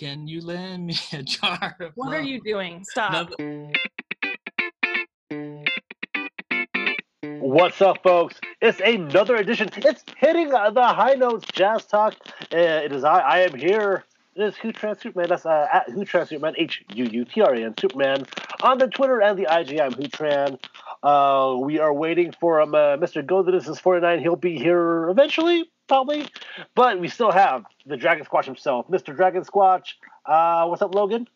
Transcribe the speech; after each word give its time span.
Can 0.00 0.26
you 0.26 0.40
lend 0.40 0.86
me 0.86 0.94
a 1.12 1.22
jar 1.22 1.76
of 1.78 1.92
What 1.94 2.14
are 2.14 2.22
you 2.22 2.40
doing? 2.40 2.82
Stop. 2.84 3.32
What's 7.22 7.82
up, 7.82 8.02
folks? 8.02 8.40
It's 8.62 8.80
another 8.80 9.36
edition. 9.36 9.68
It's 9.76 10.02
hitting 10.16 10.54
uh, 10.54 10.70
the 10.70 10.86
high 10.86 11.16
notes, 11.16 11.44
Jazz 11.52 11.84
Talk. 11.84 12.14
Uh, 12.50 12.56
it 12.56 12.92
is 12.92 13.04
I. 13.04 13.18
I 13.18 13.38
am 13.40 13.54
here. 13.54 14.06
It 14.36 14.42
is 14.42 14.54
Hootran 14.54 14.98
Superman. 14.98 15.28
That's 15.28 15.44
uh, 15.44 15.66
at 15.70 15.88
Hootran 15.88 16.26
Superman. 16.26 16.54
H 16.56 16.82
U 16.94 17.04
U 17.04 17.26
T 17.26 17.42
R 17.42 17.52
A 17.52 17.62
N 17.62 17.74
Superman 17.78 18.24
on 18.62 18.78
the 18.78 18.86
Twitter 18.86 19.20
and 19.20 19.38
the 19.38 19.42
IG. 19.42 19.80
I'm 19.80 19.92
Hootran. 19.92 20.58
Uh, 21.02 21.58
we 21.58 21.78
are 21.78 21.92
waiting 21.92 22.32
for 22.40 22.62
um, 22.62 22.74
uh, 22.74 22.96
Mr. 22.96 23.24
Go 23.24 23.42
This 23.42 23.68
is 23.68 23.78
49. 23.78 24.20
He'll 24.20 24.36
be 24.36 24.56
here 24.56 25.10
eventually, 25.10 25.70
probably. 25.90 26.26
But 26.74 27.00
we 27.00 27.08
still 27.08 27.32
have 27.32 27.64
the 27.84 27.96
Dragon 27.96 28.24
Squatch 28.24 28.44
himself, 28.44 28.88
Mr. 28.88 29.14
Dragon 29.14 29.42
Squatch. 29.42 29.94
Uh, 30.24 30.66
what's 30.66 30.80
up, 30.82 30.94
Logan? 30.94 31.26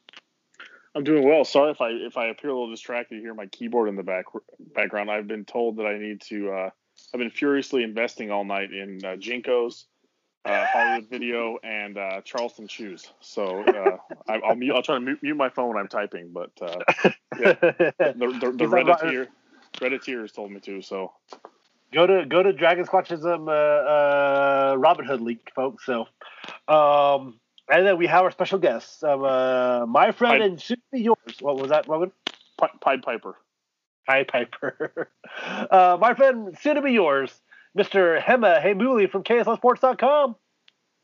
I'm 0.94 1.02
doing 1.02 1.26
well. 1.28 1.44
Sorry 1.44 1.72
if 1.72 1.80
I 1.80 1.90
if 1.90 2.16
I 2.16 2.26
appear 2.26 2.50
a 2.50 2.52
little 2.52 2.70
distracted. 2.70 3.16
You 3.16 3.22
hear 3.22 3.34
my 3.34 3.46
keyboard 3.46 3.88
in 3.88 3.96
the 3.96 4.04
back 4.04 4.26
background. 4.74 5.10
I've 5.10 5.26
been 5.26 5.44
told 5.44 5.76
that 5.78 5.86
I 5.86 5.98
need 5.98 6.20
to. 6.28 6.52
Uh, 6.52 6.70
I've 7.12 7.18
been 7.18 7.30
furiously 7.30 7.82
investing 7.82 8.30
all 8.30 8.44
night 8.44 8.72
in 8.72 9.00
uh, 9.04 9.16
Jinkos, 9.16 9.86
uh, 10.44 10.64
Hollywood 10.66 11.10
Video, 11.10 11.58
and 11.64 11.98
uh, 11.98 12.20
Charleston 12.20 12.68
shoes. 12.68 13.10
So 13.20 13.64
uh, 13.64 13.96
I, 14.28 14.34
I'll 14.38 14.54
mute, 14.54 14.72
I'll 14.72 14.82
try 14.82 14.94
to 14.94 15.00
mute, 15.00 15.18
mute 15.20 15.36
my 15.36 15.48
phone 15.48 15.70
when 15.70 15.78
I'm 15.78 15.88
typing. 15.88 16.30
But 16.32 16.52
uh, 16.62 16.78
Yeah. 17.40 17.52
the 17.60 18.38
the, 18.40 18.54
the 18.56 18.64
about- 18.64 19.00
Redditeer 19.02 19.26
Redditeers 19.80 20.32
told 20.32 20.52
me 20.52 20.60
to. 20.60 20.80
So 20.80 21.12
go 21.94 22.06
to 22.06 22.26
go 22.26 22.42
to 22.42 22.52
Dragon 22.52 22.84
Squatch's 22.84 23.24
um, 23.24 23.48
uh, 23.48 23.52
uh, 23.52 24.74
Robin 24.76 25.06
Hood 25.06 25.20
link, 25.20 25.40
folks. 25.54 25.86
So, 25.86 26.06
um, 26.68 27.38
and 27.70 27.86
then 27.86 27.96
we 27.96 28.06
have 28.08 28.24
our 28.24 28.30
special 28.30 28.58
guests, 28.58 29.02
um, 29.02 29.22
uh, 29.24 29.86
my 29.86 30.12
friend 30.12 30.40
Pied- 30.40 30.42
and 30.42 30.60
soon 30.60 30.76
to 30.76 30.82
be 30.92 31.00
yours. 31.02 31.36
What 31.40 31.56
was 31.58 31.70
that, 31.70 31.88
Logan? 31.88 32.12
Pi- 32.58 32.70
Pied 32.80 33.02
Piper. 33.02 33.36
Hi, 34.08 34.24
Piper. 34.24 35.08
uh, 35.70 35.96
my 35.98 36.12
friend, 36.14 36.56
soon 36.60 36.74
to 36.74 36.82
be 36.82 36.92
yours, 36.92 37.32
Mr. 37.78 38.20
Hema 38.20 38.62
Hemuli 38.62 39.10
from 39.10 39.22
KSLSports.com. 39.24 40.36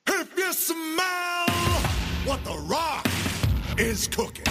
If 0.07 0.37
you 0.37 0.53
smell 0.53 1.47
what 2.27 2.45
the 2.45 2.57
rock 2.67 3.07
is 3.79 4.07
cooking. 4.09 4.45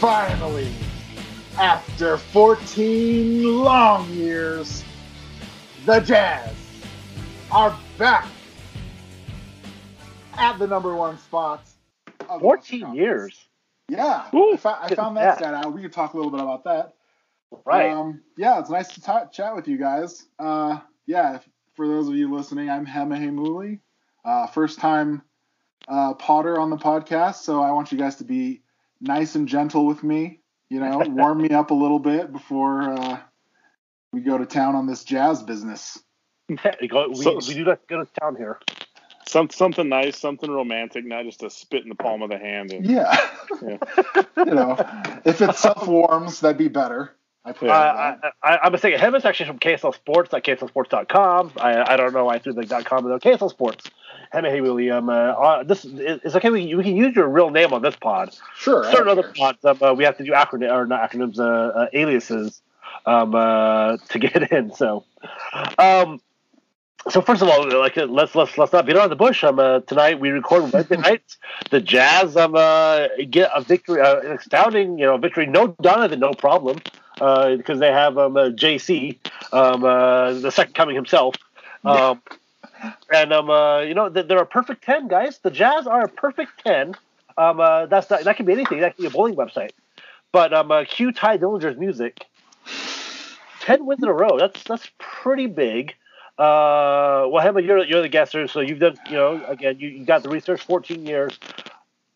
Finally, 0.00 0.68
after 1.58 2.16
14 2.16 3.58
long 3.62 4.08
years, 4.10 4.84
the 5.84 6.00
Jazz 6.00 6.54
are 7.50 7.76
back 7.98 8.26
at 10.34 10.58
the 10.58 10.66
number 10.66 10.94
one 10.94 11.18
spot. 11.18 11.62
of 12.28 12.40
the 12.40 12.46
Western 12.46 12.80
14 12.80 12.94
years. 12.94 13.46
Yeah, 13.88 14.28
Ooh, 14.34 14.54
I, 14.54 14.56
fo- 14.56 14.78
I 14.80 14.94
found 14.94 15.16
yeah. 15.16 15.24
that 15.24 15.38
stat 15.38 15.54
out. 15.54 15.74
We 15.74 15.82
could 15.82 15.92
talk 15.92 16.14
a 16.14 16.16
little 16.16 16.30
bit 16.30 16.40
about 16.40 16.64
that. 16.64 16.94
Right. 17.66 17.90
Um, 17.90 18.22
yeah, 18.38 18.58
it's 18.58 18.70
nice 18.70 18.88
to 18.94 19.02
ta- 19.02 19.26
chat 19.26 19.54
with 19.54 19.68
you 19.68 19.76
guys. 19.76 20.24
Uh, 20.38 20.78
yeah, 21.06 21.36
if, 21.36 21.48
for 21.74 21.86
those 21.86 22.08
of 22.08 22.14
you 22.14 22.32
listening, 22.34 22.70
I'm 22.70 22.86
Hema 22.86 23.18
Hemuli, 23.18 23.80
uh, 24.24 24.46
first 24.46 24.78
time 24.78 25.22
uh, 25.88 26.14
Potter 26.14 26.58
on 26.58 26.70
the 26.70 26.76
podcast, 26.76 27.36
so 27.36 27.60
I 27.60 27.72
want 27.72 27.92
you 27.92 27.98
guys 27.98 28.16
to 28.16 28.24
be 28.24 28.62
nice 29.00 29.34
and 29.34 29.46
gentle 29.46 29.84
with 29.84 30.02
me. 30.02 30.40
You 30.72 30.80
know, 30.80 31.02
warm 31.06 31.42
me 31.42 31.50
up 31.50 31.70
a 31.70 31.74
little 31.74 31.98
bit 31.98 32.32
before 32.32 32.94
uh, 32.94 33.18
we 34.10 34.22
go 34.22 34.38
to 34.38 34.46
town 34.46 34.74
on 34.74 34.86
this 34.86 35.04
jazz 35.04 35.42
business. 35.42 35.98
we, 36.80 36.88
go, 36.88 37.10
we, 37.10 37.16
So- 37.16 37.40
we 37.46 37.52
do 37.52 37.64
not 37.64 37.86
go 37.88 38.02
to 38.02 38.10
town 38.18 38.36
here. 38.36 38.58
Some 39.28 39.50
something 39.50 39.88
nice, 39.88 40.18
something 40.18 40.50
romantic, 40.50 41.04
not 41.04 41.26
just 41.26 41.42
a 41.42 41.50
spit 41.50 41.82
in 41.82 41.90
the 41.90 41.94
palm 41.94 42.22
of 42.22 42.30
the 42.30 42.38
hand. 42.38 42.72
And, 42.72 42.86
Yeah, 42.86 43.14
Yeah. 43.62 43.76
you 44.38 44.44
know, 44.46 44.76
if 45.26 45.42
it 45.42 45.56
self 45.56 45.86
warms, 45.86 46.40
that'd 46.40 46.56
be 46.56 46.68
better. 46.68 47.14
I 47.44 47.52
put 47.52 47.68
Uh, 47.68 48.14
it 48.16 48.20
that. 48.22 48.34
I, 48.42 48.56
I, 48.58 48.70
mistaken. 48.70 49.00
Hema's 49.00 49.24
actually 49.24 49.46
from 49.46 49.58
KSL 49.58 49.94
Sports, 49.94 50.30
not 50.32 50.44
KSLSports.com. 50.44 51.52
I, 51.56 51.92
I 51.92 51.96
don't 51.96 52.12
know 52.12 52.26
why 52.26 52.34
I 52.34 52.38
threw 52.38 52.52
the 52.52 52.64
.com, 52.84 53.04
but 53.04 53.22
KSL 53.22 53.50
Sports. 53.50 53.90
Hema 54.32 54.50
Hemuli. 54.50 54.90
Um, 54.96 55.08
uh, 55.10 55.12
uh, 55.12 55.62
this 55.64 55.84
is 55.84 55.92
it's 56.24 56.34
okay. 56.36 56.48
We, 56.50 56.74
we 56.74 56.82
can 56.84 56.96
use 56.96 57.14
your 57.14 57.28
real 57.28 57.50
name 57.50 57.72
on 57.72 57.82
this 57.82 57.96
pod. 57.96 58.34
sure. 58.56 58.84
Certain 58.90 59.08
other 59.08 59.30
pods, 59.36 59.64
um, 59.64 59.78
uh, 59.82 59.92
we 59.92 60.04
have 60.04 60.16
to 60.18 60.24
do 60.24 60.32
acronym 60.32 60.72
or 60.72 60.86
not 60.86 61.10
acronyms, 61.10 61.38
uh, 61.38 61.42
uh, 61.42 61.86
aliases 61.92 62.62
um, 63.04 63.34
uh, 63.34 63.96
to 64.08 64.18
get 64.18 64.50
in. 64.52 64.72
So, 64.74 65.04
um, 65.78 66.20
so 67.10 67.20
first 67.20 67.42
of 67.42 67.48
all, 67.48 67.68
like 67.78 67.98
uh, 67.98 68.04
let's 68.06 68.34
let's 68.34 68.56
let's 68.56 68.72
not 68.72 68.86
beat 68.86 68.96
around 68.96 69.10
the 69.10 69.16
bush. 69.16 69.42
Um, 69.44 69.58
uh, 69.58 69.80
tonight 69.80 70.18
we 70.20 70.30
record 70.30 70.72
Wednesday 70.72 70.96
nights. 71.08 71.36
The 71.70 71.80
Jazz 71.80 72.36
um 72.36 72.54
uh, 72.54 73.08
get 73.28 73.50
a 73.54 73.60
victory, 73.60 74.00
uh, 74.00 74.20
an 74.20 74.32
astounding 74.32 74.98
you 74.98 75.04
know 75.06 75.18
victory. 75.18 75.46
No 75.46 75.68
Donovan, 75.82 76.20
no 76.20 76.32
problem, 76.32 76.78
uh, 76.78 77.00
because 77.22 77.78
they 77.78 77.92
have 77.92 78.18
um 78.18 78.36
uh, 78.36 78.50
JC, 78.50 79.18
um 79.52 79.84
uh, 79.84 80.32
the 80.32 80.50
second 80.50 80.74
coming 80.74 80.96
himself. 80.96 81.36
Um, 81.84 82.22
and 83.12 83.32
um, 83.32 83.50
uh, 83.50 83.80
you 83.80 83.94
know 83.94 84.08
they're 84.08 84.38
a 84.38 84.46
perfect 84.46 84.84
ten, 84.84 85.08
guys. 85.08 85.38
The 85.38 85.50
Jazz 85.50 85.88
are 85.88 86.04
a 86.04 86.08
perfect 86.08 86.62
ten. 86.64 86.94
Um, 87.36 87.58
uh, 87.58 87.86
that's 87.86 88.08
not, 88.08 88.22
that 88.22 88.36
can 88.36 88.46
be 88.46 88.52
anything. 88.52 88.78
That 88.78 88.94
can 88.94 89.02
be 89.02 89.08
a 89.08 89.10
bowling 89.10 89.34
website. 89.34 89.70
But 90.30 90.54
um, 90.54 90.70
uh, 90.70 90.84
cue 90.84 91.10
Tye 91.10 91.38
Dillinger's 91.38 91.76
music. 91.76 92.24
Ten 93.60 93.84
wins 93.84 94.02
in 94.02 94.08
a 94.08 94.12
row. 94.12 94.38
That's 94.38 94.62
that's 94.62 94.88
pretty 94.98 95.48
big. 95.48 95.94
Uh, 96.38 97.26
well, 97.28 97.44
Hema, 97.44 97.64
you're 97.64 97.84
you're 97.84 98.02
the 98.02 98.08
guesser, 98.08 98.46
so 98.46 98.60
you've 98.60 98.78
done. 98.78 98.94
You 99.06 99.16
know, 99.16 99.44
again, 99.46 99.78
you, 99.78 99.88
you 99.88 100.04
got 100.04 100.22
the 100.22 100.28
research. 100.28 100.62
Fourteen 100.62 101.04
years. 101.04 101.38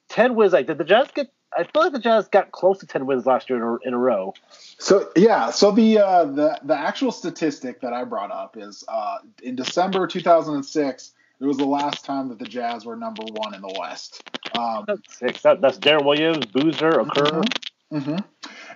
Ten 0.08 0.34
wins. 0.34 0.52
Like 0.52 0.66
did 0.66 0.78
the 0.78 0.84
Jazz 0.84 1.08
get? 1.14 1.26
I 1.56 1.64
feel 1.64 1.82
like 1.82 1.92
the 1.92 1.98
Jazz 1.98 2.28
got 2.28 2.52
close 2.52 2.78
to 2.78 2.86
ten 2.86 3.06
wins 3.06 3.26
last 3.26 3.48
year 3.50 3.58
in 3.58 3.62
a, 3.64 3.88
in 3.88 3.94
a 3.94 3.98
row. 3.98 4.34
So 4.78 5.10
yeah, 5.16 5.50
so 5.50 5.70
the 5.70 5.98
uh, 5.98 6.24
the 6.24 6.58
the 6.62 6.76
actual 6.76 7.12
statistic 7.12 7.80
that 7.80 7.92
I 7.92 8.04
brought 8.04 8.30
up 8.30 8.56
is 8.56 8.84
uh, 8.88 9.18
in 9.42 9.56
December 9.56 10.06
2006. 10.06 11.12
It 11.38 11.44
was 11.44 11.58
the 11.58 11.66
last 11.66 12.04
time 12.04 12.28
that 12.30 12.38
the 12.38 12.46
Jazz 12.46 12.86
were 12.86 12.96
number 12.96 13.22
one 13.34 13.54
in 13.54 13.60
the 13.60 13.74
West. 13.78 14.22
Um, 14.58 14.84
That's 14.86 15.18
six. 15.18 15.42
That, 15.42 15.60
that's 15.60 15.78
Deron 15.78 16.06
Williams, 16.06 16.46
Boozer, 16.46 16.92
Okur. 16.92 17.46
hmm 17.90 18.16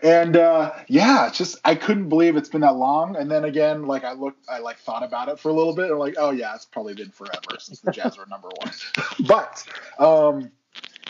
And 0.03 0.37
uh, 0.37 0.73
yeah, 0.87 1.29
it's 1.29 1.39
just 1.39 1.57
I 1.65 1.75
couldn't 1.75 2.11
believe 2.11 2.37
it's 2.37 2.51
been 2.51 2.61
that 2.61 2.77
long. 2.77 3.17
And 3.17 3.31
then 3.31 3.45
again, 3.45 3.87
like 3.87 4.05
I 4.05 4.13
looked, 4.13 4.45
I 4.49 4.59
like 4.59 4.79
thought 4.79 5.03
about 5.03 5.29
it 5.29 5.39
for 5.39 5.49
a 5.49 5.55
little 5.55 5.75
bit. 5.75 5.91
And 5.91 5.99
like, 5.99 6.17
oh 6.19 6.31
yeah, 6.33 6.55
it's 6.55 6.67
probably 6.67 6.93
been 6.93 7.11
forever 7.11 7.59
since 7.59 7.81
the 7.81 7.93
Jazz 7.93 8.19
were 8.19 8.27
number 8.27 8.49
one. 8.59 8.73
But 9.27 9.65
um, 9.99 10.51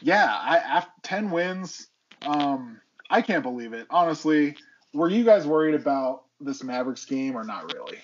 yeah, 0.03 0.27
I 0.27 0.59
after 0.59 0.93
ten 1.03 1.31
wins, 1.31 1.89
um, 2.23 2.81
I 3.09 3.23
can't 3.23 3.43
believe 3.43 3.73
it. 3.73 3.87
Honestly, 3.91 4.57
were 4.93 5.09
you 5.09 5.25
guys 5.25 5.47
worried 5.47 5.75
about 5.75 6.25
this 6.41 6.63
Mavericks 6.63 7.05
game 7.05 7.37
or 7.37 7.45
not 7.45 7.73
really? 7.75 7.99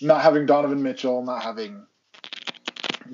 Not 0.00 0.22
having 0.22 0.46
Donovan 0.46 0.82
Mitchell, 0.82 1.22
not 1.22 1.42
having 1.42 1.86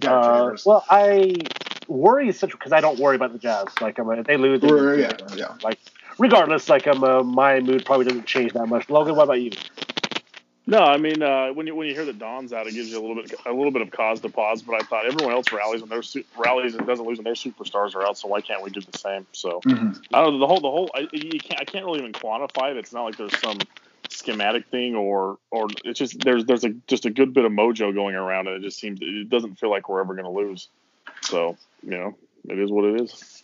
Uh, 0.04 0.56
well, 0.64 0.84
I 0.88 1.46
worry 1.88 2.32
such 2.32 2.52
because 2.52 2.72
I 2.72 2.80
don't 2.80 2.98
worry 2.98 3.16
about 3.16 3.32
the 3.32 3.38
Jazz. 3.38 3.68
Like, 3.80 3.98
um, 3.98 4.10
if 4.12 4.26
they 4.26 4.36
lose, 4.36 4.60
they 4.60 4.68
lose. 4.68 4.98
yeah, 4.98 5.16
yeah. 5.34 5.54
Like, 5.62 5.78
regardless, 6.18 6.68
like, 6.68 6.86
um, 6.86 7.04
uh, 7.04 7.22
my 7.22 7.60
mood 7.60 7.84
probably 7.84 8.06
doesn't 8.06 8.26
change 8.26 8.52
that 8.54 8.66
much. 8.66 8.88
Logan, 8.88 9.16
what 9.16 9.24
about 9.24 9.40
you? 9.40 9.52
No, 10.66 10.78
I 10.78 10.98
mean 10.98 11.22
uh, 11.22 11.48
when 11.48 11.66
you 11.66 11.74
when 11.74 11.88
you 11.88 11.94
hear 11.94 12.04
that 12.04 12.18
Don's 12.18 12.52
out, 12.52 12.66
it 12.66 12.74
gives 12.74 12.90
you 12.90 12.98
a 12.98 13.00
little 13.00 13.16
bit 13.16 13.32
a 13.44 13.52
little 13.52 13.72
bit 13.72 13.82
of 13.82 13.90
cause 13.90 14.20
to 14.20 14.28
pause. 14.28 14.62
But 14.62 14.76
I 14.76 14.84
thought 14.84 15.06
everyone 15.06 15.34
else 15.34 15.50
rallies 15.52 15.80
when 15.80 15.90
their 15.90 16.02
su- 16.02 16.24
rallies 16.38 16.74
and 16.74 16.86
doesn't 16.86 17.04
lose 17.04 17.18
when 17.18 17.24
their 17.24 17.34
superstars 17.34 17.94
are 17.96 18.06
out. 18.06 18.18
So 18.18 18.28
why 18.28 18.40
can't 18.40 18.62
we 18.62 18.70
do 18.70 18.80
the 18.80 18.96
same? 18.96 19.26
So 19.32 19.60
Mhm. 19.66 20.00
I 20.12 20.20
don't 20.22 20.34
know 20.34 20.38
the 20.38 20.46
whole 20.46 20.60
the 20.60 20.70
whole 20.70 20.90
I, 20.94 21.08
you 21.12 21.40
can't 21.40 21.60
I 21.60 21.64
can't 21.64 21.84
really 21.84 22.00
even 22.00 22.12
quantify 22.12 22.70
it. 22.70 22.76
It's 22.76 22.92
not 22.92 23.04
like 23.04 23.16
there's 23.16 23.36
some 23.38 23.58
schematic 24.10 24.68
thing 24.68 24.94
or 24.94 25.38
or 25.50 25.68
it's 25.84 25.98
just 25.98 26.20
there's 26.20 26.44
there's 26.44 26.64
a 26.64 26.70
just 26.86 27.04
a 27.06 27.10
good 27.10 27.32
bit 27.34 27.44
of 27.44 27.52
mojo 27.52 27.92
going 27.94 28.14
around 28.14 28.46
and 28.48 28.56
it 28.56 28.62
just 28.62 28.78
seems 28.78 29.00
it 29.02 29.28
doesn't 29.28 29.56
feel 29.58 29.70
like 29.70 29.88
we're 29.88 30.00
ever 30.00 30.14
going 30.14 30.24
to 30.24 30.30
lose. 30.30 30.68
So 31.22 31.56
you 31.82 31.90
know 31.90 32.16
it 32.48 32.58
is 32.58 32.70
what 32.70 32.84
it 32.84 33.00
is. 33.00 33.39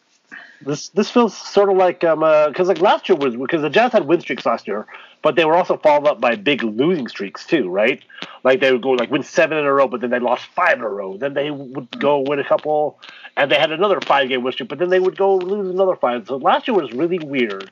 This 0.61 0.89
this 0.91 1.11
feels 1.11 1.37
sort 1.37 1.71
of 1.71 1.77
like 1.77 2.03
um 2.05 2.21
because 2.51 2.69
like 2.69 2.81
last 2.81 3.09
year 3.09 3.17
was 3.17 3.37
because 3.37 3.63
the 3.63 3.71
Jazz 3.71 3.93
had 3.93 4.07
win 4.07 4.21
streaks 4.21 4.47
last 4.47 4.67
year, 4.67 4.87
but 5.23 5.37
they 5.37 5.45
were 5.45 5.55
also 5.55 5.77
followed 5.77 6.07
up 6.07 6.21
by 6.21 6.37
big 6.37 6.63
losing 6.63 7.09
streaks 7.09 7.47
too, 7.47 7.69
right? 7.69 8.03
Like 8.43 8.61
they 8.61 8.73
would 8.73 8.83
go 8.83 8.91
like 8.91 9.11
win 9.11 9.23
seven 9.23 9.59
in 9.59 9.65
a 9.65 9.73
row, 9.73 9.89
but 9.89 10.01
then 10.01 10.11
they 10.11 10.19
lost 10.19 10.47
five 10.47 10.79
in 10.79 10.85
a 10.85 10.89
row. 10.89 11.17
Then 11.17 11.35
they 11.35 11.51
would 11.51 11.91
go 11.99 12.21
win 12.21 12.39
a 12.39 12.45
couple, 12.45 12.99
and 13.37 13.51
they 13.51 13.57
had 13.57 13.71
another 13.71 14.01
five 14.01 14.29
game 14.29 14.43
win 14.43 14.53
streak, 14.53 14.69
but 14.69 14.79
then 14.79 14.89
they 14.89 15.01
would 15.01 15.17
go 15.17 15.37
lose 15.37 15.69
another 15.69 15.97
five. 15.97 16.27
So 16.27 16.37
last 16.37 16.69
year 16.69 16.77
was 16.77 16.93
really 16.93 17.19
weird. 17.19 17.71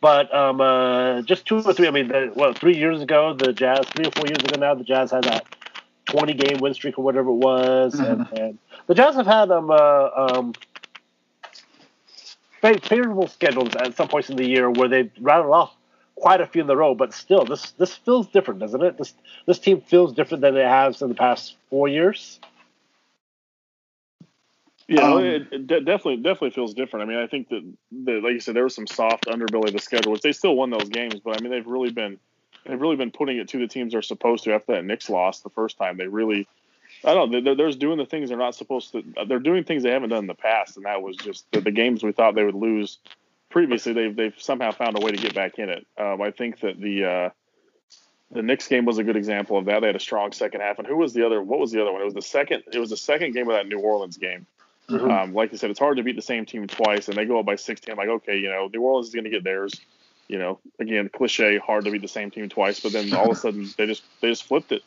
But 0.00 0.32
um, 0.32 0.60
uh, 0.60 1.22
just 1.22 1.46
two 1.46 1.58
or 1.60 1.72
three. 1.72 1.88
I 1.88 1.90
mean, 1.90 2.08
the, 2.08 2.30
what 2.34 2.56
three 2.58 2.76
years 2.76 3.02
ago, 3.02 3.34
the 3.34 3.52
Jazz, 3.52 3.86
three 3.96 4.06
or 4.06 4.12
four 4.12 4.26
years 4.26 4.38
ago 4.38 4.60
now, 4.60 4.74
the 4.74 4.84
Jazz 4.84 5.10
had 5.10 5.24
that 5.24 5.44
twenty 6.04 6.34
game 6.34 6.58
win 6.58 6.74
streak 6.74 6.98
or 6.98 7.04
whatever 7.04 7.30
it 7.30 7.34
was, 7.34 7.94
and, 7.94 8.28
and 8.32 8.58
the 8.86 8.94
Jazz 8.94 9.16
have 9.16 9.26
had 9.26 9.50
um, 9.50 9.70
uh, 9.70 10.08
um, 10.14 10.54
favorable 12.60 13.28
schedules 13.28 13.74
at 13.76 13.96
some 13.96 14.08
points 14.08 14.30
in 14.30 14.36
the 14.36 14.46
year 14.46 14.70
where 14.70 14.88
they 14.88 15.10
rattled 15.20 15.52
off 15.52 15.74
quite 16.14 16.40
a 16.40 16.46
few 16.46 16.60
in 16.60 16.66
the 16.66 16.76
row. 16.76 16.94
But 16.94 17.14
still, 17.14 17.44
this 17.44 17.70
this 17.72 17.94
feels 17.94 18.26
different, 18.28 18.60
doesn't 18.60 18.82
it? 18.82 18.98
This 18.98 19.14
this 19.46 19.58
team 19.58 19.80
feels 19.80 20.12
different 20.12 20.42
than 20.42 20.56
it 20.56 20.66
has 20.66 21.02
in 21.02 21.08
the 21.08 21.14
past 21.14 21.56
four 21.70 21.88
years. 21.88 22.40
Yeah, 24.88 25.12
Um, 25.12 25.22
it, 25.22 25.48
it 25.52 25.66
de- 25.66 25.80
definitely 25.80 26.16
definitely 26.16 26.50
feels 26.50 26.72
different. 26.72 27.04
I 27.04 27.12
mean, 27.12 27.22
I 27.22 27.26
think 27.26 27.50
that, 27.50 27.62
that 28.06 28.22
like 28.22 28.32
you 28.32 28.40
said, 28.40 28.56
there 28.56 28.64
was 28.64 28.74
some 28.74 28.86
soft 28.86 29.26
underbelly 29.26 29.68
of 29.68 29.74
the 29.74 29.80
schedule, 29.80 30.12
which 30.12 30.22
they 30.22 30.32
still 30.32 30.56
won 30.56 30.70
those 30.70 30.88
games, 30.88 31.20
but 31.22 31.36
I 31.38 31.42
mean, 31.42 31.52
they've 31.52 31.66
really 31.66 31.90
been 31.90 32.18
they've 32.64 32.80
really 32.80 32.96
been 32.96 33.10
putting 33.10 33.36
it 33.36 33.48
to 33.48 33.58
the 33.58 33.68
teams 33.68 33.92
they're 33.92 34.02
supposed 34.02 34.44
to. 34.44 34.54
After 34.54 34.72
that 34.72 34.84
Knicks 34.84 35.10
loss 35.10 35.40
the 35.40 35.50
first 35.50 35.76
time, 35.76 35.98
they 35.98 36.06
really 36.06 36.48
I 37.04 37.14
don't 37.14 37.30
know 37.30 37.40
they're, 37.40 37.54
they're 37.54 37.68
just 37.68 37.78
doing 37.78 37.98
the 37.98 38.06
things 38.06 38.28
they're 38.28 38.38
not 38.38 38.54
supposed 38.54 38.92
to. 38.92 39.02
They're 39.26 39.38
doing 39.38 39.64
things 39.64 39.82
they 39.82 39.90
haven't 39.90 40.10
done 40.10 40.20
in 40.24 40.26
the 40.26 40.34
past, 40.34 40.76
and 40.76 40.86
that 40.86 41.02
was 41.02 41.16
just 41.16 41.50
the, 41.52 41.60
the 41.60 41.70
games 41.70 42.02
we 42.02 42.12
thought 42.12 42.34
they 42.34 42.44
would 42.44 42.54
lose 42.54 42.98
previously. 43.50 43.92
They've 43.92 44.14
they've 44.14 44.34
somehow 44.38 44.72
found 44.72 44.96
a 44.96 45.04
way 45.04 45.12
to 45.12 45.16
get 45.16 45.34
back 45.34 45.58
in 45.58 45.68
it. 45.68 45.86
Um, 45.96 46.20
I 46.20 46.30
think 46.30 46.60
that 46.60 46.80
the 46.80 47.04
uh, 47.04 47.30
the 48.30 48.42
Knicks 48.42 48.68
game 48.68 48.84
was 48.84 48.98
a 48.98 49.04
good 49.04 49.16
example 49.16 49.56
of 49.56 49.66
that. 49.66 49.80
They 49.80 49.86
had 49.86 49.96
a 49.96 50.00
strong 50.00 50.32
second 50.32 50.60
half, 50.60 50.78
and 50.78 50.86
who 50.86 50.96
was 50.96 51.14
the 51.14 51.24
other? 51.24 51.42
What 51.42 51.60
was 51.60 51.72
the 51.72 51.80
other 51.80 51.92
one? 51.92 52.02
It 52.02 52.06
was 52.06 52.14
the 52.14 52.22
second. 52.22 52.64
It 52.72 52.78
was 52.78 52.90
the 52.90 52.96
second 52.96 53.32
game 53.32 53.48
of 53.48 53.54
that 53.54 53.66
New 53.66 53.78
Orleans 53.78 54.16
game. 54.16 54.46
Mhm. 54.90 55.10
Um, 55.10 55.34
like 55.34 55.52
I 55.52 55.56
said, 55.56 55.70
it's 55.70 55.78
hard 55.78 55.98
to 55.98 56.02
beat 56.02 56.16
the 56.16 56.22
same 56.22 56.46
team 56.46 56.66
twice, 56.66 57.08
and 57.08 57.16
they 57.16 57.26
go 57.26 57.38
up 57.38 57.44
by 57.46 57.56
16. 57.56 57.92
I'm 57.92 57.98
like, 57.98 58.08
okay, 58.08 58.38
you 58.38 58.48
know, 58.48 58.70
New 58.72 58.80
Orleans 58.80 59.08
is 59.08 59.14
going 59.14 59.24
to 59.24 59.30
get 59.30 59.44
theirs. 59.44 59.78
You 60.28 60.38
know, 60.38 60.58
again, 60.78 61.10
cliche, 61.10 61.58
hard 61.58 61.84
to 61.84 61.90
beat 61.90 62.02
the 62.02 62.08
same 62.08 62.30
team 62.30 62.48
twice, 62.48 62.80
but 62.80 62.92
then 62.92 63.12
all 63.14 63.30
of 63.30 63.32
a 63.32 63.34
sudden 63.34 63.68
they 63.76 63.86
just 63.86 64.02
they 64.20 64.28
just 64.28 64.44
flipped 64.44 64.72
it. 64.72 64.82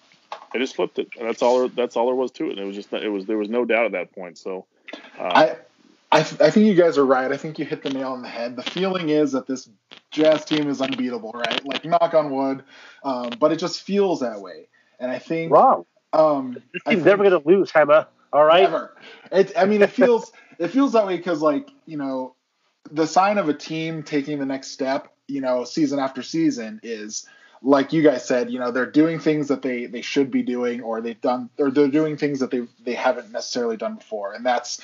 They 0.53 0.59
just 0.59 0.75
flipped 0.75 0.99
it, 0.99 1.09
and 1.17 1.27
that's 1.27 1.41
all. 1.41 1.59
There, 1.59 1.67
that's 1.69 1.95
all 1.95 2.07
there 2.07 2.15
was 2.15 2.31
to 2.31 2.47
it. 2.47 2.51
And 2.51 2.59
it 2.59 2.65
was 2.65 2.75
just 2.75 2.91
it 2.93 3.09
was 3.09 3.25
there 3.25 3.37
was 3.37 3.49
no 3.49 3.65
doubt 3.65 3.85
at 3.85 3.91
that 3.93 4.13
point. 4.13 4.37
So, 4.37 4.65
uh, 5.19 5.23
I, 5.23 5.55
I, 6.11 6.23
th- 6.23 6.41
I 6.41 6.49
think 6.49 6.65
you 6.65 6.75
guys 6.75 6.97
are 6.97 7.05
right. 7.05 7.31
I 7.31 7.37
think 7.37 7.57
you 7.57 7.65
hit 7.65 7.83
the 7.83 7.89
nail 7.89 8.11
on 8.11 8.21
the 8.21 8.27
head. 8.27 8.55
The 8.55 8.63
feeling 8.63 9.09
is 9.09 9.31
that 9.31 9.47
this 9.47 9.69
Jazz 10.11 10.43
team 10.43 10.69
is 10.69 10.81
unbeatable, 10.81 11.31
right? 11.31 11.65
Like 11.65 11.85
knock 11.85 12.13
on 12.13 12.29
wood, 12.31 12.63
um, 13.03 13.31
but 13.39 13.51
it 13.53 13.59
just 13.59 13.81
feels 13.81 14.19
that 14.19 14.41
way. 14.41 14.67
And 14.99 15.09
I 15.09 15.19
think 15.19 15.51
Wrong. 15.51 15.85
um, 16.13 16.53
This 16.73 16.81
I 16.85 16.91
team's 16.91 17.03
think- 17.03 17.05
never 17.05 17.29
going 17.29 17.41
to 17.41 17.47
lose, 17.47 17.71
Hema. 17.71 18.07
All 18.33 18.45
right. 18.45 18.63
Never. 18.63 18.95
It, 19.31 19.53
I 19.57 19.65
mean, 19.65 19.81
it 19.81 19.89
feels 19.91 20.31
it 20.59 20.67
feels 20.69 20.93
that 20.93 21.05
way 21.07 21.17
because, 21.17 21.41
like, 21.41 21.69
you 21.85 21.97
know, 21.97 22.35
the 22.91 23.07
sign 23.07 23.37
of 23.37 23.47
a 23.49 23.53
team 23.53 24.03
taking 24.03 24.37
the 24.39 24.45
next 24.45 24.71
step, 24.71 25.13
you 25.27 25.39
know, 25.41 25.63
season 25.63 25.99
after 25.99 26.21
season 26.21 26.79
is 26.83 27.25
like 27.61 27.93
you 27.93 28.01
guys 28.01 28.27
said, 28.27 28.49
you 28.49 28.59
know, 28.59 28.71
they're 28.71 28.89
doing 28.89 29.19
things 29.19 29.49
that 29.49 29.61
they 29.61 29.85
they 29.85 30.01
should 30.01 30.31
be 30.31 30.41
doing, 30.41 30.81
or 30.81 31.01
they've 31.01 31.21
done, 31.21 31.49
or 31.57 31.69
they're 31.71 31.87
doing 31.87 32.17
things 32.17 32.39
that 32.39 32.51
they 32.51 32.67
they 32.83 32.93
haven't 32.93 33.31
necessarily 33.31 33.77
done 33.77 33.95
before, 33.95 34.33
and 34.33 34.45
that's 34.45 34.81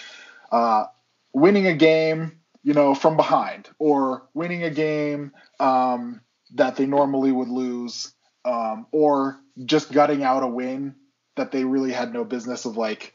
uh, 0.51 0.85
winning 1.33 1.67
a 1.67 1.73
game, 1.73 2.39
you 2.63 2.73
know, 2.73 2.93
from 2.93 3.17
behind, 3.17 3.69
or 3.79 4.27
winning 4.33 4.63
a 4.63 4.69
game 4.69 5.31
um, 5.59 6.21
that 6.55 6.75
they 6.75 6.85
normally 6.85 7.31
would 7.31 7.49
lose, 7.49 8.13
um, 8.45 8.85
or 8.91 9.39
just 9.65 9.91
gutting 9.91 10.23
out 10.23 10.43
a 10.43 10.47
win 10.47 10.95
that 11.35 11.51
they 11.51 11.63
really 11.63 11.91
had 11.91 12.13
no 12.13 12.23
business 12.23 12.65
of 12.65 12.77
like 12.77 13.13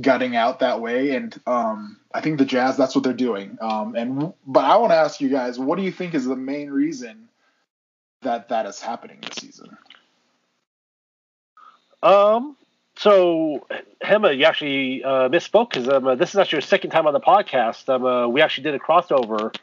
gutting 0.00 0.34
out 0.34 0.58
that 0.58 0.80
way. 0.80 1.14
And 1.14 1.38
um, 1.46 2.00
I 2.12 2.20
think 2.20 2.38
the 2.38 2.44
Jazz, 2.44 2.76
that's 2.76 2.94
what 2.94 3.04
they're 3.04 3.12
doing. 3.12 3.58
Um, 3.60 3.94
and 3.94 4.32
but 4.44 4.64
I 4.64 4.76
want 4.76 4.90
to 4.90 4.96
ask 4.96 5.20
you 5.20 5.28
guys, 5.28 5.58
what 5.58 5.76
do 5.76 5.84
you 5.84 5.92
think 5.92 6.14
is 6.14 6.24
the 6.24 6.36
main 6.36 6.70
reason 6.70 7.28
that 8.24 8.48
that 8.50 8.66
is 8.66 8.80
happening 8.80 9.18
this 9.22 9.36
season? 9.36 9.76
Um. 12.02 12.56
So, 12.96 13.66
Hema, 14.04 14.36
you 14.36 14.44
actually 14.44 15.02
uh, 15.02 15.28
misspoke 15.28 15.70
because 15.70 15.88
um, 15.88 16.06
uh, 16.06 16.14
this 16.14 16.30
is 16.30 16.36
actually 16.36 16.58
your 16.58 16.62
second 16.62 16.90
time 16.90 17.06
on 17.08 17.12
the 17.12 17.20
podcast. 17.20 17.88
Um, 17.88 18.04
uh, 18.04 18.28
we 18.28 18.40
actually 18.40 18.64
did 18.64 18.74
a 18.74 18.78
crossover 18.78 19.54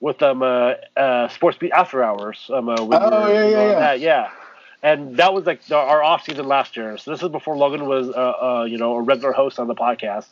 with 0.00 0.22
um, 0.22 0.42
uh, 0.42 0.74
uh, 0.96 1.28
Sports 1.28 1.58
Beat 1.58 1.72
After 1.72 2.02
Hours. 2.02 2.50
Um, 2.52 2.68
uh, 2.68 2.76
Oh, 3.00 3.26
were 3.26 3.32
yeah, 3.32 3.46
yeah, 3.46 3.68
yeah. 3.68 3.78
that, 3.78 4.00
yeah. 4.00 4.30
And 4.82 5.16
that 5.18 5.34
was 5.34 5.46
like 5.46 5.60
our 5.70 6.02
off 6.02 6.24
season 6.24 6.46
last 6.48 6.76
year. 6.76 6.96
So 6.98 7.12
this 7.12 7.22
is 7.22 7.28
before 7.28 7.56
Logan 7.56 7.86
was, 7.86 8.08
uh, 8.08 8.12
uh, 8.12 8.64
you 8.68 8.78
know, 8.78 8.96
a 8.96 9.02
regular 9.02 9.32
host 9.32 9.60
on 9.60 9.68
the 9.68 9.74
podcast. 9.74 10.26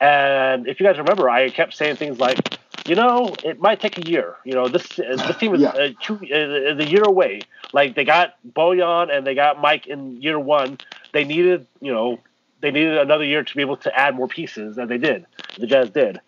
And 0.00 0.68
if 0.68 0.80
you 0.80 0.86
guys 0.86 0.98
remember, 0.98 1.28
I 1.28 1.50
kept 1.50 1.74
saying 1.74 1.96
things 1.96 2.20
like, 2.20 2.57
you 2.88 2.94
know, 2.94 3.34
it 3.44 3.60
might 3.60 3.80
take 3.80 3.98
a 3.98 4.08
year. 4.10 4.36
You 4.44 4.54
know, 4.54 4.68
this 4.68 4.98
uh, 4.98 5.16
this 5.26 5.36
team 5.36 5.54
is 5.54 5.60
Yeah. 5.60 5.68
uh, 5.70 5.88
two 6.00 6.14
uh, 6.14 6.72
is 6.72 6.78
a 6.78 6.88
year 6.88 7.02
away. 7.04 7.42
Like 7.72 7.94
they 7.94 8.04
got 8.04 8.34
Bojan 8.54 9.14
and 9.14 9.26
they 9.26 9.34
got 9.34 9.60
Mike 9.60 9.86
in 9.86 10.20
year 10.22 10.38
one. 10.38 10.78
They 11.12 11.24
needed, 11.24 11.66
you 11.80 11.92
know, 11.92 12.18
they 12.60 12.70
needed 12.70 12.98
another 12.98 13.24
year 13.24 13.44
to 13.44 13.54
be 13.56 13.62
able 13.62 13.76
to 13.78 13.96
add 13.98 14.14
more 14.16 14.28
pieces, 14.28 14.78
and 14.78 14.90
they 14.90 14.98
did. 14.98 15.26
The 15.58 15.66
Jazz 15.66 15.90
did. 15.90 16.20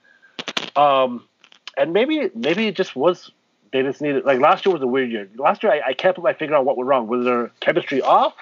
Um, 0.77 1.25
and 1.77 1.93
maybe 1.93 2.31
maybe 2.35 2.67
it 2.67 2.77
just 2.77 2.95
was 2.95 3.31
they 3.73 3.83
just 3.83 4.01
needed 4.03 4.25
like 4.25 4.41
last 4.41 4.67
year 4.67 4.73
was 4.73 4.83
a 4.83 4.87
weird 4.87 5.11
year. 5.11 5.29
Last 5.37 5.63
year 5.63 5.73
I, 5.73 5.81
I 5.89 5.93
can't 5.95 6.15
put 6.15 6.25
my 6.25 6.35
finger 6.35 6.57
on 6.57 6.65
what 6.65 6.77
went 6.77 6.89
wrong. 6.89 7.07
Was 7.07 7.25
there 7.25 7.51
chemistry 7.61 8.03
off, 8.03 8.35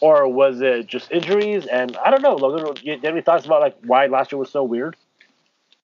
or 0.00 0.28
was 0.28 0.60
it 0.60 0.86
just 0.86 1.10
injuries? 1.10 1.66
And 1.66 1.96
I 1.96 2.10
don't 2.10 2.22
know. 2.22 2.34
Logan, 2.34 2.76
you 2.82 2.92
have 2.92 3.04
any 3.04 3.22
thoughts 3.22 3.46
about 3.46 3.60
like 3.60 3.76
why 3.84 4.06
last 4.06 4.30
year 4.32 4.38
was 4.38 4.50
so 4.50 4.62
weird? 4.62 4.96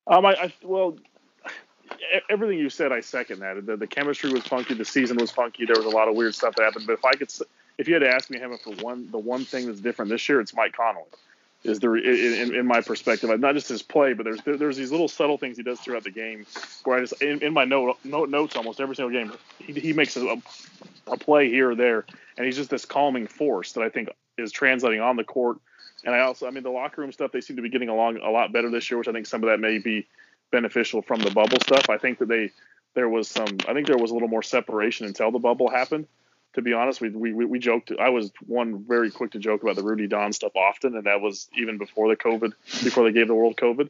Um, 0.06 0.24
I, 0.24 0.32
I 0.34 0.52
well, 0.62 0.96
everything 2.28 2.58
you 2.58 2.70
said, 2.70 2.92
I 2.92 3.00
second 3.00 3.40
that. 3.40 3.64
The, 3.66 3.76
the 3.76 3.86
chemistry 3.86 4.32
was 4.32 4.44
funky. 4.44 4.74
The 4.74 4.84
season 4.84 5.16
was 5.16 5.30
funky. 5.30 5.66
There 5.66 5.76
was 5.76 5.86
a 5.86 5.96
lot 5.96 6.08
of 6.08 6.16
weird 6.16 6.34
stuff 6.34 6.54
that 6.56 6.62
happened. 6.62 6.86
But 6.86 6.94
if 6.94 7.04
I 7.04 7.12
could, 7.12 7.30
if 7.78 7.88
you 7.88 7.94
had 7.94 8.00
to 8.00 8.10
ask 8.10 8.30
me, 8.30 8.38
Hema, 8.38 8.60
for 8.60 8.74
one, 8.84 9.10
the 9.10 9.18
one 9.18 9.44
thing 9.44 9.66
that's 9.66 9.80
different 9.80 10.10
this 10.10 10.28
year, 10.28 10.40
it's 10.40 10.54
Mike 10.54 10.72
Conley. 10.72 11.02
Is 11.64 11.80
there 11.80 11.96
in, 11.96 12.54
in, 12.54 12.66
my 12.66 12.80
perspective, 12.80 13.36
not 13.40 13.54
just 13.54 13.68
his 13.68 13.82
play, 13.82 14.12
but 14.12 14.22
there's 14.22 14.40
there, 14.42 14.56
there's 14.56 14.76
these 14.76 14.92
little 14.92 15.08
subtle 15.08 15.38
things 15.38 15.56
he 15.56 15.64
does 15.64 15.80
throughout 15.80 16.04
the 16.04 16.10
game 16.10 16.46
where 16.84 16.98
I 16.98 17.00
just 17.00 17.20
in, 17.20 17.42
in 17.42 17.52
my 17.52 17.64
note, 17.64 17.98
note 18.04 18.28
notes 18.28 18.54
almost 18.54 18.80
every 18.80 18.94
single 18.94 19.10
game 19.10 19.32
he, 19.58 19.72
he 19.72 19.92
makes 19.92 20.16
a, 20.16 20.40
a 21.08 21.16
play 21.16 21.50
here 21.50 21.72
or 21.72 21.74
there, 21.74 22.06
and 22.36 22.46
he's 22.46 22.54
just 22.54 22.70
this 22.70 22.84
calming 22.84 23.26
force 23.26 23.72
that 23.72 23.82
I 23.82 23.88
think 23.88 24.08
is 24.36 24.52
translating 24.52 25.00
on 25.00 25.16
the 25.16 25.24
court. 25.24 25.58
And 26.04 26.14
I 26.14 26.20
also, 26.20 26.46
I 26.46 26.50
mean, 26.50 26.62
the 26.62 26.70
locker 26.70 27.00
room 27.00 27.10
stuff 27.10 27.32
they 27.32 27.40
seem 27.40 27.56
to 27.56 27.62
be 27.62 27.70
getting 27.70 27.88
along 27.88 28.18
a 28.18 28.30
lot 28.30 28.52
better 28.52 28.70
this 28.70 28.88
year, 28.88 28.98
which 28.98 29.08
I 29.08 29.12
think 29.12 29.26
some 29.26 29.42
of 29.42 29.48
that 29.48 29.58
may 29.58 29.78
be 29.78 30.06
beneficial 30.50 31.02
from 31.02 31.20
the 31.20 31.30
bubble 31.30 31.60
stuff. 31.60 31.90
I 31.90 31.98
think 31.98 32.18
that 32.18 32.28
they 32.28 32.50
there 32.94 33.08
was 33.08 33.28
some 33.28 33.58
I 33.66 33.74
think 33.74 33.86
there 33.86 33.98
was 33.98 34.10
a 34.10 34.14
little 34.14 34.28
more 34.28 34.42
separation 34.42 35.06
until 35.06 35.30
the 35.30 35.38
bubble 35.38 35.70
happened. 35.70 36.06
To 36.54 36.62
be 36.62 36.72
honest, 36.72 37.00
we 37.00 37.10
we, 37.10 37.32
we 37.32 37.58
joked. 37.58 37.92
I 37.98 38.08
was 38.08 38.32
one 38.46 38.84
very 38.84 39.10
quick 39.10 39.32
to 39.32 39.38
joke 39.38 39.62
about 39.62 39.76
the 39.76 39.82
Rudy 39.82 40.06
Don 40.06 40.32
stuff 40.32 40.56
often, 40.56 40.96
and 40.96 41.04
that 41.04 41.20
was 41.20 41.48
even 41.56 41.78
before 41.78 42.08
the 42.08 42.16
COVID, 42.16 42.52
before 42.82 43.04
they 43.04 43.12
gave 43.12 43.28
the 43.28 43.34
world 43.34 43.56
COVID. 43.56 43.88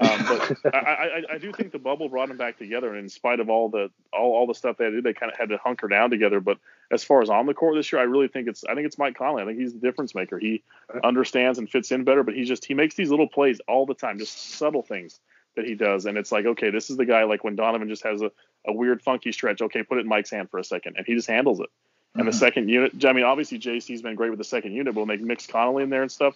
Um, 0.00 0.24
but 0.26 0.56
I, 0.74 0.78
I, 0.78 1.22
I 1.34 1.38
do 1.38 1.52
think 1.52 1.72
the 1.72 1.78
bubble 1.78 2.08
brought 2.08 2.28
them 2.28 2.38
back 2.38 2.56
together, 2.56 2.88
and 2.88 2.98
in 2.98 3.08
spite 3.08 3.40
of 3.40 3.50
all 3.50 3.68
the 3.68 3.90
all, 4.12 4.32
all 4.32 4.46
the 4.46 4.54
stuff 4.54 4.78
they 4.78 4.90
did, 4.90 5.04
they 5.04 5.12
kind 5.12 5.30
of 5.30 5.38
had 5.38 5.50
to 5.50 5.58
hunker 5.58 5.86
down 5.86 6.10
together. 6.10 6.40
But 6.40 6.58
as 6.90 7.04
far 7.04 7.20
as 7.20 7.28
on 7.28 7.46
the 7.46 7.54
court 7.54 7.76
this 7.76 7.92
year, 7.92 8.00
I 8.00 8.04
really 8.04 8.28
think 8.28 8.48
it's 8.48 8.64
I 8.64 8.74
think 8.74 8.86
it's 8.86 8.98
Mike 8.98 9.16
Conley. 9.16 9.42
I 9.42 9.46
think 9.46 9.58
he's 9.58 9.74
the 9.74 9.80
difference 9.80 10.14
maker. 10.14 10.38
He 10.38 10.62
understands 11.04 11.58
and 11.58 11.68
fits 11.68 11.92
in 11.92 12.04
better, 12.04 12.22
but 12.22 12.34
he 12.34 12.44
just 12.44 12.64
he 12.64 12.74
makes 12.74 12.94
these 12.94 13.10
little 13.10 13.28
plays 13.28 13.60
all 13.68 13.84
the 13.84 13.94
time, 13.94 14.18
just 14.18 14.54
subtle 14.54 14.82
things 14.82 15.20
that 15.58 15.66
he 15.66 15.74
does, 15.74 16.06
and 16.06 16.16
it's 16.16 16.32
like 16.32 16.46
okay, 16.46 16.70
this 16.70 16.88
is 16.88 16.96
the 16.96 17.04
guy. 17.04 17.24
Like 17.24 17.44
when 17.44 17.56
Donovan 17.56 17.88
just 17.88 18.04
has 18.04 18.22
a, 18.22 18.30
a 18.66 18.72
weird 18.72 19.02
funky 19.02 19.32
stretch, 19.32 19.60
okay, 19.60 19.82
put 19.82 19.98
it 19.98 20.02
in 20.02 20.08
Mike's 20.08 20.30
hand 20.30 20.50
for 20.50 20.58
a 20.58 20.64
second, 20.64 20.96
and 20.96 21.04
he 21.04 21.14
just 21.14 21.28
handles 21.28 21.60
it. 21.60 21.68
And 22.14 22.26
the 22.26 22.32
second 22.32 22.68
unit, 22.68 23.04
I 23.04 23.12
mean, 23.12 23.24
obviously 23.24 23.58
JC's 23.60 24.02
been 24.02 24.16
great 24.16 24.30
with 24.30 24.38
the 24.38 24.44
second 24.44 24.72
unit, 24.72 24.94
but 24.94 25.06
when 25.06 25.08
they 25.08 25.22
mix 25.22 25.46
Conley 25.46 25.84
in 25.84 25.90
there 25.90 26.02
and 26.02 26.10
stuff, 26.10 26.34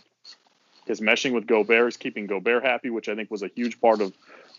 his 0.87 1.01
meshing 1.01 1.33
with 1.33 1.47
Gobert 1.47 1.89
is 1.89 1.97
keeping 1.97 2.27
Gobert 2.27 2.63
happy, 2.65 2.91
which 2.91 3.09
I 3.09 3.17
think 3.17 3.31
was 3.31 3.43
a 3.43 3.49
huge 3.49 3.81
part 3.81 4.01
of 4.01 4.13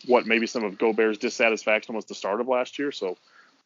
what 0.06 0.26
maybe 0.26 0.46
some 0.46 0.64
of 0.64 0.76
Gobert's 0.76 1.18
dissatisfaction 1.18 1.94
was 1.94 2.04
the 2.04 2.14
start 2.14 2.40
of 2.40 2.48
last 2.48 2.78
year. 2.78 2.92
So 2.92 3.16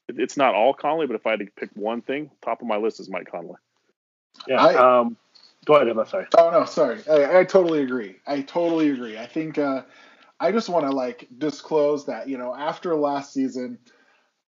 it's 0.09 0.37
not 0.37 0.55
all 0.55 0.73
Conley, 0.73 1.07
but 1.07 1.17
if 1.17 1.26
I 1.26 1.31
had 1.31 1.40
to 1.40 1.47
pick 1.47 1.71
one 1.75 2.00
thing, 2.00 2.31
top 2.43 2.61
of 2.61 2.69
my 2.69 2.76
list 2.76 3.00
is 3.00 3.09
Mike 3.09 3.31
Conley. 3.31 3.57
Yeah. 4.47 4.62
I- 4.64 5.00
um, 5.00 5.17
go 5.64 5.75
ahead, 5.75 5.88
Emma. 5.88 6.07
Sorry. 6.07 6.26
Oh 6.37 6.50
no, 6.50 6.64
sorry. 6.64 7.00
I, 7.11 7.40
I 7.40 7.45
totally 7.45 7.83
agree. 7.83 8.17
I 8.26 8.43
totally 8.43 8.90
agree. 8.90 9.19
I 9.19 9.26
think 9.26 9.59
uh, 9.59 9.83
I 10.40 10.52
just 10.52 10.68
want 10.68 10.87
to 10.87 10.92
like 10.92 11.28
disclose 11.37 12.07
that 12.07 12.28
you 12.28 12.38
know 12.38 12.54
after 12.54 12.95
last 12.95 13.33
season, 13.33 13.78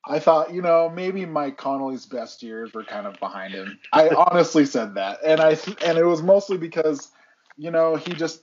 I 0.06 0.18
thought 0.18 0.52
you 0.52 0.62
know 0.62 0.88
maybe 0.88 1.24
Mike 1.26 1.56
Conley's 1.56 2.06
best 2.06 2.42
years 2.42 2.72
were 2.72 2.84
kind 2.84 3.06
of 3.06 3.18
behind 3.20 3.54
him. 3.54 3.78
I 3.92 4.08
honestly 4.30 4.66
said 4.66 4.94
that, 4.94 5.18
and 5.24 5.40
I 5.40 5.56
and 5.84 5.98
it 5.98 6.04
was 6.04 6.22
mostly 6.22 6.58
because 6.58 7.10
you 7.56 7.70
know 7.70 7.96
he 7.96 8.12
just 8.12 8.42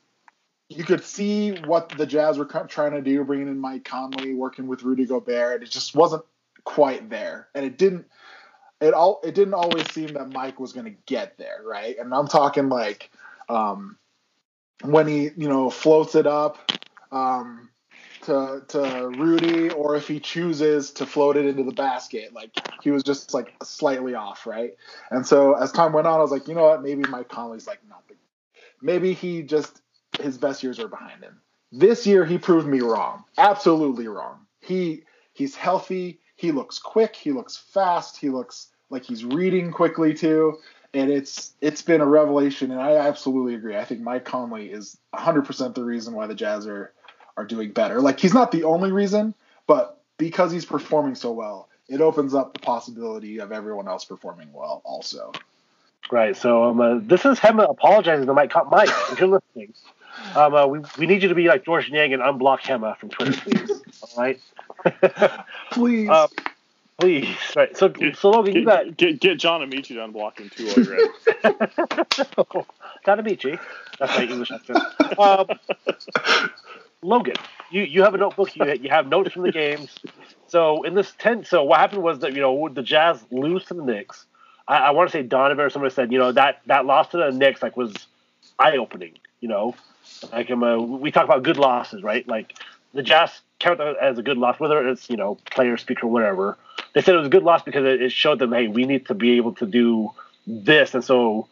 you 0.69 0.83
could 0.83 1.03
see 1.03 1.51
what 1.51 1.89
the 1.89 2.07
Jazz 2.07 2.37
were 2.37 2.45
trying 2.45 2.91
to 2.91 3.01
do, 3.01 3.23
bringing 3.23 3.47
in 3.47 3.59
Mike 3.59 3.85
Conley, 3.85 4.33
working 4.33 4.67
with 4.67 4.83
Rudy 4.83 5.05
Gobert. 5.05 5.61
It 5.61 5.69
just 5.69 5.95
wasn't 5.95 6.23
quite 6.63 7.09
there, 7.09 7.49
and 7.53 7.65
it 7.65 7.77
didn't. 7.77 8.05
It 8.81 8.93
all 8.93 9.21
it 9.23 9.35
didn't 9.35 9.53
always 9.53 9.89
seem 9.91 10.13
that 10.13 10.29
Mike 10.29 10.59
was 10.59 10.73
going 10.73 10.85
to 10.85 10.97
get 11.05 11.37
there, 11.37 11.61
right? 11.63 11.95
And 11.97 12.13
I'm 12.13 12.27
talking 12.27 12.69
like 12.69 13.09
um, 13.47 13.97
when 14.83 15.07
he 15.07 15.29
you 15.37 15.47
know 15.47 15.69
floats 15.69 16.15
it 16.15 16.25
up 16.27 16.71
um, 17.15 17.69
to 18.23 18.63
to 18.69 19.11
Rudy, 19.17 19.69
or 19.71 19.95
if 19.95 20.07
he 20.07 20.19
chooses 20.19 20.91
to 20.93 21.05
float 21.05 21.37
it 21.37 21.45
into 21.45 21.63
the 21.63 21.73
basket, 21.73 22.33
like 22.33 22.51
he 22.83 22.91
was 22.91 23.03
just 23.03 23.33
like 23.33 23.53
slightly 23.63 24.15
off, 24.15 24.47
right? 24.47 24.73
And 25.11 25.25
so 25.25 25.53
as 25.55 25.71
time 25.71 25.93
went 25.93 26.07
on, 26.07 26.19
I 26.19 26.23
was 26.23 26.31
like, 26.31 26.47
you 26.47 26.55
know 26.55 26.65
what? 26.65 26.83
Maybe 26.83 27.03
Mike 27.09 27.29
Conley's 27.29 27.67
like 27.67 27.79
not. 27.89 28.03
Maybe 28.81 29.13
he 29.13 29.43
just 29.43 29.81
his 30.21 30.37
best 30.37 30.63
years 30.63 30.79
are 30.79 30.87
behind 30.87 31.23
him. 31.23 31.41
This 31.71 32.07
year 32.07 32.25
he 32.25 32.37
proved 32.37 32.67
me 32.67 32.81
wrong, 32.81 33.25
absolutely 33.37 34.07
wrong. 34.07 34.45
He 34.61 35.03
he's 35.33 35.55
healthy. 35.55 36.19
He 36.35 36.51
looks 36.51 36.79
quick. 36.79 37.15
He 37.15 37.31
looks 37.31 37.57
fast. 37.57 38.17
He 38.17 38.29
looks 38.29 38.69
like 38.89 39.03
he's 39.05 39.25
reading 39.25 39.71
quickly 39.71 40.13
too. 40.13 40.59
And 40.93 41.11
it's 41.11 41.53
it's 41.61 41.83
been 41.83 42.01
a 42.01 42.07
revelation, 42.07 42.71
and 42.71 42.81
I 42.81 42.97
absolutely 42.97 43.55
agree. 43.55 43.77
I 43.77 43.85
think 43.85 44.01
Mike 44.01 44.25
Conley 44.25 44.71
is 44.71 44.97
100% 45.15 45.75
the 45.75 45.83
reason 45.83 46.13
why 46.15 46.27
the 46.27 46.35
Jazz 46.35 46.67
are 46.67 46.93
are 47.37 47.45
doing 47.45 47.71
better. 47.71 48.01
Like 48.01 48.19
he's 48.19 48.33
not 48.33 48.51
the 48.51 48.63
only 48.63 48.91
reason, 48.91 49.33
but 49.67 50.01
because 50.17 50.51
he's 50.51 50.65
performing 50.65 51.15
so 51.15 51.31
well, 51.31 51.69
it 51.87 52.01
opens 52.01 52.33
up 52.33 52.53
the 52.53 52.59
possibility 52.59 53.39
of 53.39 53.51
everyone 53.51 53.87
else 53.87 54.05
performing 54.05 54.51
well 54.53 54.81
also. 54.85 55.31
Right. 56.11 56.35
So 56.35 56.65
um, 56.65 56.81
uh, 56.81 56.99
this 57.01 57.25
is 57.25 57.39
him 57.39 57.59
apologizing 57.59 58.27
to 58.27 58.33
Mike. 58.33 58.53
Mike, 58.69 58.89
if 59.11 59.19
you're 59.19 59.27
listening, 59.27 59.73
um, 60.35 60.53
uh, 60.53 60.67
we, 60.67 60.79
we 60.97 61.05
need 61.07 61.23
you 61.23 61.29
to 61.29 61.35
be 61.35 61.47
like 61.47 61.65
George 61.65 61.89
Yang 61.89 62.13
and 62.13 62.21
unblock 62.21 62.61
Hema 62.61 62.97
from 62.97 63.09
Twitter, 63.09 63.33
please. 63.41 63.71
All 64.01 64.23
right. 64.23 64.39
Please. 65.71 66.09
Uh, 66.09 66.27
please. 66.99 67.35
Right. 67.55 67.75
So, 67.75 67.91
so 68.13 68.29
Logan, 68.29 68.55
you 68.55 68.65
got 68.65 68.85
Get, 68.85 68.97
get 68.97 69.19
get 69.19 69.39
John 69.39 69.63
Amici 69.63 69.95
to 69.95 70.01
unblock 70.01 70.39
him 70.39 70.49
too. 70.49 70.67
While 70.67 70.85
you're 70.85 70.95
at 71.43 72.45
it. 72.45 72.67
Gotta 73.03 73.23
beat 73.23 73.43
you. 73.43 73.57
That's 73.99 74.15
my 74.15 74.23
English 74.23 74.51
accent. 74.51 74.79
Um, 75.19 75.47
Logan, 77.05 77.35
you, 77.69 77.83
you 77.83 78.03
have 78.03 78.15
a 78.15 78.17
notebook. 78.17 78.55
You 78.55 78.65
you 78.73 78.89
have 78.89 79.07
notes 79.07 79.31
from 79.31 79.43
the 79.43 79.51
games. 79.63 79.95
So 80.47 80.83
in 80.83 80.95
this 80.95 81.13
ten, 81.17 81.45
so 81.45 81.63
what 81.63 81.79
happened 81.79 82.03
was 82.03 82.19
that 82.19 82.33
you 82.33 82.41
know 82.41 82.69
the 82.69 82.81
Jazz 82.81 83.23
lose 83.31 83.65
to 83.65 83.73
the 83.73 83.83
Knicks. 83.83 84.25
I, 84.67 84.77
I 84.77 84.91
want 84.91 85.09
to 85.09 85.17
say 85.17 85.21
Donovan 85.23 85.65
or 85.65 85.69
somebody 85.69 85.93
said 85.93 86.11
you 86.11 86.17
know 86.17 86.31
that 86.31 86.61
that 86.65 86.85
loss 86.85 87.09
to 87.09 87.17
the 87.17 87.31
Knicks 87.31 87.61
like 87.61 87.77
was 87.77 88.07
eye 88.59 88.77
opening. 88.77 89.13
You 89.39 89.49
know, 89.49 89.75
like 90.31 90.49
um, 90.49 90.63
uh, 90.63 90.77
we 90.77 91.11
talk 91.11 91.25
about 91.25 91.43
good 91.43 91.57
losses, 91.57 92.01
right? 92.01 92.27
Like 92.27 92.53
the 92.93 93.03
Jazz 93.03 93.41
count 93.59 93.77
that 93.77 93.97
as 94.01 94.17
a 94.17 94.23
good 94.23 94.37
loss, 94.37 94.59
whether 94.59 94.87
it's 94.87 95.09
you 95.09 95.17
know 95.17 95.35
player, 95.51 95.77
speaker, 95.77 96.07
whatever. 96.07 96.57
They 96.93 97.01
said 97.01 97.13
it 97.13 97.19
was 97.19 97.27
a 97.27 97.31
good 97.31 97.43
loss 97.43 97.61
because 97.61 97.85
it, 97.85 98.01
it 98.01 98.11
showed 98.11 98.39
them, 98.39 98.53
hey, 98.53 98.67
we 98.67 98.85
need 98.85 99.05
to 99.07 99.13
be 99.13 99.37
able 99.37 99.53
to 99.55 99.65
do 99.65 100.11
this, 100.47 100.93
and 100.95 101.03
so 101.03 101.47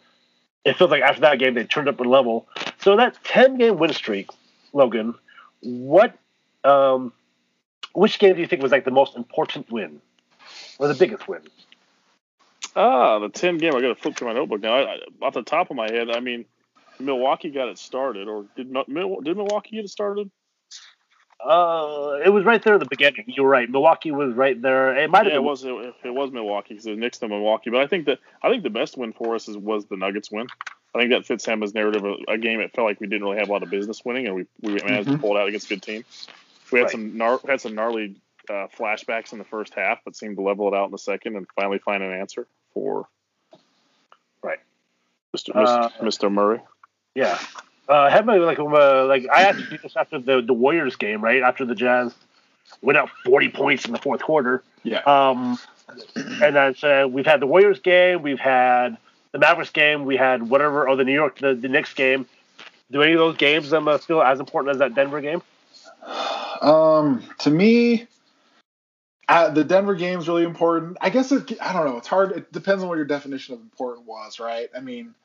it 0.66 0.78
feels 0.78 0.90
like 0.90 1.04
after 1.04 1.22
that 1.22 1.38
game 1.40 1.54
they 1.54 1.66
turned 1.66 1.90
up 1.90 2.00
a 2.00 2.04
level. 2.04 2.48
So 2.80 2.96
that 2.96 3.18
ten 3.24 3.58
game 3.58 3.78
win 3.78 3.94
streak, 3.94 4.30
Logan, 4.72 5.16
what 5.63 6.17
um 6.63 7.13
which 7.93 8.20
game 8.20 8.36
do 8.36 8.41
you 8.41 8.48
think 8.48 8.62
was 8.62 8.72
like 8.72 8.86
the 8.86 8.91
most 8.91 9.15
important 9.15 9.72
win? 9.72 10.01
Or 10.79 10.88
the 10.88 10.96
biggest 10.96 11.27
win? 11.27 11.41
Ah, 12.75 13.20
the 13.20 13.29
ten 13.29 13.58
game. 13.58 13.75
I 13.75 13.82
got 13.82 13.89
to 13.89 13.96
flip 13.96 14.15
through 14.15 14.29
my 14.29 14.34
notebook 14.34 14.62
now. 14.62 14.74
I, 14.74 14.93
I, 14.93 14.98
off 15.22 15.34
the 15.34 15.43
top 15.43 15.70
of 15.70 15.77
my 15.77 15.91
head, 15.91 16.10
I 16.10 16.20
mean, 16.20 16.46
Milwaukee 17.00 17.51
got 17.51 17.67
it 17.67 17.77
started, 17.77 18.27
or 18.27 18.46
did 18.55 18.74
did 18.74 19.38
Milwaukee 19.38 19.75
get 19.75 19.86
it 19.86 19.89
started? 19.89 20.29
Uh 21.46 22.20
it 22.24 22.29
was 22.29 22.46
right 22.46 22.63
there 22.63 22.75
in 22.75 22.79
the 22.79 22.88
beginning. 22.89 23.25
You 23.27 23.43
were 23.43 23.50
right. 23.50 23.70
Milwaukee 23.70 24.12
was 24.12 24.34
right 24.34 24.60
there. 24.62 24.96
It 24.98 25.10
might 25.10 25.25
have 25.25 25.34
Yeah, 25.34 25.39
it 25.39 25.43
was 25.43 25.63
it, 25.63 25.93
it 26.05 26.13
was 26.13 26.32
Milwaukee 26.32 26.70
because 26.70 26.86
it 26.86 26.91
was 26.91 27.00
Knicks 27.00 27.17
to 27.20 27.27
Milwaukee. 27.27 27.70
But 27.70 27.82
I 27.82 27.88
think 27.88 28.05
that 28.05 28.20
I 28.41 28.50
think 28.50 28.63
the 28.63 28.70
best 28.70 28.98
win 28.98 29.13
for 29.13 29.36
us 29.36 29.48
is, 29.48 29.58
was 29.58 29.86
the 29.86 29.98
Nuggets 29.98 30.32
win. 30.32 30.48
I 30.96 31.00
think 31.00 31.12
that 31.12 31.26
fits 31.26 31.46
Hema's 31.46 31.74
narrative. 31.74 32.04
of 32.04 32.18
A 32.28 32.38
game 32.38 32.60
it 32.60 32.72
felt 32.74 32.86
like 32.88 33.00
we 33.00 33.08
didn't 33.08 33.24
really 33.24 33.38
have 33.40 33.50
a 33.50 33.52
lot 33.52 33.64
of 33.64 33.70
business 33.70 34.04
winning, 34.06 34.28
and 34.28 34.36
we 34.36 34.46
we 34.62 34.74
managed 34.76 35.10
to 35.10 35.16
Mhm. 35.18 35.22
pull 35.22 35.36
it 35.36 35.40
out 35.42 35.48
against 35.48 35.66
a 35.68 35.70
good 35.76 35.82
team. 35.82 36.06
We 36.72 36.80
had 36.80 36.84
Right. 36.86 36.92
some 36.92 37.12
gnar- 37.14 37.48
had 37.50 37.62
some 37.62 37.76
gnarly 37.76 38.16
uh, 38.50 38.68
flashbacks 38.78 39.32
in 39.32 39.38
the 39.40 39.46
first 39.46 39.74
half, 39.74 40.00
but 40.04 40.16
seemed 40.18 40.36
to 40.36 40.42
level 40.42 40.68
it 40.68 40.74
out 40.76 40.86
in 40.86 40.92
the 40.92 40.98
second 40.98 41.38
and 41.38 41.48
finally 41.56 41.78
find 41.80 42.04
an 42.04 42.12
answer 42.12 42.46
for 42.74 43.08
Right. 44.42 44.60
Mr. 45.36 45.56
Uh, 45.56 45.90
Mr. 46.02 46.02
Mr. 46.28 46.32
Murray. 46.32 46.60
Yeah. 47.16 47.40
Uh, 47.88 48.10
had 48.10 48.26
my 48.26 48.38
like 48.38 48.60
uh, 48.60 49.06
like 49.06 49.26
I 49.34 49.44
actually 49.44 49.70
did 49.70 49.82
this 49.82 49.96
after 49.96 50.20
the 50.20 50.42
the 50.42 50.54
Warriors 50.54 50.96
game, 50.96 51.22
right 51.22 51.42
after 51.42 51.66
the 51.66 51.76
Jazz 51.76 52.14
went 52.82 52.98
out 52.98 53.10
forty 53.26 53.50
points 53.50 53.86
in 53.86 53.92
the 53.94 53.98
fourth 54.00 54.22
quarter. 54.22 54.64
yeah. 54.84 55.00
Um, 55.06 55.58
and 56.16 56.56
then 56.56 56.76
said 56.76 57.06
we've 57.14 57.26
had 57.26 57.40
the 57.40 57.48
Warriors 57.48 57.80
game, 57.80 58.22
we've 58.22 58.40
had 58.40 58.98
the 59.34 59.40
Mavericks 59.40 59.72
game, 59.72 60.06
we 60.06 60.16
had 60.16 60.48
whatever, 60.48 60.88
or 60.88 60.96
the 60.96 61.04
New 61.04 61.13
York, 61.13 61.40
the, 61.40 61.54
the 61.56 61.68
Knicks 61.68 61.94
game. 61.94 62.25
Do 62.92 63.02
any 63.02 63.13
of 63.13 63.20
those 63.20 63.36
games 63.36 63.74
um, 63.74 63.88
uh, 63.88 63.98
feel 63.98 64.22
as 64.22 64.40
important 64.40 64.75
as 64.75 64.80
that 64.80 64.96
Denver 64.96 65.20
game? 65.20 65.42
Um, 66.62 67.24
to 67.40 67.50
me, 67.50 68.08
uh, 69.28 69.50
the 69.50 69.63
Denver 69.63 69.96
game 69.96 70.20
is 70.20 70.28
really 70.28 70.44
important. 70.44 70.98
I 71.02 71.10
guess 71.10 71.32
it, 71.32 71.52
I 71.60 71.74
don't 71.74 71.86
know. 71.86 71.98
It's 71.98 72.08
hard. 72.08 72.32
It 72.34 72.52
depends 72.52 72.84
on 72.84 72.90
what 72.90 72.96
your 72.96 73.06
definition 73.06 73.56
of 73.56 73.62
important 73.62 74.08
was, 74.08 74.40
right? 74.40 74.70
I 74.75 74.80
mean, 74.80 75.16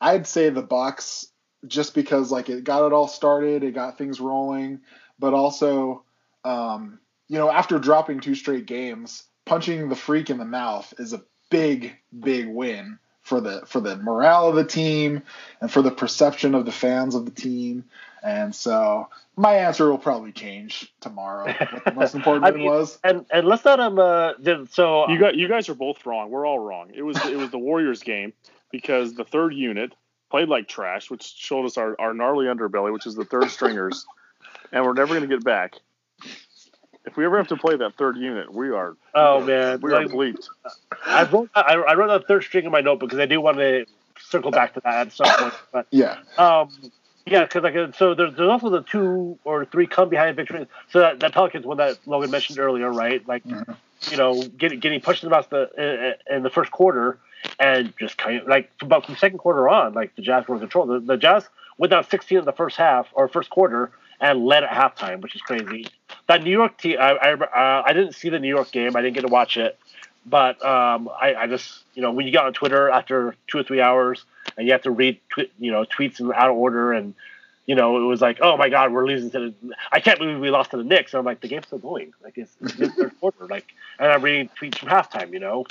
I'd 0.00 0.26
say 0.26 0.48
the 0.50 0.62
Bucks 0.62 1.26
just 1.66 1.94
because 1.94 2.30
like 2.30 2.48
it 2.48 2.62
got 2.62 2.86
it 2.86 2.92
all 2.92 3.08
started, 3.08 3.64
it 3.64 3.74
got 3.74 3.98
things 3.98 4.20
rolling, 4.20 4.80
but 5.18 5.34
also, 5.34 6.04
um, 6.44 7.00
you 7.28 7.38
know, 7.38 7.50
after 7.50 7.80
dropping 7.80 8.20
two 8.20 8.36
straight 8.36 8.66
games, 8.66 9.24
punching 9.46 9.88
the 9.88 9.96
freak 9.96 10.30
in 10.30 10.38
the 10.38 10.44
mouth 10.44 10.94
is 10.98 11.12
a 11.12 11.24
big, 11.50 11.96
big 12.16 12.46
win 12.46 13.00
for 13.26 13.40
the 13.40 13.62
for 13.66 13.80
the 13.80 13.96
morale 13.96 14.48
of 14.48 14.54
the 14.54 14.64
team 14.64 15.20
and 15.60 15.68
for 15.68 15.82
the 15.82 15.90
perception 15.90 16.54
of 16.54 16.64
the 16.64 16.70
fans 16.70 17.16
of 17.16 17.24
the 17.24 17.32
team. 17.32 17.84
And 18.22 18.54
so 18.54 19.08
my 19.36 19.54
answer 19.54 19.90
will 19.90 19.98
probably 19.98 20.30
change 20.30 20.94
tomorrow. 21.00 21.52
What 21.52 21.84
the 21.84 21.92
most 21.96 22.14
important 22.14 22.44
I 22.44 22.52
mean, 22.52 22.64
was. 22.64 23.00
And 23.02 23.26
and 23.32 23.44
let's 23.44 23.64
not 23.64 23.80
um 23.80 23.98
uh 23.98 24.34
so 24.70 25.10
You 25.10 25.18
got 25.18 25.34
you 25.34 25.48
guys 25.48 25.68
are 25.68 25.74
both 25.74 26.06
wrong. 26.06 26.30
We're 26.30 26.46
all 26.46 26.60
wrong. 26.60 26.92
It 26.94 27.02
was 27.02 27.16
it 27.26 27.36
was 27.36 27.50
the 27.50 27.58
Warriors 27.58 28.04
game 28.04 28.32
because 28.70 29.14
the 29.14 29.24
third 29.24 29.54
unit 29.54 29.92
played 30.30 30.48
like 30.48 30.68
trash, 30.68 31.10
which 31.10 31.24
showed 31.24 31.66
us 31.66 31.76
our, 31.76 32.00
our 32.00 32.14
gnarly 32.14 32.46
underbelly, 32.46 32.92
which 32.92 33.06
is 33.06 33.16
the 33.16 33.24
third 33.24 33.50
stringers, 33.50 34.06
and 34.70 34.84
we're 34.84 34.92
never 34.92 35.14
going 35.14 35.28
to 35.28 35.34
get 35.34 35.44
back. 35.44 35.74
If 37.06 37.16
we 37.16 37.24
ever 37.24 37.38
have 37.38 37.48
to 37.48 37.56
play 37.56 37.76
that 37.76 37.94
third 37.94 38.16
unit, 38.16 38.52
we 38.52 38.70
are 38.70 38.96
oh 39.14 39.38
we 39.38 39.42
are- 39.44 39.46
man 39.46 39.80
we 39.80 39.92
are 39.92 40.02
like, 40.04 40.08
bleeped. 40.08 40.48
I 41.06 41.22
wrote 41.24 41.50
I, 41.54 41.74
I 41.74 41.94
wrote 41.94 42.08
that 42.08 42.26
third 42.26 42.42
string 42.44 42.64
in 42.64 42.72
my 42.72 42.80
notebook 42.80 43.10
because 43.10 43.20
I 43.22 43.26
do 43.26 43.40
want 43.40 43.58
to 43.58 43.86
circle 44.20 44.50
back 44.50 44.74
to 44.74 44.80
that 44.80 45.06
at 45.06 45.12
some 45.12 45.28
point. 45.38 45.54
But 45.72 45.86
Yeah. 45.92 46.18
Um, 46.36 46.70
yeah, 47.26 47.44
because 47.44 47.62
like 47.62 47.94
so 47.96 48.14
there's, 48.14 48.34
there's 48.36 48.48
also 48.48 48.70
the 48.70 48.82
two 48.82 49.38
or 49.44 49.64
three 49.64 49.86
come 49.86 50.08
behind 50.08 50.36
victories. 50.36 50.66
So 50.90 51.00
that, 51.00 51.20
that 51.20 51.32
Pelicans 51.32 51.64
one 51.64 51.76
that 51.78 51.98
Logan 52.06 52.30
mentioned 52.30 52.58
earlier, 52.58 52.90
right? 52.92 53.26
Like 53.26 53.44
Mhm. 53.44 53.76
you 54.10 54.16
know, 54.16 54.42
getting 54.42 54.80
getting 54.80 55.00
pushed 55.00 55.22
in 55.22 55.30
the 55.30 55.34
mouth 55.36 55.48
the 55.48 56.16
in, 56.28 56.42
the 56.42 56.50
first 56.50 56.70
quarter, 56.72 57.18
and 57.60 57.92
just 58.00 58.18
kind 58.18 58.40
of 58.42 58.48
like 58.48 58.70
about 58.80 59.06
from 59.06 59.14
the 59.14 59.18
second 59.20 59.38
quarter 59.38 59.68
on, 59.68 59.94
like 59.94 60.14
the 60.16 60.22
Jazz 60.22 60.46
were 60.48 60.54
in 60.56 60.60
control. 60.60 60.86
The, 60.86 60.98
the 61.00 61.16
Jazz 61.16 61.48
went 61.78 61.90
down 61.92 62.04
16 62.04 62.38
in 62.38 62.44
the 62.44 62.52
first 62.52 62.76
half 62.76 63.06
or 63.12 63.28
first 63.28 63.50
quarter 63.50 63.90
and 64.20 64.44
led 64.46 64.64
at 64.64 64.70
halftime, 64.70 65.20
which 65.20 65.34
is 65.36 65.42
crazy. 65.42 65.86
That 66.28 66.42
New 66.42 66.50
York 66.50 66.78
team, 66.78 66.96
I 66.98 67.12
I, 67.12 67.32
uh, 67.32 67.82
I 67.86 67.92
didn't 67.92 68.14
see 68.14 68.28
the 68.28 68.38
New 68.38 68.48
York 68.48 68.72
game. 68.72 68.96
I 68.96 69.02
didn't 69.02 69.14
get 69.14 69.22
to 69.22 69.28
watch 69.28 69.56
it, 69.56 69.78
but 70.26 70.62
um, 70.64 71.08
I, 71.20 71.34
I 71.34 71.46
just 71.46 71.84
you 71.94 72.02
know 72.02 72.10
when 72.10 72.26
you 72.26 72.32
get 72.32 72.44
on 72.44 72.52
Twitter 72.52 72.90
after 72.90 73.36
two 73.46 73.58
or 73.58 73.62
three 73.62 73.80
hours 73.80 74.24
and 74.56 74.66
you 74.66 74.72
have 74.72 74.82
to 74.82 74.90
read 74.90 75.20
you 75.58 75.70
know 75.70 75.84
tweets 75.84 76.20
in 76.20 76.32
out 76.32 76.50
of 76.50 76.56
order 76.56 76.92
and 76.92 77.14
you 77.66 77.74
know 77.74 77.96
it 78.02 78.06
was 78.06 78.20
like 78.20 78.38
oh 78.40 78.56
my 78.56 78.68
god 78.68 78.92
we're 78.92 79.06
losing 79.06 79.30
to 79.30 79.38
the 79.38 79.74
I 79.92 80.00
can't 80.00 80.18
believe 80.18 80.38
we 80.38 80.50
lost 80.50 80.72
to 80.72 80.76
the 80.76 80.84
Knicks. 80.84 81.14
And 81.14 81.20
I'm 81.20 81.24
like 81.24 81.40
the 81.40 81.48
game's 81.48 81.66
still 81.66 81.78
going. 81.78 82.12
Like 82.22 82.36
it's, 82.38 82.56
it's 82.60 82.74
the 82.74 82.88
third 82.90 83.18
quarter. 83.20 83.46
Like 83.48 83.66
and 83.98 84.10
I'm 84.10 84.22
reading 84.22 84.50
tweets 84.60 84.78
from 84.78 84.88
halftime 84.88 85.32
you 85.32 85.40
know? 85.40 85.64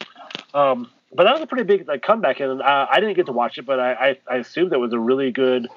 Um, 0.54 0.90
but 1.14 1.24
that 1.24 1.34
was 1.34 1.42
a 1.42 1.48
pretty 1.48 1.66
big 1.66 1.88
like 1.88 2.02
comeback. 2.02 2.40
And 2.40 2.62
uh, 2.62 2.88
I 2.90 3.00
didn't 3.00 3.16
get 3.16 3.26
to 3.26 3.34
watch 3.34 3.58
it 3.58 3.66
but 3.66 3.80
I 3.80 3.94
I, 3.94 4.18
I 4.30 4.36
assumed 4.38 4.72
it 4.72 4.78
was 4.80 4.94
a 4.94 5.00
really 5.00 5.32
good 5.32 5.68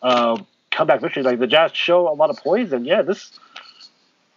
uh, 0.00 0.40
comeback 0.70 1.00
victory. 1.00 1.24
Like 1.24 1.40
the 1.40 1.48
Jazz 1.48 1.72
show 1.72 2.08
a 2.08 2.14
lot 2.14 2.30
of 2.30 2.36
poise. 2.36 2.72
And 2.72 2.86
yeah 2.86 3.02
this. 3.02 3.32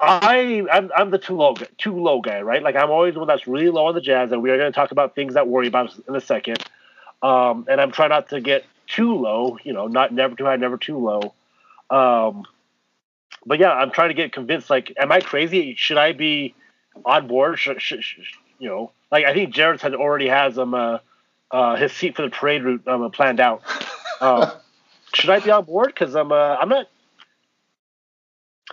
I 0.02 0.66
I'm, 0.72 0.92
I'm 0.96 1.12
the 1.12 1.20
too 1.20 1.36
low 1.36 1.56
too 1.78 1.96
low 1.96 2.22
guy, 2.22 2.42
right? 2.42 2.64
Like 2.64 2.76
I'm 2.76 2.90
always 2.90 3.14
the 3.14 3.20
one 3.20 3.28
that's 3.28 3.48
really 3.48 3.70
low 3.70 3.86
on 3.86 3.96
the 3.96 4.02
Jazz, 4.02 4.32
and 4.32 4.42
we 4.42 4.50
are 4.50 4.58
going 4.58 4.72
to 4.72 4.76
talk 4.76 4.92
about 4.92 5.16
things 5.16 5.36
that 5.36 5.48
worry 5.48 5.68
about 5.68 5.90
us 5.90 6.00
in 6.08 6.16
a 6.16 6.22
second. 6.22 6.64
Um, 7.22 7.66
and 7.70 7.80
I'm 7.80 7.92
trying 7.92 8.10
not 8.10 8.30
to 8.30 8.42
get 8.42 8.66
too 8.88 9.16
low, 9.16 9.58
you 9.64 9.74
know, 9.74 9.88
not 9.88 10.12
never 10.12 10.36
too 10.36 10.46
high, 10.46 10.56
never 10.56 10.78
too 10.78 10.98
low. 10.98 11.34
Um, 11.90 12.46
but 13.46 13.60
yeah, 13.60 13.72
I'm 13.72 13.92
trying 13.92 14.10
to 14.10 14.16
get 14.16 14.34
convinced. 14.34 14.70
Like, 14.70 14.92
am 14.98 15.12
I 15.12 15.22
crazy? 15.22 15.76
Should 15.76 15.98
I 15.98 16.14
be 16.14 16.56
on 17.06 17.28
board? 17.28 17.60
Should, 17.60 17.82
should, 17.82 18.04
should, 18.04 18.24
you 18.60 18.70
know, 18.70 18.92
like 19.12 19.26
I 19.26 19.34
think 19.34 19.54
Jared's 19.54 19.82
had 19.84 19.94
already 19.94 20.28
has 20.28 20.58
um 20.58 20.74
uh, 20.74 20.98
uh 21.52 21.76
his 21.76 21.92
seat 21.92 22.16
for 22.16 22.24
the 22.24 22.30
parade 22.30 22.64
route 22.64 22.88
um 22.88 23.10
planned 23.12 23.40
out. 23.40 23.62
Um, 24.22 24.52
should 25.16 25.32
I 25.32 25.40
be 25.40 25.50
on 25.50 25.66
board? 25.66 25.88
Because 25.88 26.16
I'm 26.16 26.32
uh, 26.32 26.56
I'm 26.62 26.70
not. 26.70 26.88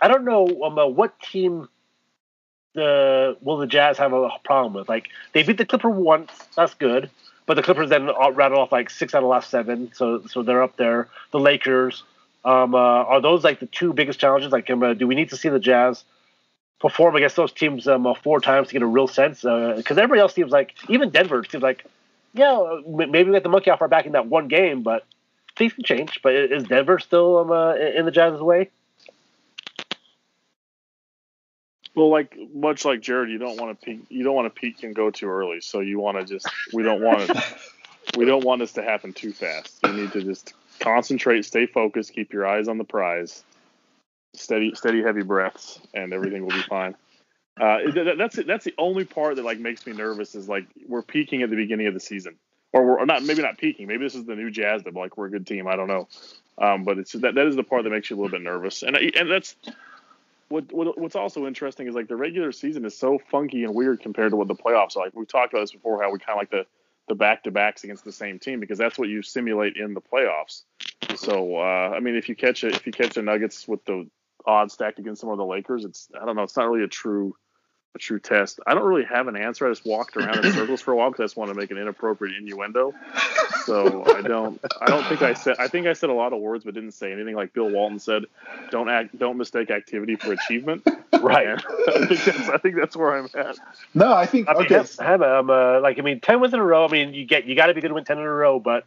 I 0.00 0.08
don't 0.08 0.24
know 0.24 0.62
um, 0.62 0.78
uh, 0.78 0.86
what 0.86 1.18
team 1.20 1.68
the 2.74 3.36
will 3.40 3.58
the 3.58 3.66
Jazz 3.66 3.98
have 3.98 4.12
a 4.12 4.28
problem 4.44 4.74
with. 4.74 4.88
Like 4.88 5.08
they 5.32 5.42
beat 5.42 5.58
the 5.58 5.66
Clipper 5.66 5.90
once, 5.90 6.30
that's 6.56 6.74
good, 6.74 7.10
but 7.46 7.54
the 7.54 7.62
Clippers 7.62 7.90
then 7.90 8.06
rattled 8.06 8.60
off 8.60 8.72
like 8.72 8.90
six 8.90 9.14
out 9.14 9.22
of 9.22 9.28
last 9.28 9.50
seven, 9.50 9.90
so 9.94 10.26
so 10.26 10.42
they're 10.42 10.62
up 10.62 10.76
there. 10.76 11.08
The 11.32 11.40
Lakers, 11.40 12.04
um, 12.44 12.74
uh, 12.74 12.78
are 12.78 13.20
those 13.20 13.44
like 13.44 13.60
the 13.60 13.66
two 13.66 13.92
biggest 13.92 14.20
challenges? 14.20 14.52
Like, 14.52 14.70
um, 14.70 14.82
uh, 14.82 14.94
do 14.94 15.06
we 15.06 15.14
need 15.14 15.30
to 15.30 15.36
see 15.36 15.48
the 15.48 15.58
Jazz 15.58 16.04
perform 16.80 17.16
against 17.16 17.36
those 17.36 17.52
teams 17.52 17.88
um, 17.88 18.06
uh, 18.06 18.14
four 18.14 18.40
times 18.40 18.68
to 18.68 18.72
get 18.72 18.82
a 18.82 18.86
real 18.86 19.08
sense? 19.08 19.42
Because 19.42 19.98
everybody 19.98 20.20
else 20.20 20.34
seems 20.34 20.52
like, 20.52 20.74
even 20.88 21.10
Denver 21.10 21.44
seems 21.44 21.62
like, 21.62 21.84
yeah, 22.34 22.52
uh, 22.52 22.80
maybe 22.86 23.24
we 23.24 23.32
got 23.32 23.42
the 23.42 23.48
monkey 23.48 23.70
off 23.70 23.82
our 23.82 23.88
back 23.88 24.06
in 24.06 24.12
that 24.12 24.26
one 24.26 24.48
game, 24.48 24.82
but 24.82 25.04
things 25.56 25.72
can 25.72 25.84
change. 25.84 26.20
But 26.22 26.34
is 26.34 26.64
Denver 26.64 26.98
still 26.98 27.38
um, 27.38 27.50
uh, 27.50 27.74
in 27.74 28.04
the 28.04 28.12
Jazz's 28.12 28.40
way? 28.40 28.70
Well, 31.98 32.10
like 32.10 32.38
much 32.54 32.84
like 32.84 33.00
Jared, 33.00 33.28
you 33.28 33.38
don't 33.38 33.60
want 33.60 33.76
to 33.76 33.84
peak. 33.84 34.02
You 34.08 34.22
don't 34.22 34.36
want 34.36 34.54
to 34.54 34.60
peak 34.60 34.84
and 34.84 34.94
go 34.94 35.10
too 35.10 35.26
early. 35.28 35.60
So 35.60 35.80
you 35.80 35.98
want 35.98 36.16
to 36.16 36.24
just. 36.24 36.46
We 36.72 36.84
don't 36.84 37.02
want 37.02 37.28
we 38.16 38.24
don't 38.24 38.44
want 38.44 38.60
this 38.60 38.74
to 38.74 38.84
happen 38.84 39.12
too 39.12 39.32
fast. 39.32 39.80
You 39.84 39.94
need 39.94 40.12
to 40.12 40.22
just 40.22 40.54
concentrate, 40.78 41.44
stay 41.44 41.66
focused, 41.66 42.12
keep 42.12 42.32
your 42.32 42.46
eyes 42.46 42.68
on 42.68 42.78
the 42.78 42.84
prize, 42.84 43.42
steady, 44.32 44.76
steady, 44.76 45.02
heavy 45.02 45.24
breaths, 45.24 45.80
and 45.92 46.12
everything 46.12 46.42
will 46.42 46.52
be 46.52 46.62
fine. 46.62 46.94
Uh, 47.60 47.90
that, 47.90 48.14
that's 48.16 48.36
that's 48.44 48.64
the 48.64 48.74
only 48.78 49.04
part 49.04 49.34
that 49.34 49.44
like 49.44 49.58
makes 49.58 49.84
me 49.84 49.92
nervous 49.92 50.36
is 50.36 50.48
like 50.48 50.66
we're 50.86 51.02
peaking 51.02 51.42
at 51.42 51.50
the 51.50 51.56
beginning 51.56 51.88
of 51.88 51.94
the 51.94 52.00
season, 52.00 52.36
or 52.72 52.86
we're 52.86 53.00
or 53.00 53.06
not 53.06 53.24
maybe 53.24 53.42
not 53.42 53.58
peaking. 53.58 53.88
Maybe 53.88 54.04
this 54.04 54.14
is 54.14 54.24
the 54.24 54.36
new 54.36 54.52
Jazz 54.52 54.84
that 54.84 54.94
like 54.94 55.16
we're 55.16 55.26
a 55.26 55.30
good 55.30 55.48
team. 55.48 55.66
I 55.66 55.74
don't 55.74 55.88
know, 55.88 56.06
um, 56.58 56.84
but 56.84 56.98
it's 56.98 57.10
that 57.14 57.34
that 57.34 57.46
is 57.48 57.56
the 57.56 57.64
part 57.64 57.82
that 57.82 57.90
makes 57.90 58.08
you 58.08 58.14
a 58.14 58.18
little 58.18 58.30
bit 58.30 58.42
nervous, 58.42 58.84
and 58.84 58.96
and 58.96 59.28
that's 59.28 59.56
what, 60.48 60.72
what 60.72 60.98
what's 60.98 61.16
also 61.16 61.46
interesting 61.46 61.86
is 61.86 61.94
like 61.94 62.08
the 62.08 62.16
regular 62.16 62.52
season 62.52 62.84
is 62.84 62.96
so 62.96 63.18
funky 63.30 63.64
and 63.64 63.74
weird 63.74 64.00
compared 64.00 64.30
to 64.30 64.36
what 64.36 64.48
the 64.48 64.54
playoffs 64.54 64.96
are. 64.96 65.04
Like 65.04 65.14
we 65.14 65.26
talked 65.26 65.52
about 65.52 65.60
this 65.60 65.72
before, 65.72 66.02
how 66.02 66.10
we 66.10 66.18
kind 66.18 66.36
of 66.36 66.38
like 66.38 66.50
the 66.50 66.66
the 67.08 67.14
back 67.14 67.44
to 67.44 67.50
backs 67.50 67.84
against 67.84 68.04
the 68.04 68.12
same 68.12 68.38
team 68.38 68.60
because 68.60 68.78
that's 68.78 68.98
what 68.98 69.08
you 69.08 69.22
simulate 69.22 69.76
in 69.76 69.94
the 69.94 70.00
playoffs. 70.00 70.64
So 71.16 71.56
uh, 71.56 71.92
I 71.94 72.00
mean, 72.00 72.16
if 72.16 72.28
you 72.28 72.36
catch 72.36 72.64
it, 72.64 72.74
if 72.74 72.86
you 72.86 72.92
catch 72.92 73.14
the 73.14 73.22
Nuggets 73.22 73.66
with 73.66 73.84
the 73.84 74.08
odds 74.46 74.74
stacked 74.74 74.98
against 74.98 75.20
some 75.20 75.30
of 75.30 75.38
the 75.38 75.44
Lakers, 75.44 75.84
it's 75.84 76.08
I 76.20 76.24
don't 76.24 76.36
know, 76.36 76.42
it's 76.42 76.56
not 76.56 76.68
really 76.68 76.84
a 76.84 76.88
true 76.88 77.34
a 77.94 77.98
true 77.98 78.20
test. 78.20 78.60
I 78.66 78.74
don't 78.74 78.84
really 78.84 79.04
have 79.04 79.28
an 79.28 79.36
answer. 79.36 79.66
I 79.66 79.70
just 79.70 79.86
walked 79.86 80.16
around 80.16 80.44
in 80.44 80.52
circles 80.52 80.80
for 80.80 80.92
a 80.92 80.96
while 80.96 81.10
because 81.10 81.22
I 81.22 81.24
just 81.24 81.36
want 81.36 81.50
to 81.50 81.54
make 81.54 81.70
an 81.70 81.78
inappropriate 81.78 82.36
innuendo. 82.36 82.94
So 83.64 84.04
I 84.06 84.22
don't. 84.22 84.60
I 84.80 84.86
don't 84.86 85.04
think 85.06 85.22
I 85.22 85.34
said. 85.34 85.56
I 85.58 85.68
think 85.68 85.86
I 85.86 85.94
said 85.94 86.10
a 86.10 86.14
lot 86.14 86.32
of 86.32 86.40
words, 86.40 86.64
but 86.64 86.74
didn't 86.74 86.92
say 86.92 87.12
anything. 87.12 87.34
Like 87.34 87.52
Bill 87.52 87.68
Walton 87.68 87.98
said, 87.98 88.24
"Don't 88.70 88.88
act. 88.88 89.18
Don't 89.18 89.36
mistake 89.36 89.70
activity 89.70 90.16
for 90.16 90.32
achievement." 90.32 90.86
Right. 91.20 91.48
I 91.48 92.06
think 92.06 92.24
that's. 92.24 92.48
I 92.48 92.58
think 92.58 92.76
that's 92.76 92.96
where 92.96 93.16
I'm 93.16 93.28
at. 93.34 93.58
No, 93.94 94.12
I 94.12 94.26
think 94.26 94.48
I 94.48 94.54
mean, 94.54 94.72
okay. 94.72 94.84
I'm, 95.00 95.22
I'm 95.22 95.50
uh, 95.50 95.80
like 95.80 95.98
I 95.98 96.02
mean, 96.02 96.20
ten 96.20 96.40
wins 96.40 96.54
in 96.54 96.60
a 96.60 96.64
row. 96.64 96.84
I 96.84 96.88
mean, 96.88 97.14
you 97.14 97.24
get 97.24 97.46
you 97.46 97.54
got 97.54 97.66
to 97.66 97.74
be 97.74 97.80
good 97.80 97.88
to 97.88 97.94
win 97.94 98.04
ten 98.04 98.18
in 98.18 98.24
a 98.24 98.30
row, 98.30 98.60
but 98.60 98.84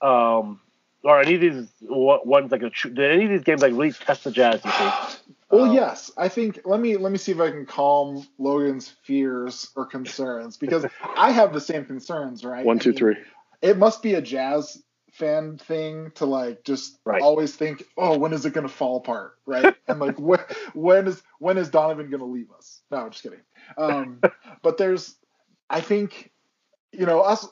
um, 0.00 0.60
or 1.06 1.20
any 1.20 1.34
of 1.36 1.40
these 1.40 1.68
ones 1.82 2.50
like 2.50 2.62
a 2.62 2.70
did 2.70 2.98
any 2.98 3.24
of 3.24 3.30
these 3.30 3.44
games 3.44 3.62
like 3.62 3.72
really 3.72 3.92
test 3.92 4.24
the 4.24 4.32
Jazz? 4.32 4.60
You 4.64 4.70
think? 4.72 4.94
Well, 5.50 5.66
Um, 5.66 5.74
yes, 5.74 6.10
I 6.16 6.28
think 6.28 6.60
let 6.64 6.80
me 6.80 6.96
let 6.96 7.12
me 7.12 7.18
see 7.18 7.30
if 7.30 7.38
I 7.40 7.50
can 7.50 7.64
calm 7.64 8.26
Logan's 8.38 8.92
fears 9.04 9.70
or 9.76 9.86
concerns 9.86 10.56
because 10.56 10.84
I 11.16 11.30
have 11.30 11.52
the 11.52 11.60
same 11.60 11.84
concerns, 11.84 12.44
right? 12.44 12.66
One, 12.66 12.80
I 12.82 12.84
mean, 12.86 12.94
three. 12.96 13.16
It 13.62 13.78
must 13.78 14.02
be 14.02 14.14
a 14.14 14.20
Jazz 14.20 14.82
fan 15.12 15.58
thing 15.58 16.10
to 16.16 16.26
like 16.26 16.64
just 16.64 16.98
Right. 17.04 17.22
always 17.22 17.54
think, 17.54 17.84
oh, 17.96 18.18
when 18.18 18.32
is 18.32 18.44
it 18.44 18.52
going 18.52 18.66
to 18.66 18.72
fall 18.72 18.96
apart, 18.96 19.38
right? 19.46 19.76
and 19.88 20.00
like 20.00 20.18
when 20.18 20.40
when 20.74 21.06
is 21.06 21.22
when 21.38 21.56
is 21.56 21.68
Donovan 21.70 22.10
going 22.10 22.20
to 22.20 22.26
leave 22.26 22.50
us? 22.50 22.82
No, 22.90 22.98
I'm 22.98 23.10
just 23.10 23.22
kidding. 23.22 23.42
Um, 23.78 24.20
but 24.62 24.76
there's, 24.76 25.14
I 25.70 25.80
think, 25.82 26.32
you 26.90 27.06
know, 27.06 27.20
us. 27.20 27.46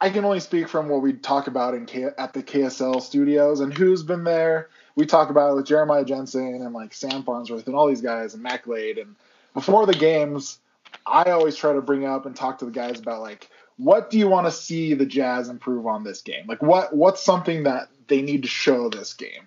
I 0.00 0.10
can 0.10 0.24
only 0.24 0.40
speak 0.40 0.68
from 0.68 0.88
what 0.88 1.02
we 1.02 1.12
talk 1.12 1.48
about 1.48 1.74
in 1.74 1.86
K- 1.86 2.10
at 2.16 2.32
the 2.32 2.42
KSL 2.42 3.02
studios 3.02 3.60
and 3.60 3.76
who's 3.76 4.02
been 4.02 4.24
there. 4.24 4.68
We 4.94 5.06
talk 5.06 5.30
about 5.30 5.52
it 5.52 5.54
with 5.56 5.66
Jeremiah 5.66 6.04
Jensen 6.04 6.62
and 6.62 6.72
like 6.72 6.94
Sam 6.94 7.24
Farnsworth 7.24 7.66
and 7.66 7.74
all 7.74 7.88
these 7.88 8.00
guys 8.00 8.34
and 8.34 8.42
Mac 8.42 8.66
Lade. 8.66 8.98
And 8.98 9.16
before 9.54 9.86
the 9.86 9.94
games, 9.94 10.60
I 11.04 11.24
always 11.24 11.56
try 11.56 11.72
to 11.72 11.82
bring 11.82 12.04
up 12.04 12.26
and 12.26 12.36
talk 12.36 12.58
to 12.58 12.64
the 12.64 12.70
guys 12.70 13.00
about 13.00 13.22
like 13.22 13.48
what 13.76 14.10
do 14.10 14.18
you 14.18 14.28
want 14.28 14.46
to 14.46 14.52
see 14.52 14.94
the 14.94 15.06
Jazz 15.06 15.48
improve 15.48 15.86
on 15.86 16.04
this 16.04 16.22
game? 16.22 16.46
Like 16.46 16.62
what 16.62 16.94
what's 16.94 17.22
something 17.22 17.64
that 17.64 17.88
they 18.08 18.22
need 18.22 18.42
to 18.42 18.48
show 18.48 18.88
this 18.88 19.14
game? 19.14 19.46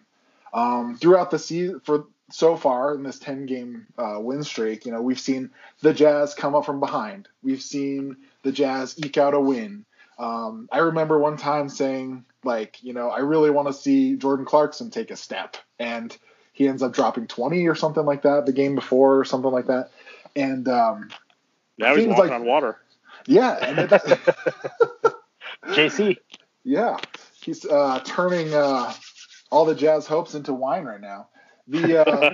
Um, 0.54 0.98
throughout 0.98 1.32
the 1.32 1.40
season 1.40 1.80
for 1.82 2.06
so 2.30 2.56
far 2.56 2.96
in 2.96 3.04
this 3.04 3.20
10 3.20 3.46
game 3.46 3.88
uh, 3.98 4.18
win 4.20 4.44
streak, 4.44 4.86
you 4.86 4.92
know, 4.92 5.02
we've 5.02 5.20
seen 5.20 5.52
the 5.82 5.94
Jazz 5.94 6.34
come 6.34 6.56
up 6.56 6.66
from 6.66 6.80
behind. 6.80 7.28
We've 7.44 7.62
seen 7.62 8.18
the 8.44 8.52
Jazz 8.52 8.98
eke 8.98 9.18
out 9.18 9.34
a 9.34 9.40
win. 9.40 9.86
Um, 10.20 10.70
I 10.72 10.80
remember 10.80 11.20
one 11.20 11.38
time 11.38 11.70
saying, 11.70 12.26
like, 12.44 12.84
you 12.84 12.94
know, 12.94 13.10
I 13.10 13.20
really 13.20 13.50
want 13.50 13.68
to 13.68 13.74
see 13.74 14.16
Jordan 14.16 14.46
Clarkson 14.46 14.90
take 14.92 15.12
a 15.12 15.16
step. 15.16 15.58
And 15.80 16.16
he 16.54 16.68
ends 16.68 16.84
up 16.84 16.94
dropping 16.94 17.28
20 17.28 17.68
or 17.68 17.76
something 17.76 18.06
like 18.06 18.24
that 18.24 18.46
the 18.46 18.52
game 18.54 18.76
before 18.76 19.20
or 19.20 19.26
something 19.26 19.52
like 19.52 19.68
that. 19.68 19.90
And 20.36 20.68
um, 20.68 21.10
Now 21.78 21.96
he's 21.96 22.08
walking 22.08 22.24
like- 22.26 22.32
on 22.32 22.46
water. 22.46 22.78
yeah, 23.28 23.52
and 23.62 23.80
it, 23.80 25.14
JC. 25.68 26.18
yeah, 26.64 26.98
he's 27.44 27.66
uh, 27.66 28.00
turning 28.06 28.54
uh, 28.54 28.94
all 29.52 29.66
the 29.66 29.76
Jazz 29.76 30.08
hopes 30.08 30.34
into 30.36 30.54
wine 30.54 30.86
right 30.86 31.02
now. 31.02 31.30
The 31.68 32.08
uh, 32.08 32.34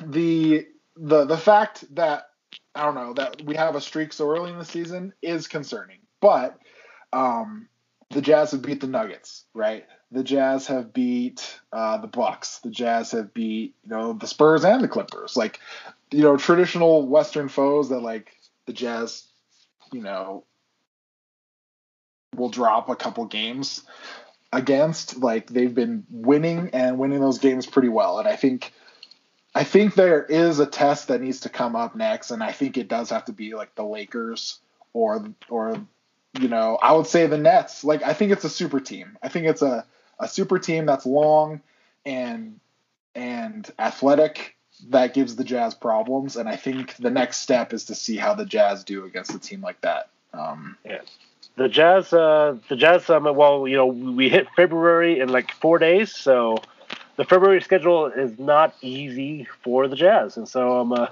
the 0.04 0.66
the 0.96 1.24
the 1.24 1.36
fact 1.38 1.84
that 1.94 2.28
I 2.74 2.84
don't 2.84 2.94
know 2.94 3.12
that 3.14 3.42
we 3.42 3.56
have 3.56 3.74
a 3.76 3.80
streak 3.80 4.12
so 4.12 4.30
early 4.30 4.50
in 4.50 4.58
the 4.58 4.64
season 4.64 5.12
is 5.22 5.48
concerning, 5.48 5.98
but 6.24 6.58
um, 7.12 7.68
the 8.10 8.22
Jazz 8.22 8.52
have 8.52 8.62
beat 8.62 8.80
the 8.80 8.86
Nuggets, 8.86 9.44
right? 9.52 9.84
The 10.10 10.24
Jazz 10.24 10.66
have 10.68 10.94
beat 10.94 11.60
uh, 11.70 11.98
the 11.98 12.06
Bucks. 12.06 12.60
The 12.60 12.70
Jazz 12.70 13.10
have 13.10 13.34
beat 13.34 13.74
you 13.84 13.90
know 13.90 14.14
the 14.14 14.26
Spurs 14.26 14.64
and 14.64 14.82
the 14.82 14.88
Clippers, 14.88 15.36
like 15.36 15.60
you 16.10 16.22
know 16.22 16.38
traditional 16.38 17.06
Western 17.06 17.50
foes 17.50 17.90
that 17.90 18.00
like 18.00 18.34
the 18.64 18.72
Jazz, 18.72 19.24
you 19.92 20.00
know, 20.00 20.44
will 22.34 22.48
drop 22.48 22.88
a 22.88 22.96
couple 22.96 23.26
games 23.26 23.82
against. 24.50 25.18
Like 25.18 25.48
they've 25.48 25.74
been 25.74 26.06
winning 26.08 26.70
and 26.72 26.98
winning 26.98 27.20
those 27.20 27.38
games 27.38 27.66
pretty 27.66 27.90
well, 27.90 28.18
and 28.18 28.26
I 28.26 28.36
think 28.36 28.72
I 29.54 29.64
think 29.64 29.94
there 29.94 30.24
is 30.24 30.58
a 30.58 30.64
test 30.64 31.08
that 31.08 31.20
needs 31.20 31.40
to 31.40 31.50
come 31.50 31.76
up 31.76 31.94
next, 31.94 32.30
and 32.30 32.42
I 32.42 32.52
think 32.52 32.78
it 32.78 32.88
does 32.88 33.10
have 33.10 33.26
to 33.26 33.32
be 33.34 33.54
like 33.54 33.74
the 33.74 33.84
Lakers 33.84 34.60
or 34.94 35.28
or 35.50 35.86
you 36.38 36.48
know 36.48 36.78
I 36.80 36.92
would 36.92 37.06
say 37.06 37.26
the 37.26 37.38
Nets. 37.38 37.84
Like 37.84 38.02
I 38.02 38.12
think 38.12 38.32
it's 38.32 38.44
a 38.44 38.50
super 38.50 38.80
team. 38.80 39.18
I 39.22 39.28
think 39.28 39.46
it's 39.46 39.62
a 39.62 39.84
a 40.18 40.28
super 40.28 40.58
team 40.58 40.86
that's 40.86 41.06
long 41.06 41.60
and 42.04 42.60
and 43.14 43.70
athletic 43.78 44.56
that 44.88 45.14
gives 45.14 45.36
the 45.36 45.44
Jazz 45.44 45.74
problems, 45.74 46.36
and 46.36 46.48
I 46.48 46.56
think 46.56 46.96
the 46.96 47.10
next 47.10 47.38
step 47.38 47.72
is 47.72 47.84
to 47.86 47.94
see 47.94 48.16
how 48.16 48.34
the 48.34 48.44
Jazz 48.44 48.84
do 48.84 49.04
against 49.04 49.34
a 49.34 49.38
team 49.38 49.60
like 49.60 49.80
that. 49.82 50.10
Um, 50.32 50.76
The 51.56 51.68
Jazz, 51.68 52.12
uh, 52.12 52.56
the 52.68 52.76
Jazz. 52.76 53.08
Um, 53.08 53.24
well, 53.36 53.68
you 53.68 53.76
know, 53.76 53.86
we 53.86 54.28
hit 54.28 54.48
February 54.56 55.20
in 55.20 55.28
like 55.28 55.52
four 55.52 55.78
days, 55.78 56.14
so 56.14 56.56
the 57.16 57.24
February 57.24 57.60
schedule 57.60 58.06
is 58.06 58.38
not 58.38 58.74
easy 58.82 59.46
for 59.62 59.86
the 59.86 59.94
Jazz, 59.96 60.36
and 60.36 60.48
so 60.48 60.80
um, 60.80 60.92
uh, 60.92 61.06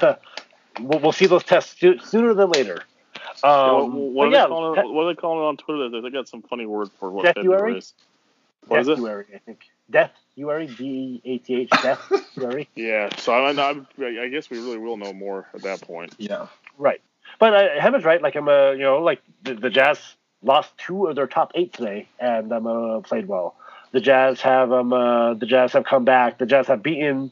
we'll, 0.81 0.99
we'll 0.99 1.13
see 1.13 1.27
those 1.27 1.45
tests 1.45 1.79
sooner 1.81 2.35
than 2.35 2.51
later. 2.51 2.83
Um, 3.43 3.95
what, 3.95 4.13
what, 4.13 4.29
are 4.29 4.31
yeah, 4.31 4.43
they 4.43 4.49
calling 4.49 4.79
it, 4.79 4.93
what 4.93 5.03
are 5.05 5.15
they 5.15 5.21
calling 5.21 5.45
it 5.45 5.49
on 5.49 5.57
Twitter? 5.57 5.89
They, 5.89 6.01
they 6.01 6.11
got 6.11 6.29
some 6.29 6.43
funny 6.43 6.67
word 6.67 6.91
for 6.99 7.11
what 7.11 7.25
Death 7.25 7.37
February 7.37 7.59
February? 7.59 7.79
is. 7.79 7.95
What 8.67 8.81
is 8.81 8.89
it? 8.89 8.99
I 9.35 9.39
think. 9.39 9.65
Death 9.91 10.13
February, 10.35 10.67
D 10.67 11.21
E 11.25 11.35
A 11.35 11.39
T 11.39 11.55
H, 11.63 11.71
Death 11.83 12.01
February. 12.35 12.69
Yeah, 12.75 13.15
so 13.17 13.33
I, 13.33 13.51
I'm, 13.51 13.87
I 13.99 14.29
guess 14.29 14.51
we 14.51 14.59
really 14.59 14.79
will 14.79 14.97
know 14.97 15.13
more 15.13 15.49
at 15.55 15.63
that 15.63 15.81
point. 15.83 16.15
yeah. 16.19 16.47
Right. 16.79 17.01
But 17.39 17.55
uh, 17.55 17.81
Heaven's 17.81 18.05
right. 18.05 18.23
Like 18.23 18.37
I'm, 18.37 18.49
a, 18.49 18.73
you 18.73 18.81
know, 18.81 18.99
like 18.99 19.21
the, 19.43 19.55
the 19.55 19.71
Jazz 19.71 19.99
lost 20.43 20.77
two 20.79 21.07
of 21.07 21.17
their 21.17 21.27
top 21.27 21.53
eight 21.55 21.73
today, 21.73 22.09
and 22.19 22.53
um, 22.53 22.67
uh, 22.67 23.01
played 23.01 23.27
well. 23.27 23.57
The 23.93 24.01
Jazz 24.01 24.41
have 24.41 24.73
um, 24.73 24.93
uh, 24.93 25.35
the 25.35 25.47
Jazz 25.47 25.73
have 25.73 25.85
come 25.85 26.05
back. 26.05 26.39
The 26.39 26.47
Jazz 26.47 26.67
have 26.69 26.83
beaten 26.83 27.31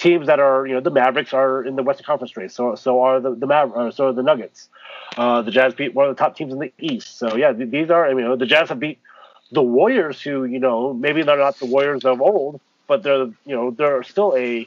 teams 0.00 0.26
that 0.26 0.40
are, 0.40 0.66
you 0.66 0.74
know, 0.74 0.80
the 0.80 0.90
Mavericks 0.90 1.32
are 1.34 1.62
in 1.64 1.76
the 1.76 1.82
Western 1.82 2.04
Conference 2.04 2.36
race. 2.36 2.54
So 2.54 2.74
so 2.74 3.02
are 3.02 3.20
the 3.20 3.34
the 3.34 3.46
Maver- 3.46 3.76
uh, 3.76 3.90
so 3.90 4.08
are 4.08 4.12
the 4.12 4.22
Nuggets. 4.22 4.68
Uh, 5.16 5.42
the 5.42 5.50
Jazz 5.50 5.74
beat 5.74 5.94
one 5.94 6.08
of 6.08 6.16
the 6.16 6.20
top 6.20 6.36
teams 6.36 6.52
in 6.52 6.58
the 6.58 6.72
East. 6.78 7.18
So 7.18 7.36
yeah, 7.36 7.52
th- 7.52 7.70
these 7.70 7.90
are, 7.90 8.06
I 8.06 8.10
mean, 8.10 8.18
you 8.20 8.28
know, 8.28 8.36
the 8.36 8.46
Jazz 8.46 8.68
have 8.70 8.80
beat 8.80 8.98
the 9.52 9.62
Warriors, 9.62 10.20
who 10.20 10.44
you 10.44 10.58
know 10.58 10.92
maybe 10.94 11.22
they're 11.22 11.38
not 11.38 11.58
the 11.58 11.66
Warriors 11.66 12.04
of 12.04 12.20
old, 12.20 12.60
but 12.86 13.02
they're 13.02 13.26
you 13.44 13.56
know 13.56 13.70
they're 13.70 14.02
still 14.02 14.34
a 14.36 14.66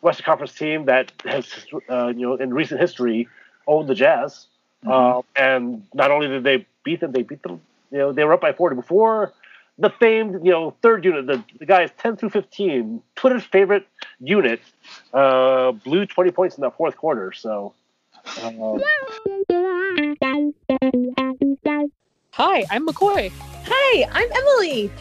Western 0.00 0.24
Conference 0.24 0.54
team 0.54 0.86
that 0.86 1.12
has 1.24 1.46
uh, 1.88 2.08
you 2.08 2.26
know 2.26 2.36
in 2.36 2.54
recent 2.54 2.80
history 2.80 3.28
owned 3.66 3.88
the 3.88 3.94
Jazz. 3.94 4.46
Uh, 4.86 5.22
and 5.36 5.86
not 5.94 6.10
only 6.10 6.26
did 6.26 6.42
they 6.42 6.66
beat 6.84 7.00
them, 7.00 7.12
they 7.12 7.22
beat 7.22 7.42
them. 7.42 7.60
You 7.90 7.98
know 7.98 8.12
they 8.12 8.24
were 8.24 8.34
up 8.34 8.40
by 8.40 8.52
forty 8.52 8.76
before 8.76 9.32
the 9.78 9.90
famed 9.90 10.44
you 10.44 10.52
know 10.52 10.76
third 10.82 11.04
unit. 11.04 11.26
The, 11.26 11.42
the 11.58 11.66
guys 11.66 11.90
ten 11.98 12.16
through 12.16 12.30
fifteen, 12.30 13.02
Twitter's 13.16 13.44
favorite 13.44 13.86
unit, 14.20 14.60
uh, 15.12 15.72
blew 15.72 16.06
twenty 16.06 16.30
points 16.30 16.56
in 16.56 16.62
that 16.62 16.76
fourth 16.76 16.96
quarter. 16.96 17.32
So. 17.32 17.74
Um, 18.40 18.80
Hi, 22.34 22.64
I'm 22.70 22.86
McCoy, 22.86 23.32
Hi, 23.66 24.08
I'm 24.12 24.28
Emily. 24.32 24.92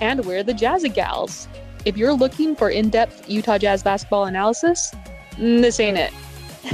and 0.00 0.24
we're 0.24 0.44
the 0.44 0.52
Jazzy 0.52 0.94
Gals. 0.94 1.48
If 1.84 1.96
you're 1.96 2.12
looking 2.12 2.54
for 2.54 2.70
in 2.70 2.88
depth 2.88 3.28
Utah 3.28 3.58
Jazz 3.58 3.82
basketball 3.82 4.26
analysis, 4.26 4.94
this 5.36 5.80
ain't 5.80 5.98
it. 5.98 6.12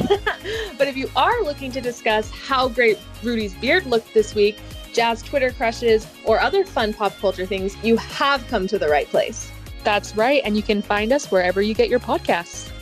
but 0.79 0.87
if 0.87 0.97
you 0.97 1.11
are 1.17 1.43
looking 1.43 1.73
to 1.73 1.81
discuss 1.81 2.31
how 2.31 2.69
great 2.69 2.99
Rudy's 3.23 3.55
beard 3.55 3.87
looked 3.87 4.13
this 4.13 4.35
week, 4.35 4.59
Jazz 4.97 5.21
Twitter 5.23 5.51
crushes, 5.51 6.07
or 6.25 6.41
other 6.41 6.65
fun 6.65 6.95
pop 6.95 7.15
culture 7.19 7.45
things, 7.45 7.77
you 7.85 7.99
have 7.99 8.47
come 8.49 8.67
to 8.67 8.79
the 8.79 8.89
right 8.89 9.07
place. 9.09 9.53
That's 9.85 10.17
right, 10.17 10.41
and 10.43 10.57
you 10.57 10.63
can 10.63 10.81
find 10.81 11.13
us 11.13 11.31
wherever 11.31 11.61
you 11.61 11.75
get 11.75 11.91
your 11.91 12.01
podcasts. 12.01 12.73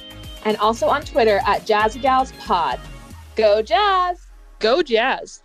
And 0.45 0.57
also 0.59 0.87
on 0.87 1.03
Twitter 1.03 1.41
at 1.45 1.67
JazzyGalsPod. 1.67 2.79
Go 3.35 3.63
Jazz! 3.63 4.29
Go 4.61 4.81
Jazz! 4.81 5.43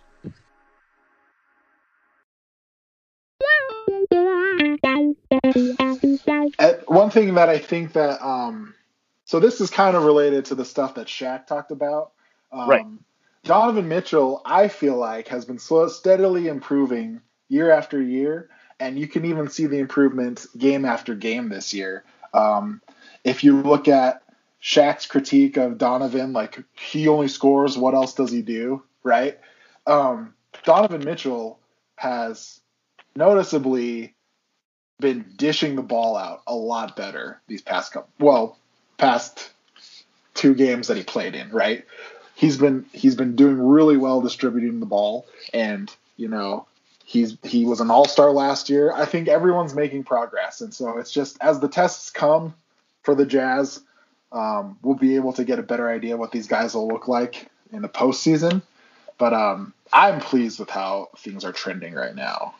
Uh, 6.58 6.74
one 6.86 7.10
thing 7.10 7.34
that 7.34 7.48
I 7.48 7.58
think 7.58 7.94
that 7.94 8.24
um, 8.24 8.74
so 9.24 9.40
this 9.40 9.60
is 9.60 9.70
kind 9.70 9.96
of 9.96 10.04
related 10.04 10.44
to 10.46 10.54
the 10.54 10.64
stuff 10.64 10.94
that 10.94 11.08
Shaq 11.08 11.48
talked 11.48 11.72
about. 11.72 12.12
Um, 12.52 12.68
Right. 12.68 12.86
Donovan 13.44 13.88
Mitchell, 13.88 14.42
I 14.44 14.68
feel 14.68 14.96
like, 14.96 15.28
has 15.28 15.44
been 15.44 15.58
slow, 15.58 15.88
steadily 15.88 16.48
improving 16.48 17.20
year 17.48 17.70
after 17.70 18.00
year, 18.00 18.48
and 18.78 18.98
you 18.98 19.06
can 19.06 19.24
even 19.24 19.48
see 19.48 19.66
the 19.66 19.78
improvement 19.78 20.46
game 20.56 20.84
after 20.84 21.14
game 21.14 21.48
this 21.48 21.72
year. 21.74 22.04
Um, 22.32 22.80
if 23.24 23.42
you 23.42 23.60
look 23.60 23.88
at 23.88 24.22
Shaq's 24.62 25.06
critique 25.06 25.56
of 25.56 25.78
Donovan, 25.78 26.32
like 26.32 26.62
he 26.78 27.08
only 27.08 27.28
scores, 27.28 27.76
what 27.76 27.94
else 27.94 28.14
does 28.14 28.30
he 28.30 28.42
do? 28.42 28.82
Right? 29.02 29.38
Um, 29.86 30.34
Donovan 30.64 31.04
Mitchell 31.04 31.58
has 31.96 32.60
noticeably 33.16 34.14
been 35.00 35.32
dishing 35.36 35.76
the 35.76 35.82
ball 35.82 36.16
out 36.16 36.42
a 36.46 36.54
lot 36.54 36.94
better 36.94 37.40
these 37.48 37.62
past 37.62 37.92
couple 37.92 38.10
well 38.18 38.58
past 38.98 39.50
two 40.34 40.54
games 40.54 40.88
that 40.88 40.96
he 40.96 41.02
played 41.02 41.34
in 41.34 41.50
right 41.50 41.86
he's 42.40 42.56
been 42.56 42.86
he's 42.92 43.14
been 43.14 43.36
doing 43.36 43.60
really 43.60 43.98
well 43.98 44.20
distributing 44.22 44.80
the 44.80 44.86
ball 44.86 45.26
and 45.52 45.94
you 46.16 46.26
know 46.26 46.66
he's 47.04 47.36
he 47.42 47.66
was 47.66 47.80
an 47.80 47.90
all-star 47.90 48.30
last 48.30 48.70
year 48.70 48.92
i 48.92 49.04
think 49.04 49.28
everyone's 49.28 49.74
making 49.74 50.02
progress 50.02 50.62
and 50.62 50.72
so 50.72 50.98
it's 50.98 51.12
just 51.12 51.36
as 51.42 51.60
the 51.60 51.68
tests 51.68 52.10
come 52.10 52.54
for 53.02 53.14
the 53.14 53.26
jazz 53.26 53.80
um, 54.32 54.78
we'll 54.82 54.94
be 54.94 55.16
able 55.16 55.32
to 55.32 55.44
get 55.44 55.58
a 55.58 55.62
better 55.62 55.90
idea 55.90 56.16
what 56.16 56.30
these 56.32 56.46
guys 56.46 56.74
will 56.74 56.88
look 56.88 57.08
like 57.08 57.50
in 57.72 57.82
the 57.82 57.88
postseason 57.88 58.62
but 59.18 59.34
um, 59.34 59.74
i'm 59.92 60.18
pleased 60.20 60.58
with 60.58 60.70
how 60.70 61.10
things 61.18 61.44
are 61.44 61.52
trending 61.52 61.94
right 61.94 62.14
now 62.14 62.54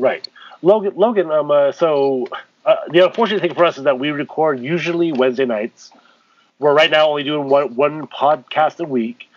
Right, 0.00 0.26
Logan. 0.62 0.94
Logan. 0.96 1.30
Um. 1.30 1.50
Uh, 1.50 1.70
so 1.70 2.26
uh, 2.64 2.76
the 2.90 3.06
unfortunate 3.06 3.40
thing 3.42 3.54
for 3.54 3.64
us 3.64 3.78
is 3.78 3.84
that 3.84 3.98
we 3.98 4.10
record 4.10 4.60
usually 4.60 5.12
Wednesday 5.12 5.44
nights. 5.44 5.92
We're 6.58 6.74
right 6.74 6.90
now 6.90 7.08
only 7.08 7.24
doing 7.24 7.48
one 7.48 7.74
one 7.74 8.06
podcast 8.06 8.80
a 8.80 8.84
week. 8.84 9.28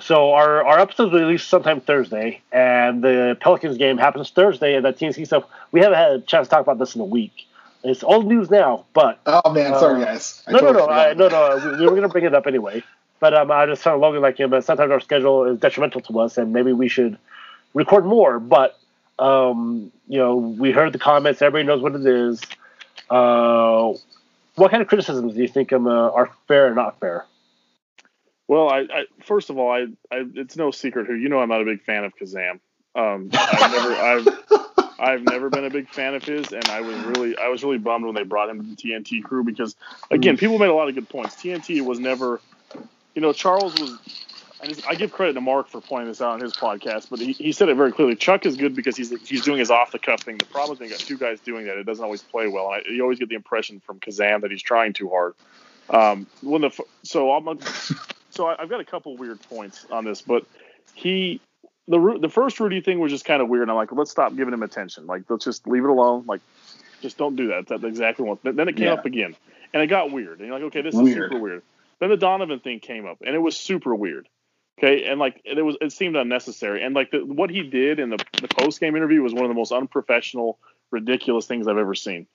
So 0.00 0.32
our 0.32 0.64
our 0.64 0.78
episodes 0.78 1.12
will 1.12 1.20
release 1.20 1.44
sometime 1.44 1.80
Thursday, 1.80 2.42
and 2.52 3.02
the 3.02 3.36
Pelicans 3.40 3.76
game 3.76 3.98
happens 3.98 4.30
Thursday, 4.30 4.74
and 4.74 4.84
that 4.84 4.98
TNT 4.98 5.26
stuff. 5.26 5.44
We 5.72 5.80
haven't 5.80 5.98
had 5.98 6.12
a 6.12 6.20
chance 6.20 6.48
to 6.48 6.50
talk 6.50 6.60
about 6.60 6.78
this 6.78 6.94
in 6.94 7.00
a 7.00 7.04
week. 7.04 7.46
It's 7.82 8.02
old 8.02 8.26
news 8.26 8.50
now, 8.50 8.86
but 8.94 9.20
oh 9.26 9.52
man 9.52 9.74
sorry 9.78 10.02
Uh, 10.02 10.06
guys 10.06 10.42
I 10.46 10.52
no, 10.52 10.58
no, 10.60 10.72
no. 10.72 10.86
I, 10.88 11.12
no, 11.12 11.28
no. 11.28 11.60
We, 11.72 11.80
we 11.80 11.86
were 11.86 11.94
gonna 11.94 12.08
bring 12.08 12.24
it 12.24 12.34
up 12.34 12.46
anyway, 12.46 12.82
but 13.20 13.34
um, 13.34 13.50
I 13.50 13.66
just 13.66 13.82
telling 13.82 14.00
Logan 14.00 14.22
like, 14.22 14.38
yeah, 14.38 14.46
but 14.46 14.64
sometimes 14.64 14.90
our 14.90 15.00
schedule 15.00 15.44
is 15.44 15.58
detrimental 15.58 16.00
to 16.02 16.20
us, 16.20 16.38
and 16.38 16.52
maybe 16.52 16.72
we 16.72 16.88
should 16.88 17.18
record 17.74 18.06
more. 18.06 18.38
But 18.40 18.78
um, 19.18 19.92
you 20.08 20.18
know, 20.18 20.36
we 20.36 20.70
heard 20.70 20.92
the 20.92 20.98
comments. 20.98 21.42
Everybody 21.42 21.66
knows 21.66 21.82
what 21.82 21.94
it 21.94 22.06
is. 22.06 22.40
Uh, 23.10 23.92
what 24.56 24.70
kind 24.70 24.82
of 24.82 24.88
criticisms 24.88 25.34
do 25.34 25.40
you 25.40 25.48
think 25.48 25.72
um, 25.72 25.86
uh, 25.86 26.10
are 26.10 26.30
fair 26.46 26.66
and 26.66 26.76
not 26.76 27.00
fair? 27.00 27.26
Well, 28.46 28.68
I, 28.68 28.80
I 28.80 29.04
first 29.24 29.50
of 29.50 29.58
all, 29.58 29.70
I, 29.72 29.86
I 30.14 30.24
it's 30.34 30.56
no 30.56 30.70
secret 30.70 31.06
who 31.06 31.14
you 31.14 31.28
know 31.28 31.38
I'm 31.38 31.48
not 31.48 31.62
a 31.62 31.64
big 31.64 31.82
fan 31.82 32.04
of 32.04 32.12
Kazaam. 32.16 32.60
Um, 32.94 33.30
I've 33.32 33.72
never 33.72 33.94
I've 33.94 34.98
I've 35.00 35.22
never 35.22 35.50
been 35.50 35.64
a 35.64 35.70
big 35.70 35.88
fan 35.88 36.14
of 36.14 36.24
his, 36.24 36.52
and 36.52 36.64
I 36.66 36.80
was 36.80 36.96
really 37.04 37.36
I 37.36 37.48
was 37.48 37.64
really 37.64 37.78
bummed 37.78 38.04
when 38.04 38.14
they 38.14 38.22
brought 38.22 38.48
him 38.48 38.60
to 38.60 38.68
the 38.68 38.76
TNT 38.76 39.22
crew 39.22 39.44
because 39.44 39.76
again, 40.10 40.36
people 40.36 40.58
made 40.58 40.68
a 40.68 40.74
lot 40.74 40.88
of 40.88 40.94
good 40.94 41.08
points. 41.08 41.36
TNT 41.36 41.80
was 41.84 41.98
never, 41.98 42.40
you 43.14 43.22
know, 43.22 43.32
Charles 43.32 43.74
was. 43.80 43.98
And 44.64 44.82
I 44.88 44.94
give 44.94 45.12
credit 45.12 45.34
to 45.34 45.42
Mark 45.42 45.68
for 45.68 45.80
pointing 45.82 46.08
this 46.08 46.22
out 46.22 46.32
on 46.32 46.40
his 46.40 46.54
podcast, 46.54 47.10
but 47.10 47.18
he, 47.18 47.32
he 47.32 47.52
said 47.52 47.68
it 47.68 47.74
very 47.76 47.92
clearly. 47.92 48.16
Chuck 48.16 48.46
is 48.46 48.56
good 48.56 48.74
because 48.74 48.96
he's 48.96 49.10
he's 49.28 49.42
doing 49.42 49.58
his 49.58 49.70
off 49.70 49.92
the 49.92 49.98
cuff 49.98 50.22
thing. 50.22 50.38
The 50.38 50.46
problem 50.46 50.78
is 50.82 50.90
you 50.90 50.96
got 50.96 51.00
two 51.00 51.18
guys 51.18 51.38
doing 51.40 51.66
that, 51.66 51.76
it 51.76 51.84
doesn't 51.84 52.02
always 52.02 52.22
play 52.22 52.48
well. 52.48 52.72
And 52.72 52.82
I, 52.86 52.90
you 52.90 53.02
always 53.02 53.18
get 53.18 53.28
the 53.28 53.34
impression 53.34 53.80
from 53.80 54.00
Kazaam 54.00 54.40
that 54.40 54.50
he's 54.50 54.62
trying 54.62 54.94
too 54.94 55.10
hard. 55.10 55.34
Um, 55.90 56.26
when 56.40 56.62
the 56.62 56.70
so 57.02 57.30
I'm 57.32 57.58
so 58.30 58.46
I, 58.48 58.62
I've 58.62 58.70
got 58.70 58.80
a 58.80 58.84
couple 58.86 59.14
weird 59.18 59.38
points 59.42 59.84
on 59.90 60.06
this, 60.06 60.22
but 60.22 60.46
he 60.94 61.42
the 61.86 62.18
the 62.18 62.30
first 62.30 62.58
Rudy 62.58 62.80
thing 62.80 62.98
was 63.00 63.12
just 63.12 63.26
kind 63.26 63.42
of 63.42 63.48
weird. 63.50 63.68
I'm 63.68 63.76
like, 63.76 63.92
let's 63.92 64.10
stop 64.10 64.34
giving 64.34 64.54
him 64.54 64.62
attention. 64.62 65.06
Like, 65.06 65.24
let's 65.28 65.44
just 65.44 65.66
leave 65.66 65.84
it 65.84 65.90
alone. 65.90 66.24
Like, 66.26 66.40
just 67.02 67.18
don't 67.18 67.36
do 67.36 67.48
that. 67.48 67.66
That's 67.66 67.84
exactly 67.84 68.24
what. 68.24 68.38
Then 68.42 68.66
it 68.66 68.76
came 68.76 68.86
Yeah. 68.86 68.94
up 68.94 69.04
again, 69.04 69.36
and 69.74 69.82
it 69.82 69.88
got 69.88 70.10
weird. 70.10 70.38
And 70.38 70.48
you're 70.48 70.56
like, 70.56 70.64
okay, 70.68 70.80
this 70.80 70.94
Weird. 70.94 71.08
is 71.08 71.14
super 71.14 71.38
weird. 71.38 71.62
Then 72.00 72.08
the 72.08 72.16
Donovan 72.16 72.60
thing 72.60 72.80
came 72.80 73.06
up, 73.06 73.18
and 73.24 73.34
it 73.34 73.38
was 73.38 73.56
super 73.58 73.94
weird. 73.94 74.26
Okay, 74.78 75.04
and 75.04 75.20
like 75.20 75.40
it 75.44 75.62
was, 75.62 75.76
it 75.80 75.92
seemed 75.92 76.16
unnecessary. 76.16 76.82
And 76.82 76.94
like 76.94 77.10
the, 77.12 77.24
what 77.24 77.50
he 77.50 77.62
did 77.62 78.00
in 78.00 78.10
the 78.10 78.18
the 78.40 78.48
post 78.48 78.80
game 78.80 78.96
interview 78.96 79.22
was 79.22 79.32
one 79.32 79.44
of 79.44 79.48
the 79.48 79.54
most 79.54 79.72
unprofessional, 79.72 80.58
ridiculous 80.90 81.46
things 81.46 81.68
I've 81.68 81.78
ever 81.78 81.94
seen. 81.94 82.26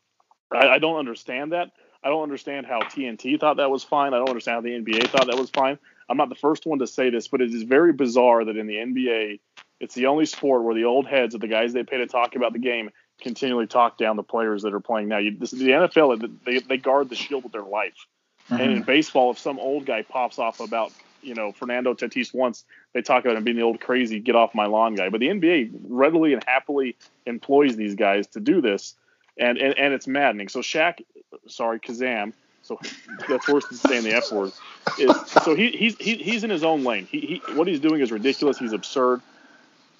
I, 0.51 0.67
I 0.67 0.79
don't 0.79 0.97
understand 0.97 1.51
that. 1.51 1.71
I 2.01 2.07
don't 2.07 2.23
understand 2.23 2.65
how 2.65 2.79
TNT 2.79 3.39
thought 3.39 3.57
that 3.57 3.69
was 3.69 3.83
fine. 3.83 4.13
I 4.13 4.17
don't 4.17 4.29
understand 4.29 4.55
how 4.55 4.61
the 4.61 4.69
NBA 4.69 5.07
thought 5.09 5.27
that 5.27 5.37
was 5.37 5.49
fine. 5.49 5.77
I'm 6.07 6.17
not 6.17 6.29
the 6.29 6.35
first 6.35 6.65
one 6.65 6.79
to 6.79 6.87
say 6.87 7.09
this, 7.09 7.27
but 7.27 7.41
it 7.41 7.53
is 7.53 7.63
very 7.63 7.91
bizarre 7.91 8.45
that 8.45 8.55
in 8.55 8.67
the 8.67 8.75
NBA, 8.75 9.39
it's 9.81 9.95
the 9.95 10.07
only 10.07 10.25
sport 10.25 10.63
where 10.63 10.73
the 10.73 10.85
old 10.85 11.07
heads 11.07 11.35
of 11.35 11.41
the 11.41 11.47
guys 11.47 11.73
they 11.73 11.83
pay 11.83 11.97
to 11.97 12.07
talk 12.07 12.35
about 12.35 12.53
the 12.53 12.59
game 12.59 12.89
continually 13.21 13.67
talk 13.67 13.97
down 13.97 14.15
the 14.15 14.23
players 14.23 14.63
that 14.63 14.73
are 14.73 14.79
playing 14.79 15.09
now. 15.09 15.17
You, 15.17 15.37
this, 15.37 15.51
the 15.51 15.69
NFL, 15.69 16.39
they, 16.45 16.59
they 16.59 16.77
guard 16.77 17.09
the 17.09 17.15
shield 17.15 17.43
with 17.43 17.51
their 17.51 17.63
life. 17.63 18.07
Mm-hmm. 18.49 18.61
And 18.61 18.71
in 18.71 18.83
baseball, 18.83 19.31
if 19.31 19.39
some 19.39 19.59
old 19.59 19.85
guy 19.85 20.01
pops 20.01 20.39
off 20.39 20.59
about, 20.59 20.91
you 21.21 21.35
know, 21.35 21.51
Fernando 21.51 21.93
Tatis 21.93 22.33
once, 22.33 22.63
they 22.93 23.01
talk 23.01 23.25
about 23.25 23.37
him 23.37 23.43
being 23.43 23.57
the 23.57 23.63
old 23.63 23.79
crazy 23.79 24.19
get 24.19 24.35
off 24.35 24.55
my 24.55 24.65
lawn 24.65 24.95
guy. 24.95 25.09
But 25.09 25.19
the 25.19 25.27
NBA 25.27 25.71
readily 25.87 26.33
and 26.33 26.43
happily 26.45 26.95
employs 27.25 27.75
these 27.75 27.95
guys 27.95 28.27
to 28.27 28.39
do 28.39 28.61
this, 28.61 28.95
and 29.37 29.57
and, 29.57 29.77
and 29.77 29.93
it's 29.93 30.07
maddening. 30.07 30.47
So 30.47 30.59
Shaq, 30.59 31.03
sorry, 31.47 31.79
Kazaam. 31.79 32.33
So 32.61 32.79
that's 33.27 33.47
worse 33.47 33.65
than 33.67 33.77
saying 33.77 34.03
the 34.03 34.13
F 34.13 34.31
word. 34.31 34.51
Is 34.97 35.15
so 35.43 35.55
he 35.55 35.71
he's 35.71 35.97
he, 35.97 36.15
he's 36.15 36.43
in 36.43 36.49
his 36.49 36.63
own 36.63 36.83
lane. 36.83 37.07
He, 37.09 37.41
he 37.45 37.53
what 37.53 37.67
he's 37.67 37.79
doing 37.79 38.01
is 38.01 38.11
ridiculous. 38.11 38.57
He's 38.57 38.73
absurd. 38.73 39.21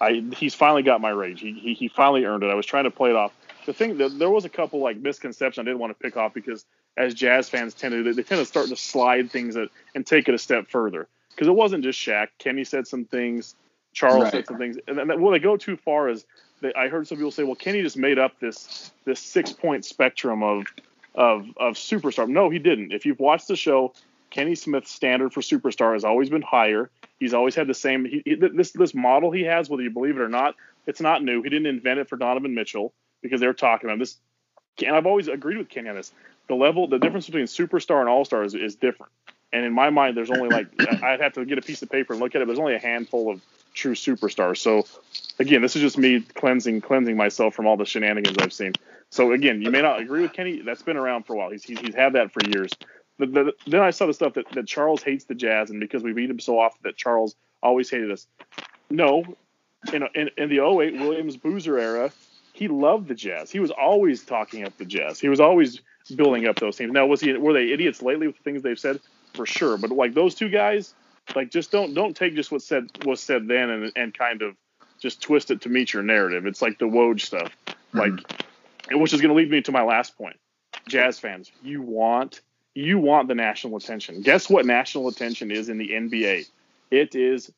I 0.01 0.23
he's 0.35 0.55
finally 0.55 0.83
got 0.83 1.01
my 1.01 1.09
rage. 1.09 1.41
He, 1.41 1.53
he 1.53 1.73
he 1.73 1.87
finally 1.87 2.25
earned 2.25 2.43
it. 2.43 2.49
I 2.49 2.55
was 2.55 2.65
trying 2.65 2.83
to 2.85 2.91
play 2.91 3.09
it 3.09 3.15
off. 3.15 3.33
The 3.65 3.73
thing 3.73 3.97
that 3.97 4.17
there 4.17 4.29
was 4.29 4.45
a 4.45 4.49
couple 4.49 4.79
like 4.79 4.97
misconceptions 4.97 5.63
I 5.63 5.65
didn't 5.65 5.79
want 5.79 5.97
to 5.97 6.03
pick 6.03 6.17
off 6.17 6.33
because 6.33 6.65
as 6.97 7.13
jazz 7.13 7.49
fans 7.49 7.73
tend 7.73 7.93
to 7.93 8.03
do, 8.03 8.13
they 8.13 8.23
tend 8.23 8.39
to 8.39 8.45
start 8.45 8.67
to 8.69 8.75
slide 8.75 9.31
things 9.31 9.55
that, 9.55 9.69
and 9.95 10.05
take 10.05 10.27
it 10.27 10.35
a 10.35 10.37
step 10.37 10.67
further. 10.69 11.07
Because 11.31 11.47
it 11.47 11.55
wasn't 11.55 11.83
just 11.83 11.99
Shaq. 11.99 12.27
Kenny 12.37 12.63
said 12.63 12.87
some 12.87 13.05
things. 13.05 13.55
Charles 13.93 14.23
Right. 14.25 14.31
said 14.31 14.47
some 14.47 14.57
things. 14.57 14.77
And 14.87 14.97
then 14.97 15.21
when 15.21 15.33
they 15.33 15.39
go 15.39 15.57
too 15.57 15.77
far 15.77 16.09
is 16.09 16.25
they, 16.61 16.73
I 16.73 16.89
heard 16.89 17.07
some 17.07 17.17
people 17.17 17.31
say, 17.31 17.43
well, 17.43 17.55
Kenny 17.55 17.81
just 17.81 17.97
made 17.97 18.19
up 18.19 18.39
this 18.39 18.91
this 19.05 19.19
six 19.19 19.53
point 19.53 19.85
spectrum 19.85 20.43
of 20.43 20.65
of 21.15 21.47
of 21.57 21.75
superstar. 21.75 22.27
No, 22.27 22.49
he 22.49 22.59
didn't. 22.59 22.91
If 22.91 23.05
you've 23.05 23.19
watched 23.19 23.47
the 23.47 23.55
show, 23.55 23.93
Kenny 24.29 24.55
Smith's 24.55 24.91
standard 24.91 25.33
for 25.33 25.41
superstar 25.41 25.93
has 25.93 26.03
always 26.03 26.29
been 26.29 26.41
higher. 26.41 26.89
He's 27.19 27.33
always 27.33 27.55
had 27.55 27.67
the 27.67 27.73
same. 27.73 28.05
He, 28.05 28.21
he- 28.25 28.35
this 28.35 28.71
this 28.71 28.93
model 28.93 29.31
he 29.31 29.43
has, 29.43 29.69
whether 29.69 29.83
you 29.83 29.89
believe 29.89 30.17
it 30.17 30.21
or 30.21 30.29
not, 30.29 30.55
it's 30.85 31.01
not 31.01 31.23
new. 31.23 31.41
He 31.41 31.49
didn't 31.49 31.67
invent 31.67 31.99
it 31.99 32.09
for 32.09 32.17
Donovan 32.17 32.53
Mitchell 32.53 32.93
because 33.21 33.39
they 33.39 33.47
were 33.47 33.53
talking 33.53 33.89
about 33.89 33.99
this. 33.99 34.17
And 34.85 34.95
I've 34.95 35.05
always 35.05 35.27
agreed 35.27 35.57
with 35.57 35.69
Kenny 35.69 35.89
on 35.89 35.95
this. 35.95 36.11
The 36.49 36.55
level, 36.55 36.87
the 36.87 36.99
difference 36.99 37.27
between 37.27 37.45
superstar 37.45 38.01
and 38.01 38.09
all 38.09 38.25
star 38.25 38.43
is, 38.43 38.55
is 38.55 38.75
different. 38.75 39.11
And 39.53 39.65
in 39.65 39.73
my 39.73 39.89
mind, 39.89 40.17
there's 40.17 40.31
only 40.31 40.49
like 40.49 40.67
I'd 41.03 41.21
have 41.21 41.33
to 41.33 41.45
get 41.45 41.57
a 41.57 41.61
piece 41.61 41.81
of 41.81 41.89
paper 41.89 42.13
and 42.13 42.21
look 42.21 42.35
at 42.35 42.41
it. 42.41 42.47
There's 42.47 42.59
only 42.59 42.75
a 42.75 42.79
handful 42.79 43.31
of 43.31 43.41
true 43.73 43.95
superstars. 43.95 44.57
So 44.57 44.85
again, 45.39 45.61
this 45.61 45.75
is 45.75 45.81
just 45.81 45.97
me 45.97 46.21
cleansing 46.21 46.81
cleansing 46.81 47.15
myself 47.15 47.55
from 47.55 47.67
all 47.67 47.77
the 47.77 47.85
shenanigans 47.85 48.37
I've 48.39 48.53
seen. 48.53 48.73
So 49.09 49.31
again, 49.31 49.61
you 49.61 49.71
may 49.71 49.81
not 49.81 50.01
agree 50.01 50.21
with 50.21 50.33
Kenny. 50.33 50.61
That's 50.61 50.81
been 50.81 50.97
around 50.97 51.23
for 51.23 51.33
a 51.33 51.37
while. 51.37 51.49
He's 51.49 51.63
he's, 51.63 51.79
he's 51.79 51.95
had 51.95 52.13
that 52.13 52.31
for 52.31 52.41
years. 52.47 52.71
The, 53.17 53.25
the, 53.25 53.53
then 53.67 53.81
I 53.81 53.89
saw 53.89 54.05
the 54.05 54.13
stuff 54.13 54.35
that, 54.35 54.45
that 54.53 54.65
Charles 54.65 55.03
hates 55.03 55.25
the 55.25 55.35
Jazz, 55.35 55.69
and 55.71 55.79
because 55.79 56.03
we 56.03 56.13
beat 56.13 56.29
him 56.29 56.39
so 56.39 56.57
often 56.57 56.79
that 56.83 56.95
Charles 56.95 57.35
always 57.61 57.89
hated 57.89 58.11
us. 58.11 58.27
No, 58.89 59.23
in 59.91 60.03
in, 60.15 60.29
in 60.37 60.49
the 60.49 60.59
08 60.59 60.99
Williams 60.99 61.37
Boozer 61.37 61.77
era, 61.77 62.11
he 62.53 62.67
loved 62.67 63.07
the 63.07 63.15
Jazz. 63.15 63.51
He 63.51 63.59
was 63.59 63.71
always 63.71 64.23
talking 64.23 64.63
up 64.63 64.77
the 64.77 64.85
Jazz. 64.85 65.19
He 65.19 65.29
was 65.29 65.39
always 65.39 65.81
building 66.11 66.45
up 66.47 66.57
those 66.59 66.75
teams. 66.77 66.91
Now, 66.91 67.05
was 67.05 67.21
he 67.21 67.33
were 67.33 67.53
they 67.53 67.71
idiots 67.71 68.01
lately 68.01 68.27
with 68.27 68.37
the 68.37 68.43
things 68.43 68.61
they've 68.61 68.79
said? 68.79 68.99
For 69.33 69.45
sure, 69.45 69.77
but 69.77 69.91
like 69.91 70.13
those 70.13 70.33
two 70.35 70.49
guys, 70.49 70.93
like 71.35 71.51
just 71.51 71.71
don't 71.71 71.93
don't 71.93 72.15
take 72.15 72.35
just 72.35 72.51
what 72.51 72.61
said 72.61 72.87
was 73.05 73.19
said 73.21 73.47
then 73.47 73.69
and 73.69 73.91
and 73.95 74.13
kind 74.13 74.41
of 74.41 74.55
just 74.99 75.21
twist 75.21 75.51
it 75.51 75.61
to 75.61 75.69
meet 75.69 75.93
your 75.93 76.03
narrative. 76.03 76.45
It's 76.45 76.61
like 76.61 76.77
the 76.79 76.85
Woj 76.85 77.21
stuff, 77.21 77.55
like, 77.93 78.11
which 78.91 79.13
is 79.13 79.21
going 79.21 79.29
to 79.29 79.35
lead 79.35 79.49
me 79.49 79.61
to 79.61 79.71
my 79.71 79.83
last 79.83 80.17
point. 80.17 80.35
Jazz 80.89 81.19
fans, 81.19 81.51
you 81.63 81.81
want 81.81 82.41
you 82.75 82.97
want 82.97 83.27
the 83.27 83.35
national 83.35 83.77
attention. 83.77 84.21
Guess 84.21 84.49
what 84.49 84.65
national 84.65 85.07
attention 85.07 85.51
is 85.51 85.69
in 85.69 85.77
the 85.77 85.89
NBA? 85.91 86.45
It 86.91 87.15
is 87.15 87.51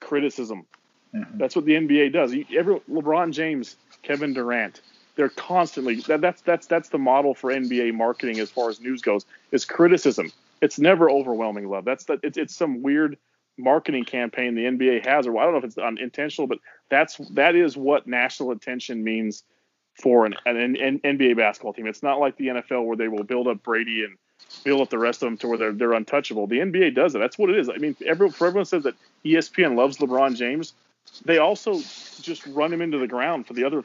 criticism. 0.00 0.66
Mhm. 1.14 1.38
That's 1.38 1.54
what 1.56 1.64
the 1.64 1.74
NBA 1.76 2.12
does. 2.12 2.34
You- 2.34 2.44
Every 2.56 2.76
LeBron 2.90 3.32
James, 3.32 3.76
Kevin 4.02 4.34
Durant, 4.34 4.80
they're 5.16 5.28
constantly 5.28 5.96
that, 6.02 6.20
that's 6.20 6.42
that's 6.42 6.66
that's 6.66 6.88
the 6.88 6.98
model 6.98 7.34
for 7.34 7.50
NBA 7.52 7.94
marketing 7.94 8.40
as 8.40 8.50
far 8.50 8.68
as 8.68 8.80
news 8.80 9.02
goes. 9.02 9.24
Is 9.52 9.64
criticism. 9.64 10.32
It's 10.60 10.78
never 10.78 11.10
overwhelming 11.10 11.68
love. 11.68 11.84
That's 11.84 12.04
the, 12.04 12.18
it's 12.22 12.38
it's 12.38 12.54
some 12.54 12.82
weird 12.82 13.16
marketing 13.56 14.04
campaign 14.04 14.54
the 14.54 14.64
NBA 14.64 15.06
has, 15.06 15.26
or 15.26 15.38
I 15.38 15.44
don't 15.44 15.52
know 15.52 15.58
if 15.58 15.64
it's 15.64 15.78
unintentional, 15.78 16.46
but 16.46 16.58
that's 16.88 17.16
that 17.30 17.54
is 17.54 17.76
what 17.76 18.06
national 18.06 18.50
attention 18.50 19.04
means 19.04 19.44
for 20.00 20.26
an, 20.26 20.34
an, 20.44 20.76
an 20.76 20.98
NBA 21.00 21.36
basketball 21.36 21.72
team. 21.72 21.86
It's 21.86 22.02
not 22.02 22.18
like 22.18 22.36
the 22.36 22.48
NFL 22.48 22.84
where 22.84 22.96
they 22.96 23.08
will 23.08 23.22
build 23.22 23.46
up 23.46 23.62
Brady 23.62 24.04
and 24.04 24.16
build 24.64 24.80
up 24.80 24.90
the 24.90 24.98
rest 24.98 25.22
of 25.22 25.26
them 25.26 25.36
to 25.38 25.48
where 25.48 25.58
they're 25.58 25.72
they're 25.72 25.92
untouchable. 25.92 26.46
The 26.46 26.58
NBA 26.58 26.94
does 26.94 27.14
it. 27.14 27.18
That's 27.18 27.38
what 27.38 27.50
it 27.50 27.58
is. 27.58 27.68
I 27.68 27.76
mean, 27.76 27.96
everyone, 28.04 28.32
for 28.32 28.46
everyone 28.46 28.66
says 28.66 28.82
that 28.84 28.94
ESPN 29.24 29.76
loves 29.76 29.98
LeBron 29.98 30.36
James, 30.36 30.74
they 31.24 31.38
also 31.38 31.80
just 32.20 32.46
run 32.48 32.72
him 32.72 32.82
into 32.82 32.98
the 32.98 33.06
ground 33.06 33.46
for 33.46 33.52
the 33.52 33.64
other 33.64 33.84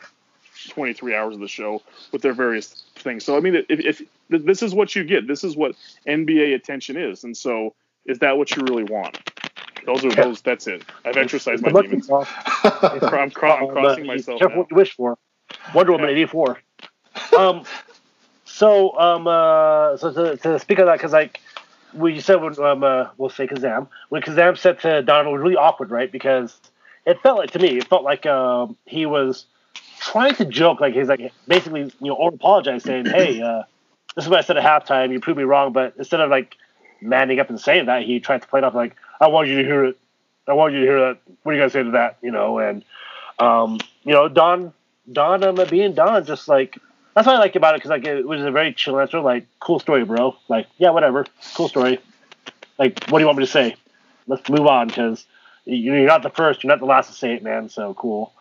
23 0.70 1.16
hours 1.16 1.36
of 1.36 1.40
the 1.40 1.48
show 1.48 1.82
with 2.12 2.22
their 2.22 2.34
various 2.34 2.84
things. 2.96 3.24
So 3.24 3.38
I 3.38 3.40
mean, 3.40 3.56
if, 3.56 3.66
if 3.70 4.02
this 4.30 4.62
is 4.62 4.74
what 4.74 4.96
you 4.96 5.04
get, 5.04 5.28
this 5.28 5.44
is 5.44 5.56
what 5.56 5.76
NBA 6.08 6.56
attention 6.56 6.98
is, 6.98 7.24
and 7.24 7.36
so 7.36 7.74
is 8.06 8.20
that 8.20 8.38
what 8.38 8.56
you 8.56 8.64
really 8.64 8.84
want? 8.84 9.18
Those 9.86 10.06
are 10.06 10.12
those. 10.12 10.42
That's 10.42 10.68
it. 10.68 10.84
I've 11.06 11.18
exercised 11.18 11.64
my 11.64 11.82
demons. 11.82 12.10
I'm, 12.12 12.26
I'm 13.04 13.24
Um, 13.24 13.32
crossing 13.32 14.04
uh, 14.04 14.08
myself 14.08 14.40
Careful 14.40 14.60
what 14.60 14.72
you 14.72 14.76
wish 14.76 14.96
for. 14.96 15.18
Wonder 15.74 15.94
Woman 15.94 16.10
eighty 16.10 16.26
four. 16.26 16.60
Um, 17.38 17.64
so 18.46 18.98
um, 19.00 19.28
uh, 19.28 19.98
so 19.98 20.12
to, 20.14 20.38
to 20.38 20.60
speak 20.60 20.80
of 20.80 20.88
that, 20.88 20.98
because 20.98 21.14
like 21.14 21.40
we 21.94 22.20
said 22.20 22.42
when 22.42 22.60
um, 22.60 22.84
uh, 22.84 23.08
we'll 23.18 23.30
say 23.30 23.48
Kazaam 23.48 23.88
when 24.10 24.22
Kazaam 24.22 24.58
said 24.58 24.80
to 24.82 25.02
Donovan 25.02 25.32
it 25.32 25.34
was 25.34 25.42
really 25.42 25.56
awkward, 25.56 25.92
right? 25.92 26.12
Because 26.12 26.60
it 27.06 27.20
felt 27.22 27.38
like 27.38 27.52
to 27.52 27.60
me, 27.60 27.78
it 27.78 27.88
felt 27.88 28.04
like 28.04 28.26
um, 28.26 28.78
he 28.86 29.06
was 29.06 29.46
trying 30.00 30.36
to 30.36 30.46
joke, 30.46 30.80
like 30.82 30.94
he's 30.94 31.08
like 31.08 31.34
basically 31.48 31.82
you 31.82 32.08
know 32.08 32.16
or 32.16 32.30
apologize, 32.30 32.84
saying, 32.84 33.06
"Hey, 33.10 33.42
uh, 33.42 33.64
this 34.16 34.26
is 34.26 34.30
what 34.30 34.40
I 34.40 34.42
said 34.42 34.58
at 34.58 34.64
halftime. 34.64 35.12
You 35.12 35.20
proved 35.20 35.38
me 35.38 35.44
wrong." 35.44 35.74
But 35.74 35.96
instead 35.98 36.20
of 36.22 36.30
like 36.30 36.56
manning 37.02 37.40
up 37.40 37.50
and 37.50 37.60
saying 37.60 37.86
that, 37.88 38.04
he 38.04 38.20
tried 38.20 38.42
to 38.42 38.48
play 38.48 38.60
it 38.60 38.64
off 38.64 38.74
like, 38.74 38.96
"I 39.20 39.28
want 39.28 39.48
you 39.48 39.58
to 39.58 39.64
hear 39.64 39.86
it. 39.86 39.98
I 40.48 40.54
want 40.54 40.74
you 40.74 40.82
to 40.82 40.86
hear 40.86 41.00
that. 41.00 41.20
What 41.44 41.52
are 41.52 41.56
you 41.56 41.62
gonna 41.62 41.70
say 41.70 41.84
to 41.84 41.92
that?" 41.92 42.18
You 42.22 42.32
know, 42.32 42.60
and 42.60 42.84
um, 43.40 43.80
you 44.04 44.14
know, 44.14 44.28
Don, 44.28 44.74
Don, 45.12 45.44
I'm 45.44 45.60
um, 45.60 45.68
being 45.70 45.94
Don, 45.94 46.26
just 46.26 46.48
like 46.48 46.78
that's 47.16 47.28
what 47.28 47.36
I 47.36 47.40
like 47.40 47.56
about 47.56 47.76
it 47.76 47.80
because 47.80 47.90
like 47.90 48.06
it 48.06 48.28
was 48.28 48.42
a 48.42 48.52
very 48.52 48.74
chill 48.74 49.00
answer, 49.00 49.20
like 49.20 49.46
cool 49.60 49.80
story, 49.80 50.06
bro. 50.06 50.36
Like 50.48 50.68
yeah, 50.78 50.92
whatever, 50.92 51.26
cool 51.56 51.68
story. 51.68 52.00
Like 52.78 53.06
what 53.08 53.20
do 53.20 53.24
you 53.24 53.26
want 53.28 53.38
me 53.40 53.46
to 53.46 53.52
say? 53.52 53.76
Let's 54.28 54.48
move 54.50 54.68
on 54.68 54.88
because 54.88 55.26
you're 55.66 56.06
not 56.06 56.24
the 56.24 56.30
first, 56.30 56.64
you're 56.64 56.70
not 56.70 56.80
the 56.80 56.86
last 56.86 57.08
to 57.08 57.14
say 57.14 57.34
it, 57.34 57.44
man. 57.44 57.70
So 57.70 57.94
cool. 57.94 58.34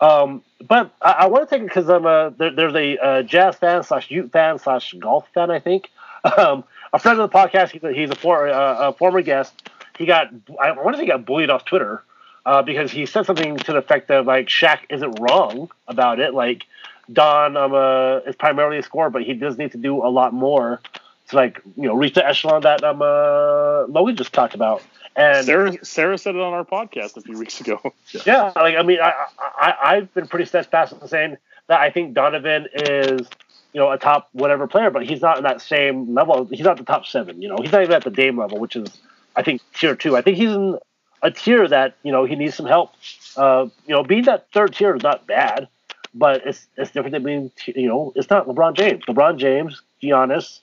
Um, 0.00 0.42
but 0.66 0.92
I, 1.00 1.10
I 1.10 1.26
want 1.26 1.48
to 1.48 1.54
take 1.54 1.62
it 1.62 1.68
because 1.68 1.88
I'm 1.88 2.06
a 2.06 2.32
there, 2.36 2.50
there's 2.50 2.74
a 2.74 2.98
uh, 2.98 3.22
jazz 3.22 3.56
fan 3.56 3.82
slash 3.82 4.10
Ute 4.10 4.30
fan 4.30 4.58
slash 4.58 4.94
golf 4.98 5.28
fan, 5.34 5.50
I 5.50 5.58
think. 5.60 5.90
Um, 6.36 6.64
a 6.92 6.98
friend 6.98 7.20
of 7.20 7.30
the 7.30 7.36
podcast, 7.38 7.70
he's 7.70 7.84
a, 7.84 7.92
he's 7.92 8.10
a, 8.10 8.16
for, 8.16 8.48
uh, 8.48 8.88
a 8.88 8.92
former 8.92 9.22
guest. 9.22 9.70
He 9.96 10.06
got 10.06 10.30
I 10.60 10.72
wonder 10.72 10.94
if 10.94 11.00
he 11.00 11.06
got 11.06 11.24
bullied 11.24 11.50
off 11.50 11.64
Twitter 11.64 12.02
uh, 12.44 12.62
because 12.62 12.90
he 12.90 13.06
said 13.06 13.26
something 13.26 13.56
to 13.56 13.72
the 13.72 13.78
effect 13.78 14.10
of 14.10 14.26
like 14.26 14.48
Shaq 14.48 14.80
isn't 14.90 15.20
wrong 15.20 15.70
about 15.86 16.18
it. 16.20 16.34
Like 16.34 16.64
Don 17.12 17.56
um, 17.56 17.74
uh, 17.74 18.18
is 18.26 18.36
primarily 18.36 18.78
a 18.78 18.82
scorer, 18.82 19.10
but 19.10 19.22
he 19.22 19.34
does 19.34 19.56
need 19.56 19.72
to 19.72 19.78
do 19.78 20.04
a 20.04 20.08
lot 20.08 20.34
more 20.34 20.80
to 21.28 21.36
like 21.36 21.60
you 21.76 21.84
know 21.84 21.94
reach 21.94 22.14
the 22.14 22.26
echelon 22.26 22.62
that 22.62 22.84
um 22.84 23.02
uh, 23.02 23.84
Logan 23.86 24.16
just 24.16 24.32
talked 24.32 24.54
about. 24.54 24.82
And 25.16 25.46
Sarah 25.46 25.84
Sarah 25.84 26.18
said 26.18 26.34
it 26.34 26.40
on 26.42 26.52
our 26.52 26.64
podcast 26.64 27.16
a 27.16 27.22
few 27.22 27.38
weeks 27.38 27.60
ago. 27.60 27.80
yeah, 28.26 28.52
like 28.54 28.76
I 28.76 28.82
mean, 28.82 28.98
I, 29.00 29.12
I 29.38 29.74
I've 29.82 30.12
been 30.12 30.28
pretty 30.28 30.44
steadfast 30.44 30.92
in 30.92 31.08
saying 31.08 31.36
that 31.68 31.80
I 31.80 31.90
think 31.90 32.12
Donovan 32.12 32.66
is 32.74 33.26
you 33.72 33.80
know 33.80 33.90
a 33.90 33.98
top 33.98 34.28
whatever 34.32 34.66
player, 34.66 34.90
but 34.90 35.06
he's 35.06 35.22
not 35.22 35.38
in 35.38 35.44
that 35.44 35.62
same 35.62 36.14
level. 36.14 36.44
He's 36.44 36.60
not 36.60 36.76
the 36.76 36.84
top 36.84 37.06
seven. 37.06 37.40
You 37.40 37.48
know, 37.48 37.56
he's 37.60 37.72
not 37.72 37.82
even 37.82 37.94
at 37.94 38.04
the 38.04 38.10
Dame 38.10 38.38
level, 38.38 38.58
which 38.58 38.76
is 38.76 39.00
I 39.34 39.42
think 39.42 39.62
tier 39.74 39.96
two. 39.96 40.16
I 40.16 40.20
think 40.20 40.36
he's 40.36 40.50
in 40.50 40.78
a 41.22 41.30
tier 41.30 41.66
that 41.66 41.96
you 42.02 42.12
know 42.12 42.24
he 42.24 42.36
needs 42.36 42.54
some 42.54 42.66
help. 42.66 42.92
Uh, 43.38 43.68
you 43.86 43.94
know, 43.94 44.02
being 44.02 44.24
that 44.24 44.48
third 44.52 44.74
tier 44.74 44.94
is 44.94 45.02
not 45.02 45.26
bad, 45.26 45.66
but 46.14 46.46
it's 46.46 46.66
it's 46.76 46.90
different 46.90 47.12
than 47.12 47.22
being 47.22 47.50
you 47.66 47.88
know 47.88 48.12
it's 48.16 48.28
not 48.28 48.46
LeBron 48.46 48.74
James. 48.74 49.02
LeBron 49.06 49.38
James, 49.38 49.80
Giannis, 50.02 50.60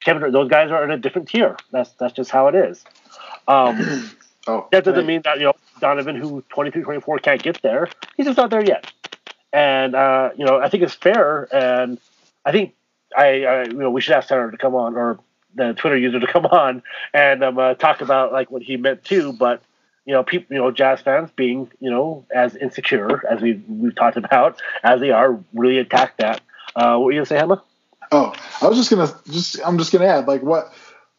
Kevin, 0.00 0.30
those 0.30 0.50
guys 0.50 0.70
are 0.70 0.84
in 0.84 0.90
a 0.90 0.98
different 0.98 1.28
tier. 1.28 1.56
That's 1.70 1.90
that's 1.92 2.12
just 2.12 2.30
how 2.30 2.48
it 2.48 2.54
is. 2.54 2.84
Um, 3.46 4.10
Oh, 4.46 4.68
that 4.72 4.84
doesn't 4.84 5.06
mean 5.06 5.22
that 5.24 5.38
you 5.38 5.44
know 5.44 5.54
Donovan, 5.80 6.16
who 6.16 6.42
23, 6.50 6.82
24, 6.82 7.18
can't 7.20 7.42
get 7.42 7.62
there. 7.62 7.88
He's 8.16 8.26
just 8.26 8.36
not 8.36 8.50
there 8.50 8.64
yet. 8.64 8.92
And 9.52 9.94
uh, 9.94 10.30
you 10.36 10.44
know, 10.44 10.60
I 10.60 10.68
think 10.68 10.82
it's 10.82 10.94
fair, 10.94 11.48
and 11.54 11.98
I 12.44 12.52
think 12.52 12.74
I, 13.16 13.44
I 13.44 13.62
you 13.64 13.74
know 13.74 13.90
we 13.90 14.00
should 14.00 14.14
ask 14.14 14.28
Tanner 14.28 14.50
to 14.50 14.56
come 14.56 14.74
on 14.74 14.96
or 14.96 15.18
the 15.54 15.72
Twitter 15.72 15.96
user 15.96 16.20
to 16.20 16.26
come 16.32 16.46
on 16.46 16.82
and 17.12 17.42
um, 17.42 17.58
uh, 17.58 17.74
talk 17.74 18.00
about 18.00 18.32
like 18.32 18.50
what 18.50 18.62
he 18.62 18.76
meant 18.76 19.04
too. 19.04 19.32
But 19.32 19.62
you 20.04 20.12
know, 20.12 20.22
people, 20.22 20.54
you 20.54 20.60
know, 20.60 20.70
jazz 20.70 21.00
fans 21.00 21.30
being 21.34 21.70
you 21.80 21.90
know 21.90 22.26
as 22.34 22.54
insecure 22.54 23.26
as 23.26 23.40
we 23.40 23.62
we've 23.68 23.94
talked 23.94 24.16
about 24.18 24.60
as 24.82 25.00
they 25.00 25.10
are, 25.10 25.40
really 25.54 25.78
attack 25.78 26.18
that. 26.18 26.42
Uh, 26.76 26.96
what 26.96 27.06
were 27.06 27.12
you 27.12 27.18
gonna 27.20 27.26
say, 27.26 27.38
Emma? 27.38 27.62
Oh, 28.12 28.34
I 28.60 28.68
was 28.68 28.76
just 28.76 28.90
gonna 28.90 29.12
just 29.30 29.58
I'm 29.64 29.78
just 29.78 29.92
gonna 29.92 30.06
add 30.06 30.26
like 30.26 30.42
what 30.42 30.72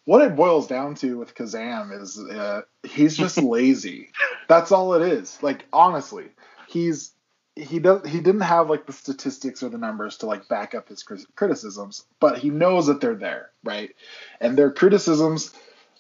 what 0.06 0.22
it 0.22 0.36
boils 0.36 0.68
down 0.68 0.96
to 0.96 1.18
with 1.18 1.36
Kazaam 1.36 2.02
is 2.02 2.18
uh, 2.18 2.62
he's 2.84 3.18
just 3.18 3.38
lazy. 3.42 4.10
That's 4.48 4.72
all 4.72 4.94
it 4.94 5.02
is. 5.02 5.42
Like 5.42 5.66
honestly, 5.74 6.30
he's 6.68 7.12
he 7.56 7.80
does 7.80 8.08
he 8.08 8.20
didn't 8.20 8.42
have 8.42 8.70
like 8.70 8.86
the 8.86 8.94
statistics 8.94 9.64
or 9.64 9.70
the 9.70 9.78
numbers 9.78 10.18
to 10.18 10.26
like 10.26 10.48
back 10.48 10.76
up 10.76 10.90
his 10.90 11.04
criticisms, 11.04 12.06
but 12.20 12.38
he 12.38 12.50
knows 12.50 12.88
that 12.88 13.02
they're 13.02 13.16
there, 13.16 13.50
right? 13.64 13.96
And 14.40 14.58
they're 14.58 14.72
criticisms 14.72 15.54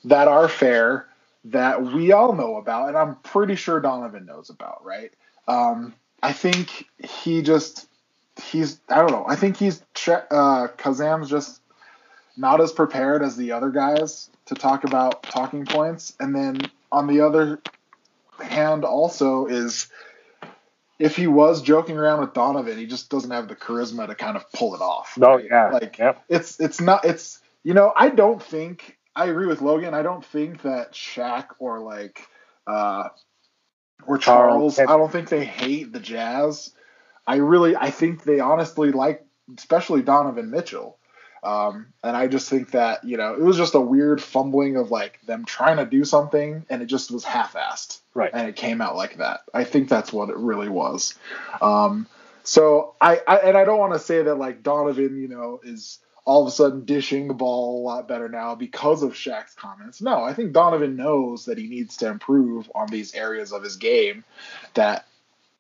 that 0.05 0.27
are 0.27 0.47
fair 0.47 1.07
that 1.45 1.83
we 1.83 2.11
all 2.11 2.33
know 2.33 2.57
about, 2.57 2.89
and 2.89 2.97
I'm 2.97 3.15
pretty 3.17 3.55
sure 3.55 3.79
Donovan 3.79 4.25
knows 4.25 4.49
about, 4.49 4.83
right? 4.83 5.11
Um, 5.47 5.93
I 6.21 6.33
think 6.33 6.85
he 6.97 7.41
just 7.41 7.87
he's 8.43 8.79
I 8.89 8.97
don't 8.97 9.11
know. 9.11 9.25
I 9.27 9.35
think 9.35 9.57
he's 9.57 9.81
uh, 10.07 10.67
Kazaam's 10.77 11.29
just 11.29 11.61
not 12.37 12.61
as 12.61 12.71
prepared 12.71 13.23
as 13.23 13.35
the 13.35 13.51
other 13.51 13.69
guys 13.69 14.29
to 14.47 14.55
talk 14.55 14.83
about 14.83 15.23
talking 15.23 15.65
points, 15.65 16.13
and 16.19 16.35
then 16.35 16.59
on 16.91 17.07
the 17.07 17.21
other 17.21 17.61
hand, 18.39 18.83
also 18.83 19.45
is 19.47 19.87
if 20.99 21.15
he 21.15 21.27
was 21.27 21.61
joking 21.61 21.97
around 21.97 22.21
with 22.21 22.33
Donovan, 22.33 22.77
he 22.77 22.85
just 22.85 23.09
doesn't 23.09 23.31
have 23.31 23.47
the 23.47 23.55
charisma 23.55 24.07
to 24.07 24.15
kind 24.15 24.37
of 24.37 24.49
pull 24.51 24.75
it 24.75 24.81
off. 24.81 25.17
No, 25.17 25.35
right? 25.35 25.45
yeah, 25.49 25.69
like 25.71 25.97
yep. 25.97 26.23
it's 26.29 26.59
it's 26.59 26.79
not 26.79 27.05
it's 27.05 27.41
you 27.63 27.73
know 27.73 27.91
I 27.95 28.09
don't 28.09 28.41
think 28.41 28.97
I 29.15 29.25
agree 29.27 29.47
with 29.47 29.61
Logan. 29.61 29.93
I 29.93 30.03
don't 30.03 30.25
think 30.25 30.61
that 30.61 30.93
Shaq 30.93 31.47
or 31.59 31.79
like 31.79 32.27
uh 32.67 33.09
or. 34.05 34.17
Charles. 34.17 34.79
I 34.79 34.85
don't 34.85 35.11
think 35.11 35.29
they 35.29 35.45
hate 35.45 35.91
the 35.91 35.99
Jazz. 35.99 36.71
I 37.27 37.37
really 37.37 37.75
I 37.75 37.89
think 37.89 38.23
they 38.23 38.39
honestly 38.39 38.91
like 38.91 39.25
especially 39.57 40.01
Donovan 40.01 40.49
Mitchell. 40.49 40.97
Um, 41.45 41.93
and 42.03 42.17
I 42.17 42.27
just 42.27 42.49
think 42.49 42.71
that 42.71 43.03
you 43.03 43.17
know 43.17 43.34
it 43.36 43.41
was 43.41 43.55
just 43.55 43.75
a 43.75 43.79
weird 43.79 44.21
fumbling 44.21 44.77
of 44.77 44.89
like 44.91 45.19
them 45.27 45.45
trying 45.45 45.77
to 45.77 45.86
do 45.86 46.03
something 46.03 46.65
and 46.69 46.81
it 46.81 46.88
just 46.88 47.12
was 47.12 47.23
half-assed 47.23 47.99
Right. 48.15 48.31
and 48.34 48.47
it 48.47 48.55
came 48.55 48.81
out 48.81 48.95
like 48.95 49.17
that. 49.17 49.41
I 49.53 49.63
think 49.63 49.88
that's 49.88 50.12
what 50.12 50.29
it 50.29 50.38
really 50.38 50.69
was. 50.69 51.13
Um, 51.62 52.08
so 52.43 52.95
I, 52.99 53.21
I 53.27 53.38
and 53.38 53.58
I 53.58 53.63
don't 53.63 53.79
want 53.79 53.93
to 53.93 53.99
say 53.99 54.23
that 54.23 54.36
like 54.36 54.63
Donovan, 54.63 55.21
you 55.21 55.27
know, 55.27 55.60
is 55.63 55.99
all 56.25 56.41
of 56.41 56.47
a 56.47 56.51
sudden 56.51 56.86
dishing 56.86 57.27
the 57.27 57.36
ball 57.36 57.79
a 57.79 57.84
lot 57.86 58.08
better 58.08 58.27
now 58.27 58.55
because 58.55 59.03
of 59.03 59.13
Shaq's 59.13 59.53
comments. 59.53 60.01
No, 60.01 60.23
I 60.23 60.34
think 60.34 60.53
Donovan 60.53 60.95
knows 60.95 61.45
that 61.45 61.60
he 61.60 61.67
needs 61.67 61.97
to 61.97 62.08
improve 62.08 62.71
on 62.73 62.88
these 62.88 63.13
areas 63.13 63.51
of 63.51 63.62
his 63.62 63.75
game 63.75 64.23
that 64.73 65.05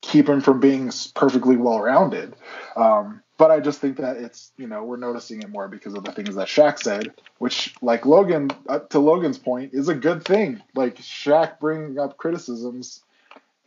keep 0.01 0.27
him 0.27 0.41
from 0.41 0.59
being 0.59 0.91
perfectly 1.13 1.55
well 1.55 1.79
rounded. 1.79 2.35
Um, 2.75 3.21
but 3.37 3.51
I 3.51 3.59
just 3.59 3.81
think 3.81 3.97
that 3.97 4.17
it's 4.17 4.51
you 4.57 4.67
know 4.67 4.83
we're 4.83 4.97
noticing 4.97 5.41
it 5.41 5.49
more 5.49 5.67
because 5.67 5.93
of 5.93 6.03
the 6.03 6.11
things 6.11 6.35
that 6.35 6.47
Shaq 6.47 6.79
said, 6.79 7.13
which 7.39 7.75
like 7.81 8.05
Logan 8.05 8.51
uh, 8.67 8.79
to 8.79 8.99
Logan's 8.99 9.37
point 9.37 9.73
is 9.73 9.89
a 9.89 9.95
good 9.95 10.23
thing. 10.23 10.61
Like 10.73 10.97
Shaq 10.97 11.59
bringing 11.59 11.99
up 11.99 12.17
criticisms 12.17 13.01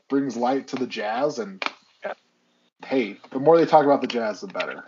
brings 0.08 0.36
light 0.36 0.68
to 0.68 0.76
the 0.76 0.86
Jazz, 0.86 1.38
and 1.38 1.62
hey, 2.84 3.18
the 3.30 3.38
more 3.38 3.58
they 3.58 3.66
talk 3.66 3.84
about 3.84 4.00
the 4.00 4.06
Jazz, 4.06 4.40
the 4.40 4.46
better. 4.46 4.84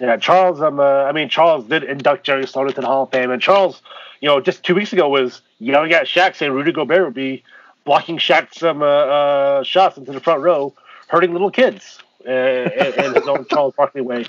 Yeah, 0.00 0.16
Charles. 0.16 0.60
Um, 0.60 0.80
uh, 0.80 1.04
I 1.04 1.12
mean, 1.12 1.28
Charles 1.28 1.66
did 1.66 1.84
induct 1.84 2.24
Jerry 2.24 2.46
Sloan 2.46 2.68
into 2.68 2.80
the 2.80 2.86
Hall 2.88 3.04
of 3.04 3.10
Fame, 3.10 3.30
and 3.30 3.40
Charles, 3.40 3.82
you 4.20 4.28
know, 4.28 4.40
just 4.40 4.64
two 4.64 4.74
weeks 4.74 4.92
ago 4.92 5.08
was 5.08 5.40
yelling 5.60 5.92
at 5.92 6.06
Shaq, 6.06 6.34
saying 6.34 6.52
Rudy 6.52 6.72
Gobert 6.72 7.04
would 7.04 7.14
be 7.14 7.44
blocking 7.84 8.18
Shaq's 8.18 8.64
um, 8.64 8.82
uh, 8.82 8.86
uh, 8.86 9.62
shots 9.62 9.96
into 9.96 10.10
the 10.10 10.18
front 10.18 10.42
row, 10.42 10.74
hurting 11.06 11.32
little 11.32 11.50
kids 11.50 12.00
uh, 12.26 12.30
in, 12.30 13.14
his 13.14 13.28
own 13.28 13.46
Charles 13.46 13.74
Barkley 13.76 14.00
way. 14.00 14.24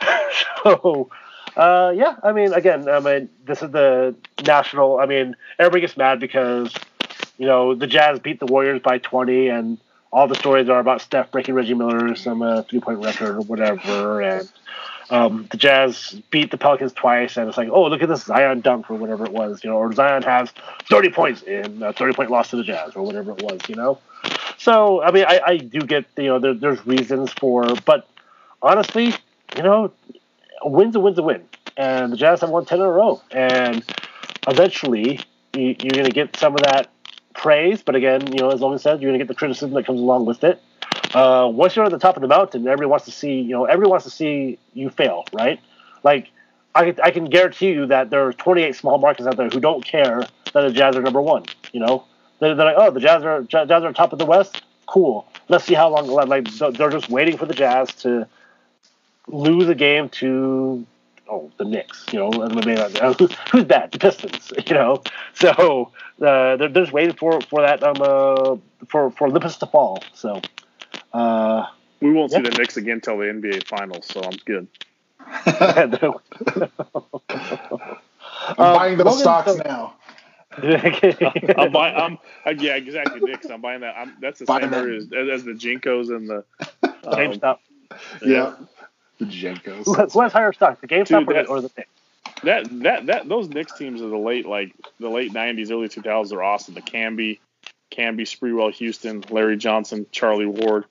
so, 0.64 1.10
uh, 1.56 1.92
yeah, 1.94 2.16
I 2.22 2.32
mean, 2.32 2.52
again, 2.52 2.88
I 2.88 3.00
mean, 3.00 3.28
this 3.44 3.62
is 3.62 3.70
the 3.70 4.14
national. 4.44 4.98
I 4.98 5.06
mean, 5.06 5.36
everybody 5.58 5.80
gets 5.80 5.96
mad 5.96 6.20
because 6.20 6.74
you 7.38 7.46
know 7.46 7.74
the 7.74 7.86
Jazz 7.86 8.18
beat 8.18 8.40
the 8.40 8.46
Warriors 8.46 8.80
by 8.82 8.98
20, 8.98 9.48
and 9.48 9.78
all 10.12 10.28
the 10.28 10.34
stories 10.34 10.68
are 10.68 10.80
about 10.80 11.00
Steph 11.00 11.30
breaking 11.30 11.54
Reggie 11.54 11.74
Miller's 11.74 12.20
some 12.20 12.42
uh, 12.42 12.62
three 12.62 12.80
point 12.80 13.02
record 13.02 13.36
or 13.36 13.40
whatever, 13.40 14.22
and 14.22 14.48
um, 15.10 15.46
the 15.50 15.56
Jazz 15.56 16.20
beat 16.30 16.50
the 16.50 16.58
Pelicans 16.58 16.92
twice, 16.92 17.36
and 17.36 17.48
it's 17.48 17.56
like, 17.56 17.68
oh, 17.70 17.84
look 17.84 18.02
at 18.02 18.08
this 18.08 18.24
Zion 18.24 18.60
dunk 18.60 18.90
or 18.90 18.96
whatever 18.96 19.24
it 19.24 19.32
was, 19.32 19.62
you 19.62 19.70
know, 19.70 19.76
or 19.76 19.92
Zion 19.92 20.22
has 20.22 20.52
30 20.90 21.10
points 21.10 21.42
in 21.42 21.82
a 21.82 21.92
30 21.92 22.14
point 22.14 22.30
loss 22.30 22.50
to 22.50 22.56
the 22.56 22.64
Jazz 22.64 22.96
or 22.96 23.02
whatever 23.02 23.32
it 23.32 23.42
was, 23.42 23.60
you 23.68 23.76
know. 23.76 23.98
So, 24.66 25.00
I 25.00 25.12
mean, 25.12 25.24
I, 25.28 25.40
I 25.46 25.56
do 25.58 25.78
get, 25.78 26.06
you 26.16 26.24
know, 26.24 26.40
there, 26.40 26.52
there's 26.52 26.84
reasons 26.84 27.32
for, 27.32 27.76
but 27.84 28.08
honestly, 28.60 29.14
you 29.56 29.62
know, 29.62 29.92
a 30.60 30.68
win's 30.68 30.96
a 30.96 30.98
win's 30.98 31.18
a 31.18 31.22
win. 31.22 31.44
and 31.76 32.12
the 32.12 32.16
Jazz 32.16 32.40
have 32.40 32.50
won 32.50 32.64
ten 32.64 32.80
in 32.80 32.84
a 32.84 32.90
row. 32.90 33.22
And 33.30 33.84
eventually, 34.48 35.20
you, 35.54 35.76
you're 35.78 35.92
going 35.92 36.06
to 36.06 36.10
get 36.10 36.36
some 36.36 36.54
of 36.54 36.62
that 36.62 36.90
praise, 37.32 37.80
but 37.80 37.94
again, 37.94 38.26
you 38.32 38.40
know, 38.40 38.50
as 38.50 38.60
Logan 38.60 38.80
said, 38.80 39.00
you're 39.00 39.10
going 39.10 39.20
to 39.20 39.24
get 39.24 39.28
the 39.28 39.38
criticism 39.38 39.70
that 39.74 39.86
comes 39.86 40.00
along 40.00 40.26
with 40.26 40.42
it. 40.42 40.60
Uh, 41.14 41.48
once 41.48 41.76
you're 41.76 41.84
at 41.84 41.92
the 41.92 42.00
top 42.00 42.16
of 42.16 42.22
the 42.22 42.26
mountain, 42.26 42.62
everybody 42.66 42.86
wants 42.86 43.04
to 43.04 43.12
see, 43.12 43.34
you 43.34 43.52
know, 43.52 43.66
everyone 43.66 43.90
wants 43.90 44.06
to 44.06 44.10
see 44.10 44.58
you 44.74 44.90
fail, 44.90 45.26
right? 45.32 45.60
Like, 46.02 46.32
I, 46.74 46.92
I 47.04 47.12
can 47.12 47.26
guarantee 47.26 47.70
you 47.70 47.86
that 47.86 48.10
there 48.10 48.26
are 48.26 48.32
28 48.32 48.74
small 48.74 48.98
markets 48.98 49.28
out 49.28 49.36
there 49.36 49.48
who 49.48 49.60
don't 49.60 49.84
care 49.84 50.24
that 50.52 50.60
the 50.60 50.72
Jazz 50.72 50.96
are 50.96 51.02
number 51.02 51.22
one. 51.22 51.44
You 51.72 51.78
know, 51.78 52.04
they're, 52.38 52.54
they're 52.54 52.66
like, 52.66 52.76
oh, 52.78 52.90
the 52.90 53.00
Jazz 53.00 53.24
are 53.24 53.42
Jazz 53.42 53.70
are 53.70 53.92
top 53.92 54.12
of 54.12 54.18
the 54.18 54.26
West. 54.26 54.62
Cool. 54.86 55.26
Let's 55.48 55.64
see 55.64 55.74
how 55.74 55.88
long. 55.88 56.06
Like 56.08 56.48
they're 56.50 56.90
just 56.90 57.08
waiting 57.08 57.36
for 57.36 57.46
the 57.46 57.54
Jazz 57.54 57.94
to 57.96 58.26
lose 59.28 59.68
a 59.68 59.74
game 59.74 60.08
to 60.10 60.86
oh 61.28 61.50
the 61.58 61.64
Knicks. 61.64 62.06
You 62.12 62.20
know, 62.20 62.30
who's 62.30 63.64
bad? 63.64 63.92
The 63.92 63.98
Pistons. 63.98 64.52
You 64.66 64.74
know, 64.74 65.02
so 65.34 65.92
uh, 66.20 66.56
they're, 66.56 66.68
they're 66.68 66.84
just 66.84 66.92
waiting 66.92 67.14
for 67.14 67.40
for 67.40 67.62
that 67.62 67.82
um 67.82 67.96
uh, 68.00 68.56
for 68.88 69.10
for 69.10 69.28
Olympus 69.28 69.56
to 69.58 69.66
fall. 69.66 70.02
So. 70.14 70.40
Uh, 71.12 71.66
we 72.00 72.12
won't 72.12 72.30
see 72.30 72.40
the 72.40 72.50
Knicks 72.50 72.76
again 72.76 72.96
until 72.96 73.16
the 73.18 73.24
NBA 73.24 73.66
Finals, 73.66 74.06
so 74.06 74.20
I'm 74.22 74.36
good. 74.44 74.68
I'm 78.58 78.76
buying 78.76 78.98
those 78.98 79.06
um, 79.06 79.18
stocks 79.18 79.52
so, 79.52 79.62
now. 79.64 79.94
I'm 80.56 81.72
buying. 81.72 82.18
I'm 82.44 82.58
yeah, 82.58 82.76
exactly. 82.76 83.20
Knicks. 83.20 83.46
I'm 83.46 83.60
buying 83.60 83.80
that. 83.80 83.96
I'm, 83.96 84.16
that's 84.20 84.40
the 84.40 84.46
same 84.46 84.72
as, 84.72 85.04
as 85.04 85.44
the 85.44 85.52
JNCOs 85.52 86.14
and 86.14 86.28
the 86.28 86.44
um, 86.82 86.94
GameStop. 87.04 87.58
Yeah. 88.22 88.28
yeah. 88.28 88.54
the 89.18 89.24
JNCOs. 89.26 89.84
Who, 89.84 89.94
who 89.94 90.20
has 90.20 90.32
higher 90.32 90.52
stock, 90.52 90.80
the 90.80 90.88
GameStop 90.88 91.26
Dude, 91.26 91.46
or, 91.46 91.60
the 91.60 91.70
Knicks? 91.76 91.90
That 92.42 92.66
that 92.82 93.06
that 93.06 93.28
those 93.28 93.48
Knicks 93.48 93.76
teams 93.78 94.00
of 94.00 94.10
the 94.10 94.18
late 94.18 94.46
like 94.46 94.72
the 95.00 95.08
late 95.08 95.32
'90s, 95.32 95.70
early 95.70 95.88
2000s 95.88 96.32
are 96.32 96.42
awesome. 96.42 96.74
The 96.74 96.82
Camby, 96.82 97.38
Camby, 97.90 98.22
Sprewell, 98.22 98.72
Houston, 98.74 99.24
Larry 99.30 99.56
Johnson, 99.56 100.06
Charlie 100.10 100.46
Ward. 100.46 100.84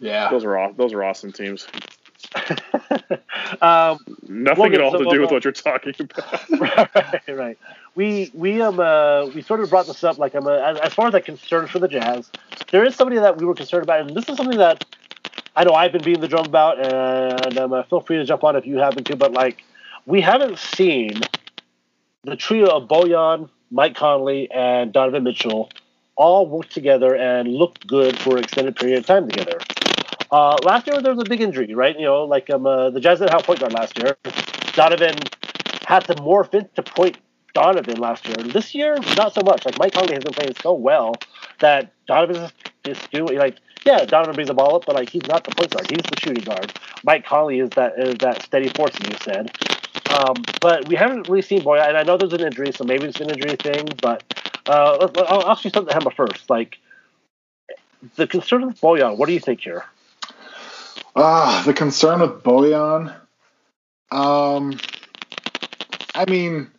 Yeah, 0.00 0.30
those 0.30 0.44
are 0.44 0.56
all 0.56 0.72
those 0.72 0.92
are 0.92 1.04
awesome 1.04 1.32
teams. 1.32 1.66
um, 3.62 3.98
Nothing 4.28 4.74
at 4.74 4.80
all 4.80 4.92
to 4.92 5.04
do 5.04 5.20
with 5.20 5.30
what 5.30 5.44
you're 5.44 5.52
talking 5.52 5.94
about. 5.98 6.50
right, 6.60 7.28
right. 7.28 7.58
We 7.94 8.30
we 8.34 8.60
um 8.60 8.80
uh, 8.80 9.26
we 9.26 9.42
sort 9.42 9.60
of 9.60 9.70
brought 9.70 9.86
this 9.86 10.02
up 10.02 10.18
like 10.18 10.34
I'm 10.34 10.46
um, 10.46 10.52
as, 10.52 10.78
as 10.80 10.94
far 10.94 11.08
as 11.08 11.14
I'm 11.14 11.22
concerned 11.22 11.70
for 11.70 11.78
the 11.78 11.88
Jazz, 11.88 12.30
there 12.70 12.84
is 12.84 12.96
somebody 12.96 13.20
that 13.20 13.36
we 13.36 13.44
were 13.44 13.54
concerned 13.54 13.84
about, 13.84 14.00
and 14.00 14.16
this 14.16 14.28
is 14.28 14.36
something 14.36 14.58
that 14.58 14.84
I 15.56 15.64
know 15.64 15.74
I've 15.74 15.92
been 15.92 16.02
beating 16.02 16.20
the 16.20 16.28
drum 16.28 16.46
about, 16.46 16.80
and 16.80 17.58
um, 17.58 17.72
uh, 17.72 17.82
feel 17.84 18.00
free 18.00 18.16
to 18.16 18.24
jump 18.24 18.42
on 18.42 18.56
if 18.56 18.66
you 18.66 18.78
happen 18.78 19.04
to. 19.04 19.16
But 19.16 19.32
like, 19.32 19.62
we 20.06 20.20
haven't 20.20 20.58
seen 20.58 21.20
the 22.24 22.36
trio 22.36 22.76
of 22.76 22.88
Bojan, 22.88 23.48
Mike 23.70 23.94
Conley, 23.94 24.50
and 24.50 24.92
Donovan 24.92 25.22
Mitchell 25.22 25.70
all 26.16 26.46
work 26.48 26.68
together 26.68 27.14
and 27.14 27.48
look 27.48 27.78
good 27.86 28.18
for 28.18 28.36
an 28.36 28.44
extended 28.44 28.76
period 28.76 28.98
of 28.98 29.06
time 29.06 29.28
together. 29.28 29.58
Uh, 30.34 30.58
last 30.64 30.86
year 30.88 31.00
there 31.00 31.14
was 31.14 31.22
a 31.24 31.28
big 31.28 31.40
injury, 31.40 31.74
right? 31.74 31.96
You 31.96 32.06
know, 32.06 32.24
like 32.24 32.50
um, 32.50 32.66
uh, 32.66 32.90
the 32.90 33.00
Jazz 33.00 33.20
didn't 33.20 33.32
have 33.32 33.44
point 33.44 33.60
guard 33.60 33.72
last 33.72 33.96
year. 33.98 34.16
Donovan 34.74 35.16
had 35.84 36.06
to 36.08 36.14
morph 36.16 36.54
into 36.54 36.82
point 36.82 37.18
Donovan 37.54 37.98
last 38.00 38.26
year. 38.26 38.36
This 38.38 38.74
year, 38.74 38.98
not 39.16 39.34
so 39.34 39.42
much. 39.42 39.64
Like 39.64 39.78
Mike 39.78 39.94
Conley 39.94 40.14
has 40.14 40.24
been 40.24 40.34
playing 40.34 40.54
so 40.56 40.72
well 40.74 41.14
that 41.60 41.92
Donovan 42.08 42.36
is 42.44 42.52
just 42.84 43.10
doing 43.12 43.38
like 43.38 43.58
yeah, 43.86 44.04
Donovan 44.06 44.34
brings 44.34 44.48
the 44.48 44.54
ball 44.54 44.76
up, 44.76 44.86
but 44.86 44.96
like 44.96 45.10
he's 45.10 45.26
not 45.28 45.44
the 45.44 45.52
point 45.52 45.72
guard. 45.72 45.88
He's 45.88 46.02
the 46.02 46.16
shooting 46.16 46.44
guard. 46.44 46.72
Mike 47.04 47.26
Conley 47.26 47.60
is 47.60 47.70
that 47.72 47.98
is 47.98 48.18
that 48.20 48.42
steady 48.42 48.70
force, 48.70 48.98
you 49.00 49.16
said. 49.22 49.52
Um, 50.10 50.48
but 50.60 50.88
we 50.88 50.96
haven't 50.96 51.28
really 51.28 51.42
seen 51.42 51.62
Boy, 51.62 51.78
and 51.80 51.96
I 51.96 52.04
know 52.04 52.18
there's 52.18 52.34
an 52.34 52.42
injury, 52.42 52.72
so 52.72 52.84
maybe 52.84 53.06
it's 53.06 53.20
an 53.20 53.30
injury 53.30 53.56
thing. 53.56 53.86
But 54.02 54.24
uh, 54.68 55.08
I'll 55.16 55.48
ask 55.48 55.64
you 55.64 55.70
something, 55.70 55.94
Hema, 55.96 56.12
first. 56.14 56.50
Like 56.50 56.78
the 58.16 58.26
concern 58.26 58.66
with 58.66 58.80
Bojan, 58.80 59.16
what 59.16 59.28
do 59.28 59.34
you 59.34 59.40
think 59.40 59.62
here? 59.62 59.84
Ah, 61.16 61.62
the 61.66 61.74
concern 61.74 62.20
with 62.20 62.42
Bojan. 62.42 63.14
Um, 64.10 64.78
I 66.14 66.28
mean, 66.30 66.70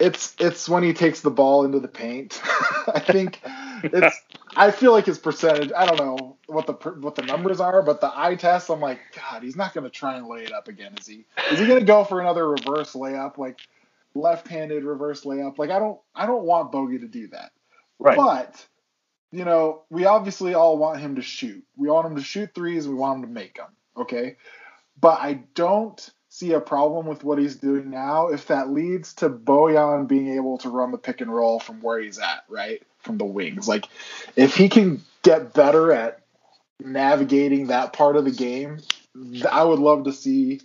it's 0.00 0.34
it's 0.38 0.68
when 0.68 0.82
he 0.82 0.92
takes 0.92 1.20
the 1.20 1.30
ball 1.30 1.64
into 1.64 1.80
the 1.80 1.88
paint. 1.88 2.40
I 2.88 3.00
think 3.00 3.40
it's. 3.82 4.20
I 4.54 4.70
feel 4.70 4.92
like 4.92 5.06
his 5.06 5.18
percentage. 5.18 5.72
I 5.74 5.86
don't 5.86 5.98
know 5.98 6.36
what 6.46 6.66
the 6.66 6.74
what 7.00 7.14
the 7.14 7.22
numbers 7.22 7.60
are, 7.60 7.82
but 7.82 8.00
the 8.00 8.12
eye 8.14 8.36
test. 8.36 8.70
I'm 8.70 8.80
like, 8.80 9.00
God, 9.14 9.42
he's 9.42 9.56
not 9.56 9.74
going 9.74 9.84
to 9.84 9.90
try 9.90 10.16
and 10.16 10.26
lay 10.26 10.44
it 10.44 10.52
up 10.52 10.68
again, 10.68 10.94
is 10.98 11.06
he? 11.06 11.24
Is 11.50 11.58
he 11.58 11.66
going 11.66 11.80
to 11.80 11.86
go 11.86 12.04
for 12.04 12.20
another 12.20 12.48
reverse 12.48 12.92
layup, 12.92 13.38
like 13.38 13.58
left-handed 14.14 14.84
reverse 14.84 15.22
layup? 15.24 15.58
Like 15.58 15.70
I 15.70 15.78
don't 15.78 15.98
I 16.14 16.26
don't 16.26 16.44
want 16.44 16.72
Bogey 16.72 16.98
to 16.98 17.08
do 17.08 17.28
that. 17.28 17.52
Right. 17.98 18.16
But 18.16 18.66
you 19.32 19.44
know, 19.44 19.82
we 19.90 20.04
obviously 20.04 20.54
all 20.54 20.76
want 20.76 21.00
him 21.00 21.16
to 21.16 21.22
shoot. 21.22 21.64
We 21.76 21.88
want 21.88 22.06
him 22.06 22.16
to 22.16 22.22
shoot 22.22 22.54
threes. 22.54 22.86
We 22.86 22.94
want 22.94 23.18
him 23.18 23.28
to 23.28 23.32
make 23.32 23.56
them. 23.56 23.70
Okay. 23.96 24.36
But 25.00 25.20
I 25.20 25.44
don't 25.54 26.10
see 26.28 26.52
a 26.52 26.60
problem 26.60 27.06
with 27.06 27.24
what 27.24 27.38
he's 27.38 27.56
doing 27.56 27.90
now 27.90 28.28
if 28.28 28.46
that 28.46 28.70
leads 28.70 29.14
to 29.14 29.28
Bojan 29.28 30.06
being 30.06 30.34
able 30.36 30.58
to 30.58 30.68
run 30.68 30.92
the 30.92 30.98
pick 30.98 31.20
and 31.20 31.34
roll 31.34 31.58
from 31.58 31.80
where 31.80 31.98
he's 31.98 32.18
at, 32.18 32.44
right? 32.48 32.82
From 32.98 33.18
the 33.18 33.24
wings. 33.24 33.66
Like, 33.66 33.88
if 34.36 34.54
he 34.54 34.68
can 34.68 35.02
get 35.22 35.54
better 35.54 35.92
at 35.92 36.20
navigating 36.78 37.68
that 37.68 37.92
part 37.92 38.16
of 38.16 38.24
the 38.24 38.30
game, 38.30 38.78
I 39.50 39.64
would 39.64 39.78
love 39.78 40.04
to 40.04 40.12
see 40.12 40.60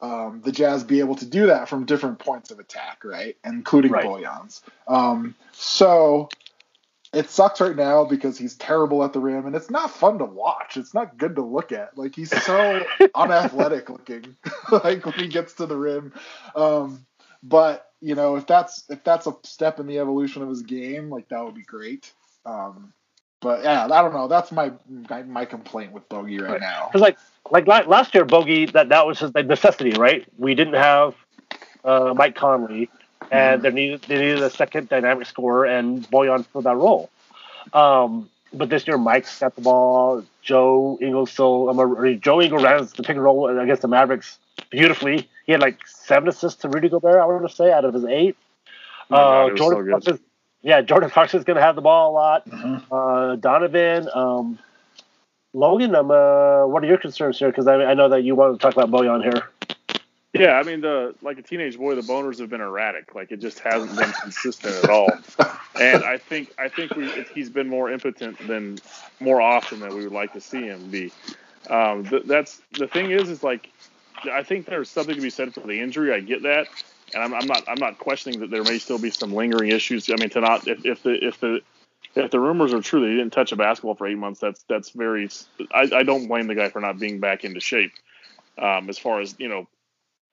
um, 0.00 0.42
the 0.44 0.52
Jazz 0.52 0.84
be 0.84 1.00
able 1.00 1.16
to 1.16 1.26
do 1.26 1.46
that 1.46 1.68
from 1.68 1.86
different 1.86 2.18
points 2.18 2.50
of 2.50 2.58
attack, 2.58 3.04
right? 3.04 3.36
Including 3.44 3.92
right. 3.92 4.04
Bojan's. 4.04 4.62
Um, 4.86 5.34
so 5.52 6.28
it 7.14 7.30
sucks 7.30 7.60
right 7.60 7.76
now 7.76 8.04
because 8.04 8.38
he's 8.38 8.56
terrible 8.56 9.04
at 9.04 9.12
the 9.12 9.20
rim 9.20 9.46
and 9.46 9.54
it's 9.54 9.70
not 9.70 9.90
fun 9.90 10.18
to 10.18 10.24
watch. 10.24 10.76
It's 10.76 10.94
not 10.94 11.16
good 11.16 11.36
to 11.36 11.42
look 11.42 11.72
at. 11.72 11.96
Like 11.96 12.14
he's 12.14 12.30
so 12.44 12.84
unathletic 13.14 13.88
looking 13.90 14.36
like 14.84 15.04
when 15.04 15.14
he 15.14 15.28
gets 15.28 15.54
to 15.54 15.66
the 15.66 15.76
rim. 15.76 16.12
Um, 16.54 17.06
but 17.42 17.90
you 18.00 18.14
know, 18.14 18.36
if 18.36 18.46
that's 18.46 18.84
if 18.88 19.02
that's 19.04 19.26
a 19.26 19.34
step 19.44 19.80
in 19.80 19.86
the 19.86 19.98
evolution 19.98 20.42
of 20.42 20.48
his 20.48 20.62
game, 20.62 21.10
like 21.10 21.28
that 21.28 21.44
would 21.44 21.54
be 21.54 21.62
great. 21.62 22.12
Um, 22.44 22.92
but 23.40 23.62
yeah, 23.62 23.84
I 23.84 24.02
don't 24.02 24.14
know. 24.14 24.28
That's 24.28 24.52
my 24.52 24.72
my, 24.88 25.22
my 25.22 25.44
complaint 25.44 25.92
with 25.92 26.08
Bogey 26.08 26.38
right, 26.38 26.52
right. 26.52 26.60
now. 26.60 26.88
Because 26.88 27.02
like 27.02 27.18
like 27.50 27.66
last 27.86 28.14
year, 28.14 28.24
Bogey 28.24 28.66
that 28.66 28.88
that 28.88 29.06
was 29.06 29.20
just 29.20 29.34
a 29.36 29.42
necessity, 29.42 29.92
right? 29.92 30.26
We 30.38 30.54
didn't 30.54 30.74
have 30.74 31.14
uh, 31.84 32.14
Mike 32.16 32.34
Conley 32.34 32.90
and 33.30 33.62
they 33.62 33.70
needed 33.70 34.02
they 34.02 34.16
needed 34.18 34.42
a 34.42 34.50
second 34.50 34.88
dynamic 34.88 35.26
scorer 35.26 35.64
and 35.64 36.08
Bojan 36.10 36.46
for 36.46 36.62
that 36.62 36.76
role. 36.76 37.10
Um, 37.72 38.30
but 38.52 38.70
this 38.70 38.86
year, 38.86 38.98
Mike's 38.98 39.40
got 39.40 39.54
the 39.56 39.62
ball. 39.62 40.24
Joe 40.42 40.98
Ingles 41.00 41.30
still. 41.32 41.68
Um, 41.70 42.20
Joe 42.20 42.40
Ingles 42.40 42.62
ran 42.62 42.78
the 42.84 43.02
pick 43.02 43.10
and 43.10 43.22
roll 43.22 43.58
against 43.58 43.82
the 43.82 43.88
Mavericks 43.88 44.38
beautifully. 44.70 45.28
He 45.46 45.52
had 45.52 45.60
like 45.60 45.86
seven 45.86 46.28
assists 46.28 46.62
to 46.62 46.68
Rudy 46.68 46.88
Gobert. 46.88 47.20
I 47.20 47.24
want 47.26 47.48
to 47.48 47.54
say 47.54 47.72
out 47.72 47.84
of 47.84 47.94
his 47.94 48.04
eight. 48.04 48.36
Oh 49.10 49.16
uh, 49.16 49.48
God, 49.48 49.56
Jordan 49.56 50.02
so 50.02 50.18
yeah, 50.62 50.80
Jordan 50.80 51.10
Fox 51.10 51.34
is 51.34 51.44
going 51.44 51.56
to 51.56 51.62
have 51.62 51.76
the 51.76 51.82
ball 51.82 52.10
a 52.10 52.14
lot. 52.14 52.48
Mm-hmm. 52.48 52.92
Uh, 52.92 53.36
Donovan, 53.36 54.08
um, 54.14 54.58
Logan, 55.52 55.94
um, 55.94 56.10
uh, 56.10 56.66
what 56.66 56.82
are 56.82 56.86
your 56.86 56.96
concerns 56.96 57.38
here? 57.38 57.48
Because 57.48 57.66
I, 57.66 57.74
I 57.84 57.94
know 57.94 58.08
that 58.08 58.22
you 58.22 58.34
want 58.34 58.58
to 58.58 58.62
talk 58.62 58.72
about 58.72 58.90
Bojan 58.90 59.22
here. 59.22 59.42
Yeah, 60.34 60.54
I 60.54 60.64
mean 60.64 60.80
the 60.80 61.14
like 61.22 61.38
a 61.38 61.42
teenage 61.42 61.78
boy, 61.78 61.94
the 61.94 62.02
boners 62.02 62.40
have 62.40 62.50
been 62.50 62.60
erratic. 62.60 63.14
Like 63.14 63.30
it 63.32 63.40
just 63.40 63.60
hasn't 63.60 63.96
been 63.96 64.12
consistent 64.22 64.84
at 64.84 64.90
all. 64.90 65.08
And 65.80 66.04
I 66.04 66.18
think 66.18 66.52
I 66.58 66.68
think 66.68 66.96
we, 66.96 67.08
he's 67.34 67.50
been 67.50 67.68
more 67.68 67.90
impotent 67.90 68.44
than 68.48 68.78
more 69.20 69.40
often 69.40 69.80
than 69.80 69.94
we 69.94 70.04
would 70.04 70.12
like 70.12 70.32
to 70.34 70.40
see 70.40 70.62
him 70.62 70.90
be. 70.90 71.12
Um, 71.70 72.04
th- 72.04 72.24
that's 72.26 72.60
the 72.78 72.88
thing 72.88 73.12
is 73.12 73.30
is 73.30 73.44
like 73.44 73.70
I 74.32 74.42
think 74.42 74.66
there's 74.66 74.90
something 74.90 75.14
to 75.14 75.20
be 75.20 75.30
said 75.30 75.54
for 75.54 75.60
the 75.60 75.80
injury. 75.80 76.12
I 76.12 76.20
get 76.20 76.42
that, 76.42 76.66
and 77.14 77.22
I'm, 77.22 77.34
I'm 77.34 77.46
not 77.46 77.64
I'm 77.68 77.78
not 77.78 77.98
questioning 77.98 78.40
that 78.40 78.50
there 78.50 78.64
may 78.64 78.78
still 78.78 78.98
be 78.98 79.10
some 79.10 79.32
lingering 79.32 79.70
issues. 79.70 80.10
I 80.10 80.16
mean, 80.16 80.30
to 80.30 80.40
not 80.40 80.66
if, 80.66 80.84
if 80.84 81.02
the 81.04 81.24
if 81.24 81.40
the 81.40 81.60
if 82.16 82.30
the 82.32 82.40
rumors 82.40 82.74
are 82.74 82.80
true 82.80 83.00
that 83.02 83.08
he 83.08 83.16
didn't 83.16 83.32
touch 83.32 83.52
a 83.52 83.56
basketball 83.56 83.94
for 83.94 84.06
eight 84.06 84.18
months, 84.18 84.40
that's 84.40 84.64
that's 84.68 84.90
very. 84.90 85.28
I, 85.72 85.88
I 85.94 86.02
don't 86.02 86.26
blame 86.26 86.48
the 86.48 86.54
guy 86.56 86.70
for 86.70 86.80
not 86.80 86.98
being 86.98 87.20
back 87.20 87.44
into 87.44 87.60
shape. 87.60 87.92
Um, 88.58 88.88
as 88.88 88.98
far 88.98 89.20
as 89.20 89.34
you 89.38 89.48
know, 89.48 89.66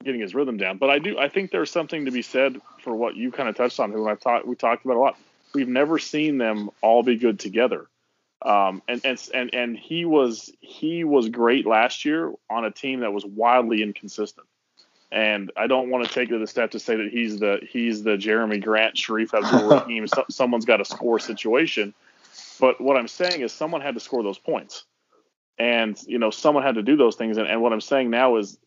getting 0.03 0.21
his 0.21 0.35
rhythm 0.35 0.57
down. 0.57 0.77
But 0.77 0.89
I 0.89 0.99
do 0.99 1.17
I 1.17 1.29
think 1.29 1.51
there's 1.51 1.71
something 1.71 2.05
to 2.05 2.11
be 2.11 2.21
said 2.21 2.61
for 2.83 2.95
what 2.95 3.15
you 3.15 3.31
kind 3.31 3.49
of 3.49 3.55
touched 3.55 3.79
on, 3.79 3.91
who 3.91 4.07
I've 4.07 4.19
talked 4.19 4.45
we 4.45 4.55
talked 4.55 4.85
about 4.85 4.97
a 4.97 4.99
lot. 4.99 5.17
We've 5.53 5.67
never 5.67 5.99
seen 5.99 6.37
them 6.37 6.69
all 6.81 7.03
be 7.03 7.17
good 7.17 7.39
together. 7.39 7.87
Um, 8.43 8.81
and, 8.87 9.01
and 9.05 9.29
and 9.33 9.53
and 9.53 9.77
he 9.77 10.05
was 10.05 10.51
he 10.61 11.03
was 11.03 11.29
great 11.29 11.65
last 11.65 12.05
year 12.05 12.33
on 12.49 12.65
a 12.65 12.71
team 12.71 13.01
that 13.01 13.13
was 13.13 13.25
wildly 13.25 13.83
inconsistent. 13.83 14.47
And 15.11 15.51
I 15.57 15.67
don't 15.67 15.89
want 15.89 16.07
to 16.07 16.13
take 16.13 16.29
it 16.29 16.33
to 16.33 16.39
the 16.39 16.47
step 16.47 16.71
to 16.71 16.79
say 16.79 16.95
that 16.95 17.09
he's 17.11 17.39
the 17.39 17.59
he's 17.69 18.01
the 18.01 18.11
Jerami 18.11 18.63
Grant, 18.63 18.95
Shareef 18.95 19.33
Abdur-Rahim, 19.33 20.07
so, 20.07 20.23
someone's 20.29 20.65
got 20.65 20.77
to 20.77 20.85
score 20.85 21.19
situation. 21.19 21.93
But 22.59 22.79
what 22.79 22.95
I'm 22.97 23.09
saying 23.09 23.41
is 23.41 23.51
someone 23.51 23.81
had 23.81 23.93
to 23.95 23.99
score 23.99 24.23
those 24.23 24.39
points, 24.39 24.85
and 25.59 26.01
you 26.07 26.17
know 26.17 26.31
someone 26.31 26.63
had 26.63 26.75
to 26.75 26.83
do 26.83 26.95
those 26.95 27.17
things. 27.17 27.37
And, 27.37 27.47
and 27.47 27.61
what 27.61 27.73
I'm 27.73 27.81
saying 27.81 28.09
now 28.09 28.37
is 28.37 28.57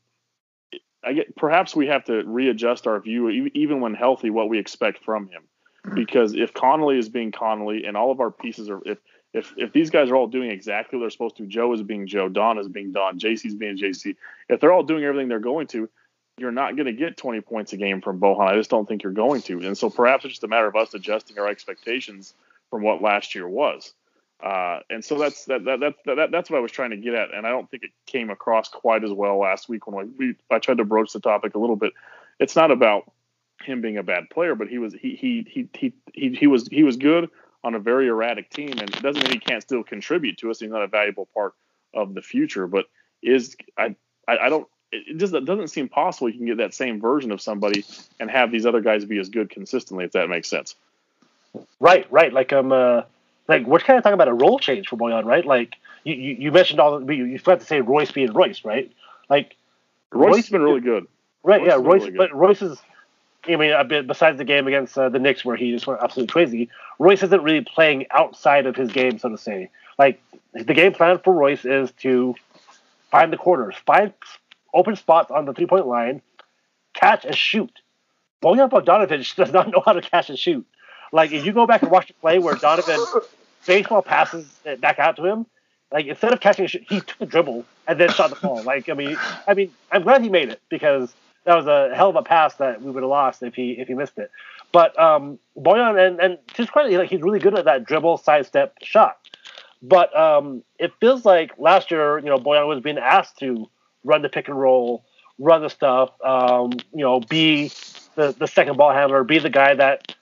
get 1.13 1.37
perhaps 1.37 1.77
we 1.77 1.87
have 1.89 2.05
to 2.05 2.25
readjust 2.25 2.87
our 2.87 2.99
view, 3.01 3.29
even 3.55 3.81
when 3.81 3.95
healthy, 3.95 4.31
what 4.31 4.49
we 4.49 4.59
expect 4.59 5.05
from 5.05 5.29
him. 5.29 5.43
Hmm. 5.85 5.95
Because 5.95 6.35
if 6.35 6.55
Conley 6.55 6.99
is 6.99 7.09
being 7.09 7.33
Conley 7.33 7.85
and 7.85 7.97
all 7.97 8.11
of 8.11 8.21
our 8.21 8.31
pieces 8.31 8.71
are, 8.71 8.81
if 8.85 8.99
if 9.33 9.53
if 9.57 9.73
these 9.73 9.91
guys 9.91 10.11
are 10.11 10.17
all 10.17 10.29
doing 10.29 10.51
exactly 10.51 10.99
what 10.99 11.05
they're 11.05 11.11
supposed 11.11 11.37
to, 11.37 11.47
Joe 11.47 11.73
is 11.73 11.83
being 11.83 12.07
Joe, 12.07 12.29
Don 12.29 12.59
is 12.59 12.69
being 12.69 12.93
Don, 12.93 13.19
JC's 13.19 13.55
being 13.55 13.77
JC. 13.77 14.17
If 14.49 14.61
they're 14.61 14.73
all 14.73 14.85
doing 14.85 15.05
everything 15.05 15.29
they're 15.29 15.41
going 15.41 15.67
to, 15.69 15.89
you're 16.39 16.53
not 16.53 16.77
going 16.77 16.87
to 16.87 16.93
get 16.93 17.17
20 17.17 17.41
points 17.43 17.73
a 17.73 17.77
game 17.77 18.01
from 18.01 18.21
Bojan. 18.21 18.49
I 18.49 18.57
just 18.57 18.71
don't 18.71 18.87
think 18.87 19.03
you're 19.03 19.13
going 19.13 19.43
to. 19.43 19.61
And 19.61 19.77
so 19.77 19.91
perhaps 19.91 20.25
it's 20.25 20.35
just 20.35 20.45
a 20.45 20.49
matter 20.49 20.67
of 20.67 20.77
us 20.77 20.95
adjusting 20.95 21.39
our 21.39 21.49
expectations 21.49 22.35
from 22.71 22.83
what 22.83 23.03
last 23.03 23.35
year 23.35 23.49
was. 23.49 23.93
Uh, 24.45 24.81
and 24.91 25.03
so 25.03 25.19
that's 25.19 25.47
that, 25.47 25.65
that, 25.65 25.81
that, 25.81 25.95
that, 26.05 26.31
that's 26.31 26.51
what 26.51 26.59
I 26.59 26.61
was 26.61 26.71
trying 26.71 26.91
to 26.91 26.99
get 26.99 27.15
at. 27.15 27.33
And 27.33 27.47
I 27.47 27.51
don't 27.51 27.71
think 27.71 27.83
it 27.83 27.91
came 28.05 28.29
across 28.29 28.69
quite 28.69 29.03
as 29.03 29.11
well 29.11 29.39
last 29.39 29.71
week 29.71 29.87
when 29.87 30.15
we, 30.19 30.35
I 30.51 30.59
tried 30.59 30.79
to 30.79 30.85
broach 30.85 31.15
the 31.15 31.21
topic 31.21 31.55
a 31.55 31.59
little 31.59 31.77
bit. 31.77 31.95
It's 32.39 32.55
not 32.55 32.71
about 32.71 33.11
him 33.63 33.81
being 33.81 33.97
a 33.97 34.03
bad 34.03 34.29
player, 34.29 34.55
but 34.55 34.69
he 34.69 34.77
was 34.77 34.93
he 34.93 35.17
he 35.17 35.47
he 35.49 35.69
he 35.73 35.93
he, 36.13 36.35
he 36.35 36.47
was 36.47 36.69
he 36.69 36.83
was 36.83 36.99
good 36.99 37.31
on 37.63 37.75
a 37.75 37.79
very 37.79 38.09
erratic 38.09 38.51
team, 38.51 38.73
and 38.73 38.83
it 38.83 39.01
doesn't 39.01 39.23
mean 39.23 39.33
he 39.33 39.39
can't 39.39 39.63
still 39.63 39.83
contribute 39.83 40.37
to 40.39 40.51
us. 40.51 40.61
He's 40.61 40.71
not 40.71 40.83
a 40.83 40.89
valuable 40.89 41.27
part 41.33 41.55
of 41.95 42.13
the 42.13 42.21
future, 42.21 42.67
but 42.67 42.85
is 43.23 43.57
I 43.79 43.97
I, 44.29 44.37
I 44.37 44.49
don't. 44.51 44.69
It 44.93 45.17
just 45.17 45.33
it 45.33 45.47
doesn't 45.47 45.69
seem 45.69 45.89
possible 45.89 46.29
you 46.29 46.37
can 46.37 46.47
get 46.47 46.59
that 46.59 46.75
same 46.75 47.01
version 47.01 47.33
of 47.33 47.41
somebody 47.41 47.85
and 48.21 48.31
have 48.31 48.53
these 48.53 48.67
other 48.67 48.83
guys 48.83 49.07
be 49.07 49.19
as 49.19 49.31
good 49.31 49.49
consistently, 49.49 50.05
if 50.05 50.13
that 50.13 50.29
makes 50.29 50.49
sense. 50.49 50.75
Right, 51.81 52.11
right. 52.13 52.33
Like 52.33 52.53
um, 52.53 52.73
uh, 52.73 53.03
like 53.49 53.67
we're 53.67 53.79
kind 53.81 53.97
of 53.99 54.03
talking 54.03 54.15
about 54.15 54.29
a 54.29 54.35
role 54.35 54.59
change 54.59 54.89
for 54.89 54.97
Bojan, 54.97 55.25
right? 55.25 55.45
Like 55.45 55.75
you, 56.05 56.15
you, 56.15 56.37
you 56.39 56.53
mentioned 56.53 56.81
all 56.81 56.99
the 56.99 57.15
you, 57.15 57.25
you 57.25 57.39
forgot 57.39 57.61
to 57.61 57.67
say 57.67 57.81
Royce 57.81 58.11
being 58.13 58.33
Royce, 58.33 58.65
right? 58.65 58.91
Like 59.29 59.57
Royce 60.13 60.37
has 60.37 60.51
been 60.51 60.63
really 60.63 60.81
good. 60.81 61.07
Right, 61.43 61.61
Royce 61.61 61.69
yeah, 61.69 61.77
Royce. 61.77 62.03
really 62.03 62.17
but 62.17 62.35
Royce 62.35 62.63
is. 62.63 62.79
I 63.47 63.57
mean, 63.57 63.73
a 63.73 63.85
bit 63.85 64.07
besides 64.07 64.39
the 64.39 64.45
game 64.45 64.67
against 64.67 64.97
uh, 64.97 65.11
the 65.11 65.19
Knicks 65.19 65.45
where 65.45 65.55
he 65.55 65.71
just 65.71 65.87
went 65.87 66.01
absolutely 66.03 66.33
crazy. 66.33 66.71
Royce 66.99 67.23
isn't 67.23 67.43
really 67.43 67.61
playing 67.61 68.07
outside 68.11 68.65
of 68.65 68.75
his 68.75 68.91
game, 68.91 69.19
so 69.19 69.29
to 69.29 69.37
say. 69.37 69.69
Like 69.99 70.19
the 70.55 70.73
game 70.73 70.95
plan 70.95 71.19
for 71.23 71.35
Royce 71.35 71.67
is 71.67 71.93
to 72.01 72.35
find 73.11 73.31
the 73.31 73.37
corners, 73.37 73.75
find 73.85 74.15
open 74.73 74.97
spots 74.97 75.31
on 75.31 75.45
the 75.45 75.53
three 75.53 75.67
point 75.67 75.87
line, 75.87 76.23
catch 76.95 77.25
and 77.27 77.37
shoot. 77.37 77.71
Bojan 78.43 78.71
Bogdanovic 78.71 79.35
does 79.37 79.53
not 79.53 79.71
know 79.71 79.83
how 79.85 79.93
to 79.93 80.01
catch 80.01 80.31
and 80.31 80.39
shoot. 80.39 80.67
Like 81.15 81.33
if 81.33 81.47
you 81.47 81.53
go 81.53 81.67
back 81.67 81.83
and 81.83 81.91
watch 81.91 82.09
the 82.09 82.15
play 82.15 82.39
where 82.39 82.57
Donovan 82.57 82.99
baseball 83.67 84.03
passes 84.03 84.53
it 84.65 84.81
back 84.81 84.99
out 84.99 85.17
to 85.17 85.25
him, 85.25 85.47
like 85.93 86.07
instead 86.07 86.33
of 86.33 86.41
catching 86.41 86.67
he 86.67 87.01
took 87.01 87.21
a 87.21 87.27
dribble 87.27 87.65
and 87.87 88.01
then 88.01 88.11
shot 88.11 88.31
the 88.31 88.37
ball. 88.37 88.63
Like 88.65 88.89
I 88.89 88.95
mean, 88.95 89.17
I 89.47 89.55
mean, 89.55 89.73
I'm 89.93 90.03
glad 90.03 90.23
he 90.23 90.29
made 90.29 90.49
it 90.49 90.61
because 90.69 91.15
that 91.45 91.55
was 91.55 91.67
a 91.67 91.95
hell 91.95 92.11
of 92.11 92.17
a 92.17 92.23
pass 92.23 92.55
that 92.57 92.83
we 92.83 92.91
would 92.91 93.03
have 93.03 93.11
lost 93.11 93.43
if 93.43 93.55
he 93.55 93.73
if 93.73 93.87
he 93.87 93.95
missed 93.95 94.19
it. 94.19 94.31
But 94.73 94.99
um, 94.99 95.39
Bojan 95.57 96.05
and 96.05 96.21
and 96.21 96.39
his 96.57 96.69
credit, 96.69 96.99
like 96.99 97.11
he's 97.11 97.23
really 97.23 97.39
good 97.39 97.57
at 97.57 97.65
that 97.67 97.85
dribble 97.85 98.19
sidestep 98.19 98.75
shot. 98.83 99.19
But 99.81 100.17
um, 100.19 100.65
it 100.79 100.93
feels 100.99 101.25
like 101.25 101.53
last 101.59 101.91
year, 101.91 102.19
you 102.19 102.27
know, 102.27 102.39
Bojan 102.39 102.67
was 102.67 102.81
being 102.81 102.99
asked 102.99 103.39
to 103.39 103.69
run 104.03 104.23
the 104.23 104.29
pick 104.29 104.49
and 104.49 104.59
roll, 104.59 105.05
run 105.39 105.63
the 105.63 105.69
stuff, 105.71 106.11
um, 106.25 106.73
you 106.93 107.05
know, 107.05 107.21
be 107.21 107.71
the, 108.15 108.35
the 108.39 108.47
second 108.47 108.77
ball 108.79 108.93
handler, 108.93 109.23
be 109.25 109.39
the 109.39 109.51
guy 109.51 109.75
that, 109.75 110.15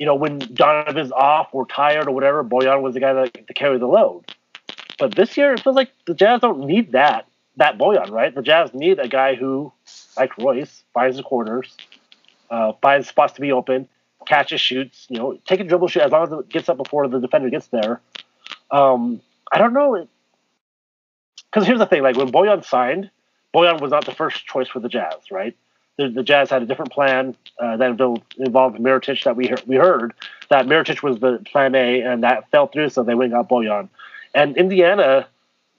you 0.00 0.06
know, 0.06 0.14
when 0.14 0.38
Donovan's 0.38 1.12
off 1.12 1.50
or 1.52 1.66
tired 1.66 2.08
or 2.08 2.12
whatever, 2.12 2.42
Bojan 2.42 2.80
was 2.80 2.94
the 2.94 3.00
guy 3.00 3.12
that 3.12 3.46
to 3.46 3.54
carry 3.54 3.78
the 3.78 3.86
load. 3.86 4.34
But 4.98 5.14
this 5.14 5.36
year, 5.36 5.52
it 5.52 5.60
feels 5.60 5.76
like 5.76 5.92
the 6.06 6.14
Jazz 6.14 6.40
don't 6.40 6.66
need 6.66 6.92
that 6.92 7.26
that 7.56 7.76
Bojan, 7.76 8.10
right? 8.10 8.34
The 8.34 8.40
Jazz 8.40 8.72
need 8.72 8.98
a 8.98 9.08
guy 9.08 9.34
who, 9.34 9.70
like 10.16 10.36
Royce, 10.38 10.82
finds 10.94 11.18
the 11.18 11.22
corners, 11.22 11.76
uh, 12.50 12.72
finds 12.80 13.08
spots 13.08 13.34
to 13.34 13.42
be 13.42 13.52
open, 13.52 13.88
catches, 14.26 14.62
shoots. 14.62 15.06
You 15.10 15.18
know, 15.18 15.38
take 15.46 15.60
a 15.60 15.64
dribble 15.64 15.88
shoot 15.88 16.00
as 16.02 16.12
long 16.12 16.26
as 16.26 16.32
it 16.32 16.48
gets 16.48 16.70
up 16.70 16.78
before 16.78 17.06
the 17.06 17.20
defender 17.20 17.50
gets 17.50 17.66
there. 17.66 18.00
Um, 18.70 19.20
I 19.52 19.58
don't 19.58 19.74
know. 19.74 20.08
Because 21.50 21.66
here's 21.66 21.78
the 21.78 21.86
thing: 21.86 22.02
like 22.02 22.16
when 22.16 22.32
Bojan 22.32 22.64
signed, 22.64 23.10
Bojan 23.54 23.82
was 23.82 23.90
not 23.90 24.06
the 24.06 24.14
first 24.14 24.46
choice 24.46 24.68
for 24.68 24.80
the 24.80 24.88
Jazz, 24.88 25.30
right? 25.30 25.54
The, 26.00 26.08
the 26.08 26.22
Jazz 26.22 26.48
had 26.48 26.62
a 26.62 26.66
different 26.66 26.92
plan 26.92 27.36
uh, 27.58 27.76
that 27.76 27.90
involved 28.38 28.78
Mirotic 28.78 29.22
that 29.24 29.36
we 29.36 29.48
heard, 29.48 29.62
we 29.66 29.76
heard 29.76 30.14
that 30.48 30.64
Mirotic 30.64 31.02
was 31.02 31.18
the 31.20 31.44
plan 31.44 31.74
A, 31.74 32.00
and 32.00 32.22
that 32.22 32.50
fell 32.50 32.68
through, 32.68 32.88
so 32.88 33.02
they 33.02 33.14
went 33.14 33.34
and 33.34 33.42
got 33.42 33.50
Bojan. 33.50 33.90
And 34.34 34.56
Indiana, 34.56 35.26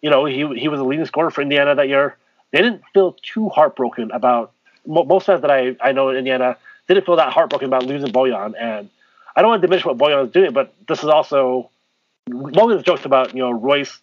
you 0.01 0.11
know, 0.11 0.26
he 0.26 0.47
he 0.59 0.67
was 0.67 0.80
the 0.80 0.84
leading 0.84 1.05
scorer 1.05 1.32
for 1.32 1.41
Indiana 1.41 1.74
that 1.74 1.88
year. 1.88 2.17
They 2.51 2.61
didn't 2.61 2.84
feel 2.93 3.17
too 3.24 3.49
heartbroken 3.49 4.11
about 4.11 4.51
mo- 4.86 5.05
most 5.05 5.26
fans 5.26 5.41
that 5.41 5.49
I, 5.49 5.76
I 5.82 5.91
know 5.91 6.09
in 6.09 6.17
Indiana 6.17 6.57
didn't 6.88 7.05
feel 7.05 7.15
that 7.15 7.34
heartbroken 7.34 7.67
about 7.67 7.86
losing 7.86 8.11
Bojan. 8.11 8.53
And 8.59 8.89
I 9.36 9.41
don't 9.41 9.49
want 9.49 9.61
to 9.61 9.67
diminish 9.67 9.86
what 9.86 9.97
Bojan 9.97 10.26
is 10.26 10.32
doing, 10.32 10.53
but 10.53 10.74
this 10.88 10.99
is 10.99 11.09
also 11.09 11.72
of 12.30 12.53
the 12.53 12.84
jokes 12.84 13.05
about 13.05 13.34
you 13.34 13.41
know 13.41 13.51
Royce, 13.51 13.99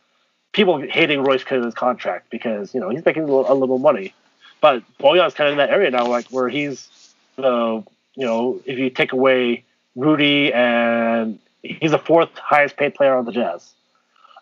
people 0.52 0.80
hating 0.80 1.22
Royce 1.22 1.44
because 1.44 1.58
of 1.58 1.66
his 1.66 1.74
contract 1.74 2.30
because 2.30 2.74
you 2.74 2.80
know 2.80 2.88
he's 2.88 3.04
making 3.04 3.22
a 3.22 3.26
little, 3.26 3.52
a 3.52 3.54
little 3.54 3.78
money, 3.78 4.14
but 4.60 4.82
Bojan's 4.98 5.34
kind 5.34 5.48
of 5.48 5.52
in 5.52 5.58
that 5.58 5.70
area 5.70 5.90
now, 5.90 6.06
like 6.06 6.26
where 6.28 6.48
he's 6.48 6.88
the 7.36 7.84
you 8.14 8.26
know 8.26 8.60
if 8.64 8.78
you 8.78 8.90
take 8.90 9.12
away 9.12 9.64
Rudy 9.96 10.52
and 10.52 11.38
he's 11.62 11.90
the 11.90 11.98
fourth 11.98 12.30
highest 12.36 12.76
paid 12.76 12.94
player 12.94 13.16
on 13.16 13.24
the 13.24 13.32
Jazz. 13.32 13.72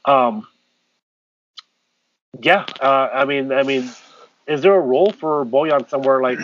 Um, 0.05 0.47
yeah, 2.41 2.67
uh, 2.81 3.09
I 3.13 3.25
mean, 3.25 3.53
I 3.53 3.63
mean, 3.63 3.91
is 4.47 4.63
there 4.63 4.75
a 4.75 4.81
role 4.81 5.13
for 5.13 5.45
Bojan 5.45 5.89
somewhere 5.89 6.21
like 6.21 6.39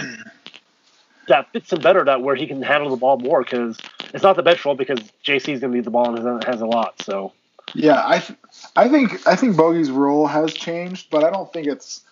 that 1.29 1.53
fits 1.53 1.73
him 1.73 1.81
better, 1.81 2.05
that 2.05 2.23
where 2.23 2.35
he 2.35 2.47
can 2.47 2.63
handle 2.63 2.91
the 2.91 2.97
ball 2.97 3.19
more? 3.19 3.43
Because 3.43 3.79
it's 4.15 4.23
not 4.23 4.37
the 4.37 4.43
bench 4.43 4.65
role 4.65 4.75
because 4.75 5.01
JC's 5.25 5.61
gonna 5.61 5.75
need 5.75 5.85
the 5.85 5.91
ball 5.91 6.15
and 6.15 6.43
has, 6.43 6.55
has 6.55 6.61
a 6.61 6.67
lot. 6.67 7.03
So 7.03 7.33
Yeah, 7.75 8.03
I, 8.05 8.19
th- 8.19 8.39
I 8.77 8.89
think 8.89 9.27
I 9.27 9.37
think 9.37 9.57
Bogey's 9.57 9.91
role 9.91 10.27
has 10.27 10.53
changed, 10.53 11.11
but 11.11 11.25
I 11.25 11.31
don't 11.31 11.53
think 11.53 11.67
it's 11.67 12.03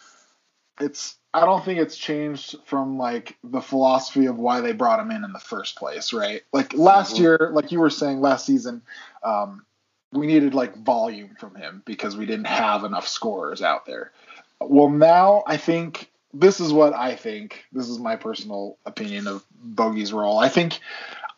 it's 0.81 1.17
I 1.33 1.45
don't 1.45 1.65
think 1.65 1.79
it's 1.79 1.97
changed 1.97 2.57
from 2.65 2.99
like 2.99 3.37
the 3.45 3.61
philosophy 3.61 4.27
of 4.27 4.39
why 4.39 4.61
they 4.61 4.73
brought 4.73 5.01
him 5.01 5.11
in 5.11 5.25
in 5.25 5.33
the 5.33 5.39
first 5.39 5.77
place, 5.77 6.13
right? 6.13 6.43
Like 6.53 6.73
last 6.75 7.15
Mhm. 7.15 7.21
year, 7.21 7.51
like 7.53 7.71
you 7.71 7.79
were 7.79 7.91
saying 7.91 8.21
last 8.21 8.47
season, 8.47 8.83
um, 9.23 9.65
we 10.13 10.27
needed 10.27 10.55
like 10.55 10.77
volume 10.77 11.37
from 11.39 11.55
him 11.55 11.83
because 11.85 12.17
we 12.17 12.27
didn't 12.27 12.47
have 12.49 12.83
enough 12.83 13.07
scorers 13.07 13.63
out 13.63 13.87
there. 13.87 14.13
Well, 14.61 14.89
now 14.89 15.45
I 15.47 15.57
think 15.57 16.11
this 16.35 16.59
is 16.59 16.73
what 16.73 16.95
I 16.95 17.15
think. 17.15 17.65
This 17.73 17.89
is 17.89 17.99
my 17.99 18.17
personal 18.17 18.77
opinion 18.85 19.29
of 19.29 19.45
Bogey's 19.55 20.13
role. 20.13 20.39
I 20.39 20.49
think 20.49 20.81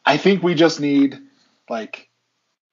I 0.06 0.16
think 0.16 0.42
we 0.42 0.54
just 0.54 0.80
need 0.80 1.18
like 1.68 2.08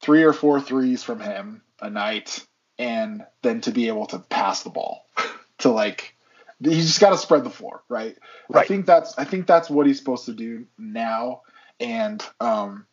three 0.01 0.23
or 0.23 0.33
four 0.33 0.61
threes 0.61 1.03
from 1.03 1.19
him 1.19 1.61
a 1.81 1.89
night 1.89 2.45
and 2.77 3.25
then 3.41 3.59
to 3.61 3.71
be 3.71 3.89
able 3.89 4.05
to 4.07 4.19
pass 4.19 4.63
the 4.63 4.69
ball 4.69 5.05
to 5.59 5.69
like 5.69 6.15
he's 6.63 6.87
just 6.87 6.99
got 6.99 7.11
to 7.11 7.17
spread 7.17 7.43
the 7.43 7.49
floor 7.49 7.83
right? 7.89 8.17
i 8.53 8.65
think 8.65 8.85
that's 8.85 9.17
i 9.17 9.23
think 9.23 9.47
that's 9.47 9.69
what 9.69 9.87
he's 9.87 9.97
supposed 9.97 10.25
to 10.25 10.33
do 10.33 10.65
now 10.77 11.41
and 11.79 12.23
um 12.39 12.85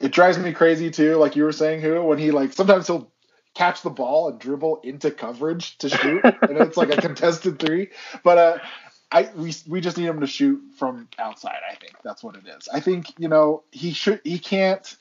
it 0.00 0.12
drives 0.12 0.38
me 0.38 0.52
crazy 0.52 0.90
too 0.90 1.16
like 1.16 1.36
you 1.36 1.44
were 1.44 1.52
saying 1.52 1.80
who 1.80 2.02
when 2.02 2.18
he 2.18 2.30
like 2.30 2.52
sometimes 2.52 2.86
he'll 2.86 3.10
catch 3.54 3.82
the 3.82 3.90
ball 3.90 4.28
and 4.28 4.38
dribble 4.38 4.80
into 4.82 5.10
coverage 5.10 5.76
to 5.78 5.88
shoot 5.88 6.24
and 6.24 6.58
it's 6.58 6.76
like 6.76 6.90
a 6.90 6.96
contested 7.00 7.58
three 7.58 7.88
but 8.24 8.38
uh 8.38 8.58
I 9.12 9.30
we 9.36 9.54
we 9.68 9.80
just 9.80 9.98
need 9.98 10.06
him 10.06 10.20
to 10.20 10.26
shoot 10.26 10.60
from 10.78 11.08
outside. 11.18 11.58
I 11.70 11.74
think 11.74 11.96
that's 12.02 12.24
what 12.24 12.34
it 12.36 12.44
is. 12.48 12.68
I 12.72 12.80
think 12.80 13.12
you 13.18 13.28
know 13.28 13.62
he 13.70 13.92
should 13.92 14.20
he 14.24 14.38
can't. 14.38 14.96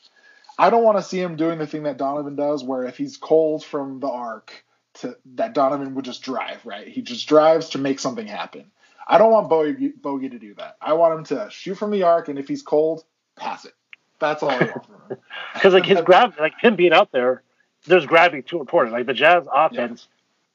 I 0.60 0.70
don't 0.70 0.84
want 0.84 0.98
to 0.98 1.04
see 1.04 1.20
him 1.20 1.38
doing 1.38 1.58
the 1.58 1.66
thing 1.66 1.84
that 1.84 1.98
Donovan 1.98 2.36
does, 2.36 2.64
where 2.64 2.84
if 2.84 2.98
he's 2.98 3.18
cold 3.18 3.64
from 3.64 4.00
the 4.02 4.10
arc, 4.10 4.66
to 4.96 5.18
that 5.36 5.54
Donovan 5.54 5.96
would 5.96 6.06
just 6.06 6.22
drive 6.22 6.66
right. 6.66 6.88
He 6.88 7.02
just 7.02 7.28
drives 7.28 7.70
to 7.70 7.78
make 7.78 8.00
something 8.00 8.28
happen. 8.28 8.72
I 9.08 9.18
don't 9.18 9.32
want 9.32 9.50
Bogey, 9.50 9.90
Bogey 9.90 10.30
to 10.30 10.40
do 10.40 10.54
that. 10.56 10.78
I 10.82 10.94
want 10.94 11.18
him 11.18 11.38
to 11.38 11.50
shoot 11.50 11.76
from 11.76 11.92
the 11.92 12.04
arc, 12.04 12.30
and 12.30 12.38
if 12.38 12.48
he's 12.48 12.62
cold, 12.62 13.04
pass 13.36 13.66
it. 13.66 13.74
That's 14.20 14.44
all 14.44 14.52
I 14.52 14.60
want 14.60 14.86
from 14.86 14.96
him. 15.10 15.18
because 15.54 15.74
like 15.74 15.86
his 15.86 16.02
grab, 16.06 16.34
like 16.40 16.54
him 16.60 16.76
being 16.76 16.94
out 16.94 17.12
there, 17.12 17.42
there's 17.86 18.06
gravity 18.06 18.44
to 18.44 18.66
toward 18.66 18.88
it. 18.88 18.92
Like 18.92 19.08
the 19.08 19.14
Jazz 19.14 19.46
offense 19.54 20.08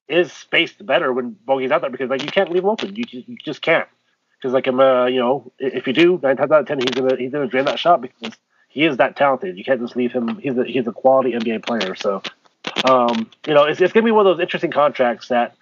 is 0.08 0.32
spaced 0.32 0.84
better 0.84 1.12
when 1.12 1.36
Bogey's 1.46 1.70
out 1.70 1.80
there 1.80 1.90
because 1.90 2.10
like 2.10 2.22
you 2.22 2.30
can't 2.30 2.50
leave 2.50 2.62
him 2.62 2.70
open. 2.70 2.94
You 2.94 3.04
just, 3.04 3.28
you 3.28 3.36
just 3.36 3.62
can't. 3.62 3.88
Because 4.38 4.52
like 4.52 4.66
I'm, 4.66 4.78
uh, 4.78 5.06
you 5.06 5.18
know, 5.18 5.50
if 5.58 5.86
you 5.86 5.92
do 5.92 6.20
nine 6.22 6.36
times 6.36 6.52
out 6.52 6.60
of 6.60 6.66
ten, 6.66 6.78
he's 6.78 6.90
gonna 6.90 7.16
he's 7.16 7.32
gonna 7.32 7.48
drain 7.48 7.64
that 7.64 7.78
shot 7.78 8.00
because 8.00 8.36
he 8.68 8.84
is 8.84 8.98
that 8.98 9.16
talented. 9.16 9.56
You 9.56 9.64
can't 9.64 9.80
just 9.80 9.96
leave 9.96 10.12
him. 10.12 10.38
He's 10.38 10.56
a 10.56 10.64
he's 10.64 10.86
a 10.86 10.92
quality 10.92 11.32
NBA 11.32 11.64
player. 11.64 11.94
So, 11.94 12.22
um, 12.84 13.30
you 13.46 13.54
know, 13.54 13.64
it's, 13.64 13.80
it's 13.80 13.92
gonna 13.92 14.04
be 14.04 14.10
one 14.10 14.26
of 14.26 14.36
those 14.36 14.42
interesting 14.42 14.70
contracts 14.70 15.28
that 15.28 15.56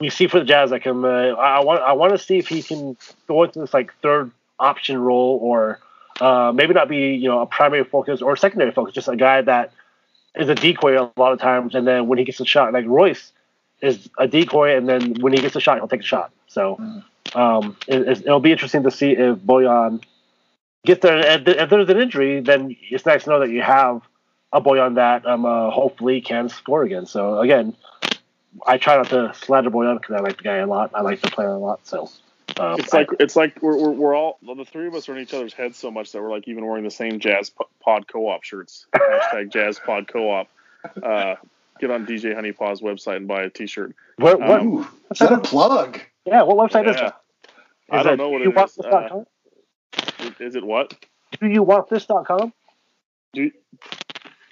we 0.00 0.10
see 0.10 0.26
for 0.26 0.38
the 0.38 0.44
Jazz. 0.44 0.70
Like 0.70 0.84
him, 0.84 1.04
uh, 1.04 1.08
I 1.08 1.60
want 1.60 1.82
I 1.82 1.92
want 1.92 2.12
to 2.12 2.18
see 2.18 2.38
if 2.38 2.48
he 2.48 2.62
can 2.62 2.96
go 3.26 3.42
into 3.44 3.60
this 3.60 3.74
like 3.74 3.92
third 4.00 4.30
option 4.58 4.98
role 4.98 5.38
or 5.42 5.80
uh, 6.20 6.52
maybe 6.54 6.74
not 6.74 6.88
be 6.88 7.14
you 7.14 7.28
know 7.28 7.40
a 7.40 7.46
primary 7.46 7.84
focus 7.84 8.22
or 8.22 8.36
secondary 8.36 8.72
focus, 8.72 8.94
just 8.94 9.08
a 9.08 9.16
guy 9.16 9.42
that 9.42 9.72
is 10.36 10.48
a 10.48 10.54
decoy 10.54 11.00
a 11.00 11.12
lot 11.16 11.32
of 11.32 11.40
times, 11.40 11.74
and 11.74 11.86
then 11.86 12.08
when 12.08 12.18
he 12.18 12.24
gets 12.24 12.40
a 12.40 12.44
shot, 12.44 12.72
like 12.72 12.86
Royce 12.86 13.32
is 13.80 14.08
a 14.18 14.26
decoy, 14.26 14.76
and 14.76 14.88
then 14.88 15.14
when 15.20 15.32
he 15.32 15.40
gets 15.40 15.56
a 15.56 15.60
shot, 15.60 15.78
he'll 15.78 15.88
take 15.88 16.00
a 16.00 16.04
shot. 16.04 16.32
So 16.46 16.78
um, 17.34 17.76
it, 17.86 18.22
it'll 18.22 18.40
be 18.40 18.52
interesting 18.52 18.82
to 18.84 18.90
see 18.90 19.12
if 19.12 19.38
Bojan 19.38 20.02
gets 20.84 21.02
there. 21.02 21.18
If 21.18 21.46
if 21.46 21.70
there's 21.70 21.88
an 21.88 21.98
injury, 21.98 22.40
then 22.40 22.76
it's 22.90 23.06
nice 23.06 23.24
to 23.24 23.30
know 23.30 23.40
that 23.40 23.50
you 23.50 23.62
have 23.62 24.02
a 24.54 24.60
Bojan 24.62 24.94
that 24.94 25.26
um, 25.26 25.44
uh, 25.44 25.68
hopefully 25.70 26.20
can 26.22 26.48
score 26.48 26.84
again. 26.84 27.04
So 27.06 27.40
again, 27.40 27.76
I 28.66 28.78
try 28.78 28.96
not 28.96 29.08
to 29.10 29.32
slander 29.34 29.70
Bojan 29.70 30.00
because 30.00 30.14
I 30.16 30.20
like 30.20 30.36
the 30.38 30.44
guy 30.44 30.56
a 30.58 30.66
lot. 30.66 30.92
I 30.94 31.02
like 31.02 31.20
the 31.20 31.30
player 31.30 31.48
a 31.50 31.58
lot. 31.58 31.86
So 31.86 32.08
um, 32.58 32.78
It's 32.78 32.92
like 32.94 33.08
it's 33.18 33.34
like 33.36 33.60
we're, 33.60 33.76
we're, 33.76 33.90
we're 33.90 34.16
all 34.16 34.38
the 34.42 34.64
three 34.64 34.86
of 34.86 34.94
us 34.94 35.08
are 35.08 35.16
in 35.16 35.22
each 35.22 35.34
other's 35.34 35.52
heads 35.52 35.76
so 35.76 35.90
much 35.90 36.12
that 36.12 36.22
we're 36.22 36.30
like 36.30 36.46
even 36.48 36.64
wearing 36.64 36.84
the 36.84 36.90
same 36.90 37.18
Jazz 37.18 37.50
Pod 37.80 38.06
Co-op 38.06 38.44
shirts. 38.44 38.86
Hashtag 38.94 39.52
Jazz 39.52 39.78
Pod 39.84 40.06
Co-op. 40.08 40.46
Uh, 41.02 41.34
get 41.80 41.90
on 41.90 42.06
DJ 42.06 42.34
Honey 42.34 42.52
Paw's 42.52 42.80
website 42.80 43.16
and 43.16 43.26
buy 43.26 43.42
a 43.42 43.50
T-shirt. 43.50 43.94
what, 44.18 44.38
what, 44.38 44.60
um, 44.60 44.66
Ooh, 44.68 44.86
is 45.10 45.18
that 45.18 45.32
a 45.32 45.38
plug? 45.38 45.98
yeah, 46.26 46.42
what 46.42 46.70
website 46.70 46.88
is 46.88 46.96
Yeah. 46.96 47.08
it? 47.08 47.14
I 47.90 48.02
don't 48.02 48.12
it 48.14 48.16
know 48.16 48.28
what 48.30 48.38
do 48.38 48.44
you 48.44 48.50
it 48.50 48.56
want 48.56 48.70
is. 48.70 48.76
this 48.76 48.86
Uh, 48.86 48.90
dot 48.90 49.08
com? 49.10 49.26
Is 50.38 50.54
it 50.54 50.64
what? 50.64 50.94
Do 51.40 51.48
you 51.48 51.62
want 51.62 51.88
this.com? 51.90 52.52
Do 53.32 53.50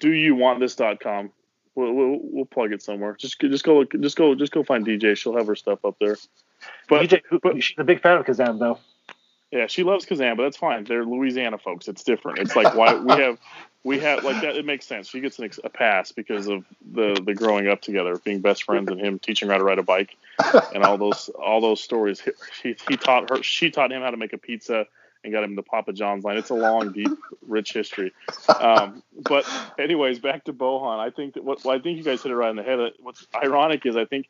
do 0.03 0.11
you 0.11 0.35
want 0.35 0.59
this.com? 0.59 1.31
We'll, 1.75 1.93
we'll 1.93 2.19
we'll 2.21 2.45
plug 2.45 2.73
it 2.73 2.83
somewhere. 2.83 3.15
Just 3.17 3.39
just 3.39 3.63
go 3.63 3.79
look, 3.79 3.93
just 4.01 4.17
go 4.17 4.35
just 4.35 4.51
go 4.51 4.61
find 4.61 4.85
DJ. 4.85 5.15
She'll 5.15 5.37
have 5.37 5.47
her 5.47 5.55
stuff 5.55 5.85
up 5.85 5.95
there. 5.97 6.17
But 6.89 7.03
DJ, 7.09 7.21
who, 7.29 7.39
but- 7.39 7.63
she's 7.63 7.77
a 7.79 7.85
big 7.85 8.01
fan 8.01 8.17
of 8.17 8.25
Kazaam, 8.25 8.59
though. 8.59 8.79
Yeah, 9.49 9.67
she 9.67 9.83
loves 9.83 10.05
Kazaam, 10.05 10.35
but 10.35 10.43
that's 10.43 10.57
fine. 10.57 10.83
They're 10.83 11.05
Louisiana 11.05 11.57
folks. 11.57 11.87
It's 11.87 12.03
different. 12.03 12.39
It's 12.39 12.55
like 12.55 12.75
why 12.75 12.95
we 12.95 13.13
have 13.13 13.37
we 13.85 13.99
have 13.99 14.25
like 14.25 14.41
that. 14.41 14.57
It 14.57 14.65
makes 14.65 14.85
sense. 14.85 15.07
She 15.07 15.21
gets 15.21 15.39
an 15.39 15.45
ex- 15.45 15.59
a 15.63 15.69
pass 15.69 16.11
because 16.11 16.47
of 16.47 16.65
the 16.91 17.21
the 17.25 17.33
growing 17.33 17.69
up 17.69 17.81
together, 17.81 18.17
being 18.17 18.41
best 18.41 18.63
friends, 18.65 18.89
and 18.91 18.99
him 18.99 19.19
teaching 19.19 19.47
her 19.47 19.53
how 19.53 19.59
to 19.59 19.63
ride 19.63 19.79
a 19.79 19.83
bike, 19.83 20.17
and 20.75 20.83
all 20.83 20.97
those 20.97 21.29
all 21.29 21.61
those 21.61 21.81
stories. 21.81 22.21
He 22.61 22.75
he 22.89 22.97
taught 22.97 23.29
her. 23.29 23.41
She 23.41 23.71
taught 23.71 23.91
him 23.91 24.01
how 24.01 24.11
to 24.11 24.17
make 24.17 24.33
a 24.33 24.37
pizza 24.37 24.85
and 25.23 25.31
got 25.33 25.43
him 25.43 25.55
the 25.55 25.63
Papa 25.63 25.93
John's 25.93 26.23
line. 26.23 26.37
It's 26.37 26.49
a 26.49 26.53
long, 26.55 26.91
deep, 26.91 27.09
rich 27.47 27.73
history. 27.73 28.13
Um, 28.59 29.03
but 29.15 29.45
anyways, 29.79 30.19
back 30.19 30.45
to 30.45 30.53
Bojan. 30.53 30.99
I 30.99 31.09
think 31.09 31.35
that 31.35 31.43
what 31.43 31.63
well, 31.63 31.75
I 31.75 31.79
think 31.79 31.97
you 31.97 32.03
guys 32.03 32.21
hit 32.23 32.31
it 32.31 32.35
right 32.35 32.49
in 32.49 32.55
the 32.55 32.63
head. 32.63 32.79
What's 32.99 33.25
ironic 33.35 33.85
is 33.85 33.95
I 33.95 34.05
think 34.05 34.27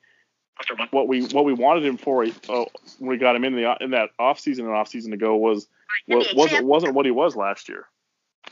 what 0.91 1.07
we 1.07 1.25
what 1.27 1.45
we 1.45 1.53
wanted 1.53 1.85
him 1.85 1.97
for 1.97 2.23
uh, 2.23 2.65
when 2.99 3.09
we 3.09 3.17
got 3.17 3.35
him 3.35 3.43
in 3.43 3.55
the 3.55 3.75
in 3.81 3.91
that 3.91 4.09
off 4.19 4.39
season 4.39 4.65
and 4.65 4.73
off 4.73 4.87
season 4.87 5.13
ago 5.13 5.35
was 5.35 5.67
was 6.07 6.27
wasn't 6.35 6.65
wasn't 6.65 6.93
what 6.93 7.05
he 7.05 7.11
was 7.11 7.35
last 7.35 7.69
year, 7.69 7.85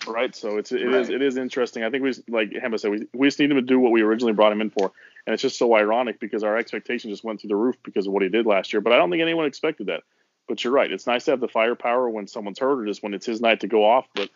right? 0.08 0.36
So 0.36 0.58
it's 0.58 0.72
it 0.72 0.82
is 0.82 1.08
Right. 1.10 1.16
it 1.16 1.22
is 1.22 1.38
interesting. 1.38 1.84
I 1.84 1.90
think 1.92 2.04
we 2.04 2.10
just- 2.10 2.28
like 2.30 2.50
Hema 2.50 2.80
said 2.80 2.92
we 2.92 3.08
we 3.14 3.28
just 3.28 3.40
need 3.40 3.52
him 3.52 3.58
to 3.58 3.62
do 3.62 3.80
what 3.80 3.92
we 3.92 4.02
originally 4.02 4.34
brought 4.34 4.52
him 4.52 4.62
in 4.62 4.72
for, 4.72 4.92
and 5.28 5.34
it's 5.34 5.42
just 5.44 5.60
so 5.60 5.76
ironic 5.76 6.20
because 6.20 6.44
our 6.44 6.58
expectation 6.58 7.12
just 7.12 7.24
went 7.24 7.40
through 7.42 7.50
the 7.50 7.56
roof 7.56 7.76
because 7.84 8.08
of 8.08 8.14
what 8.14 8.24
he 8.24 8.30
did 8.30 8.46
last 8.48 8.74
year. 8.74 8.82
But 8.82 8.94
I 8.94 8.98
don't 8.98 9.12
think 9.12 9.22
anyone 9.22 9.46
expected 9.46 9.88
that. 9.88 10.02
But 10.48 10.64
you're 10.64 10.74
right. 10.74 10.92
It's 10.92 11.08
nice 11.08 11.26
to 11.26 11.32
have 11.32 11.40
the 11.40 11.48
firepower 11.48 12.10
when 12.10 12.28
someone's 12.28 12.60
hurt 12.60 12.82
or 12.82 12.86
just 12.86 13.04
when 13.04 13.14
it's 13.14 13.26
his 13.26 13.42
night 13.42 13.62
to 13.62 13.68
go 13.68 13.86
off. 13.86 14.08
But 14.14 14.30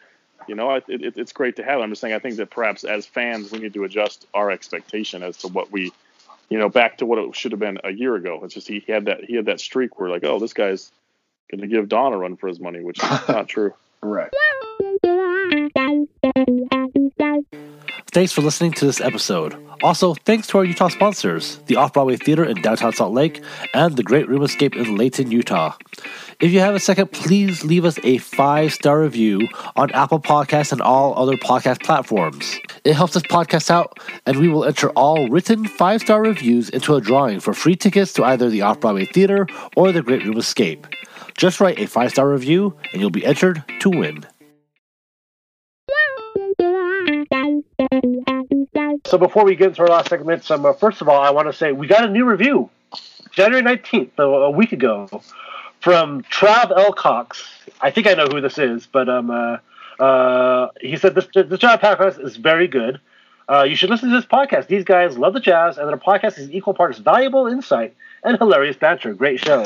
you 0.47 0.55
know, 0.55 0.75
it, 0.75 0.83
it, 0.87 1.17
it's 1.17 1.33
great 1.33 1.55
to 1.57 1.63
have. 1.63 1.79
I'm 1.81 1.89
just 1.89 2.01
saying. 2.01 2.13
I 2.13 2.19
think 2.19 2.37
that 2.37 2.49
perhaps 2.49 2.83
as 2.83 3.05
fans, 3.05 3.51
we 3.51 3.59
need 3.59 3.73
to 3.73 3.83
adjust 3.83 4.25
our 4.33 4.51
expectation 4.51 5.23
as 5.23 5.37
to 5.37 5.47
what 5.47 5.71
we, 5.71 5.91
you 6.49 6.57
know, 6.59 6.69
back 6.69 6.99
to 6.99 7.05
what 7.05 7.19
it 7.19 7.35
should 7.35 7.51
have 7.51 7.59
been 7.59 7.79
a 7.83 7.91
year 7.91 8.15
ago. 8.15 8.41
It's 8.43 8.53
just 8.53 8.67
he, 8.67 8.79
he 8.79 8.91
had 8.91 9.05
that 9.05 9.23
he 9.23 9.35
had 9.35 9.45
that 9.45 9.59
streak 9.59 9.99
where 9.99 10.09
like, 10.09 10.23
oh, 10.23 10.39
this 10.39 10.53
guy's 10.53 10.91
going 11.51 11.61
to 11.61 11.67
give 11.67 11.89
Don 11.89 12.13
a 12.13 12.17
run 12.17 12.37
for 12.37 12.47
his 12.47 12.59
money, 12.59 12.81
which 12.81 13.03
is 13.03 13.09
not 13.27 13.47
true. 13.47 13.73
Right. 14.01 14.29
Thanks 18.11 18.31
for 18.31 18.41
listening 18.41 18.71
to 18.73 18.85
this 18.85 19.01
episode. 19.01 19.55
Also, 19.83 20.13
thanks 20.13 20.47
to 20.47 20.57
our 20.59 20.65
Utah 20.65 20.87
sponsors, 20.87 21.57
the 21.65 21.75
Off 21.75 21.93
Broadway 21.93 22.15
Theater 22.15 22.45
in 22.45 22.61
downtown 22.61 22.93
Salt 22.93 23.13
Lake 23.13 23.43
and 23.73 23.95
the 23.97 24.03
Great 24.03 24.29
Room 24.29 24.43
Escape 24.43 24.75
in 24.75 24.95
Layton, 24.95 25.31
Utah. 25.31 25.75
If 26.41 26.51
you 26.51 26.59
have 26.59 26.75
a 26.75 26.79
second, 26.79 27.13
please 27.13 27.63
leave 27.63 27.85
us 27.85 27.97
a 28.03 28.17
five 28.17 28.73
star 28.73 28.99
review 28.99 29.47
on 29.77 29.89
Apple 29.91 30.19
Podcasts 30.19 30.73
and 30.73 30.81
all 30.81 31.17
other 31.17 31.37
podcast 31.37 31.81
platforms. 31.83 32.59
It 32.83 32.93
helps 32.93 33.15
us 33.15 33.23
podcast 33.23 33.71
out, 33.71 33.99
and 34.25 34.37
we 34.39 34.49
will 34.49 34.65
enter 34.65 34.89
all 34.91 35.29
written 35.29 35.65
five 35.65 36.01
star 36.01 36.21
reviews 36.21 36.69
into 36.69 36.95
a 36.95 37.01
drawing 37.01 37.39
for 37.39 37.53
free 37.53 37.75
tickets 37.75 38.11
to 38.13 38.25
either 38.25 38.49
the 38.49 38.63
Off 38.63 38.81
Broadway 38.81 39.05
Theater 39.05 39.47
or 39.77 39.93
the 39.93 40.01
Great 40.01 40.25
Room 40.25 40.37
Escape. 40.37 40.85
Just 41.37 41.61
write 41.61 41.79
a 41.79 41.87
five 41.87 42.11
star 42.11 42.29
review, 42.29 42.77
and 42.91 43.01
you'll 43.01 43.09
be 43.09 43.25
entered 43.25 43.63
to 43.79 43.89
win. 43.89 44.25
So 49.05 49.17
before 49.17 49.45
we 49.45 49.55
get 49.55 49.69
into 49.69 49.81
our 49.83 49.87
last 49.87 50.09
segment, 50.09 50.49
uh, 50.51 50.73
first 50.73 51.01
of 51.01 51.07
all, 51.07 51.21
I 51.21 51.29
want 51.29 51.47
to 51.47 51.53
say 51.53 51.71
we 51.71 51.87
got 51.87 52.03
a 52.03 52.11
new 52.11 52.25
review, 52.25 52.69
January 53.31 53.61
nineteenth, 53.61 54.11
so 54.17 54.35
a 54.35 54.49
week 54.49 54.73
ago, 54.73 55.07
from 55.85 56.23
Trav 56.23 56.75
Elcox. 56.75 57.43
I 57.79 57.91
think 57.91 58.07
I 58.07 58.15
know 58.15 58.25
who 58.25 58.41
this 58.41 58.57
is, 58.57 58.87
but 58.87 59.07
um, 59.07 59.29
uh, 59.29 59.57
uh, 59.99 60.69
he 60.81 60.97
said 60.97 61.13
this 61.13 61.27
the 61.27 61.59
Jazz 61.59 61.79
podcast 61.79 62.19
is 62.25 62.37
very 62.37 62.67
good. 62.67 62.99
Uh, 63.47 63.67
you 63.69 63.75
should 63.75 63.91
listen 63.91 64.09
to 64.09 64.15
this 64.15 64.25
podcast. 64.25 64.65
These 64.65 64.83
guys 64.83 65.15
love 65.15 65.33
the 65.33 65.39
Jazz, 65.39 65.77
and 65.77 65.87
their 65.87 65.95
podcast 65.95 66.39
is 66.39 66.49
equal 66.49 66.73
parts 66.73 66.97
valuable 66.97 67.45
insight 67.45 67.93
and 68.23 68.35
hilarious 68.35 68.75
banter. 68.77 69.13
Great 69.13 69.39
show. 69.39 69.63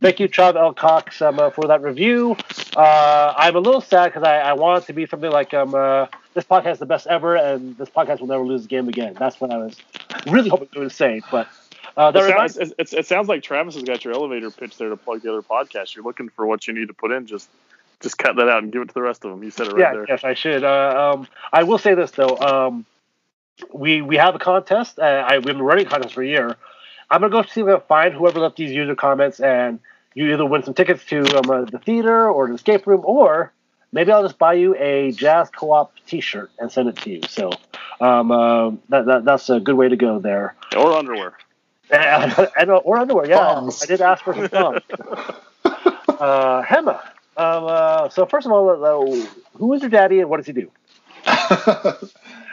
Thank 0.00 0.18
you, 0.18 0.30
Trav 0.30 0.56
L. 0.56 0.72
Cox, 0.72 1.20
um, 1.20 1.38
uh, 1.38 1.50
for 1.50 1.66
that 1.66 1.82
review. 1.82 2.38
Uh, 2.74 3.34
I'm 3.36 3.54
a 3.54 3.60
little 3.60 3.82
sad 3.82 4.14
because 4.14 4.22
I, 4.22 4.38
I 4.38 4.54
want 4.54 4.84
it 4.84 4.86
to 4.86 4.94
be 4.94 5.04
something 5.04 5.30
like 5.30 5.52
um, 5.52 5.74
uh, 5.74 6.06
this 6.32 6.44
podcast 6.44 6.72
is 6.72 6.78
the 6.78 6.86
best 6.86 7.06
ever, 7.06 7.36
and 7.36 7.76
this 7.76 7.90
podcast 7.90 8.20
will 8.20 8.28
never 8.28 8.44
lose 8.44 8.64
a 8.64 8.68
game 8.68 8.88
again. 8.88 9.14
That's 9.18 9.38
what 9.38 9.52
I 9.52 9.58
was 9.58 9.76
really 10.26 10.48
hoping 10.48 10.68
to 10.68 10.88
say. 10.88 11.20
But 11.30 11.48
uh, 12.00 12.10
that 12.12 12.22
It 12.22 12.26
reminds 12.28 12.54
sounds, 12.54 12.72
it, 12.78 12.92
it 12.94 13.06
sounds 13.06 13.28
like 13.28 13.42
Travis 13.42 13.74
has 13.74 13.82
got 13.82 14.06
your 14.06 14.14
elevator 14.14 14.50
pitch 14.50 14.78
there 14.78 14.88
to 14.88 14.96
plug 14.96 15.20
the 15.20 15.30
other 15.30 15.42
podcast. 15.42 15.94
You're 15.94 16.04
looking 16.04 16.30
for 16.30 16.46
what 16.46 16.66
you 16.66 16.72
need 16.72 16.88
to 16.88 16.94
put 16.94 17.12
in. 17.12 17.26
Just 17.26 17.50
just 18.00 18.16
cut 18.16 18.36
that 18.36 18.48
out 18.48 18.62
and 18.62 18.72
give 18.72 18.80
it 18.80 18.88
to 18.88 18.94
the 18.94 19.02
rest 19.02 19.22
of 19.26 19.32
them. 19.32 19.42
You 19.42 19.50
said 19.50 19.66
it 19.66 19.74
right 19.74 19.80
yeah, 19.80 19.92
there. 19.92 20.06
yes, 20.08 20.24
I 20.24 20.32
should. 20.32 20.64
Uh, 20.64 21.12
um, 21.14 21.28
I 21.52 21.64
will 21.64 21.76
say 21.76 21.92
this 21.92 22.12
though. 22.12 22.38
Um, 22.38 22.86
we 23.74 24.00
we 24.00 24.16
have 24.16 24.34
a 24.34 24.38
contest. 24.38 24.98
Uh, 24.98 25.02
I, 25.02 25.36
we've 25.36 25.44
been 25.44 25.60
running 25.60 25.86
a 25.86 25.90
contest 25.90 26.14
for 26.14 26.22
a 26.22 26.26
year. 26.26 26.56
I'm 27.10 27.20
gonna 27.20 27.30
go 27.30 27.42
see 27.42 27.60
if 27.60 27.66
I 27.66 27.72
can 27.72 27.80
find 27.86 28.14
whoever 28.14 28.40
left 28.40 28.56
these 28.56 28.72
user 28.72 28.94
comments, 28.94 29.38
and 29.38 29.78
you 30.14 30.32
either 30.32 30.46
win 30.46 30.62
some 30.62 30.72
tickets 30.72 31.04
to 31.06 31.20
um, 31.36 31.50
uh, 31.50 31.64
the 31.66 31.80
theater 31.80 32.30
or 32.30 32.48
the 32.48 32.54
escape 32.54 32.86
room, 32.86 33.02
or 33.04 33.52
maybe 33.92 34.10
I'll 34.10 34.22
just 34.22 34.38
buy 34.38 34.54
you 34.54 34.74
a 34.76 35.12
jazz 35.12 35.50
co-op 35.50 35.92
T-shirt 36.06 36.50
and 36.58 36.72
send 36.72 36.88
it 36.88 36.96
to 36.96 37.10
you. 37.10 37.20
So 37.28 37.50
um, 38.00 38.32
uh, 38.32 38.70
that, 38.88 39.04
that 39.04 39.24
that's 39.26 39.50
a 39.50 39.60
good 39.60 39.74
way 39.74 39.90
to 39.90 39.96
go 39.96 40.18
there. 40.18 40.54
Or 40.74 40.94
underwear. 40.94 41.34
and, 41.92 42.48
and, 42.58 42.70
or 42.70 42.98
underwear. 42.98 43.28
Yeah. 43.28 43.68
I 43.82 43.86
did 43.86 44.00
ask 44.00 44.22
for 44.24 44.34
some 44.34 44.48
thongs. 44.48 44.82
uh, 45.64 46.62
Hema. 46.62 47.00
Um, 47.36 47.64
uh, 47.66 48.08
so 48.10 48.26
first 48.26 48.46
of 48.46 48.52
all, 48.52 48.68
uh, 48.70 49.26
who 49.54 49.72
is 49.74 49.82
your 49.82 49.90
daddy 49.90 50.20
and 50.20 50.28
what 50.30 50.38
does 50.38 50.46
he 50.46 50.52
do? 50.52 50.70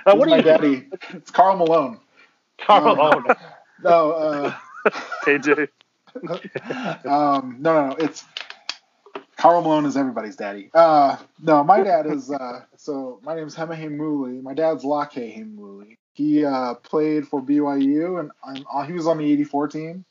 Uh, 0.07 0.15
what 0.15 0.29
my 0.29 0.37
you 0.37 0.41
daddy? 0.41 0.87
It's 1.13 1.31
Karl 1.31 1.57
Malone. 1.57 1.99
Karl, 2.59 2.95
No. 2.95 3.01
oh, 3.01 3.35
no. 3.83 4.11
Uh, 4.13 4.53
KJ. 5.25 5.67
um, 7.05 7.57
no, 7.59 7.73
no, 7.73 7.89
no. 7.89 7.95
It's 7.99 8.23
Karl 9.35 9.61
Malone 9.61 9.85
is 9.85 9.97
everybody's 9.97 10.37
daddy. 10.37 10.69
Uh, 10.73 11.17
no, 11.41 11.61
my 11.63 11.83
dad 11.83 12.07
is. 12.07 12.31
Uh, 12.31 12.61
so 12.77 13.19
my 13.21 13.35
name's 13.35 13.53
Hema 13.53 13.91
Mooley. 13.91 14.41
My 14.41 14.53
dad's 14.53 14.85
Lake 14.85 15.45
Mooley. 15.45 15.97
He 16.17 16.43
uh, 16.43 16.73
played 16.73 17.27
for 17.27 17.43
BYU, 17.43 18.19
and 18.19 18.31
I'm, 18.43 18.65
uh, 18.73 18.81
he 18.87 18.93
was 18.93 19.05
on 19.05 19.19
the 19.19 19.31
'84 19.31 19.67
team. 19.67 20.03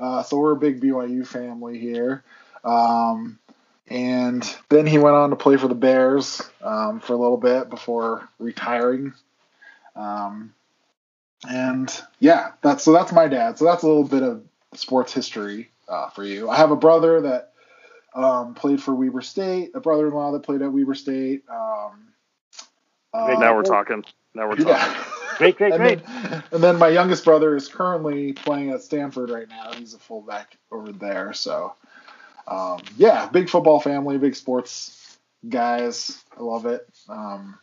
Uh, 0.00 0.24
so 0.24 0.36
we're 0.36 0.50
a 0.50 0.56
big 0.56 0.80
BYU 0.80 1.24
family 1.24 1.78
here. 1.78 2.24
Um, 2.64 3.38
and 3.86 4.42
then 4.68 4.84
he 4.84 4.98
went 4.98 5.14
on 5.14 5.30
to 5.30 5.36
play 5.36 5.56
for 5.56 5.68
the 5.68 5.76
Bears 5.76 6.42
um, 6.60 6.98
for 6.98 7.12
a 7.12 7.16
little 7.16 7.36
bit 7.36 7.70
before 7.70 8.28
retiring. 8.40 9.14
Um, 9.94 10.52
and 11.48 12.02
yeah, 12.18 12.52
that's 12.60 12.82
so 12.82 12.92
that's 12.92 13.12
my 13.12 13.28
dad. 13.28 13.56
So 13.56 13.64
that's 13.64 13.84
a 13.84 13.86
little 13.86 14.02
bit 14.08 14.24
of 14.24 14.42
sports 14.74 15.12
history 15.12 15.70
uh, 15.88 16.10
for 16.10 16.24
you. 16.24 16.50
I 16.50 16.56
have 16.56 16.72
a 16.72 16.76
brother 16.76 17.20
that 17.20 17.52
um, 18.16 18.54
played 18.54 18.82
for 18.82 18.92
Weber 18.92 19.22
State, 19.22 19.70
a 19.76 19.80
brother-in-law 19.80 20.32
that 20.32 20.42
played 20.42 20.62
at 20.62 20.72
Weber 20.72 20.94
State. 20.94 21.44
Um, 21.48 22.08
uh, 23.12 23.36
now 23.38 23.54
we're 23.54 23.62
talking. 23.62 24.04
Now 24.34 24.48
we're 24.48 24.56
talking. 24.56 24.72
yeah. 24.72 25.04
Great, 25.38 25.56
great, 25.56 25.72
and 25.72 25.80
great. 25.82 26.04
Then, 26.06 26.44
and 26.52 26.62
then 26.62 26.78
my 26.78 26.88
youngest 26.88 27.24
brother 27.24 27.56
is 27.56 27.68
currently 27.68 28.32
playing 28.32 28.70
at 28.70 28.82
Stanford 28.82 29.30
right 29.30 29.48
now. 29.48 29.72
He's 29.72 29.94
a 29.94 29.98
fullback 29.98 30.56
over 30.70 30.92
there. 30.92 31.32
So, 31.32 31.74
um, 32.46 32.80
yeah, 32.96 33.28
big 33.28 33.48
football 33.48 33.80
family, 33.80 34.18
big 34.18 34.34
sports 34.36 35.18
guys. 35.48 36.22
I 36.38 36.42
love 36.42 36.66
it. 36.66 36.86
Um, 37.08 37.58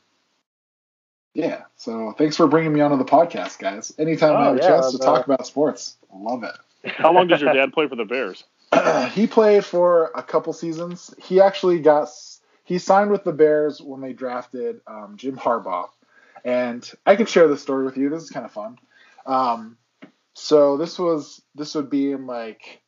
yeah. 1.34 1.64
So 1.78 2.14
thanks 2.18 2.36
for 2.36 2.48
bringing 2.48 2.74
me 2.74 2.82
onto 2.82 2.98
the 2.98 3.06
podcast, 3.06 3.60
guys. 3.60 3.94
Anytime 3.98 4.36
I 4.36 4.42
Oh, 4.42 4.44
have 4.54 4.56
a 4.58 4.60
chance 4.60 4.92
to 4.92 5.02
uh, 5.02 5.06
talk 5.06 5.26
about 5.26 5.46
sports, 5.48 5.98
love 6.14 6.44
it. 6.44 6.56
How 6.92 7.14
long 7.14 7.28
does 7.28 7.42
your 7.42 7.54
dad 7.54 7.74
play 7.74 7.88
for 7.88 7.96
the 7.96 8.06
Bears? 8.06 8.44
he 9.12 9.28
played 9.28 9.64
for 9.66 10.12
a 10.16 10.24
couple 10.24 10.54
seasons. 10.54 11.14
He 11.22 11.40
actually 11.42 11.80
got 11.80 12.10
he 12.64 12.78
signed 12.78 13.12
with 13.12 13.24
the 13.24 13.34
Bears 13.34 13.82
when 13.82 14.02
they 14.02 14.14
drafted 14.14 14.82
um, 14.88 15.16
Jim 15.18 15.38
Harbaugh, 15.38 15.90
and 16.44 16.90
I 17.06 17.16
can 17.16 17.26
share 17.26 17.48
this 17.48 17.62
story 17.62 17.86
with 17.86 17.98
you. 17.98 18.10
This 18.10 18.24
is 18.24 18.30
kind 18.30 18.46
of 18.46 18.52
fun. 18.52 18.80
Um, 19.26 19.78
so 20.34 20.78
this 20.78 20.98
was 20.98 21.42
this 21.56 21.76
would 21.76 21.90
be 21.90 22.12
in 22.12 22.28
like 22.28 22.82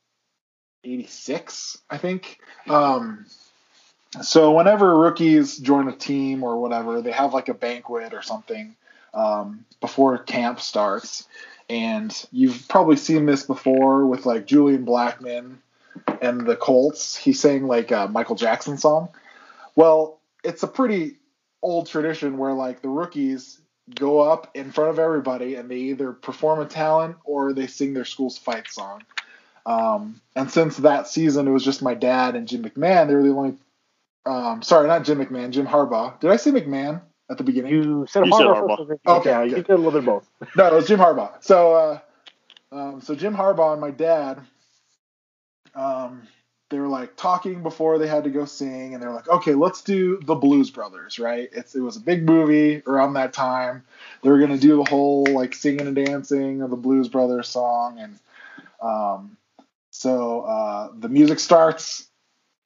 86, 0.84 1.78
I 1.90 1.98
think. 1.98 2.40
Um, 2.68 3.26
so 4.22 4.56
whenever 4.56 4.98
rookies 4.98 5.58
join 5.58 5.88
a 5.88 5.96
team 5.96 6.44
or 6.44 6.60
whatever, 6.60 7.02
they 7.02 7.12
have 7.12 7.34
like 7.34 7.50
a 7.50 7.54
banquet 7.54 8.14
or 8.14 8.22
something 8.22 8.76
um, 9.14 9.66
before 9.82 10.18
camp 10.18 10.60
starts. 10.60 11.28
And 11.70 12.14
you've 12.32 12.68
probably 12.68 12.98
seen 12.98 13.26
this 13.26 13.44
before 13.44 14.06
with 14.06 14.26
like 14.26 14.46
Julian 14.46 14.86
Blackmon 14.86 15.56
and 16.22 16.46
the 16.46 16.56
Colts. 16.56 17.16
He 17.16 17.34
sang 17.34 17.68
like 17.68 17.92
a 17.92 18.08
Michael 18.08 18.36
Jackson 18.36 18.78
song. 18.78 19.10
Well, 19.76 20.20
it's 20.44 20.64
a 20.64 20.68
pretty 20.68 21.16
old 21.64 21.88
tradition 21.88 22.38
where 22.38 22.54
like 22.54 22.82
the 22.84 22.90
rookies 22.90 23.60
go 23.96 24.20
up 24.20 24.52
in 24.54 24.72
front 24.72 24.92
of 24.92 25.00
everybody 25.00 25.56
and 25.56 25.70
they 25.70 25.78
either 25.78 26.12
perform 26.14 26.60
a 26.60 26.66
talent 26.66 27.18
or 27.26 27.54
they 27.54 27.68
sing 27.68 27.94
their 27.94 28.06
school's 28.06 28.38
fight 28.38 28.68
song. 28.70 29.02
Um, 29.66 30.22
and 30.36 30.52
since 30.52 30.78
that 30.78 31.08
season 31.08 31.48
it 31.48 31.52
was 31.52 31.64
just 31.66 31.82
my 31.82 31.94
dad 31.94 32.36
and 32.36 32.48
Jim 32.48 32.64
McMahon, 32.64 33.08
they 33.08 33.16
were 33.16 33.24
the 33.24 33.30
only. 33.30 33.58
Um, 34.26 34.62
sorry, 34.62 34.88
not 34.88 35.04
Jim 35.04 35.18
McMahon, 35.20 35.50
Jim 35.52 35.68
Harbaugh. 35.68 36.20
Did 36.20 36.32
I 36.32 36.38
say 36.38 36.52
McMahon 36.52 37.02
at 37.30 37.38
the 37.38 37.44
beginning? 37.44 37.74
You 37.74 38.06
said 38.10 38.26
You 38.26 38.32
said 38.32 38.46
Harbaugh. 38.46 38.78
Harbaugh. 39.06 39.18
Okay, 39.20 39.30
yeah, 39.32 39.44
you 39.44 39.56
did 39.56 39.70
a 39.70 39.76
little 39.76 39.92
bit 39.92 40.00
of 40.00 40.06
both. 40.06 40.30
No, 40.56 40.68
it 40.68 40.74
was 40.74 40.88
Jim 40.88 41.00
Harbaugh. 41.00 41.44
So, 41.44 41.74
uh, 41.74 42.00
um, 42.72 43.02
so 43.02 43.16
Jim 43.16 43.36
Harbaugh 43.36 43.74
and 43.74 43.82
my 43.82 43.92
dad, 43.92 44.40
um, 45.76 46.28
they 46.74 46.80
were 46.80 46.88
like 46.88 47.16
talking 47.16 47.62
before 47.62 48.00
they 48.00 48.08
had 48.08 48.24
to 48.24 48.32
go 48.32 48.46
sing, 48.46 48.96
and 48.96 49.04
they're 49.04 49.12
like, 49.12 49.30
"Okay, 49.30 49.54
let's 49.54 49.84
do 49.84 50.20
the 50.26 50.34
Blues 50.34 50.72
Brothers." 50.72 51.20
Right? 51.20 51.48
It's 51.52 51.76
it 51.76 51.82
was 51.82 51.98
a 51.98 52.00
big 52.00 52.26
movie 52.26 52.82
around 52.88 53.14
that 53.14 53.32
time. 53.32 53.84
They 54.24 54.32
were 54.32 54.40
gonna 54.40 54.58
do 54.58 54.78
the 54.78 54.90
whole 54.90 55.24
like 55.26 55.54
singing 55.54 55.86
and 55.86 55.96
dancing 55.96 56.64
of 56.64 56.72
the 56.72 56.76
Blues 56.76 57.10
Brothers 57.10 57.48
song, 57.48 58.00
and 58.00 58.20
um, 58.82 59.38
so 59.92 60.42
uh, 60.42 60.90
the 60.98 61.10
music 61.10 61.40
starts. 61.40 62.08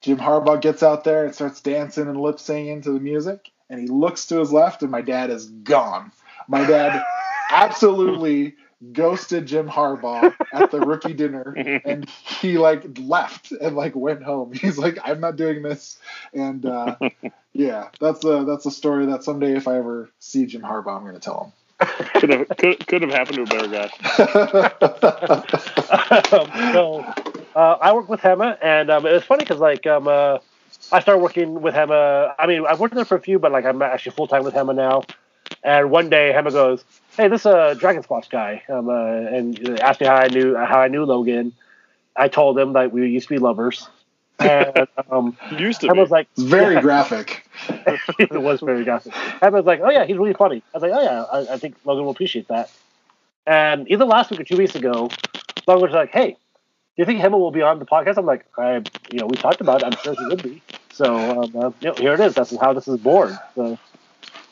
Jim 0.00 0.16
Harbaugh 0.16 0.62
gets 0.62 0.82
out 0.82 1.04
there 1.04 1.26
and 1.26 1.34
starts 1.34 1.60
dancing 1.60 2.08
and 2.08 2.18
lip 2.18 2.40
singing 2.40 2.80
to 2.82 2.92
the 2.92 3.00
music, 3.00 3.50
and 3.68 3.78
he 3.78 3.88
looks 3.88 4.24
to 4.28 4.38
his 4.38 4.50
left, 4.50 4.80
and 4.80 4.90
my 4.90 5.02
dad 5.02 5.28
is 5.28 5.44
gone. 5.44 6.12
My 6.48 6.64
dad 6.64 7.04
absolutely 7.50 8.54
ghosted 8.92 9.46
Jim 9.46 9.68
Harbaugh 9.68 10.34
at 10.52 10.70
the 10.70 10.80
rookie 10.80 11.12
dinner, 11.12 11.80
and 11.84 12.08
he 12.08 12.58
like 12.58 12.84
left 12.98 13.52
and 13.52 13.76
like 13.76 13.94
went 13.94 14.22
home. 14.22 14.52
He's 14.54 14.78
like, 14.78 14.98
I'm 15.04 15.20
not 15.20 15.36
doing 15.36 15.62
this, 15.62 15.98
and 16.32 16.64
uh, 16.64 16.96
yeah, 17.52 17.88
that's 18.00 18.24
a 18.24 18.44
that's 18.44 18.66
a 18.66 18.70
story 18.70 19.06
that 19.06 19.24
someday 19.24 19.56
if 19.56 19.68
I 19.68 19.78
ever 19.78 20.10
see 20.18 20.46
Jim 20.46 20.62
Harbaugh, 20.62 20.98
I'm 20.98 21.04
gonna 21.04 21.18
tell 21.18 21.44
him. 21.44 21.52
Could 22.14 22.30
have 22.30 22.48
could, 22.56 22.86
could 22.86 23.02
have 23.02 23.12
happened 23.12 23.36
to 23.36 23.42
a 23.42 23.46
better 23.46 23.68
guy. 23.68 23.86
him. 26.36 26.72
so 26.72 27.04
uh, 27.54 27.78
I 27.80 27.92
work 27.92 28.08
with 28.08 28.20
Hema, 28.20 28.58
and 28.62 28.90
um, 28.90 29.04
was 29.04 29.24
funny 29.24 29.44
because 29.44 29.60
like 29.60 29.86
um, 29.86 30.08
uh, 30.08 30.38
I 30.90 31.00
started 31.00 31.22
working 31.22 31.60
with 31.62 31.74
Hema. 31.74 32.34
I 32.38 32.46
mean, 32.46 32.64
I've 32.66 32.80
worked 32.80 32.94
there 32.94 33.04
for 33.04 33.16
a 33.16 33.20
few, 33.20 33.38
but 33.38 33.52
like 33.52 33.64
I'm 33.64 33.80
actually 33.82 34.12
full 34.12 34.26
time 34.26 34.44
with 34.44 34.54
Hema 34.54 34.74
now. 34.74 35.02
And 35.62 35.90
one 35.90 36.10
day 36.10 36.32
Hema 36.34 36.52
goes, 36.52 36.84
"Hey, 37.18 37.28
this 37.28 37.42
is 37.42 37.46
a 37.46 37.76
Dragon 37.78 38.02
Squatch 38.02 38.30
guy," 38.30 38.62
um, 38.70 38.88
uh, 38.88 39.36
and 39.36 39.80
asked 39.80 40.00
me 40.00 40.06
how 40.06 40.16
I 40.16 40.28
knew 40.28 40.54
how 40.56 40.80
I 40.80 40.88
knew 40.88 41.04
Logan. 41.04 41.52
I 42.16 42.28
told 42.28 42.58
him 42.58 42.72
that 42.72 42.92
we 42.92 43.08
used 43.08 43.28
to 43.28 43.34
be 43.34 43.38
lovers. 43.38 43.88
And 44.40 44.86
um, 45.10 45.36
Used 45.58 45.80
to 45.82 45.88
Hema 45.88 45.94
be. 45.94 46.00
was 46.00 46.10
like, 46.10 46.28
it's 46.32 46.42
very 46.44 46.80
graphic. 46.80 47.46
it 47.68 48.40
was 48.40 48.60
very 48.60 48.84
gossip. 48.84 49.12
I 49.42 49.48
was 49.50 49.64
like, 49.66 49.80
"Oh 49.82 49.90
yeah, 49.90 50.04
he's 50.04 50.16
really 50.16 50.34
funny." 50.34 50.62
I 50.74 50.78
was 50.78 50.82
like, 50.82 50.92
"Oh 50.94 51.02
yeah, 51.02 51.22
I, 51.24 51.54
I 51.54 51.58
think 51.58 51.76
Logan 51.84 52.04
will 52.04 52.12
appreciate 52.12 52.48
that." 52.48 52.70
And 53.46 53.90
either 53.90 54.04
last 54.04 54.30
week 54.30 54.40
or 54.40 54.44
two 54.44 54.56
weeks 54.56 54.76
ago, 54.76 55.10
Logan 55.66 55.82
was 55.82 55.92
like, 55.92 56.12
"Hey, 56.12 56.30
do 56.30 56.36
you 56.96 57.04
think 57.04 57.20
Hema 57.20 57.32
will 57.38 57.50
be 57.50 57.62
on 57.62 57.80
the 57.80 57.86
podcast?" 57.86 58.16
I'm 58.16 58.26
like, 58.26 58.46
"I, 58.56 58.76
you 59.10 59.18
know, 59.18 59.26
we 59.26 59.36
talked 59.36 59.60
about 59.60 59.82
it. 59.82 59.86
I'm 59.86 59.96
sure 60.02 60.14
he 60.14 60.26
would 60.26 60.42
be." 60.42 60.62
So, 60.92 61.14
um, 61.16 61.52
uh, 61.56 61.70
you 61.80 61.88
know, 61.88 61.94
here 61.94 62.14
it 62.14 62.20
is. 62.20 62.34
That's 62.34 62.56
how 62.56 62.72
this 62.72 62.88
is 62.88 62.98
born. 62.98 63.36
So, 63.54 63.78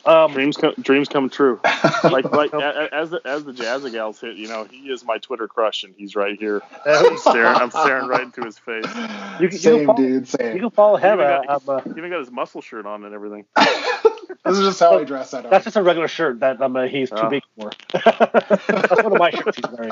um, 0.07 0.31
Dreams 0.33 0.57
come, 0.57 0.73
dreams 0.79 1.07
come 1.09 1.29
true. 1.29 1.59
Like 2.03 2.31
like 2.31 2.53
a- 2.53 2.57
a- 2.91 2.95
as 2.95 3.09
the, 3.09 3.21
as 3.25 3.43
the 3.43 3.51
Jazzy 3.51 3.91
Gals 3.91 4.19
hit, 4.21 4.37
you 4.37 4.47
know, 4.47 4.65
he 4.65 4.89
is 4.89 5.03
my 5.03 5.17
Twitter 5.17 5.47
crush, 5.47 5.83
and 5.83 5.93
he's 5.97 6.15
right 6.15 6.37
here. 6.39 6.61
I'm 6.85 7.17
staring, 7.17 7.55
I'm 7.55 7.71
staring 7.83 8.07
right 8.07 8.21
into 8.21 8.41
his 8.43 8.57
face. 8.57 8.85
You 8.85 8.91
can- 8.91 9.41
you 9.41 9.51
same 9.57 9.77
can 9.79 9.85
follow- 9.87 9.97
dude, 9.97 10.27
same. 10.27 10.53
you 10.55 10.61
can 10.61 10.69
follow 10.71 10.97
He 10.97 11.05
even 11.07 11.17
Hema. 11.19 11.45
got- 11.47 11.69
Um, 11.69 11.77
uh, 11.77 11.81
He 11.81 11.89
even 11.97 12.09
got 12.11 12.19
his 12.19 12.31
muscle 12.31 12.61
shirt 12.61 12.85
on 12.85 13.03
and 13.03 13.13
everything. 13.13 13.45
this 13.57 14.57
is 14.57 14.59
just 14.59 14.79
how 14.79 14.97
I 14.99 15.03
dress 15.03 15.33
at 15.33 15.49
that's 15.49 15.65
just 15.65 15.75
a 15.75 15.83
regular 15.83 16.07
shirt 16.07 16.39
that 16.41 16.61
um, 16.61 16.75
uh, 16.75 16.83
he's 16.87 17.09
too 17.09 17.15
Oh. 17.17 17.29
big 17.29 17.43
for. 17.59 17.71
that's 17.93 19.03
one 19.03 19.13
of 19.13 19.19
my 19.19 19.31
shirts 19.31 19.57
he's 19.57 19.71
wearing. 19.71 19.91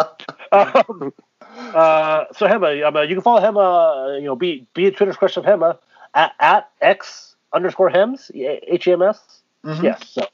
Um, 0.52 1.14
uh, 1.52 2.26
so 2.38 2.48
Hema, 2.48 2.86
um, 2.88 2.96
uh, 2.96 3.02
you 3.02 3.16
can 3.16 3.22
follow 3.22 3.42
Hema. 3.42 4.16
Uh, 4.16 4.18
you 4.18 4.26
know, 4.26 4.36
be 4.36 4.68
be 4.74 4.86
a 4.88 4.92
Twitter's 4.92 5.18
crush 5.18 5.38
of 5.38 5.44
Hema 5.46 5.78
at, 6.14 6.34
at 6.40 6.70
x 6.82 7.36
underscore 7.54 7.90
hems 7.90 8.32
h 8.34 8.88
e 8.88 8.92
m 8.92 9.02
s. 9.02 9.20
Mhm. 9.66 9.84
Yes. 9.84 10.10
So 10.10 10.28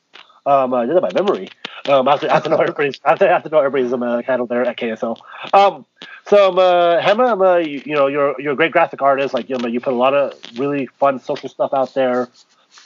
um, 0.46 0.74
I 0.74 0.86
did 0.86 0.96
that 0.96 1.02
by 1.02 1.12
memory. 1.14 1.50
Um, 1.88 2.08
I 2.08 2.12
have 2.12 2.22
to, 2.22 2.30
I 2.30 2.34
have 2.36 2.44
to 2.44 2.50
know 2.50 2.58
everybody's. 2.62 3.00
I 3.06 3.10
have 3.12 3.20
to, 3.20 3.30
I 3.30 3.34
have 3.34 3.44
to 3.44 3.50
know 3.50 3.60
everybody's 3.60 3.94
um, 3.94 4.04
uh, 4.04 4.22
handle 4.22 4.48
there 4.48 4.66
at 4.66 4.78
KSL. 4.78 5.18
Um, 5.54 5.86
so 6.28 6.50
um, 6.50 6.60
uh, 6.60 7.02
Hema, 7.02 7.32
um, 7.32 7.42
uh, 7.42 7.58
you, 7.58 7.82
you 7.86 7.96
know, 7.96 8.08
you're 8.08 8.40
you're 8.40 8.54
a 8.54 8.56
great 8.56 8.72
graphic 8.72 9.02
artist. 9.02 9.34
Like 9.34 9.50
you, 9.50 9.58
know, 9.58 9.68
you 9.68 9.80
put 9.80 9.94
a 9.94 9.98
lot 9.98 10.14
of 10.14 10.34
really 10.58 10.88
fun 10.88 11.20
social 11.20 11.50
stuff 11.50 11.74
out 11.74 11.94
there. 11.94 12.28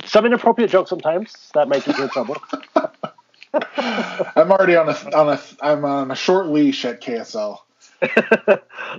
Some 0.06 0.26
inappropriate 0.26 0.70
jokes 0.72 0.90
sometimes 0.90 1.52
that 1.54 1.68
might 1.68 1.86
get 1.86 1.98
you 1.98 2.04
in 2.04 2.10
trouble. 2.10 2.38
I'm 4.36 4.52
already 4.52 4.76
on 4.76 4.90
a 4.90 4.94
on 5.16 5.30
a 5.30 5.40
I'm 5.62 5.86
on 5.86 6.12
a 6.12 6.16
short 6.16 6.48
leash 6.48 6.86
at 6.86 7.02
KSL. 7.02 7.60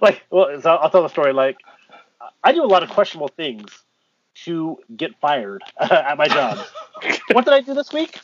like, 0.01 0.23
well, 0.31 0.61
so 0.61 0.75
I'll 0.75 0.91
tell 0.91 1.03
the 1.03 1.09
story. 1.09 1.33
Like, 1.33 1.59
I 2.43 2.53
do 2.53 2.65
a 2.65 2.67
lot 2.67 2.83
of 2.83 2.89
questionable 2.91 3.29
things 3.29 3.71
to 4.45 4.79
get 4.97 5.17
fired 5.21 5.63
at 5.81 6.17
my 6.19 6.29
job. 6.29 6.59
what 7.33 7.45
did 7.45 7.55
I 7.55 7.61
do 7.61 7.75
this 7.75 7.93
week? 7.93 8.21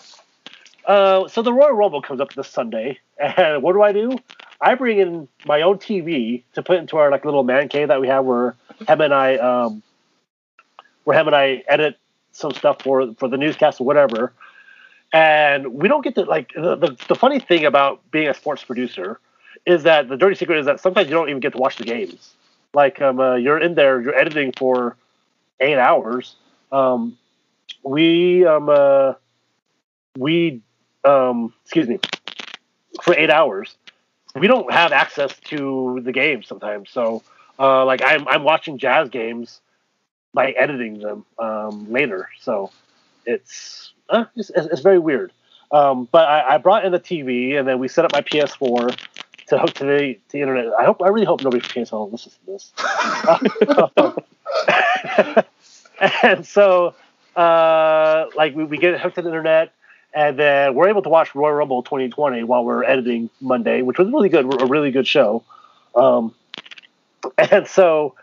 Uh, 0.84 1.28
so 1.28 1.42
the 1.42 1.52
Royal 1.52 1.72
Rumble 1.72 2.02
comes 2.02 2.20
up 2.20 2.32
this 2.34 2.48
Sunday, 2.48 2.98
and 3.18 3.62
what 3.62 3.72
do 3.72 3.82
I 3.82 3.92
do? 3.92 4.18
I 4.60 4.74
bring 4.74 4.98
in 4.98 5.28
my 5.44 5.62
own 5.62 5.78
TV 5.78 6.42
to 6.54 6.62
put 6.62 6.78
into 6.78 6.96
our 6.96 7.10
like 7.10 7.24
little 7.24 7.44
man 7.44 7.68
cave 7.68 7.88
that 7.88 8.00
we 8.00 8.08
have, 8.08 8.24
where 8.24 8.56
Hem 8.86 9.00
and 9.00 9.14
I, 9.14 9.36
um, 9.36 9.82
where 11.04 11.16
Hem 11.16 11.26
and 11.26 11.36
I 11.36 11.62
edit 11.68 11.98
some 12.32 12.52
stuff 12.52 12.82
for 12.82 13.14
for 13.14 13.28
the 13.28 13.36
newscast 13.36 13.80
or 13.80 13.84
whatever. 13.84 14.32
And 15.12 15.74
we 15.74 15.88
don't 15.88 16.02
get 16.02 16.14
to 16.14 16.22
like 16.22 16.52
the, 16.54 16.76
the 16.76 16.96
the 17.08 17.14
funny 17.14 17.38
thing 17.38 17.64
about 17.64 18.08
being 18.10 18.28
a 18.28 18.34
sports 18.34 18.64
producer 18.64 19.20
is 19.66 19.82
that 19.84 20.08
the 20.08 20.16
dirty 20.16 20.34
secret 20.34 20.58
is 20.58 20.66
that 20.66 20.80
sometimes 20.80 21.08
you 21.08 21.14
don't 21.14 21.28
even 21.28 21.40
get 21.40 21.52
to 21.52 21.58
watch 21.58 21.76
the 21.76 21.84
games. 21.84 22.34
Like 22.74 23.00
um, 23.02 23.20
uh, 23.20 23.34
you're 23.34 23.58
in 23.58 23.74
there, 23.74 24.00
you're 24.00 24.14
editing 24.14 24.52
for 24.56 24.96
eight 25.60 25.78
hours. 25.78 26.36
Um, 26.70 27.18
we 27.82 28.46
um, 28.46 28.68
uh, 28.68 29.14
we 30.16 30.62
um, 31.04 31.52
excuse 31.62 31.88
me 31.88 31.98
for 33.02 33.14
eight 33.14 33.30
hours. 33.30 33.76
We 34.34 34.46
don't 34.46 34.72
have 34.72 34.92
access 34.92 35.38
to 35.46 36.00
the 36.02 36.12
game 36.12 36.42
sometimes. 36.42 36.90
So 36.90 37.22
uh, 37.58 37.84
like 37.84 38.02
I'm 38.04 38.26
I'm 38.28 38.44
watching 38.44 38.78
jazz 38.78 39.08
games 39.08 39.60
by 40.34 40.52
editing 40.52 40.98
them 41.00 41.24
um, 41.38 41.90
later. 41.90 42.28
So 42.40 42.70
it's, 43.26 43.92
uh, 44.08 44.24
it's 44.36 44.50
it's 44.50 44.80
very 44.80 44.98
weird. 44.98 45.32
Um, 45.70 46.08
but 46.12 46.28
I, 46.28 46.54
I 46.54 46.58
brought 46.58 46.84
in 46.84 46.92
the 46.92 47.00
TV 47.00 47.58
and 47.58 47.66
then 47.66 47.78
we 47.78 47.88
set 47.88 48.04
up 48.04 48.12
my 48.12 48.20
PS4 48.20 48.94
to 49.46 49.58
hook 49.58 49.72
to 49.74 49.84
the, 49.84 50.18
the 50.30 50.40
internet. 50.40 50.66
I 50.78 50.84
hope 50.84 51.02
I 51.02 51.08
really 51.08 51.24
hope 51.24 51.42
nobody 51.42 51.60
from 51.60 51.82
KSL 51.82 52.12
listens 52.12 52.38
to 52.38 52.46
this. 52.46 52.72
and 56.22 56.46
so, 56.46 56.94
uh, 57.36 58.26
like 58.36 58.54
we, 58.54 58.64
we 58.64 58.78
get 58.78 59.00
hooked 59.00 59.16
to 59.16 59.22
the 59.22 59.28
internet, 59.28 59.72
and 60.14 60.38
then 60.38 60.74
we're 60.74 60.88
able 60.88 61.02
to 61.02 61.08
watch 61.08 61.34
Royal 61.34 61.54
Rumble 61.54 61.82
2020 61.82 62.44
while 62.44 62.64
we're 62.64 62.84
editing 62.84 63.30
Monday, 63.40 63.82
which 63.82 63.98
was 63.98 64.08
really 64.08 64.28
good, 64.28 64.62
a 64.62 64.66
really 64.66 64.90
good 64.90 65.06
show. 65.06 65.42
Um, 65.94 66.34
and 67.38 67.66
so, 67.66 68.14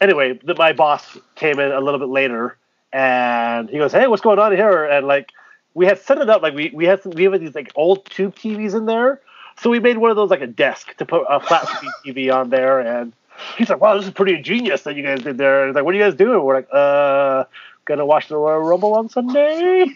anyway, 0.00 0.38
the, 0.42 0.54
my 0.54 0.72
boss 0.72 1.18
came 1.34 1.58
in 1.58 1.72
a 1.72 1.80
little 1.80 2.00
bit 2.00 2.08
later, 2.08 2.56
and 2.92 3.68
he 3.68 3.78
goes, 3.78 3.92
"Hey, 3.92 4.06
what's 4.06 4.22
going 4.22 4.38
on 4.38 4.52
here?" 4.52 4.84
And 4.84 5.06
like 5.06 5.32
we 5.74 5.86
had 5.86 5.98
set 5.98 6.18
it 6.18 6.28
up 6.28 6.42
like 6.42 6.54
we 6.54 6.70
we 6.74 6.86
had 6.86 7.02
some, 7.02 7.12
we 7.12 7.24
have 7.24 7.38
these 7.40 7.54
like 7.54 7.72
old 7.74 8.04
tube 8.06 8.34
TVs 8.34 8.74
in 8.74 8.86
there, 8.86 9.20
so 9.60 9.70
we 9.70 9.80
made 9.80 9.98
one 9.98 10.10
of 10.10 10.16
those 10.16 10.30
like 10.30 10.40
a 10.40 10.46
desk 10.46 10.96
to 10.96 11.04
put 11.04 11.24
a 11.28 11.40
flat 11.40 11.62
TV 12.06 12.34
on 12.34 12.50
there, 12.50 12.80
and 12.80 13.12
he's 13.58 13.68
like, 13.68 13.80
"Wow, 13.80 13.96
this 13.96 14.06
is 14.06 14.12
pretty 14.12 14.34
ingenious 14.34 14.82
that 14.82 14.96
you 14.96 15.02
guys 15.02 15.20
did 15.22 15.38
there." 15.38 15.60
And 15.62 15.68
he's 15.70 15.74
like, 15.74 15.84
"What 15.84 15.94
are 15.94 15.98
you 15.98 16.04
guys 16.04 16.14
doing?" 16.14 16.42
We're 16.42 16.54
like, 16.56 16.68
"Uh, 16.72 17.44
gonna 17.84 18.06
watch 18.06 18.28
the 18.28 18.36
Royal 18.36 18.60
Rumble 18.60 18.94
on 18.94 19.08
Sunday." 19.08 19.86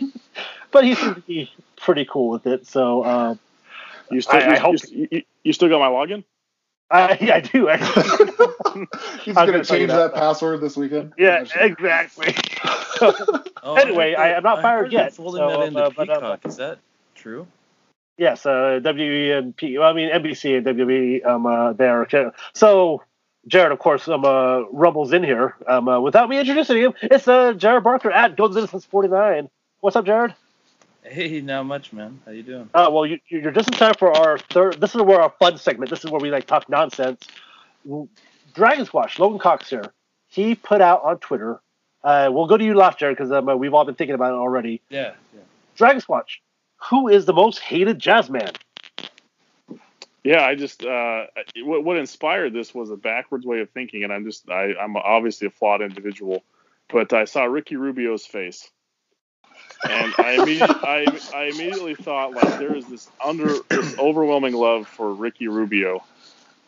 but 0.70 0.84
he 0.84 0.94
seemed 0.94 1.16
to 1.16 1.20
be 1.22 1.50
pretty 1.76 2.04
cool 2.04 2.30
with 2.30 2.46
it, 2.46 2.66
so 2.66 3.04
um, 3.04 3.38
You 4.10 4.20
still, 4.20 4.40
I- 4.40 4.42
I 4.42 4.54
you, 4.54 4.60
hope- 4.60 4.76
you, 4.90 5.08
you, 5.10 5.22
you 5.44 5.52
still 5.52 5.68
got 5.68 5.78
my 5.80 5.88
login? 5.88 6.24
I, 6.90 7.18
I 7.34 7.40
do 7.40 7.68
actually. 7.68 8.02
He's 9.22 9.34
gonna 9.34 9.52
gonna 9.52 9.64
change 9.64 9.88
that. 9.90 10.12
that 10.12 10.14
password 10.14 10.62
this 10.62 10.74
weekend. 10.74 11.12
yeah, 11.18 11.44
exactly. 11.60 12.34
Oh, 13.00 13.74
Anyway, 13.78 14.14
I, 14.14 14.30
I 14.30 14.36
am 14.38 14.42
not 14.42 14.60
I 14.60 14.62
fired 14.62 14.90
yet, 14.92 15.12
Folding 15.14 15.40
so, 15.40 15.48
that 15.50 15.66
into 15.68 15.82
uh, 15.84 15.90
but, 15.94 16.08
uh, 16.08 16.14
Peacock. 16.14 16.46
Is 16.46 16.56
that 16.56 16.78
true? 17.14 17.46
Yes, 18.18 18.44
uh, 18.44 18.80
WE 18.82 19.30
and 19.30 19.56
P. 19.56 19.78
Well, 19.78 19.88
I 19.88 19.92
mean 19.94 20.10
NBC 20.10 20.58
and 20.58 20.66
WWE. 20.66 21.24
Um, 21.24 21.46
uh, 21.46 21.72
there. 21.72 22.06
So 22.52 23.02
Jared, 23.46 23.72
of 23.72 23.78
course, 23.78 24.06
um, 24.08 24.24
uh, 24.24 24.62
rumbles 24.70 25.12
in 25.12 25.22
here. 25.22 25.56
Um, 25.66 25.88
uh, 25.88 26.00
without 26.00 26.28
me 26.28 26.38
introducing 26.38 26.76
him, 26.78 26.94
it's 27.02 27.26
uh, 27.26 27.54
Jared 27.54 27.84
Barker 27.84 28.10
at 28.10 28.36
GoTheDistance49. 28.36 29.48
What's 29.80 29.96
up, 29.96 30.04
Jared? 30.04 30.34
Hey, 31.02 31.40
not 31.40 31.64
much, 31.64 31.92
man. 31.92 32.20
How 32.26 32.32
you 32.32 32.42
doing? 32.42 32.68
Uh, 32.74 32.90
well, 32.92 33.06
you, 33.06 33.18
you're 33.28 33.52
just 33.52 33.68
in 33.68 33.74
time 33.74 33.94
for 33.98 34.12
our 34.14 34.38
third. 34.38 34.80
This 34.80 34.94
is 34.94 35.00
where 35.00 35.22
our 35.22 35.32
fun 35.38 35.56
segment. 35.56 35.90
This 35.90 36.04
is 36.04 36.10
where 36.10 36.20
we 36.20 36.30
like 36.30 36.46
talk 36.46 36.68
nonsense. 36.68 37.26
Dragon 38.54 38.84
Squatch, 38.84 39.18
Logan 39.18 39.38
Cox 39.38 39.70
here. 39.70 39.92
He 40.26 40.54
put 40.54 40.80
out 40.80 41.02
on 41.04 41.18
Twitter. 41.18 41.60
Uh, 42.04 42.28
we'll 42.30 42.46
go 42.46 42.56
to 42.56 42.64
you 42.64 42.74
last, 42.74 42.98
Jared, 42.98 43.16
because 43.16 43.32
um, 43.32 43.48
uh, 43.48 43.56
we've 43.56 43.72
all 43.72 43.84
been 43.84 43.94
thinking 43.94 44.14
about 44.14 44.32
it 44.32 44.36
already. 44.36 44.82
Yeah, 44.90 45.14
yeah. 45.34 45.40
Dragon 45.76 46.02
Squatch, 46.02 46.38
who 46.78 47.08
is 47.08 47.24
the 47.24 47.32
most 47.32 47.58
hated 47.58 47.98
jazz 47.98 48.30
man? 48.30 48.52
Yeah, 50.24 50.44
I 50.44 50.56
just 50.56 50.84
uh, 50.84 51.26
what, 51.62 51.84
what 51.84 51.96
inspired 51.96 52.52
this 52.52 52.74
was 52.74 52.90
a 52.90 52.96
backwards 52.96 53.46
way 53.46 53.60
of 53.60 53.70
thinking, 53.70 54.04
and 54.04 54.12
I'm 54.12 54.24
just 54.24 54.50
I, 54.50 54.74
I'm 54.74 54.96
obviously 54.96 55.46
a 55.46 55.50
flawed 55.50 55.80
individual, 55.80 56.42
but 56.90 57.12
I 57.12 57.24
saw 57.24 57.44
Ricky 57.44 57.76
Rubio's 57.76 58.26
face, 58.26 58.68
and 59.88 60.12
I 60.18 60.42
immediately 60.42 60.76
I, 60.82 61.20
I 61.34 61.42
immediately 61.44 61.94
thought 61.94 62.32
like 62.32 62.58
there 62.58 62.74
is 62.74 62.86
this 62.86 63.08
under 63.24 63.54
this 63.68 63.98
overwhelming 63.98 64.54
love 64.54 64.88
for 64.88 65.14
Ricky 65.14 65.48
Rubio, 65.48 66.02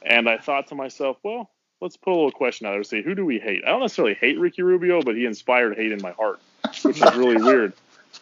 and 0.03 0.29
I 0.29 0.39
thought 0.39 0.69
to 0.69 0.75
myself, 0.75 1.19
well, 1.23 1.51
let's 1.81 1.97
put 1.97 2.13
a 2.13 2.15
little 2.15 2.33
question 2.33 2.67
out 2.67 2.73
there. 2.73 2.85
Say, 2.85 3.03
who 3.03 3.15
do 3.15 3.27
we 3.27 3.39
hate? 3.39 3.63
I 3.65 3.71
don't 3.71 3.81
necessarily 3.81 4.15
hate 4.15 4.39
Ricky 4.39 4.63
Rubio, 4.63 5.03
but 5.03 5.17
he 5.17 5.27
inspired 5.27 5.77
hate 5.77 5.93
in 5.93 6.01
my 6.01 6.13
heart, 6.13 6.41
which 6.83 7.03
is 7.03 7.17
really 7.17 7.37
weird. 7.37 7.73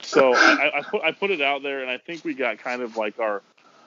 So 0.03 0.35
I, 0.35 0.79
I 0.79 0.83
put 0.83 1.03
I 1.03 1.13
put 1.13 1.31
it 1.31 1.41
out 1.41 1.63
there, 1.63 1.83
and 1.83 1.91
I 1.91 1.99
think 1.99 2.25
we 2.25 2.35
got 2.35 2.59
kind 2.59 2.83
of 2.83 2.97
like 2.97 3.19
our 3.19 3.43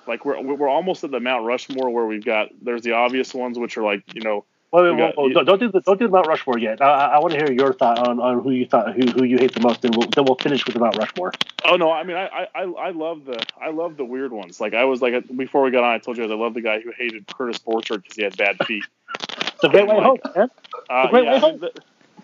like 0.07 0.25
we're 0.25 0.41
we're 0.41 0.69
almost 0.69 1.03
at 1.03 1.11
the 1.11 1.19
Mount 1.19 1.45
Rushmore 1.45 1.89
where 1.89 2.05
we've 2.05 2.25
got 2.25 2.49
there's 2.61 2.81
the 2.81 2.93
obvious 2.93 3.33
ones 3.33 3.57
which 3.57 3.77
are 3.77 3.83
like 3.83 4.03
you 4.13 4.21
know 4.21 4.45
Wait, 4.71 4.83
wait, 4.83 4.97
got- 4.97 5.17
wait, 5.17 5.35
wait, 5.35 5.45
don't 5.45 5.59
do 5.59 5.69
the 5.69 5.81
don't 5.81 5.99
do 5.99 6.05
the 6.05 6.11
Mount 6.11 6.27
Rushmore 6.27 6.57
yet. 6.57 6.81
I, 6.81 7.15
I, 7.15 7.19
want 7.19 7.33
to 7.33 7.37
hear 7.37 7.51
your 7.51 7.73
thought 7.73 8.07
on, 8.07 8.21
on 8.21 8.41
who 8.41 8.51
you 8.51 8.65
thought 8.65 8.93
who, 8.95 9.05
who 9.11 9.25
you 9.25 9.37
hate 9.37 9.53
the 9.53 9.59
most, 9.59 9.83
and 9.83 9.93
we'll, 9.93 10.07
then 10.07 10.23
we'll 10.23 10.37
finish 10.37 10.65
with 10.65 10.75
the 10.75 10.79
Mount 10.79 10.95
Rushmore. 10.95 11.33
oh 11.65 11.75
no 11.75 11.91
I 11.91 12.03
mean 12.03 12.15
I 12.15 12.47
I 12.55 12.63
I 12.63 12.89
love 12.91 13.25
the 13.25 13.43
I 13.61 13.71
love 13.71 13.97
the 13.97 14.05
weird 14.05 14.31
ones 14.31 14.61
like 14.61 14.73
I 14.73 14.85
was 14.85 15.01
like 15.01 15.25
before 15.35 15.63
we 15.63 15.71
got 15.71 15.83
on 15.83 15.93
I 15.93 15.97
told 15.97 16.17
you 16.17 16.23
guys 16.23 16.31
I 16.31 16.35
love 16.35 16.53
the 16.53 16.61
guy 16.61 16.79
who 16.79 16.93
hated 16.97 17.27
Curtis 17.27 17.59
Borchardt 17.59 18.03
because 18.03 18.15
he 18.15 18.23
had 18.23 18.37
bad 18.37 18.65
feet. 18.65 18.85
The 19.61 19.67
Great 19.67 19.87
White 19.87 20.03
Hope, 20.03 20.19
man. 20.35 20.49
Uh, 20.89 21.07
great 21.09 21.25
yeah, 21.25 21.33
way 21.33 21.39
home. 21.39 21.59
th- 21.59 21.73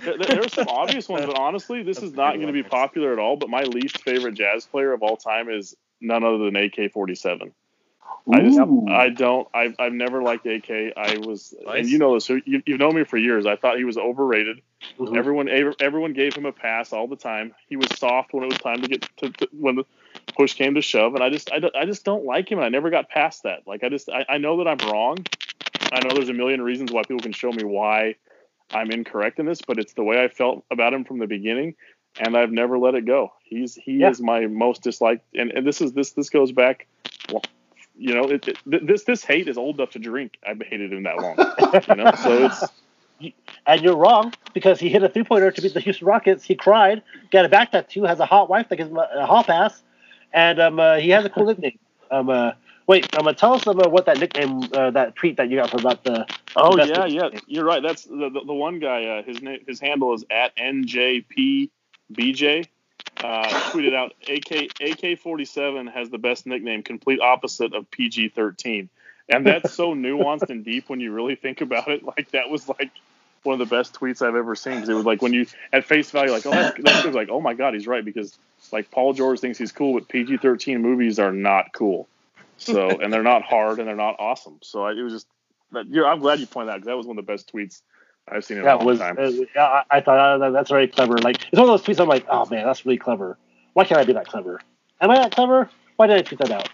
th- 0.04 0.20
there 0.28 0.42
are 0.44 0.50
some 0.50 0.68
obvious 0.70 1.08
ones, 1.10 1.26
but 1.26 1.38
honestly, 1.38 1.84
this 1.84 1.98
That's 1.98 2.08
is 2.12 2.14
not 2.14 2.36
going 2.36 2.48
to 2.48 2.54
be 2.54 2.64
popular 2.64 3.14
at 3.14 3.20
all. 3.20 3.36
But 3.38 3.50
my 3.50 3.64
least 3.64 4.02
favorite 4.04 4.34
jazz 4.36 4.66
player 4.66 4.94
of 4.94 5.04
all 5.04 5.18
time 5.18 5.50
is 5.50 5.76
none 6.02 6.24
other 6.24 6.38
than 6.40 6.56
AK-47. 6.56 7.52
I 8.32 8.42
just, 8.42 8.58
I 8.90 9.10
don't, 9.10 9.48
I've, 9.54 9.76
I've 9.80 9.94
never 9.94 10.22
liked 10.22 10.46
AK. 10.46 10.70
I 10.98 11.18
was, 11.18 11.54
and 11.66 11.88
you 11.88 11.98
know 11.98 12.14
this, 12.16 12.28
you, 12.30 12.62
you've 12.66 12.80
known 12.80 12.96
me 12.96 13.04
for 13.06 13.18
years. 13.18 13.46
I 13.46 13.56
thought 13.56 13.78
he 13.78 13.86
was 13.86 13.98
overrated. 13.98 14.62
Mhm. 15.00 15.18
Everyone, 15.18 15.50
everyone 15.80 16.14
gave 16.14 16.36
him 16.36 16.46
a 16.46 16.52
pass 16.52 16.92
all 16.92 17.08
the 17.08 17.16
time. 17.16 17.54
He 17.70 17.78
was 17.78 17.88
soft 17.98 18.34
when 18.34 18.44
it 18.44 18.48
was 18.48 18.58
time 18.60 18.82
to 18.82 18.88
get 18.88 19.06
to, 19.18 19.30
to 19.30 19.48
when 19.54 19.76
the 19.76 19.86
push 20.36 20.54
came 20.56 20.76
to 20.76 20.82
shove, 20.82 21.16
and 21.16 21.24
I 21.24 21.30
just, 21.30 21.52
I, 21.52 21.60
don't- 21.60 21.76
I 21.76 21.86
just 21.86 22.04
don't 22.04 22.26
like 22.26 22.52
him, 22.52 22.60
and 22.60 22.66
I 22.66 22.70
never 22.70 22.90
got 22.90 23.10
past 23.10 23.44
that. 23.44 23.66
Like, 23.66 23.84
I 23.84 23.90
just, 23.90 24.10
I, 24.10 24.26
I 24.28 24.38
know 24.40 24.58
that 24.64 24.68
I'm 24.68 24.90
wrong. 24.92 25.18
I 25.92 26.02
know 26.02 26.14
there's 26.14 26.30
a 26.30 26.34
million 26.34 26.62
reasons 26.62 26.92
why 26.92 27.04
people 27.04 27.22
can 27.22 27.32
show 27.32 27.52
me 27.52 27.64
why 27.64 28.16
I'm 28.72 28.92
incorrect 28.92 29.40
in 29.40 29.46
this, 29.46 29.62
but 29.62 29.80
it's 29.80 29.94
the 29.94 30.04
way 30.04 30.24
I 30.24 30.28
felt 30.28 30.66
about 30.72 30.94
him 30.94 31.06
from 31.06 31.20
the 31.20 31.28
beginning, 31.28 31.76
and 32.20 32.36
I've 32.36 32.52
never 32.52 32.78
let 32.78 32.96
it 32.96 33.06
go. 33.06 33.32
He's 33.44 33.76
he 33.76 33.94
Yeah. 34.00 34.10
is 34.10 34.22
my 34.22 34.48
most 34.48 34.84
disliked, 34.84 35.26
and, 35.36 35.52
and 35.52 35.66
this 35.66 35.82
is 35.82 35.94
this 35.94 36.12
this 36.12 36.30
goes 36.30 36.52
back. 36.52 36.88
Well, 37.32 37.44
you 37.98 38.14
know, 38.14 38.26
it, 38.26 38.48
it, 38.48 38.58
this 38.66 39.04
this 39.06 39.24
hate 39.24 39.48
is 39.48 39.58
old 39.58 39.78
enough 39.80 39.92
to 39.92 40.00
drink. 40.00 40.38
I've 40.46 40.62
hated 40.62 40.92
him 40.94 41.04
that 41.04 41.18
long. 41.18 41.38
You 41.88 41.96
know, 41.96 42.12
so 42.16 42.32
it's 42.46 42.64
And 43.66 43.82
you're 43.82 43.96
wrong 43.96 44.34
because 44.54 44.80
he 44.80 44.90
hit 44.90 45.02
a 45.04 45.10
three 45.10 45.24
pointer 45.24 45.52
to 45.52 45.62
beat 45.62 45.74
the 45.74 45.80
Houston 45.80 46.08
Rockets. 46.08 46.44
He 46.44 46.56
cried, 46.56 47.02
got 47.32 47.46
a 47.46 47.50
back 47.50 47.72
tattoo, 47.72 48.04
has 48.04 48.20
a 48.20 48.26
hot 48.26 48.50
wife 48.50 48.70
that 48.70 48.76
gives 48.76 48.92
him 48.92 48.98
a, 48.98 49.08
a 49.16 49.26
hall 49.26 49.44
pass, 49.44 49.82
and 50.34 50.60
um, 50.60 50.80
uh, 50.80 50.98
he 50.98 51.10
has 51.10 51.26
a 51.26 51.30
cool 51.30 51.46
nickname. 51.46 51.80
Um, 52.12 52.30
uh, 52.30 52.52
wait, 52.88 53.16
um, 53.18 53.28
uh, 53.28 53.34
tell 53.34 53.54
us 53.54 53.68
uh, 53.68 53.74
what 53.74 54.06
that 54.06 54.20
nickname, 54.20 54.64
uh, 54.74 54.92
that 54.92 55.16
tweet 55.16 55.38
that 55.38 55.50
you 55.50 55.58
got 55.58 55.74
about 55.74 56.04
the. 56.04 56.26
oh 56.56 56.78
yeah, 56.78 57.06
yeah, 57.06 57.30
you're 57.46 57.66
right. 57.66 57.84
That's 57.84 58.06
the 58.06 58.30
the, 58.30 58.42
the 58.46 58.54
one 58.54 58.80
guy. 58.80 59.06
Uh, 59.06 59.24
his 59.24 59.42
name 59.42 59.60
his 59.68 59.80
handle 59.80 60.14
is 60.14 60.26
at 60.32 60.56
njpbj. 60.58 61.70
Uh, 63.18 63.48
tweeted 63.72 63.96
out 63.96 64.14
AK 64.30 64.70
AK 64.80 65.20
forty 65.20 65.46
seven 65.46 65.88
has 65.88 66.10
the 66.10 66.18
best 66.18 66.46
nickname, 66.46 66.84
complete 66.84 67.20
opposite 67.20 67.74
of 67.74 67.90
PG 67.92 68.30
thirteen, 68.30 68.90
and 69.30 69.46
that's 69.46 69.74
so 69.74 69.94
nuanced 69.96 70.50
and 70.50 70.64
deep 70.64 70.90
when 70.90 71.00
you 71.00 71.12
really 71.12 71.36
think 71.36 71.62
about 71.62 71.88
it. 71.88 72.04
Like 72.04 72.32
that 72.32 72.50
was 72.50 72.70
like 72.70 72.92
one 73.44 73.60
of 73.60 73.70
the 73.70 73.76
best 73.76 73.94
tweets 73.94 74.22
I've 74.22 74.36
ever 74.36 74.56
seen 74.56 74.76
because 74.76 74.90
it 74.90 74.94
was 74.94 75.06
like 75.06 75.22
when 75.22 75.34
you 75.34 75.48
at 75.72 75.86
face 75.86 76.12
value 76.12 76.32
like 76.32 76.46
oh 76.46 76.52
that's, 76.52 76.78
that's 76.84 77.16
like 77.16 77.30
oh 77.30 77.40
my 77.40 77.54
god 77.54 77.74
he's 77.74 77.88
right 77.88 78.04
because 78.04 78.38
like 78.72 78.92
Paul 78.92 79.14
George 79.14 79.40
thinks 79.40 79.58
he's 79.58 79.72
cool 79.72 79.94
but 79.94 80.08
PG 80.08 80.38
thirteen 80.38 80.82
movies 80.82 81.18
are 81.18 81.32
not 81.32 81.74
cool, 81.74 82.08
so 82.58 82.90
and 83.00 83.12
they're 83.12 83.24
not 83.24 83.44
hard 83.44 83.80
and 83.80 83.88
they're 83.88 83.96
not 83.96 84.16
awesome. 84.20 84.60
So 84.62 84.84
I, 84.84 84.92
it 84.92 85.02
was 85.02 85.14
just 85.14 85.28
that, 85.72 85.88
you're, 85.88 86.08
I'm 86.08 86.20
glad 86.20 86.40
you 86.40 86.48
pointed 86.48 86.70
that 86.70 86.76
because 86.76 86.88
that 86.88 86.98
was 86.98 87.06
one 87.06 87.18
of 87.18 87.26
the 87.26 87.32
best 87.32 87.52
tweets 87.54 87.82
I've 88.28 88.44
seen 88.44 88.58
in 88.58 88.64
a 88.64 88.66
That 88.66 88.78
long 88.78 88.86
was, 88.86 89.00
time. 89.00 89.18
uh, 89.18 89.30
yeah, 89.56 89.64
I, 89.64 89.84
I 89.92 90.02
thought 90.02 90.42
uh, 90.42 90.50
that's 90.52 90.70
very 90.70 90.88
clever. 90.88 91.18
Like, 91.18 91.38
it's 91.38 91.60
one 91.60 91.70
of 91.70 91.70
those 91.70 91.84
tweets 91.84 92.02
I'm 92.02 92.08
like, 92.08 92.26
oh 92.30 92.46
man, 92.48 92.66
that's 92.66 92.86
really 92.86 92.98
clever. 92.98 93.38
Why 93.74 93.86
can't 93.86 94.00
I 94.00 94.04
be 94.04 94.14
that 94.14 94.28
clever? 94.28 94.60
Am 95.02 95.12
I 95.12 95.18
that 95.18 95.32
clever? 95.32 95.70
Why 95.98 96.08
did 96.08 96.18
I 96.18 96.22
tweet 96.22 96.40
that 96.40 96.52
out? 96.52 96.70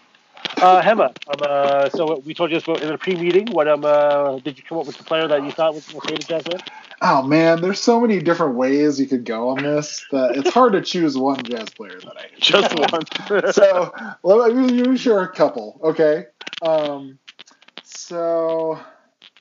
Uh, 0.56 0.82
Hema, 0.82 1.08
um, 1.28 1.40
uh, 1.42 1.88
so 1.90 2.18
we 2.20 2.34
told 2.34 2.50
you 2.50 2.60
this 2.60 2.82
in 2.82 2.88
the 2.88 2.98
pre-meeting. 2.98 3.46
What 3.50 3.68
um, 3.68 3.84
uh, 3.84 4.38
did 4.38 4.56
you 4.56 4.64
come 4.64 4.78
up 4.78 4.86
with 4.86 4.96
the 4.96 5.04
player 5.04 5.26
that 5.28 5.44
you 5.44 5.50
thought 5.50 5.74
was 5.74 5.92
was 5.92 6.04
hated 6.04 6.26
jazz 6.26 6.46
man? 6.46 6.60
Oh 7.02 7.22
man, 7.22 7.60
there's 7.60 7.80
so 7.80 8.00
many 8.00 8.20
different 8.20 8.54
ways 8.54 8.98
you 9.00 9.06
could 9.06 9.24
go 9.24 9.50
on 9.50 9.62
this 9.62 10.04
that 10.10 10.36
it's 10.36 10.50
hard 10.50 10.72
to 10.74 10.80
choose 10.80 11.18
one 11.18 11.42
jazz 11.42 11.68
player 11.70 11.98
that 12.00 12.16
I. 12.16 12.26
Just 12.38 12.74
one. 12.78 13.52
so 13.52 13.92
let 14.22 14.54
me 14.54 14.72
you 14.72 14.96
share 14.96 15.20
a 15.20 15.32
couple, 15.32 15.80
okay? 15.82 16.26
Um, 16.62 17.18
so 17.82 18.78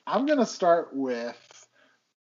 I'm 0.07 0.25
gonna 0.25 0.45
start 0.45 0.89
with 0.93 1.67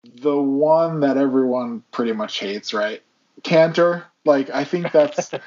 the 0.03 0.35
one 0.35 1.01
that 1.01 1.17
everyone 1.17 1.83
pretty 1.91 2.13
much 2.13 2.39
hates, 2.39 2.73
right? 2.73 3.01
Kanter. 3.41 4.03
Like 4.25 4.49
I 4.49 4.63
think 4.63 4.91
that's 4.91 5.29
that's 5.29 5.41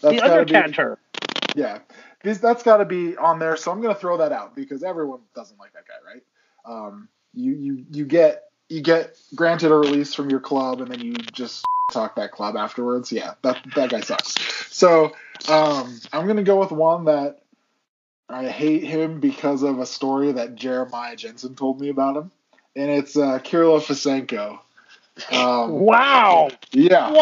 the 0.00 0.24
other 0.24 0.44
be 0.44 0.52
Kanter. 0.52 0.96
yeah. 1.54 1.78
This 2.22 2.38
that's 2.38 2.62
got 2.62 2.78
to 2.78 2.84
be 2.84 3.16
on 3.16 3.38
there. 3.38 3.56
So 3.56 3.70
I'm 3.70 3.80
gonna 3.80 3.94
throw 3.94 4.18
that 4.18 4.32
out 4.32 4.54
because 4.54 4.82
everyone 4.82 5.20
doesn't 5.34 5.58
like 5.58 5.72
that 5.72 5.84
guy, 5.86 6.12
right? 6.14 6.22
Um, 6.64 7.08
you 7.34 7.52
you 7.52 7.86
you 7.90 8.04
get 8.04 8.44
you 8.68 8.80
get 8.80 9.16
granted 9.34 9.72
a 9.72 9.74
release 9.74 10.14
from 10.14 10.30
your 10.30 10.40
club 10.40 10.80
and 10.80 10.90
then 10.90 11.00
you 11.00 11.14
just 11.14 11.64
talk 11.92 12.16
that 12.16 12.32
club 12.32 12.56
afterwards. 12.56 13.10
Yeah, 13.12 13.34
that 13.42 13.58
that 13.74 13.90
guy 13.90 14.00
sucks. 14.00 14.34
So 14.74 15.12
um, 15.48 16.00
I'm 16.12 16.26
gonna 16.26 16.42
go 16.42 16.58
with 16.58 16.70
one 16.70 17.06
that 17.06 17.40
I 18.28 18.48
hate 18.48 18.84
him 18.84 19.20
because 19.20 19.62
of 19.62 19.78
a 19.78 19.86
story 19.86 20.32
that 20.32 20.54
Jeremiah 20.54 21.16
Jensen 21.16 21.54
told 21.54 21.80
me 21.80 21.88
about 21.88 22.16
him, 22.16 22.30
and 22.76 22.90
it's 22.90 23.16
uh, 23.16 23.38
Kyrylo 23.40 23.80
Fesenko. 23.80 24.60
Um, 25.30 25.80
Wow! 25.80 26.50
yeah. 26.72 27.12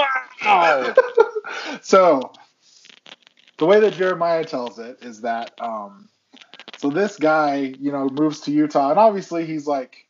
Wow! 0.42 0.94
so 1.82 2.32
the 3.60 3.66
way 3.66 3.78
that 3.78 3.92
Jeremiah 3.92 4.44
tells 4.44 4.80
it 4.80 5.04
is 5.04 5.20
that 5.20 5.52
um 5.60 6.08
so 6.78 6.88
this 6.88 7.18
guy, 7.18 7.74
you 7.78 7.92
know, 7.92 8.08
moves 8.08 8.40
to 8.42 8.50
Utah 8.50 8.90
and 8.90 8.98
obviously 8.98 9.44
he's 9.44 9.66
like 9.66 10.06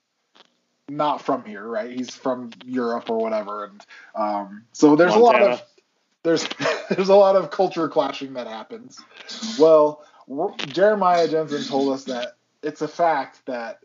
not 0.89 1.21
from 1.21 1.45
here, 1.45 1.67
right? 1.67 1.91
He's 1.91 2.15
from 2.15 2.51
Europe 2.65 3.11
or 3.11 3.19
whatever 3.19 3.65
and 3.65 3.85
um 4.15 4.65
so 4.73 4.97
there's 4.97 5.15
a 5.15 5.19
lot 5.19 5.43
of 5.43 5.63
there's 6.23 6.47
there's 6.91 7.09
a 7.09 7.15
lot 7.15 7.37
of 7.37 7.51
culture 7.51 7.89
clashing 7.89 8.35
that 8.35 8.47
happens. 8.47 9.01
Well, 9.59 10.05
Jeremiah 10.69 11.29
Jensen 11.29 11.65
told 11.65 11.93
us 11.93 12.05
that 12.05 12.37
it's 12.63 12.83
a 12.83 12.89
fact 12.89 13.45
that 13.47 13.81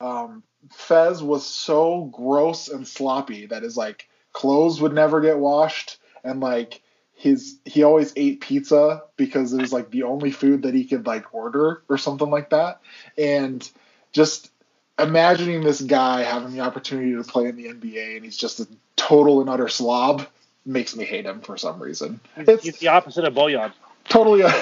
um, 0.00 0.42
Fez 0.72 1.22
was 1.22 1.46
so 1.46 2.10
gross 2.12 2.68
and 2.68 2.86
sloppy 2.86 3.46
that 3.46 3.62
his 3.62 3.76
like 3.76 4.08
clothes 4.32 4.80
would 4.80 4.92
never 4.92 5.20
get 5.20 5.38
washed, 5.38 5.98
and 6.24 6.40
like 6.40 6.82
his 7.16 7.58
he 7.64 7.82
always 7.82 8.12
ate 8.14 8.40
pizza 8.40 9.02
because 9.16 9.52
it 9.52 9.60
was 9.60 9.72
like 9.72 9.90
the 9.90 10.04
only 10.04 10.30
food 10.30 10.62
that 10.62 10.74
he 10.74 10.84
could 10.84 11.06
like 11.06 11.34
order 11.34 11.82
or 11.88 11.98
something 11.98 12.30
like 12.30 12.50
that, 12.50 12.80
and 13.18 13.68
just 14.12 14.50
imagining 14.98 15.62
this 15.62 15.80
guy 15.80 16.22
having 16.22 16.52
the 16.52 16.60
opportunity 16.60 17.14
to 17.14 17.22
play 17.24 17.46
in 17.46 17.56
the 17.56 17.66
NBA 17.66 18.16
and 18.16 18.24
he's 18.24 18.36
just 18.36 18.60
a 18.60 18.68
total 18.96 19.40
and 19.40 19.50
utter 19.50 19.68
slob 19.68 20.26
makes 20.64 20.94
me 20.96 21.04
hate 21.04 21.26
him 21.26 21.40
for 21.40 21.56
some 21.56 21.82
reason. 21.82 22.20
It's 22.36 22.64
He's 22.64 22.78
the 22.78 22.88
opposite 22.88 23.24
of 23.24 23.34
Bojan. 23.34 23.72
totally 24.08 24.42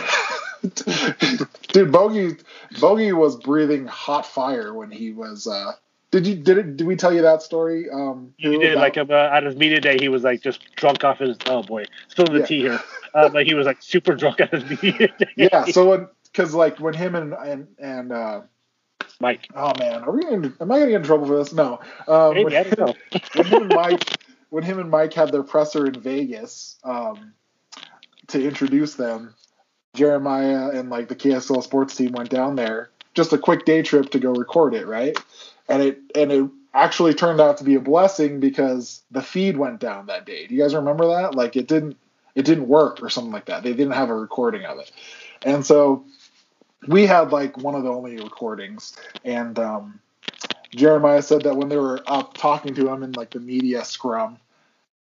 dude 1.69 1.93
bogey 1.93 2.37
bogey 2.81 3.13
was 3.13 3.37
breathing 3.37 3.87
hot 3.87 4.25
fire 4.25 4.73
when 4.73 4.91
he 4.91 5.13
was 5.13 5.47
uh 5.47 5.73
did 6.15 6.27
you 6.29 6.37
did 6.37 6.59
it 6.59 6.77
did 6.77 6.87
we 6.87 6.95
tell 6.95 7.13
you 7.13 7.23
that 7.23 7.43
story 7.43 7.91
um 7.91 8.33
You 8.39 8.59
did 8.61 8.73
about- 8.75 8.81
like 8.83 8.99
um, 8.99 9.11
uh, 9.11 9.37
at 9.37 9.43
his 9.43 9.57
media 9.57 9.81
day, 9.81 9.97
he 9.99 10.09
was 10.09 10.23
like 10.23 10.41
just 10.41 10.61
drunk 10.77 11.03
off 11.03 11.19
his. 11.19 11.37
Oh 11.47 11.63
boy, 11.65 11.87
spilling 12.09 12.33
the 12.35 12.39
Yeah. 12.41 12.47
tea 12.47 12.61
here. 12.61 12.81
Uh, 13.13 13.29
but 13.29 13.47
he 13.47 13.55
was 13.55 13.67
like 13.67 13.83
super 13.83 14.15
drunk 14.15 14.41
at 14.41 14.53
his 14.53 14.65
media 14.83 15.09
day. 15.19 15.29
yeah 15.37 15.65
so 15.65 15.89
when 15.91 16.09
because 16.25 16.55
like 16.55 16.79
when 16.79 16.95
him 16.95 17.17
and 17.17 17.33
and 17.35 17.67
and 17.79 18.13
uh 18.13 18.41
Mike. 19.21 19.47
Oh 19.57 19.73
man, 19.79 20.05
are 20.05 20.11
we? 20.13 20.23
Gonna, 20.23 20.53
am 20.61 20.71
I 20.73 20.79
gonna 20.79 20.91
get 20.93 20.97
in 21.01 21.03
trouble 21.03 21.27
for 21.27 21.37
this? 21.37 21.53
No. 21.53 21.81
Um, 22.09 22.35
Maybe, 22.35 22.45
when, 22.45 22.55
I 22.57 22.63
don't 22.63 22.79
know. 22.79 22.95
when 23.35 23.47
him 23.47 23.63
and 23.63 23.69
Mike, 23.71 24.19
when 24.51 24.63
him 24.65 24.79
and 24.79 24.91
Mike 24.91 25.13
had 25.15 25.31
their 25.33 25.43
presser 25.43 25.87
in 25.87 26.01
Vegas 26.01 26.77
um, 26.85 27.33
to 28.29 28.43
introduce 28.45 28.95
them, 28.95 29.35
Jeremiah 29.95 30.71
and 30.71 30.91
like 30.91 31.09
the 31.09 31.15
KSL 31.17 31.63
sports 31.63 31.95
team 31.97 32.13
went 32.13 32.31
down 32.31 32.57
there. 32.57 32.91
Just 33.15 33.33
a 33.33 33.39
quick 33.39 33.65
day 33.65 33.83
trip 33.83 34.11
to 34.11 34.19
go 34.19 34.33
record 34.33 34.75
it, 34.75 34.87
right? 34.87 35.17
And 35.69 35.83
it 35.83 35.99
and 36.15 36.33
it 36.33 36.51
actually 36.75 37.15
turned 37.15 37.41
out 37.41 37.59
to 37.59 37.65
be 37.65 37.75
a 37.75 37.81
blessing 37.81 38.41
because 38.41 39.03
the 39.11 39.23
feed 39.23 39.57
went 39.57 39.81
down 39.81 40.07
that 40.07 40.27
day. 40.27 40.47
Do 40.47 40.55
you 40.55 40.63
guys 40.63 40.75
remember 40.75 41.07
that? 41.09 41.35
Like 41.35 41.57
it 41.57 41.69
didn't 41.69 41.97
it 42.35 42.45
didn't 42.45 42.69
work 42.69 43.03
or 43.03 43.09
something 43.09 43.33
like 43.33 43.47
that. 43.47 43.63
They 43.63 43.73
didn't 43.73 43.93
have 43.95 44.11
a 44.11 44.15
recording 44.15 44.65
of 44.65 44.79
it. 44.79 44.91
And 45.43 45.65
so 45.65 46.05
we 46.87 47.07
had 47.07 47.33
like 47.33 47.57
one 47.57 47.75
of 47.75 47.83
the 47.85 47.91
only 47.91 48.17
recordings 48.17 48.97
and 49.25 49.59
um 49.59 50.01
Jeremiah 50.75 51.23
said 51.23 51.43
that 51.43 51.57
when 51.57 51.69
they 51.69 51.77
were 51.77 52.03
up 52.07 52.35
talking 52.35 52.75
to 52.75 52.89
him 52.89 53.03
in 53.05 53.13
like 53.13 53.31
the 53.31 53.41
media 53.41 53.85
scrum, 53.85 54.39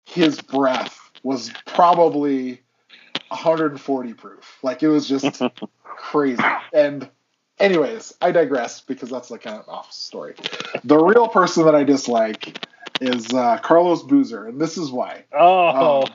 his 0.04 0.40
breath 0.40 1.10
was 1.24 1.50
probably 1.66 2.62
140 3.28 4.14
proof. 4.14 4.58
Like 4.62 4.82
it 4.82 4.88
was 4.88 5.08
just 5.08 5.42
crazy. 5.82 6.42
And 6.72 7.10
anyways, 7.60 8.14
I 8.20 8.32
digress 8.32 8.80
because 8.80 9.10
that's 9.10 9.30
like 9.30 9.42
kind 9.42 9.58
of 9.58 9.68
off 9.68 9.92
story. 9.92 10.34
The 10.84 10.98
real 10.98 11.28
person 11.28 11.64
that 11.66 11.74
I 11.74 11.84
dislike 11.84 12.56
is 13.00 13.32
uh, 13.32 13.58
Carlos 13.58 14.02
Boozer, 14.02 14.46
and 14.46 14.60
this 14.60 14.76
is 14.78 14.90
why. 14.90 15.24
Oh, 15.32 16.06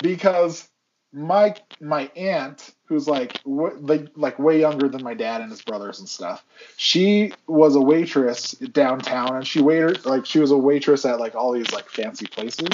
Because 0.00 0.68
my 1.12 1.54
my 1.80 2.10
aunt, 2.16 2.72
who's 2.86 3.06
like 3.06 3.42
w- 3.44 3.78
like 3.80 4.08
like 4.16 4.38
way 4.38 4.60
younger 4.60 4.88
than 4.88 5.02
my 5.02 5.14
dad 5.14 5.40
and 5.40 5.50
his 5.50 5.62
brothers 5.62 6.00
and 6.00 6.08
stuff, 6.08 6.44
she 6.76 7.32
was 7.46 7.76
a 7.76 7.80
waitress 7.80 8.52
downtown, 8.52 9.36
and 9.36 9.46
she 9.46 9.60
waited 9.60 10.04
like 10.06 10.26
she 10.26 10.40
was 10.40 10.50
a 10.50 10.56
waitress 10.56 11.04
at 11.04 11.20
like 11.20 11.34
all 11.34 11.52
these 11.52 11.72
like 11.72 11.88
fancy 11.88 12.26
places. 12.26 12.70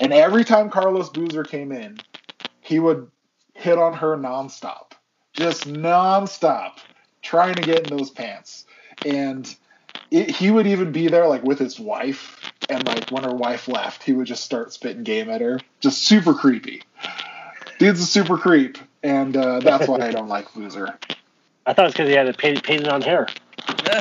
And 0.00 0.12
every 0.12 0.44
time 0.44 0.70
Carlos 0.70 1.08
Boozer 1.10 1.44
came 1.44 1.72
in, 1.72 1.98
he 2.60 2.78
would 2.78 3.10
hit 3.54 3.78
on 3.78 3.94
her 3.94 4.16
nonstop, 4.16 4.87
just 5.38 5.68
nonstop, 5.68 6.72
trying 7.22 7.54
to 7.54 7.62
get 7.62 7.90
in 7.90 7.96
those 7.96 8.10
pants. 8.10 8.66
And 9.06 9.52
it, 10.10 10.30
he 10.30 10.50
would 10.50 10.66
even 10.66 10.92
be 10.92 11.08
there 11.08 11.26
like 11.26 11.42
with 11.42 11.58
his 11.58 11.78
wife, 11.78 12.40
and 12.68 12.86
like 12.86 13.10
when 13.10 13.24
her 13.24 13.34
wife 13.34 13.68
left, 13.68 14.02
he 14.02 14.12
would 14.12 14.26
just 14.26 14.44
start 14.44 14.72
spitting 14.72 15.04
game 15.04 15.30
at 15.30 15.40
her, 15.40 15.60
just 15.80 16.02
super 16.02 16.34
creepy. 16.34 16.82
Dude's 17.78 18.00
a 18.00 18.06
super 18.06 18.36
creep, 18.36 18.78
and 19.02 19.36
uh, 19.36 19.60
that's 19.60 19.86
why 19.86 20.00
I 20.00 20.10
don't 20.10 20.28
like 20.28 20.52
Boozer. 20.52 20.98
I 21.66 21.72
thought 21.74 21.82
it 21.82 21.88
was 21.88 21.92
because 21.92 22.08
he 22.08 22.14
had 22.14 22.26
a 22.28 22.32
painted, 22.32 22.64
painted 22.64 22.88
on 22.88 23.02
hair. 23.02 23.28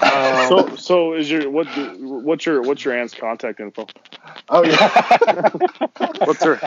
Um, 0.02 0.48
So 0.48 0.76
so 0.76 1.14
is 1.14 1.30
your 1.30 1.50
what 1.50 1.68
what's 2.00 2.46
your 2.46 2.62
what's 2.62 2.84
your 2.86 2.96
aunt's 2.98 3.14
contact 3.14 3.60
info? 3.60 3.88
oh 4.50 4.64
yeah, 4.64 5.50
What's 6.26 6.44
her? 6.44 6.60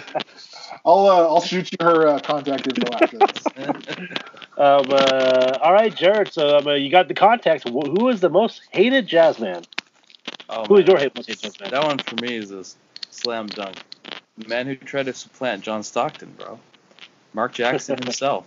I'll 0.84 1.06
uh, 1.06 1.26
I'll 1.28 1.40
shoot 1.40 1.70
you 1.72 1.78
her 1.80 2.06
uh, 2.08 2.18
contact 2.20 2.66
info 2.66 2.92
after 2.94 3.18
this. 3.18 3.44
Um, 4.60 4.90
uh, 4.92 5.58
all 5.62 5.72
right, 5.72 5.94
Jared. 5.94 6.32
So 6.32 6.58
um, 6.58 6.68
uh, 6.68 6.74
you 6.74 6.90
got 6.90 7.08
the 7.08 7.14
context. 7.14 7.66
Who 7.66 8.08
is 8.10 8.20
the 8.20 8.30
most 8.30 8.62
hated 8.70 9.06
jazz 9.08 9.40
man? 9.40 9.66
Oh, 10.48 10.66
Who 10.66 10.76
is 10.78 10.86
your 10.86 10.98
hate- 10.98 11.16
most 11.16 11.28
hated 11.28 11.42
jazz 11.42 11.60
man? 11.60 11.70
That 11.70 11.82
one 11.82 11.98
for 12.00 12.16
me 12.16 12.36
is 12.36 12.52
a 12.52 12.64
slam 13.10 13.50
dunk. 13.50 13.78
The 14.38 14.48
man 14.48 14.66
who 14.66 14.76
tried 14.76 15.06
to 15.06 15.14
supplant 15.14 15.64
John 15.64 15.82
Stockton, 15.82 16.34
bro. 16.38 16.60
Mark 17.34 17.54
Jackson 17.54 17.96
himself. 18.04 18.46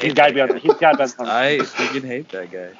He's 0.00 0.14
got 0.14 0.28
to 0.28 0.34
be 0.34 0.40
on. 0.40 0.56
He's 0.58 0.74
got 0.74 0.92
to 0.98 1.06
be 1.08 1.12
on. 1.18 1.28
I 1.28 1.58
freaking 1.58 2.06
hate 2.06 2.30
that 2.32 2.50
guy. 2.52 2.70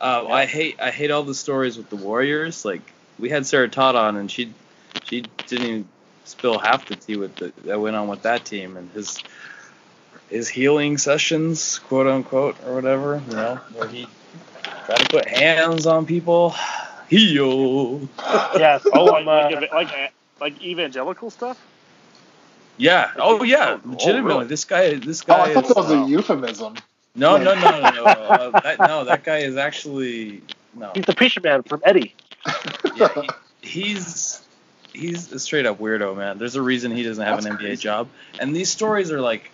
Uh, 0.00 0.28
I 0.28 0.46
hate 0.46 0.80
I 0.80 0.90
hate 0.90 1.10
all 1.10 1.24
the 1.24 1.34
stories 1.34 1.76
with 1.76 1.90
the 1.90 1.96
Warriors. 1.96 2.64
Like 2.64 2.82
we 3.18 3.30
had 3.30 3.46
Sarah 3.46 3.68
Todd 3.68 3.96
on, 3.96 4.16
and 4.16 4.30
she 4.30 4.54
she 5.02 5.26
didn't 5.48 5.66
even 5.66 5.88
spill 6.24 6.58
half 6.58 6.86
the 6.88 6.94
tea 6.94 7.16
with 7.16 7.36
the, 7.38 7.52
that 7.64 7.80
went 7.80 7.96
on 7.96 8.08
with 8.08 8.22
that 8.22 8.44
team 8.46 8.76
and 8.76 8.90
his 8.92 9.20
his 10.30 10.48
healing 10.48 10.96
sessions, 10.98 11.78
quote 11.80 12.06
unquote, 12.06 12.56
or 12.66 12.74
whatever. 12.74 13.22
You 13.28 13.36
know, 13.36 13.54
where 13.74 13.88
he 13.88 14.06
tried 14.86 14.96
to 14.98 15.08
put 15.10 15.28
hands 15.28 15.86
on 15.86 16.06
people. 16.06 16.54
Heal. 17.08 18.08
Yes. 18.56 18.86
Oh, 18.86 19.00
Oh, 19.00 19.04
like 19.06 19.26
uh, 19.26 19.60
like, 19.60 19.72
like 19.72 20.12
like 20.40 20.62
evangelical 20.62 21.30
stuff. 21.30 21.60
Yeah. 22.76 23.10
Oh 23.16 23.42
yeah. 23.42 23.78
Oh, 23.84 23.90
Legitimately, 23.90 24.22
really? 24.34 24.46
this 24.46 24.64
guy. 24.64 24.94
This 24.94 25.22
Oh, 25.22 25.26
guy. 25.26 25.42
I 25.50 25.54
thought 25.54 25.64
is, 25.64 25.68
that 25.70 25.76
was 25.76 25.90
wow. 25.90 26.04
a 26.04 26.08
euphemism. 26.08 26.74
no, 27.16 27.36
no, 27.36 27.54
no, 27.54 27.80
no, 27.80 27.90
no. 27.90 28.04
Uh, 28.04 28.60
that, 28.60 28.78
no, 28.78 29.04
that 29.04 29.24
guy 29.24 29.38
is 29.38 29.56
actually 29.56 30.42
no. 30.74 30.92
he's 30.94 31.04
the 31.04 31.14
preacher 31.14 31.40
man 31.40 31.64
from 31.64 31.82
Eddie. 31.84 32.14
yeah, 32.96 33.08
he, 33.60 33.82
he's 33.82 34.46
he's 34.92 35.32
a 35.32 35.38
straight 35.40 35.66
up 35.66 35.78
weirdo, 35.80 36.16
man. 36.16 36.38
There's 36.38 36.54
a 36.54 36.62
reason 36.62 36.92
he 36.92 37.02
doesn't 37.02 37.24
have 37.24 37.42
That's 37.42 37.46
an 37.46 37.56
NBA 37.56 37.58
crazy. 37.60 37.82
job, 37.82 38.08
and 38.38 38.54
these 38.54 38.70
stories 38.70 39.10
are 39.10 39.20
like 39.20 39.50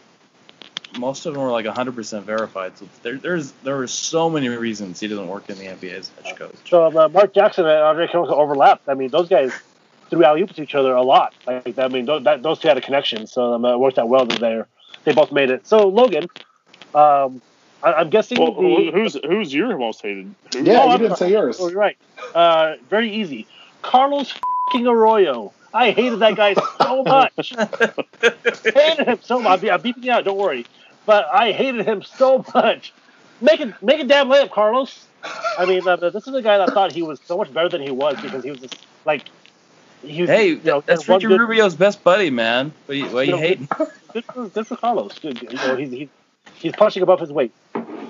most 0.98 1.26
of 1.26 1.34
them 1.34 1.42
were 1.42 1.50
like 1.50 1.66
100% 1.66 2.22
verified. 2.22 2.76
So 2.78 2.88
there, 3.02 3.16
there's 3.16 3.52
there 3.64 3.78
are 3.80 3.86
so 3.86 4.30
many 4.30 4.48
reasons 4.48 5.00
he 5.00 5.08
doesn't 5.08 5.28
work 5.28 5.48
in 5.50 5.58
the 5.58 5.64
NBA 5.64 5.92
as 5.92 6.10
a 6.22 6.26
head 6.28 6.36
coach. 6.38 6.54
So 6.68 6.86
uh, 6.86 7.08
Mark 7.08 7.34
Jackson 7.34 7.66
and 7.66 7.78
Andre 7.82 8.06
Caruso 8.06 8.34
overlapped. 8.34 8.88
I 8.88 8.94
mean, 8.94 9.10
those 9.10 9.28
guys 9.28 9.52
threw 10.10 10.24
alley 10.24 10.42
oops 10.42 10.54
to 10.54 10.62
each 10.62 10.74
other 10.74 10.94
a 10.94 11.02
lot. 11.02 11.34
Like 11.46 11.78
I 11.78 11.88
mean, 11.88 12.06
those, 12.06 12.24
that, 12.24 12.42
those 12.42 12.58
two 12.60 12.68
had 12.68 12.78
a 12.78 12.80
connection, 12.80 13.26
so 13.26 13.54
um, 13.54 13.64
it 13.64 13.78
worked 13.78 13.98
out 13.98 14.08
well 14.08 14.24
that 14.26 14.38
they 14.40 14.62
they 15.04 15.12
both 15.12 15.32
made 15.32 15.50
it. 15.50 15.66
So 15.66 15.88
Logan, 15.88 16.24
um, 16.94 17.42
I, 17.82 17.92
I'm 17.94 18.10
guessing 18.10 18.38
Well, 18.38 18.54
the, 18.54 18.90
who's 18.92 19.14
who's 19.24 19.52
your 19.52 19.76
most 19.78 20.02
hated? 20.02 20.34
Who- 20.52 20.62
Yeah, 20.64 20.80
Oh, 20.82 20.86
you 20.86 20.92
I'm 20.92 20.98
didn't 21.00 21.16
say 21.18 21.30
yours. 21.30 21.58
Oh, 21.60 21.68
you're 21.68 21.78
right. 21.78 21.96
Uh, 22.34 22.76
very 22.88 23.12
easy. 23.12 23.46
Carlos 23.82 24.32
fucking 24.68 24.86
Arroyo. 24.86 25.52
I 25.74 25.90
hated 25.90 26.20
that 26.20 26.36
guy 26.36 26.54
so 26.54 27.02
much. 27.06 27.52
hated 28.64 29.06
him 29.06 29.18
so 29.22 29.40
much. 29.40 29.62
I'm 29.64 29.82
beeping 29.82 30.04
you 30.04 30.12
out. 30.12 30.24
Don't 30.24 30.38
worry. 30.38 30.64
But 31.06 31.26
I 31.32 31.52
hated 31.52 31.86
him 31.86 32.02
so 32.02 32.44
much. 32.54 32.92
Make 33.40 33.60
it, 33.60 33.80
make 33.82 34.00
a 34.00 34.04
damn 34.04 34.28
layup, 34.28 34.50
Carlos. 34.50 35.06
I 35.58 35.64
mean, 35.66 35.86
uh, 35.86 35.96
this 35.96 36.26
is 36.26 36.34
a 36.34 36.42
guy 36.42 36.58
that 36.58 36.70
thought 36.70 36.92
he 36.92 37.02
was 37.02 37.20
so 37.24 37.36
much 37.38 37.52
better 37.52 37.68
than 37.68 37.80
he 37.82 37.90
was 37.90 38.20
because 38.20 38.44
he 38.44 38.50
was 38.50 38.60
just 38.60 38.76
like. 39.04 39.24
He 40.02 40.20
was, 40.22 40.30
Hey, 40.30 40.48
you 40.50 40.60
know, 40.62 40.82
that's 40.86 41.08
Richard 41.08 41.28
good- 41.28 41.40
Rubio's 41.40 41.74
best 41.74 42.04
buddy, 42.04 42.30
man. 42.30 42.72
Why 42.86 42.94
you, 42.94 43.06
why 43.06 43.22
you 43.22 43.32
No, 43.32 43.38
hating? 43.38 43.68
good 44.12 44.24
for, 44.26 44.48
good 44.48 44.66
for 44.66 44.76
Carlos. 44.76 45.18
Good, 45.18 45.42
you 45.42 45.48
know, 45.56 45.74
he's, 45.76 45.90
he's 45.90 46.08
he's 46.54 46.72
punching 46.72 47.02
above 47.02 47.18
his 47.20 47.32
weight, 47.32 47.52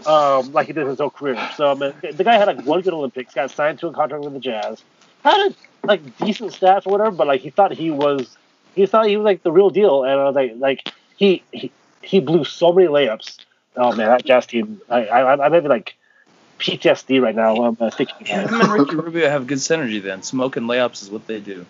um, 0.06 0.52
like 0.52 0.66
he 0.66 0.72
did 0.72 0.86
his 0.86 0.98
whole 0.98 1.10
career. 1.10 1.38
So 1.56 1.70
I 1.70 1.74
mean, 1.74 1.94
the 2.12 2.24
guy 2.24 2.36
had 2.36 2.48
like 2.48 2.66
one 2.66 2.82
good 2.82 2.92
Olympics, 2.92 3.32
got 3.34 3.50
signed 3.50 3.78
to 3.78 3.86
a 3.88 3.92
contract 3.92 4.22
with 4.24 4.34
the 4.34 4.40
Jazz, 4.40 4.82
had 5.24 5.52
a, 5.52 5.54
like 5.86 6.18
decent 6.18 6.52
stats 6.52 6.86
or 6.86 6.90
whatever, 6.92 7.12
but 7.12 7.26
like 7.28 7.40
he 7.40 7.50
thought 7.50 7.72
he 7.72 7.90
was, 7.90 8.36
he 8.74 8.84
thought 8.86 9.06
he 9.06 9.16
was 9.16 9.24
like 9.24 9.42
the 9.42 9.52
real 9.52 9.70
deal, 9.70 10.02
and 10.04 10.12
I 10.20 10.24
was 10.24 10.34
like, 10.34 10.52
like 10.58 10.92
he 11.16 11.42
he, 11.52 11.72
he 12.06 12.20
blew 12.20 12.44
so 12.44 12.72
many 12.72 12.88
layups. 12.88 13.36
Oh 13.76 13.94
man, 13.94 14.08
that 14.08 14.24
Jazz 14.24 14.46
team, 14.46 14.80
I 14.88 15.06
I, 15.06 15.46
I 15.46 15.48
maybe 15.48 15.68
like 15.68 15.96
PTSD 16.58 17.20
right 17.20 17.34
now. 17.34 17.56
I'm 17.56 17.76
uh, 17.78 17.90
thinking 17.90 18.16
about 18.26 18.44
it. 18.44 18.50
Him 18.50 18.60
and 18.60 18.72
Ricky 18.72 18.96
Rubio 18.96 19.28
have 19.28 19.46
good 19.46 19.58
synergy. 19.58 20.02
Then 20.02 20.22
smoking 20.22 20.64
layups 20.64 21.02
is 21.02 21.10
what 21.10 21.26
they 21.26 21.40
do. 21.40 21.66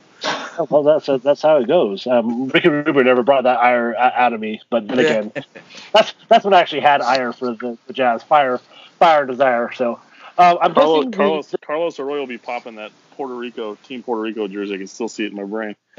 Well, 0.70 0.82
that's 0.82 1.06
that's 1.22 1.42
how 1.42 1.56
it 1.58 1.66
goes. 1.66 2.06
Um, 2.06 2.48
Ricky 2.48 2.68
Rubio 2.68 3.02
never 3.02 3.22
brought 3.22 3.44
that 3.44 3.58
ire 3.58 3.94
out 3.96 4.32
of 4.32 4.40
me, 4.40 4.62
but 4.70 4.86
then 4.88 4.98
again, 4.98 5.32
that's 5.92 6.14
that's 6.28 6.44
when 6.44 6.54
I 6.54 6.60
actually 6.60 6.80
had 6.80 7.02
ire 7.02 7.32
for 7.32 7.52
the, 7.54 7.78
the 7.86 7.92
Jazz, 7.92 8.22
fire, 8.22 8.58
fire, 8.98 9.26
desire. 9.26 9.72
So 9.72 10.00
uh, 10.38 10.56
I'm 10.60 10.74
Carlos, 10.74 11.04
guessing 11.06 11.12
Carlos 11.12 11.54
Carlos 11.60 12.00
Arroyo 12.00 12.20
will 12.20 12.26
be 12.26 12.38
popping 12.38 12.76
that 12.76 12.92
Puerto 13.16 13.34
Rico 13.34 13.74
Team 13.84 14.02
Puerto 14.02 14.22
Rico 14.22 14.46
jersey. 14.48 14.74
I 14.74 14.78
can 14.78 14.86
still 14.86 15.08
see 15.08 15.24
it 15.24 15.30
in 15.30 15.36
my 15.36 15.44
brain. 15.44 15.76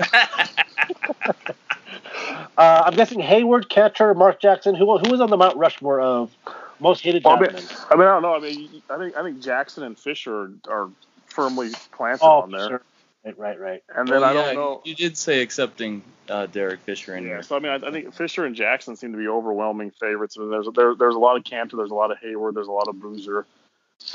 uh, 2.58 2.84
I'm 2.86 2.96
guessing 2.96 3.20
Hayward, 3.20 3.70
Catcher, 3.70 4.14
Mark 4.14 4.40
Jackson. 4.42 4.76
Who 4.76 4.98
who 4.98 5.10
was 5.12 5.22
on 5.22 5.30
the 5.30 5.38
Mount 5.38 5.58
Rushmore 5.58 6.00
of 6.02 6.32
most 6.80 7.02
hated 7.04 7.24
Well, 7.24 7.38
I 7.38 7.40
mean, 7.40 7.50
I 7.90 7.96
mean, 7.96 8.08
I 8.08 8.12
don't 8.12 8.22
know. 8.22 8.36
I 8.36 8.40
mean, 8.40 8.70
I 8.90 8.98
think 8.98 9.18
I 9.18 9.24
think 9.24 9.42
Jackson 9.42 9.84
and 9.84 9.98
Fisher 9.98 10.36
are, 10.36 10.52
are 10.70 10.90
firmly 11.26 11.72
planted 11.92 12.24
Oh, 12.24 12.42
on 12.42 12.52
there, 12.52 12.68
sure. 12.68 12.82
Right, 13.26 13.38
right, 13.38 13.60
right. 13.60 13.84
and 13.96 14.08
then 14.08 14.22
Well, 14.22 14.30
I 14.30 14.34
yeah, 14.34 14.46
don't 14.46 14.56
know. 14.56 14.82
You 14.86 14.96
did 14.96 15.18
say 15.18 15.42
accepting 15.42 16.02
uh, 16.30 16.46
Derek 16.46 16.80
Fisher 16.82 17.16
in 17.16 17.24
Yeah, 17.24 17.30
here. 17.30 17.44
so 17.44 17.56
I 17.56 17.60
mean, 17.60 17.72
I, 17.72 17.88
I 17.88 17.92
think 17.92 18.14
Fisher 18.14 18.46
and 18.46 18.56
Jackson 18.56 18.96
seem 18.96 19.12
to 19.12 19.18
be 19.18 19.28
overwhelming 19.28 19.92
favorites. 19.92 20.38
I 20.38 20.42
mean, 20.42 20.52
there's 20.52 20.68
there, 20.76 20.96
there's 20.96 21.16
a 21.16 21.20
lot 21.20 21.36
of 21.38 21.44
Kanter, 21.44 21.78
there's 21.78 21.92
a 21.92 21.96
lot 21.96 22.12
of 22.12 22.18
Hayward, 22.20 22.56
there's 22.56 22.68
a 22.68 22.72
lot 22.72 22.88
of 22.88 23.00
Boozer. 23.00 23.46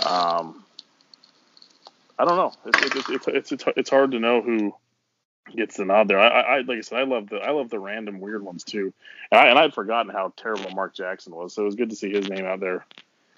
Um, 0.06 0.64
I 2.22 2.24
don't 2.24 2.36
know. 2.36 2.52
It's 2.66 2.96
it's, 2.96 3.08
it's 3.08 3.28
it's 3.28 3.52
it's 3.52 3.64
it's 3.76 3.90
hard 3.90 4.12
to 4.12 4.20
know 4.20 4.42
who 4.42 4.72
gets 5.56 5.76
the 5.76 5.84
nod 5.84 6.06
there. 6.06 6.20
I, 6.20 6.28
I 6.28 6.40
I- 6.58 6.60
like 6.60 6.78
I 6.78 6.80
said, 6.82 6.98
I 7.00 7.02
love 7.02 7.28
the 7.28 7.38
I 7.38 7.50
love 7.50 7.68
the 7.68 7.80
random 7.80 8.20
weird 8.20 8.44
ones 8.44 8.62
too, 8.62 8.94
and 9.32 9.40
I 9.40 9.48
and 9.48 9.58
I'd 9.58 9.74
forgotten 9.74 10.12
how 10.12 10.32
terrible 10.36 10.70
Mark 10.70 10.94
Jackson 10.94 11.34
was. 11.34 11.52
So 11.52 11.62
it 11.62 11.64
was 11.64 11.74
good 11.74 11.90
to 11.90 11.96
see 11.96 12.10
his 12.10 12.28
name 12.28 12.44
out 12.44 12.60
there. 12.60 12.86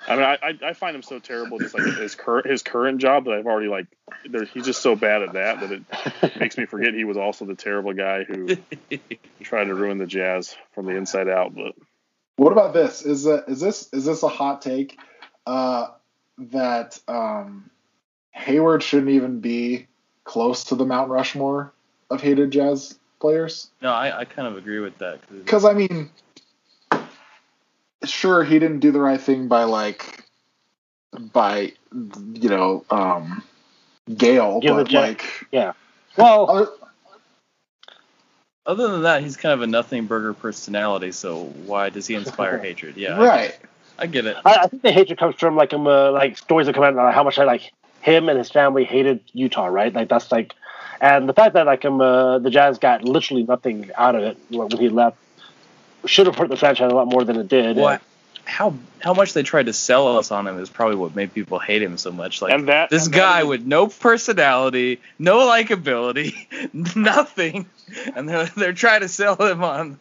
I 0.06 0.16
mean, 0.16 0.24
I 0.24 0.34
I, 0.42 0.58
I 0.68 0.72
find 0.74 0.94
him 0.94 1.02
so 1.02 1.18
terrible, 1.18 1.58
just 1.58 1.72
like 1.72 1.96
his 1.96 2.14
current 2.14 2.46
his 2.46 2.62
current 2.62 3.00
job 3.00 3.24
that 3.24 3.32
I've 3.32 3.46
already 3.46 3.68
like. 3.68 3.86
There, 4.30 4.44
he's 4.44 4.66
just 4.66 4.82
so 4.82 4.94
bad 4.96 5.22
at 5.22 5.32
that 5.32 5.60
that 5.60 5.72
it 5.72 6.36
makes 6.40 6.58
me 6.58 6.66
forget 6.66 6.92
he 6.92 7.04
was 7.04 7.16
also 7.16 7.46
the 7.46 7.54
terrible 7.54 7.94
guy 7.94 8.24
who 8.24 8.48
tried 9.42 9.64
to 9.64 9.74
ruin 9.74 9.96
the 9.96 10.06
Jazz 10.06 10.54
from 10.74 10.84
the 10.84 10.92
inside 10.94 11.30
out. 11.30 11.54
But 11.54 11.72
What 12.36 12.52
about 12.52 12.74
this? 12.74 13.00
Is 13.00 13.26
uh, 13.26 13.44
is 13.48 13.60
this 13.60 13.88
is 13.94 14.04
this 14.04 14.22
a 14.22 14.28
hot 14.28 14.60
take? 14.60 14.98
Uh, 15.46 15.86
that 16.36 16.98
um, 17.08 17.70
Hayward 18.34 18.82
shouldn't 18.82 19.10
even 19.10 19.40
be 19.40 19.86
close 20.24 20.64
to 20.64 20.74
the 20.74 20.84
Mount 20.84 21.08
Rushmore 21.08 21.72
of 22.10 22.20
hated 22.20 22.50
Jazz 22.50 22.98
players? 23.20 23.70
No, 23.80 23.90
I, 23.90 24.20
I 24.20 24.24
kind 24.24 24.48
of 24.48 24.56
agree 24.56 24.80
with 24.80 24.98
that. 24.98 25.20
Because 25.30 25.64
I 25.64 25.72
mean, 25.72 26.10
sure 28.04 28.44
he 28.44 28.58
didn't 28.58 28.80
do 28.80 28.90
the 28.92 29.00
right 29.00 29.20
thing 29.20 29.48
by 29.48 29.64
like 29.64 30.24
by 31.32 31.72
you 31.92 32.48
know 32.48 32.84
um, 32.90 33.42
Gail, 34.14 34.60
Give 34.60 34.76
but 34.76 34.92
like 34.92 35.46
Yeah. 35.52 35.72
Well, 36.18 36.50
other, 36.50 36.70
Other 38.66 38.88
than 38.88 39.02
that, 39.02 39.22
he's 39.22 39.36
kind 39.36 39.52
of 39.52 39.62
a 39.62 39.66
nothing 39.66 40.06
burger 40.06 40.32
personality. 40.34 41.12
So 41.12 41.44
why 41.44 41.90
does 41.90 42.06
he 42.06 42.14
inspire 42.14 42.58
hatred? 42.62 42.96
Yeah, 42.96 43.16
I- 43.16 43.26
right. 43.26 43.58
I, 43.96 44.06
get 44.06 44.26
it. 44.26 44.36
I, 44.44 44.56
I 44.56 44.66
think 44.66 44.82
the 44.82 44.90
hatred 44.90 45.18
comes 45.20 45.36
from 45.36 45.54
like 45.54 45.72
um 45.72 45.86
uh, 45.86 46.10
like 46.10 46.36
stories 46.36 46.66
that 46.66 46.74
come 46.74 46.82
out 46.82 46.92
about 46.94 47.14
how 47.14 47.22
much 47.22 47.38
I 47.38 47.44
like 47.44 47.72
him 48.04 48.28
and 48.28 48.36
his 48.38 48.50
family 48.50 48.84
hated 48.84 49.20
Utah, 49.32 49.66
right? 49.66 49.92
Like 49.92 50.08
that's 50.10 50.30
like, 50.30 50.52
and 51.00 51.26
the 51.28 51.32
fact 51.32 51.54
that 51.54 51.64
like 51.66 51.82
him, 51.84 52.00
uh, 52.00 52.38
the 52.38 52.50
Jazz 52.50 52.78
got 52.78 53.02
literally 53.02 53.42
nothing 53.44 53.90
out 53.96 54.14
of 54.14 54.22
it 54.22 54.36
when 54.50 54.70
he 54.70 54.88
left 54.90 55.16
should 56.04 56.26
have 56.26 56.36
hurt 56.36 56.50
the 56.50 56.56
franchise 56.56 56.92
a 56.92 56.94
lot 56.94 57.08
more 57.08 57.24
than 57.24 57.36
it 57.36 57.48
did. 57.48 57.76
What? 57.76 58.02
How 58.44 58.74
how 59.00 59.14
much 59.14 59.32
they 59.32 59.42
tried 59.42 59.66
to 59.66 59.72
sell 59.72 60.18
us 60.18 60.30
on 60.30 60.46
him 60.46 60.58
is 60.60 60.68
probably 60.68 60.96
what 60.96 61.16
made 61.16 61.32
people 61.32 61.58
hate 61.58 61.82
him 61.82 61.96
so 61.96 62.12
much. 62.12 62.42
Like 62.42 62.52
and 62.52 62.68
that 62.68 62.90
this 62.90 63.06
and 63.06 63.14
guy 63.14 63.40
is- 63.40 63.46
with 63.46 63.64
no 63.64 63.86
personality, 63.86 65.00
no 65.18 65.38
likability, 65.48 66.34
nothing, 66.96 67.64
and 68.14 68.28
they're 68.28 68.44
they're 68.54 68.72
trying 68.74 69.00
to 69.00 69.08
sell 69.08 69.36
him 69.36 69.64
on 69.64 69.98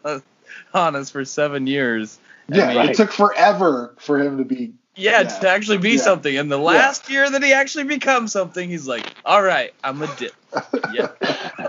on 0.73 0.95
us 0.97 1.09
for 1.09 1.23
seven 1.23 1.67
years. 1.67 2.19
I 2.51 2.57
Yeah, 2.57 2.67
mean, 2.67 2.77
Right. 2.77 2.89
it 2.89 2.97
took 2.97 3.13
forever 3.13 3.95
for 3.97 4.19
him 4.19 4.37
to 4.39 4.43
be. 4.43 4.73
Yeah, 4.95 5.21
Yeah. 5.21 5.23
to 5.39 5.49
actually 5.49 5.77
be 5.79 5.91
Yeah. 5.91 6.01
something. 6.01 6.37
And 6.37 6.51
the 6.51 6.57
last 6.57 7.09
year 7.09 7.29
that 7.29 7.43
he 7.43 7.53
actually 7.53 7.85
becomes 7.85 8.31
something, 8.31 8.69
he's 8.69 8.87
like, 8.87 9.05
"All 9.25 9.41
right, 9.41 9.73
I'm 9.83 10.01
a 10.01 10.07
dip." 10.17 10.33
Yeah, 10.93 11.07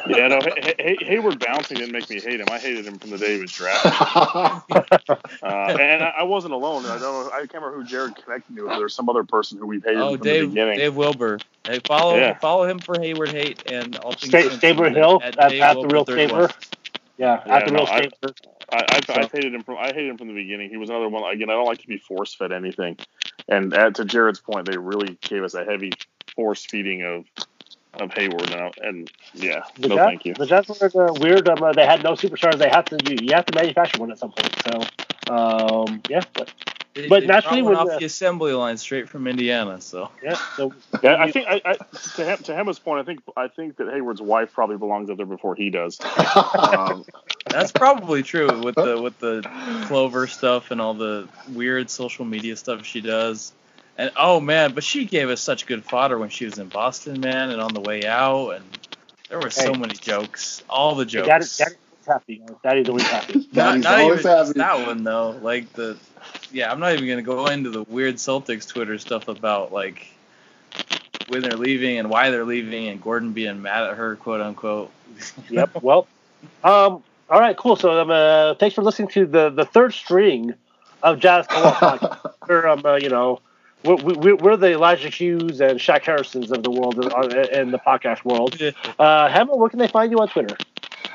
Yeah, 0.07 0.29
no, 0.29 0.41
Hay- 0.41 0.75
Hay- 0.79 0.99
Hayward 1.07 1.39
bouncing 1.39 1.79
didn't 1.79 1.93
make 1.93 2.11
me 2.11 2.21
hate 2.21 2.39
him. 2.41 2.47
I 2.51 2.59
hated 2.59 2.85
him 2.85 2.99
from 2.99 3.09
the 3.11 3.17
day 3.19 3.35
he 3.37 3.41
was 3.41 3.51
drafted. 3.53 3.93
Uh, 5.43 5.77
and 5.79 6.03
I 6.03 6.15
I 6.19 6.23
wasn't 6.25 6.53
alone. 6.55 6.85
I 6.87 6.99
don't. 6.99 7.01
know- 7.01 7.31
I 7.33 7.41
can't 7.41 7.55
remember 7.55 7.77
who 7.79 7.85
Jared 7.85 8.15
connected 8.17 8.55
me 8.55 8.63
with. 8.63 8.73
There's 8.79 8.95
some 8.95 9.09
other 9.09 9.25
person 9.25 9.59
who 9.59 9.67
we've 9.67 9.83
hated 9.85 9.99
oh 10.01 10.11
from 10.13 10.19
the 10.19 10.25
Dave 10.25 10.49
beginning. 10.51 10.79
Dave 10.79 10.95
Wilbur. 10.97 11.39
Hey, 11.67 11.81
follow 11.87 12.17
Yeah. 12.17 12.39
follow 12.39 12.65
him 12.65 12.79
for 12.79 12.99
Hayward 12.99 13.31
hate 13.31 13.63
and 13.71 13.97
all 13.99 14.13
things. 14.13 14.29
Sta- 14.29 14.41
Simpson 14.41 14.59
Stabler 14.59 14.91
Hill 14.91 15.21
at 15.23 15.39
at, 15.39 15.53
at 15.55 15.75
the 15.75 15.87
real 15.87 16.05
31. 16.05 16.29
Stabler. 16.29 16.51
Yeah, 17.17 17.43
Yeah, 17.47 17.57
at 17.57 17.67
the 17.67 17.73
no, 17.73 17.79
real 17.81 17.89
I- 17.91 17.99
Stabler. 18.01 18.35
I, 18.73 18.85
I've, 18.89 19.05
So- 19.05 19.15
I've 19.15 19.31
hated 19.33 19.55
him 19.55 19.63
from. 19.63 19.77
I 19.79 19.87
hated 19.89 20.09
him 20.09 20.19
from 20.19 20.29
the 20.29 20.35
beginning. 20.35 20.71
He 20.71 20.77
was 20.77 20.89
another 20.91 21.09
one. 21.09 21.23
Again, 21.33 21.51
I 21.51 21.53
don't 21.53 21.67
like 21.67 21.79
to 21.83 21.89
be 21.89 21.99
force 21.99 22.35
fed 22.35 22.51
anything. 22.53 22.97
And 23.49 23.73
at, 23.75 23.95
to 23.97 24.05
Jared's 24.05 24.41
point, 24.41 24.67
they 24.71 24.79
really 24.79 25.19
gave 25.21 25.43
us 25.45 25.55
a 25.55 25.65
heavy 25.65 25.93
force 26.35 26.65
feeding 26.65 27.03
of 27.03 27.25
of 28.01 28.13
Hayward. 28.15 28.51
And, 28.51 28.61
I- 28.61 28.73
and 28.83 29.11
yeah, 29.35 29.63
The 29.79 29.89
no, 29.89 29.97
Jazz, 29.97 30.07
thank 30.07 30.25
you. 30.25 30.35
The 30.35 30.47
Jazz 30.47 30.69
were 30.95 31.11
uh, 31.11 31.13
weird. 31.15 31.49
Um, 31.49 31.63
uh, 31.63 31.73
they 31.73 31.87
had 31.87 32.03
no 32.03 32.13
superstars. 32.15 32.59
They 32.59 32.69
had 32.71 32.87
to. 32.87 32.99
You, 33.09 33.17
you 33.29 33.35
have 33.35 33.47
to 33.47 33.55
manufacture 33.55 34.01
one 34.01 34.11
at 34.11 34.19
some 34.19 34.33
point. 34.33 34.55
So, 34.67 35.33
um, 35.33 36.03
yeah, 36.09 36.23
but, 36.33 36.53
They- 36.95 37.09
But 37.09 37.21
they 37.23 37.27
naturally 37.27 37.63
brought 37.63 37.75
one 37.77 37.87
when 37.87 37.87
off 37.89 37.93
the- 37.95 37.99
the 38.01 38.05
assembly 38.07 38.53
line 38.53 38.77
straight 38.77 39.09
from 39.09 39.27
Indiana. 39.27 39.81
So 39.81 40.11
yeah. 40.23 40.39
So 40.57 40.73
Yeah, 41.03 41.17
I 41.21 41.31
think 41.33 41.49
I, 41.49 41.61
I, 41.65 41.75
to 42.17 42.25
him, 42.25 42.39
to 42.39 42.55
Hema's 42.55 42.79
point, 42.79 43.01
I 43.01 43.05
think 43.05 43.21
I 43.37 43.49
think 43.49 43.77
that 43.79 43.89
Hayward's 43.93 44.23
wife 44.23 44.53
probably 44.53 44.77
belongs 44.77 45.11
up 45.11 45.17
there 45.17 45.27
before 45.27 45.55
he 45.57 45.71
does. 45.71 45.99
Um, 46.55 47.05
that's 47.51 47.73
probably 47.73 48.23
true 48.23 48.63
with 48.63 48.77
the 48.77 49.01
with 49.03 49.19
the 49.19 49.43
Clover 49.87 50.27
stuff 50.29 50.71
and 50.71 50.81
all 50.81 50.95
the 50.95 51.29
weird 51.53 51.91
social 51.91 52.25
media 52.25 52.57
stuff 52.57 52.85
she 52.85 53.01
does. 53.01 53.53
And 53.99 54.11
oh 54.17 54.41
man, 54.41 54.73
but 54.73 54.85
she 54.85 55.05
gave 55.05 55.31
us 55.31 55.41
such 55.41 55.67
good 55.67 55.85
fodder 55.85 56.19
when 56.19 56.29
she 56.29 56.45
was 56.45 56.59
in 56.59 56.69
Boston, 56.69 57.21
man, 57.21 57.51
and 57.51 57.61
on 57.61 57.75
the 57.75 57.81
way 57.81 58.05
out, 58.07 58.51
and 58.51 58.65
there 59.29 59.39
were 59.41 59.51
so 59.51 59.73
Hey. 59.73 59.79
many 59.79 59.95
jokes, 59.95 60.63
all 60.69 60.95
the 60.95 61.05
jokes. 61.05 61.27
Daddy, 61.29 61.45
Daddy's 61.59 61.79
always 62.07 62.23
happy. 62.23 62.43
Daddy's 62.63 62.89
always 62.89 63.07
happy. 63.07 63.35
not, 63.53 63.53
Daddy's 63.53 63.85
not 63.85 64.01
always 64.01 64.21
even 64.21 64.33
happy. 64.33 64.53
that 64.55 64.87
one 64.87 65.05
though. 65.05 65.31
Like 65.31 65.73
the, 65.73 65.97
yeah, 66.53 66.71
I'm 66.71 66.81
not 66.81 66.93
even 66.93 67.09
gonna 67.09 67.23
go 67.23 67.47
into 67.47 67.71
the 67.71 67.83
weird 67.85 68.17
Celtics 68.17 68.69
Twitter 68.69 68.99
stuff 68.99 69.29
about 69.29 69.73
like 69.73 70.09
when 71.29 71.43
they're 71.43 71.57
leaving 71.57 71.99
and 71.99 72.11
why 72.11 72.31
they're 72.31 72.45
leaving 72.45 72.89
and 72.89 73.03
Gordon 73.03 73.33
being 73.33 73.63
mad 73.63 73.85
at 73.85 73.97
her, 73.97 74.17
quote 74.17 74.41
unquote. 74.41 74.91
yep. 75.51 75.83
Well, 75.83 76.07
um, 76.63 77.03
all 77.31 77.41
right, 77.41 77.57
cool. 77.57 77.77
So, 77.77 78.01
um, 78.01 78.11
uh, 78.11 78.55
thanks 78.55 78.75
for 78.75 78.83
listening 78.83 79.09
to 79.09 79.27
the 79.27 79.51
the 79.51 79.65
third 79.65 79.93
string 79.93 80.55
of 81.03 81.19
Jazz 81.21 81.47
podcast. 81.51 82.33
We're, 82.49 82.67
um, 82.67 82.85
uh, 82.85 82.97
you 82.97 83.09
know, 83.09 83.41
we're, 83.85 83.97
we're, 83.97 84.37
we're 84.37 84.57
the 84.57 84.73
Elijah 84.73 85.11
Hughes 85.11 85.61
and 85.61 85.79
Shaq 85.79 86.03
Harrisons 86.03 86.51
of 86.51 86.63
the 86.63 86.71
world 86.71 86.99
in, 86.99 87.55
in 87.55 87.71
the 87.71 87.79
podcast 87.79 88.25
world. 88.25 88.55
Uh, 88.99 89.29
Hema, 89.29 89.57
where 89.57 89.69
can 89.69 89.79
they 89.79 89.89
find 89.89 90.11
you 90.11 90.19
on 90.19 90.29
Twitter? 90.29 90.57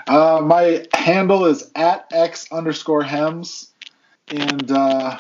Uh, 0.09 0.41
my 0.43 0.85
handle 0.93 1.45
is 1.45 1.71
at 1.75 2.07
x 2.11 2.47
underscore 2.51 3.03
hema, 3.03 3.67
and 4.29 4.71
uh, 4.71 5.19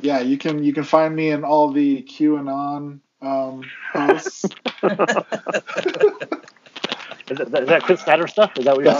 yeah, 0.00 0.20
you 0.20 0.38
can 0.38 0.64
you 0.64 0.72
can 0.72 0.84
find 0.84 1.14
me 1.14 1.30
in 1.30 1.44
all 1.44 1.70
the 1.70 2.02
QAnon 2.02 3.00
um, 3.20 3.62
posts. 3.92 4.44
Is, 7.30 7.38
it, 7.40 7.46
is 7.46 7.68
that 7.68 7.82
Chris 7.84 8.00
Snyder 8.00 8.26
stuff? 8.26 8.52
Is 8.58 8.64
that 8.64 8.76
what 8.76 8.84
you're 8.84 8.94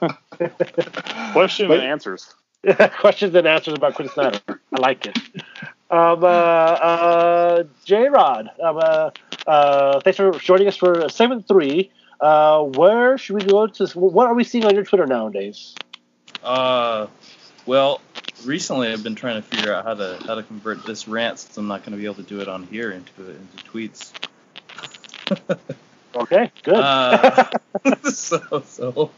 on? 0.00 1.32
question 1.32 1.68
But- 1.68 1.80
and 1.80 1.86
answers. 1.86 2.34
Questions 2.98 3.34
and 3.34 3.46
answers 3.46 3.74
about 3.74 3.94
Chris 3.94 4.12
Snyder. 4.12 4.40
I 4.48 4.80
like 4.80 5.04
it. 5.06 5.18
Um, 5.90 6.24
uh, 6.24 6.26
uh, 6.26 7.64
J 7.84 8.08
Rod, 8.08 8.48
um, 8.62 8.78
uh, 8.78 9.10
uh, 9.46 10.00
thanks 10.00 10.16
for 10.16 10.32
joining 10.38 10.66
us 10.66 10.76
for 10.76 11.06
segment 11.10 11.46
three. 11.46 11.92
Uh, 12.24 12.62
where 12.62 13.18
should 13.18 13.36
we 13.36 13.44
go 13.44 13.66
to? 13.66 13.86
What 13.98 14.26
are 14.26 14.32
we 14.32 14.44
seeing 14.44 14.64
on 14.64 14.74
your 14.74 14.82
Twitter 14.82 15.04
nowadays? 15.04 15.74
Uh, 16.42 17.06
well, 17.66 18.00
recently 18.46 18.88
I've 18.88 19.02
been 19.02 19.14
trying 19.14 19.42
to 19.42 19.46
figure 19.46 19.74
out 19.74 19.84
how 19.84 19.92
to 19.92 20.18
how 20.26 20.34
to 20.34 20.42
convert 20.42 20.86
this 20.86 21.06
rant 21.06 21.38
since 21.38 21.54
I'm 21.58 21.68
not 21.68 21.82
going 21.82 21.92
to 21.92 21.98
be 21.98 22.06
able 22.06 22.14
to 22.14 22.22
do 22.22 22.40
it 22.40 22.48
on 22.48 22.66
here 22.68 22.92
into 22.92 23.30
into 23.30 23.64
tweets. 23.70 24.12
Okay, 26.16 26.48
good. 26.62 26.76
Uh, 26.76 27.50
so 28.04 28.62
so, 28.64 29.10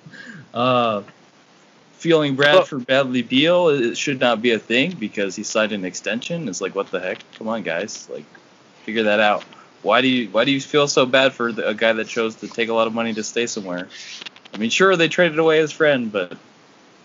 uh, 0.55 1.03
feeling 1.93 2.35
Bradford 2.37 2.87
Bradley 2.87 3.21
Beal 3.21 3.69
it 3.69 3.99
should 3.99 4.19
not 4.19 4.41
be 4.41 4.53
a 4.53 4.59
thing 4.59 4.93
because 4.99 5.37
he 5.37 5.43
signed 5.43 5.73
an 5.73 5.85
extension. 5.85 6.49
It's 6.49 6.63
like 6.63 6.75
what 6.75 6.91
the 6.91 7.01
heck? 7.01 7.19
Come 7.37 7.49
on, 7.49 7.65
guys, 7.65 8.09
like 8.09 8.25
figure 8.85 9.03
that 9.03 9.21
out. 9.21 9.45
Why 9.83 10.01
do 10.01 10.09
you 10.09 10.29
why 10.31 10.45
do 10.45 10.51
you 10.51 10.61
feel 10.61 10.89
so 10.89 11.07
bad 11.07 11.33
for 11.33 11.53
the, 11.53 11.69
a 11.69 11.75
guy 11.75 11.93
that 11.93 12.09
chose 12.09 12.37
to 12.37 12.49
take 12.49 12.69
a 12.69 12.75
lot 12.75 12.87
of 12.87 12.95
money 12.95 13.15
to 13.15 13.23
stay 13.23 13.47
somewhere? 13.47 13.89
I 14.53 14.59
mean, 14.59 14.71
sure 14.71 14.97
they 14.97 15.09
traded 15.09 15.39
away 15.39 15.59
his 15.59 15.73
friend, 15.73 16.11
but 16.11 16.37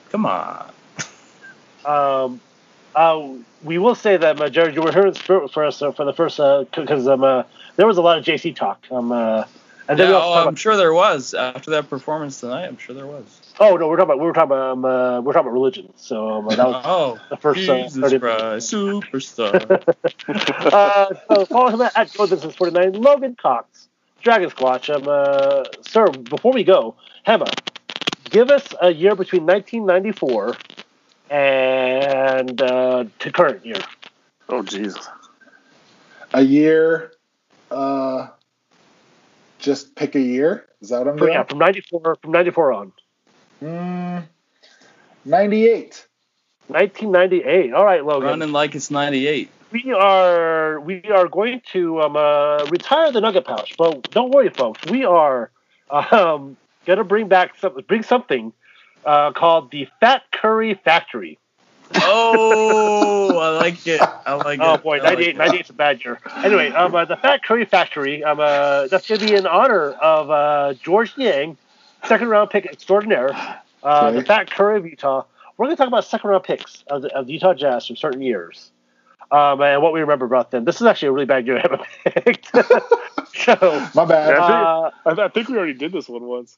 come 0.09 0.25
on. 0.25 0.71
Um, 1.85 2.39
uh, 2.95 3.27
we 3.63 3.77
will 3.77 3.95
say 3.95 4.17
that, 4.17 4.39
uh, 4.39 4.49
Jared, 4.49 4.75
you 4.75 4.81
were 4.81 4.91
here 4.91 5.13
spirit 5.13 5.51
for 5.51 5.65
us 5.65 5.81
uh, 5.81 5.91
for 5.91 6.05
the 6.05 6.13
first 6.13 6.37
because 6.37 7.07
um, 7.07 7.23
uh, 7.23 7.43
there 7.75 7.87
was 7.87 7.97
a 7.97 8.01
lot 8.01 8.17
of 8.17 8.25
JC 8.25 8.55
talk. 8.55 8.85
Um, 8.91 9.11
uh, 9.11 9.45
and 9.87 9.99
then 9.99 10.09
Yeah, 10.09 10.15
we 10.15 10.21
oh, 10.21 10.33
I'm 10.33 10.41
about, 10.43 10.59
sure 10.59 10.77
there 10.77 10.93
was 10.93 11.33
after 11.33 11.71
that 11.71 11.89
performance 11.89 12.39
tonight. 12.39 12.65
I'm 12.65 12.77
sure 12.77 12.95
there 12.95 13.07
was. 13.07 13.40
Oh 13.59 13.75
no, 13.77 13.87
we're 13.87 13.97
talking 13.97 14.11
about 14.11 14.19
we 14.19 14.25
were 14.25 14.33
talking 14.33 14.51
about 14.51 14.71
um, 14.71 14.85
uh, 14.85 15.21
we're 15.21 15.33
talking 15.33 15.47
about 15.47 15.53
religion. 15.53 15.93
So 15.95 16.29
um, 16.31 16.47
that 16.47 16.57
was 16.57 16.81
Oh, 16.85 17.19
the 17.29 17.37
first 17.37 17.67
uh, 17.69 17.83
Jesus 17.83 17.99
30 18.01 18.19
Christ, 18.19 18.73
superstar. 18.73 19.93
uh, 20.73 21.13
so 21.29 21.45
follow 21.45 21.69
him 21.69 21.81
at, 21.81 21.95
at 21.95 22.11
Business 22.29 22.55
49. 22.55 22.93
Logan 22.93 23.35
Cox, 23.39 23.87
Dragon 24.21 24.49
Squatch. 24.49 24.93
Um, 24.93 25.07
uh, 25.07 25.65
sir, 25.87 26.07
before 26.07 26.53
we 26.53 26.63
go, 26.63 26.95
Hema, 27.27 27.51
give 28.25 28.49
us 28.49 28.67
a 28.81 28.91
year 28.91 29.15
between 29.15 29.45
1994 29.45 30.55
and 31.29 32.61
uh, 32.61 33.05
to 33.19 33.31
current 33.31 33.65
year. 33.65 33.79
Oh 34.49 34.63
Jesus. 34.63 35.07
a 36.33 36.41
year. 36.41 37.13
Uh, 37.69 38.27
just 39.59 39.95
pick 39.95 40.15
a 40.15 40.19
year. 40.19 40.67
Is 40.81 40.89
that 40.89 40.99
what 40.99 41.07
I'm 41.09 41.15
doing? 41.17 41.31
yeah, 41.31 41.43
from 41.43 41.59
94 41.59 42.17
from 42.21 42.31
94 42.31 42.73
on. 42.73 42.91
Mm, 43.61 44.23
Ninety-eight. 45.25 46.07
1998. 46.67 47.73
All 47.73 47.85
right, 47.85 48.03
Logan. 48.05 48.29
Running 48.29 48.51
like 48.51 48.75
it's 48.75 48.89
98. 48.89 49.49
We 49.71 49.91
are 49.93 50.79
we 50.79 51.03
are 51.03 51.27
going 51.27 51.61
to 51.71 52.01
um, 52.01 52.15
uh, 52.15 52.65
retire 52.65 53.11
the 53.11 53.21
Nugget 53.21 53.45
Pouch, 53.45 53.75
but 53.77 54.09
don't 54.11 54.31
worry, 54.31 54.49
folks. 54.49 54.89
We 54.89 55.05
are 55.05 55.51
um, 55.89 56.57
gonna 56.85 57.03
bring 57.03 57.27
back 57.27 57.57
some, 57.59 57.77
bring 57.87 58.03
something 58.03 58.53
uh, 59.05 59.31
called 59.31 59.71
the 59.71 59.87
Fat 59.99 60.23
Curry 60.31 60.73
Factory. 60.73 61.37
Oh, 61.95 63.37
I 63.37 63.49
like 63.57 63.85
it. 63.85 64.01
I 64.01 64.33
like 64.35 64.59
it. 64.59 64.65
Oh 64.65 64.77
boy, 64.77 64.99
I 64.99 65.03
like 65.03 65.19
98, 65.19 65.29
it. 65.29 65.37
98 65.37 65.61
is 65.61 65.69
a 65.69 65.73
bad 65.73 66.03
year. 66.03 66.19
Anyway, 66.37 66.69
um, 66.69 66.95
uh, 66.95 67.05
the 67.05 67.17
Fat 67.17 67.43
Curry 67.43 67.65
Factory. 67.65 68.23
Um, 68.23 68.39
uh, 68.39 68.87
that's 68.87 69.07
going 69.07 69.19
to 69.19 69.27
be 69.27 69.35
in 69.35 69.45
honor 69.45 69.91
of 69.91 70.29
uh, 70.29 70.73
Georges 70.81 71.17
Niang, 71.17 71.57
second 72.07 72.27
round 72.29 72.49
pick 72.49 72.65
extraordinaire. 72.65 73.31
Uh, 73.33 73.57
Okay. 73.83 74.19
The 74.19 74.25
Fat 74.25 74.51
Curry 74.51 74.77
of 74.77 74.85
Utah. 74.85 75.23
We're 75.57 75.65
going 75.65 75.75
to 75.75 75.79
talk 75.79 75.87
about 75.87 76.05
second 76.05 76.29
round 76.29 76.43
picks 76.43 76.83
of 76.87 77.01
the, 77.01 77.07
of 77.17 77.25
the 77.25 77.33
Utah 77.33 77.55
Jazz 77.55 77.87
from 77.87 77.95
certain 77.95 78.21
years. 78.21 78.71
Um, 79.31 79.59
and 79.61 79.81
what 79.81 79.91
we 79.93 80.01
remember 80.01 80.25
about 80.25 80.51
them. 80.51 80.65
This 80.65 80.81
is 80.81 80.85
actually 80.87 81.07
a 81.07 81.11
really 81.13 81.25
bad 81.25 81.47
year 81.47 81.57
I 81.57 81.61
haven't 81.61 81.81
picked. 82.25 82.45
so, 83.45 83.87
My 83.95 84.05
bad. 84.05 84.29
Yeah, 84.35 84.43
I 84.43 84.91
think- 85.09 85.17
uh, 85.17 85.21
I, 85.21 85.25
I 85.25 85.27
think 85.29 85.47
we 85.49 85.57
already 85.57 85.73
did 85.73 85.93
this 85.93 86.07
one 86.07 86.23
once. 86.25 86.57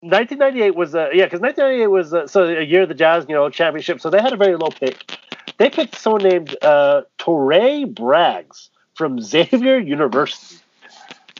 1998 0.00 0.74
was 0.76 0.94
uh, 0.94 1.08
yeah, 1.12 1.24
because 1.24 1.40
1998 1.40 1.86
was 1.86 2.12
uh, 2.14 2.26
so 2.26 2.44
a 2.44 2.62
year 2.62 2.82
of 2.82 2.88
the 2.88 2.94
Jazz, 2.94 3.24
you 3.28 3.34
know, 3.34 3.48
championship. 3.50 4.00
So 4.00 4.10
they 4.10 4.20
had 4.20 4.32
a 4.32 4.36
very 4.36 4.56
low 4.56 4.68
pick. 4.68 5.16
They 5.58 5.70
picked 5.70 5.96
someone 5.98 6.22
named 6.22 6.54
uh, 6.62 7.02
Torraye 7.18 7.86
Braggs 7.92 8.68
from 8.94 9.20
Xavier 9.22 9.78
University. 9.78 10.56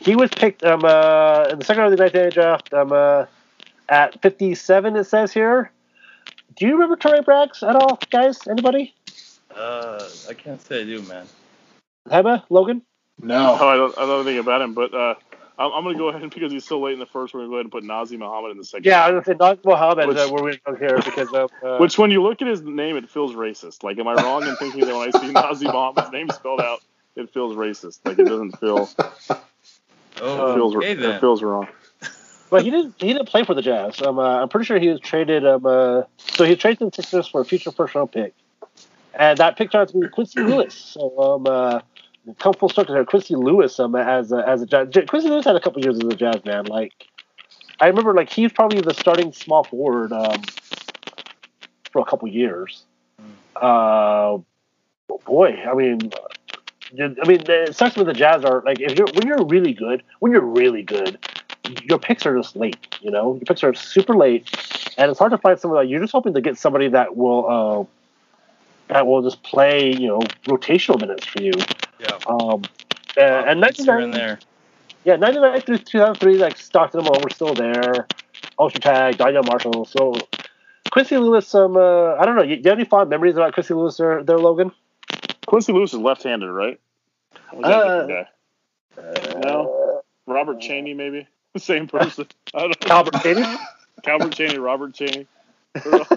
He 0.01 0.15
was 0.15 0.29
picked 0.31 0.63
um, 0.63 0.83
uh, 0.83 1.45
in 1.51 1.59
the 1.59 1.65
second 1.65 1.81
round 1.83 1.93
of 1.93 1.97
the 1.97 2.03
1998 2.03 2.33
draft 2.33 2.73
um, 2.73 2.91
uh, 2.91 3.25
at 3.89 4.21
57. 4.21 4.95
It 4.95 5.03
says 5.05 5.33
here. 5.33 5.71
Do 6.55 6.65
you 6.65 6.73
remember 6.73 6.95
Torraye 6.95 7.23
Braggs 7.23 7.67
at 7.67 7.75
all, 7.75 7.99
guys? 8.09 8.47
Anybody? 8.47 8.93
Uh, 9.55 10.07
I 10.29 10.33
can't 10.33 10.61
say 10.61 10.81
I 10.81 10.83
do, 10.85 11.01
man. 11.03 11.25
Hema, 12.09 12.43
Logan? 12.49 12.81
no. 13.21 13.57
Oh, 13.59 13.67
I 13.67 13.75
don't, 13.75 13.97
I 13.97 14.01
don't 14.01 14.09
know 14.09 14.21
anything 14.21 14.39
about 14.39 14.61
him, 14.61 14.73
but 14.73 14.93
uh, 14.93 15.15
I'm, 15.57 15.71
I'm 15.73 15.83
going 15.83 15.95
to 15.95 15.99
go 15.99 16.07
ahead 16.09 16.21
and 16.21 16.33
because 16.33 16.51
he's 16.51 16.65
so 16.65 16.79
late 16.79 16.93
in 16.93 16.99
the 16.99 17.05
first, 17.05 17.33
we're 17.33 17.41
going 17.41 17.49
to 17.49 17.51
go 17.51 17.55
ahead 17.57 17.65
and 17.65 17.71
put 17.71 17.83
Nazi 17.83 18.17
Muhammad 18.17 18.51
in 18.51 18.57
the 18.57 18.63
second. 18.63 18.85
Yeah, 18.85 19.05
I 19.05 19.11
was 19.11 19.25
going 19.25 19.37
to 19.37 19.43
say 19.45 19.47
Naz 19.55 19.57
Mohammed 19.65 20.07
Which- 20.07 20.17
uh, 20.17 20.27
where 20.29 20.43
we 20.43 20.59
go 20.65 20.75
here 20.75 20.97
because 21.03 21.31
of. 21.33 21.51
Uh, 21.63 21.77
Which, 21.77 21.97
when 21.97 22.11
you 22.11 22.21
look 22.23 22.41
at 22.41 22.47
his 22.47 22.61
name, 22.61 22.97
it 22.97 23.09
feels 23.09 23.33
racist. 23.33 23.83
Like, 23.83 23.99
am 23.99 24.07
I 24.07 24.15
wrong 24.15 24.43
in 24.47 24.55
thinking 24.57 24.85
that 24.85 24.95
when 24.95 25.07
I 25.13 25.19
see 25.19 25.31
Nazi 25.31 25.65
Muhammad's 25.65 26.11
name 26.11 26.29
spelled 26.29 26.61
out, 26.61 26.79
it 27.15 27.33
feels 27.33 27.55
racist? 27.55 27.99
Like, 28.05 28.19
it 28.19 28.25
doesn't 28.25 28.59
feel. 28.59 28.89
Oh, 29.29 29.31
It 30.51 30.55
feels, 30.55 30.75
okay 30.75 30.91
it 30.91 30.99
then. 31.01 31.19
feels 31.19 31.41
wrong. 31.43 31.67
But 32.49 32.63
he 32.63 32.71
didn't. 32.71 32.95
He 32.99 33.13
didn't 33.13 33.27
play 33.27 33.43
for 33.43 33.53
the 33.53 33.61
Jazz. 33.61 34.01
Um, 34.01 34.17
uh, 34.17 34.41
I'm 34.41 34.49
pretty 34.49 34.65
sure 34.65 34.79
he 34.79 34.89
was 34.89 34.99
traded. 34.99 35.45
Um, 35.45 35.65
uh, 35.65 36.03
so 36.17 36.45
he 36.45 36.55
traded 36.55 36.91
the 36.91 36.95
Sixers 36.95 37.27
for 37.27 37.41
a 37.41 37.45
future 37.45 37.71
first 37.71 37.93
round 37.93 38.11
pick, 38.11 38.33
and 39.13 39.37
that 39.37 39.55
pick 39.55 39.71
turned 39.71 39.83
out 39.83 39.89
to 39.89 39.99
be 39.99 40.07
Quincy 40.07 40.41
Lewis. 40.41 40.73
So 40.73 41.15
um, 41.19 41.45
uh, 41.45 41.81
come 42.39 42.53
full 42.53 42.69
circle 42.69 42.95
there. 42.95 43.05
Quincy 43.05 43.35
Lewis 43.35 43.79
um, 43.79 43.95
as 43.95 44.31
a, 44.31 44.47
as 44.47 44.63
a 44.63 44.65
Jazz. 44.65 44.87
Quincy 45.07 45.29
Lewis 45.29 45.45
had 45.45 45.55
a 45.55 45.59
couple 45.59 45.83
years 45.83 45.97
as 45.97 46.05
a 46.05 46.15
Jazz 46.15 46.43
man. 46.43 46.65
Like 46.65 46.93
I 47.79 47.87
remember, 47.87 48.15
like 48.15 48.31
he 48.31 48.43
was 48.43 48.51
probably 48.51 48.81
the 48.81 48.95
starting 48.95 49.31
small 49.31 49.63
forward 49.63 50.11
um, 50.11 50.41
for 51.91 52.01
a 52.01 52.05
couple 52.05 52.27
years. 52.29 52.83
Uh, 53.55 54.39
boy, 55.25 55.63
I 55.67 55.73
mean. 55.75 56.11
I 56.91 57.27
mean, 57.27 57.43
it 57.47 57.75
sucks 57.75 57.95
when 57.95 58.07
the 58.07 58.13
Jazz 58.13 58.43
are 58.43 58.63
like 58.65 58.79
if 58.79 58.97
you're 58.97 59.07
when 59.13 59.27
you're 59.27 59.45
really 59.45 59.73
good, 59.73 60.01
when 60.21 60.31
you're 60.31 60.41
really 60.41 60.81
good, 60.81 61.19
your 61.83 61.99
picks 61.99 62.25
are 62.25 62.35
just 62.37 62.55
late. 62.55 62.77
You 63.01 63.11
know, 63.11 63.35
your 63.35 63.45
picks 63.45 63.63
are 63.63 63.73
super 63.73 64.15
late, 64.15 64.49
and 64.97 65.09
it's 65.09 65.19
hard 65.19 65.31
to 65.31 65.37
find 65.37 65.59
someone 65.59 65.83
that 65.83 65.89
you're 65.89 65.99
just 66.01 66.11
hoping 66.11 66.33
to 66.33 66.41
get 66.41 66.57
somebody 66.57 66.89
that 66.89 67.15
will 67.15 67.49
uh, 67.49 68.93
that 68.93 69.05
will 69.07 69.21
just 69.21 69.41
play, 69.43 69.93
you 69.93 70.07
know, 70.07 70.19
rotational 70.47 70.99
minutes 70.99 71.25
for 71.25 71.41
you. 71.41 71.51
Yeah. 71.99 72.17
Um, 72.27 72.63
uh, 73.17 73.21
and 73.21 73.61
Points 73.61 73.83
here 73.83 73.99
99, 73.99 74.03
and 74.03 74.13
there. 74.13 74.39
yeah, 75.03 75.15
99 75.15 75.61
through 75.61 75.77
2003, 75.79 76.37
like 76.37 76.57
Stockton 76.57 76.99
and 76.99 77.07
Malone 77.07 77.23
were 77.23 77.29
still 77.29 77.53
there. 77.53 78.07
Ultra 78.57 78.79
Tag, 78.79 79.17
Donyell 79.17 79.45
Marshall. 79.45 79.85
So 79.85 80.13
Quincy 80.91 81.17
Lewis, 81.17 81.53
um, 81.55 81.77
uh, 81.77 82.15
I 82.15 82.25
don't 82.25 82.35
know. 82.35 82.43
You, 82.43 82.55
you 82.55 82.69
have 82.69 82.79
any 82.79 82.85
fond 82.85 83.09
memories 83.09 83.35
about 83.35 83.53
Quincy 83.53 83.73
Lewis 83.73 83.97
there, 83.97 84.23
there 84.23 84.37
Logan? 84.37 84.71
Quincy 85.45 85.73
Lewis 85.73 85.93
is 85.93 85.99
left 85.99 86.23
handed, 86.23 86.51
right? 86.51 86.79
Or 87.51 87.59
was 87.59 88.07
that 88.07 88.27
guy? 88.95 89.39
No. 89.39 90.01
Robert 90.27 90.59
Cheaney, 90.59 90.95
maybe? 90.95 91.27
The 91.59 91.65
same 91.65 91.87
person. 91.87 92.25
I 92.53 92.59
don't 92.59 92.87
know. 92.87 93.03
Cheaney? 93.19 93.59
Calbert 94.03 94.31
Cheaney, 94.31 94.63
Robert 94.63 94.93
Cheaney. 94.93 95.27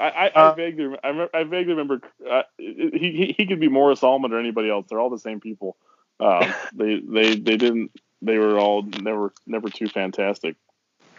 I, 0.00 0.08
I, 0.08 0.26
I 0.26 0.30
Uh, 0.34 0.54
vaguely, 0.54 0.86
rem- 0.86 1.00
I, 1.04 1.08
remember, 1.08 1.36
I 1.36 1.44
vaguely 1.44 1.74
remember 1.74 2.00
uh, 2.28 2.42
he, 2.56 2.98
he 2.98 3.34
he 3.36 3.46
could 3.46 3.60
be 3.60 3.68
Morris 3.68 4.02
Almond 4.02 4.32
or 4.32 4.40
anybody 4.40 4.70
else. 4.70 4.86
They're 4.88 4.98
all 4.98 5.10
the 5.10 5.18
same 5.18 5.38
people. 5.38 5.76
Um, 6.18 6.54
they 6.74 7.00
they 7.00 7.34
they 7.36 7.56
didn't. 7.58 7.90
They 8.22 8.38
were 8.38 8.58
all 8.58 8.82
never 8.82 9.34
never 9.46 9.68
too 9.68 9.88
fantastic. 9.88 10.56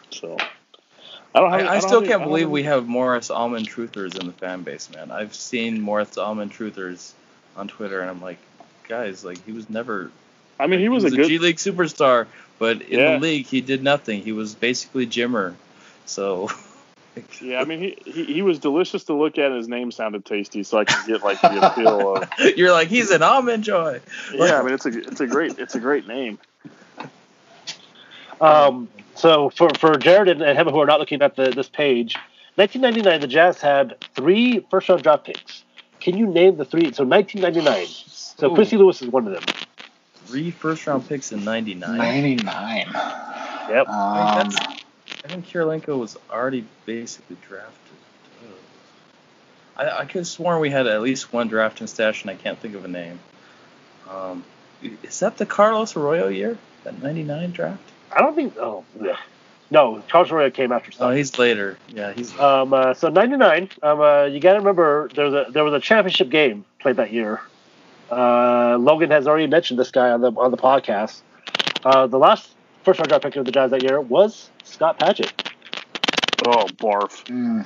So 0.10 0.36
I 1.36 1.40
don't. 1.40 1.52
Have, 1.52 1.62
I, 1.62 1.68
I 1.68 1.72
don't 1.74 1.82
still 1.82 2.00
have 2.00 2.08
can't 2.08 2.22
I 2.24 2.26
believe 2.26 2.46
have 2.46 2.52
we 2.52 2.64
have 2.64 2.88
Morris 2.88 3.30
Almond 3.30 3.70
truthers 3.70 4.20
in 4.20 4.26
the 4.26 4.34
fan 4.34 4.64
base, 4.64 4.90
man. 4.90 5.12
I've 5.12 5.36
seen 5.36 5.80
Morris 5.80 6.18
Almond 6.18 6.52
truthers 6.52 7.12
on 7.56 7.68
Twitter, 7.68 8.02
and 8.02 8.10
I'm 8.10 8.22
like, 8.22 8.40
guys, 8.88 9.24
like 9.24 9.46
he 9.46 9.52
was 9.52 9.70
never. 9.70 10.12
I 10.60 10.68
mean, 10.68 10.80
he 10.80 10.90
was, 10.90 11.04
a 11.04 11.10
good. 11.10 11.28
G 11.28 11.40
League 11.40 11.58
superstar, 11.58 12.28
but 12.60 12.82
in 12.84 13.00
Yeah. 13.00 13.14
the 13.14 13.20
league 13.20 13.46
he 13.48 13.62
did 13.62 13.84
nothing. 13.84 14.22
He 14.22 14.32
was 14.32 14.56
basically 14.56 15.08
Jimmer. 15.08 15.56
So. 16.06 16.50
Yeah, 17.40 17.62
I 17.62 17.66
mean, 17.66 17.80
he, 17.80 18.12
he 18.12 18.24
he 18.24 18.42
was 18.42 18.58
delicious 18.58 19.04
to 19.04 19.14
look 19.14 19.38
at. 19.38 19.46
and 19.46 19.58
His 19.58 19.68
name 19.68 19.92
sounded 19.92 20.26
tasty, 20.26 20.64
so 20.64 20.80
I 20.80 20.86
could 20.86 21.06
get 21.06 21.24
like 21.24 21.40
the 21.42 21.72
appeal 21.72 22.16
of. 22.16 22.28
You're 22.58 22.72
like 22.72 22.88
he's 22.88 23.12
an 23.12 23.22
almond 23.22 23.64
joy. 23.64 24.02
Yeah, 24.34 24.60
I 24.60 24.64
mean, 24.64 24.74
it's 24.74 24.88
a 24.88 24.98
it's 24.98 25.22
a 25.22 25.28
great 25.28 25.60
it's 25.60 25.76
a 25.76 25.80
great 25.80 26.08
name. 26.08 26.40
Um, 28.42 28.90
so 29.16 29.50
for, 29.52 29.70
for 29.80 29.96
Jared 29.98 30.28
and, 30.28 30.42
and 30.42 30.58
Hema 30.58 30.72
who 30.72 30.80
are 30.80 30.86
not 30.86 31.00
looking 31.00 31.22
at 31.22 31.36
the, 31.36 31.52
this 31.52 31.70
page, 31.70 32.16
1999, 32.56 33.22
the 33.22 33.28
Jazz 33.28 33.62
had 33.62 33.96
three 34.16 34.66
first 34.70 34.90
round 34.90 35.04
draft 35.04 35.26
picks. 35.26 35.64
Can 36.00 36.18
you 36.18 36.28
name 36.28 36.58
the 36.58 36.66
three? 36.66 36.92
So 36.92 37.06
1999. 37.06 37.88
So 37.88 38.52
Ooh. 38.52 38.56
Quincy 38.56 38.76
Lewis 38.76 39.02
is 39.02 39.08
one 39.08 39.28
of 39.28 39.34
them. 39.34 39.44
Three 40.26 40.52
first 40.52 40.86
round 40.88 41.08
picks 41.08 41.32
in 41.32 41.44
'99. 41.44 41.98
99. 41.98 42.88
Yep. 43.70 43.88
Um, 43.88 44.50
that's- 44.50 44.56
I 45.24 45.28
think 45.30 45.48
Kirilenko 45.48 45.98
was 45.98 46.18
already 46.30 46.66
basically 46.86 47.38
drafted. 47.48 47.78
I, 49.76 49.90
I 49.90 50.06
could 50.06 50.20
have 50.20 50.28
sworn 50.28 50.60
we 50.60 50.70
had 50.70 50.86
at 50.86 51.02
least 51.02 51.34
one 51.34 51.48
draft 51.48 51.82
in 51.82 51.88
stash, 51.88 52.22
and 52.22 52.30
I 52.32 52.36
can't 52.36 52.60
think 52.60 52.76
of 52.76 52.86
a 52.86 52.88
name. 52.88 53.20
Um, 54.10 54.44
is 55.02 55.20
that 55.22 55.38
the 55.38 55.46
Carlos 55.46 55.96
Arroyo 55.96 56.28
year? 56.28 56.58
That 56.84 57.02
'99 57.02 57.52
draft? 57.52 57.82
I 58.12 58.20
don't 58.20 58.36
think. 58.36 58.56
Oh, 58.58 58.84
yeah. 59.02 59.18
no. 59.72 60.04
Carlos 60.10 60.32
Arroyo 60.32 60.50
came 60.52 60.72
after. 60.72 60.92
Oh, 61.00 61.10
he's 61.12 61.40
later. 61.40 61.78
Yeah, 61.90 62.12
he's. 62.14 62.38
Um, 62.38 62.74
uh, 62.74 62.94
so 62.94 63.10
99. 63.10 63.70
Um, 63.82 64.02
uh, 64.02 64.24
you 64.26 64.40
got 64.40 64.54
to 64.54 64.60
remember 64.60 65.10
there 65.16 65.26
was 65.26 65.34
a 65.34 65.52
there 65.52 65.64
was 65.64 65.74
a 65.74 65.80
championship 65.80 66.30
game 66.30 66.66
played 66.80 66.98
that 66.98 67.12
year. 67.14 67.42
Uh, 68.12 68.78
Logan 68.80 69.10
has 69.12 69.28
already 69.28 69.48
mentioned 69.48 69.80
this 69.80 69.92
guy 69.92 70.10
on 70.12 70.22
the 70.22 70.32
on 70.32 70.52
the 70.52 70.58
podcast. 70.58 71.22
Uh, 71.84 72.08
the 72.08 72.18
last 72.20 72.52
first 72.84 73.00
round 73.00 73.10
draft 73.10 73.24
pick 73.24 73.36
of 73.36 73.46
the 73.46 73.52
Jazz 73.52 73.72
that 73.72 73.82
year 73.84 74.00
was 74.00 74.50
Scott 74.64 75.00
Padgett. 75.00 75.32
Oh, 76.46 76.66
barf. 76.78 77.24
mm, 77.26 77.64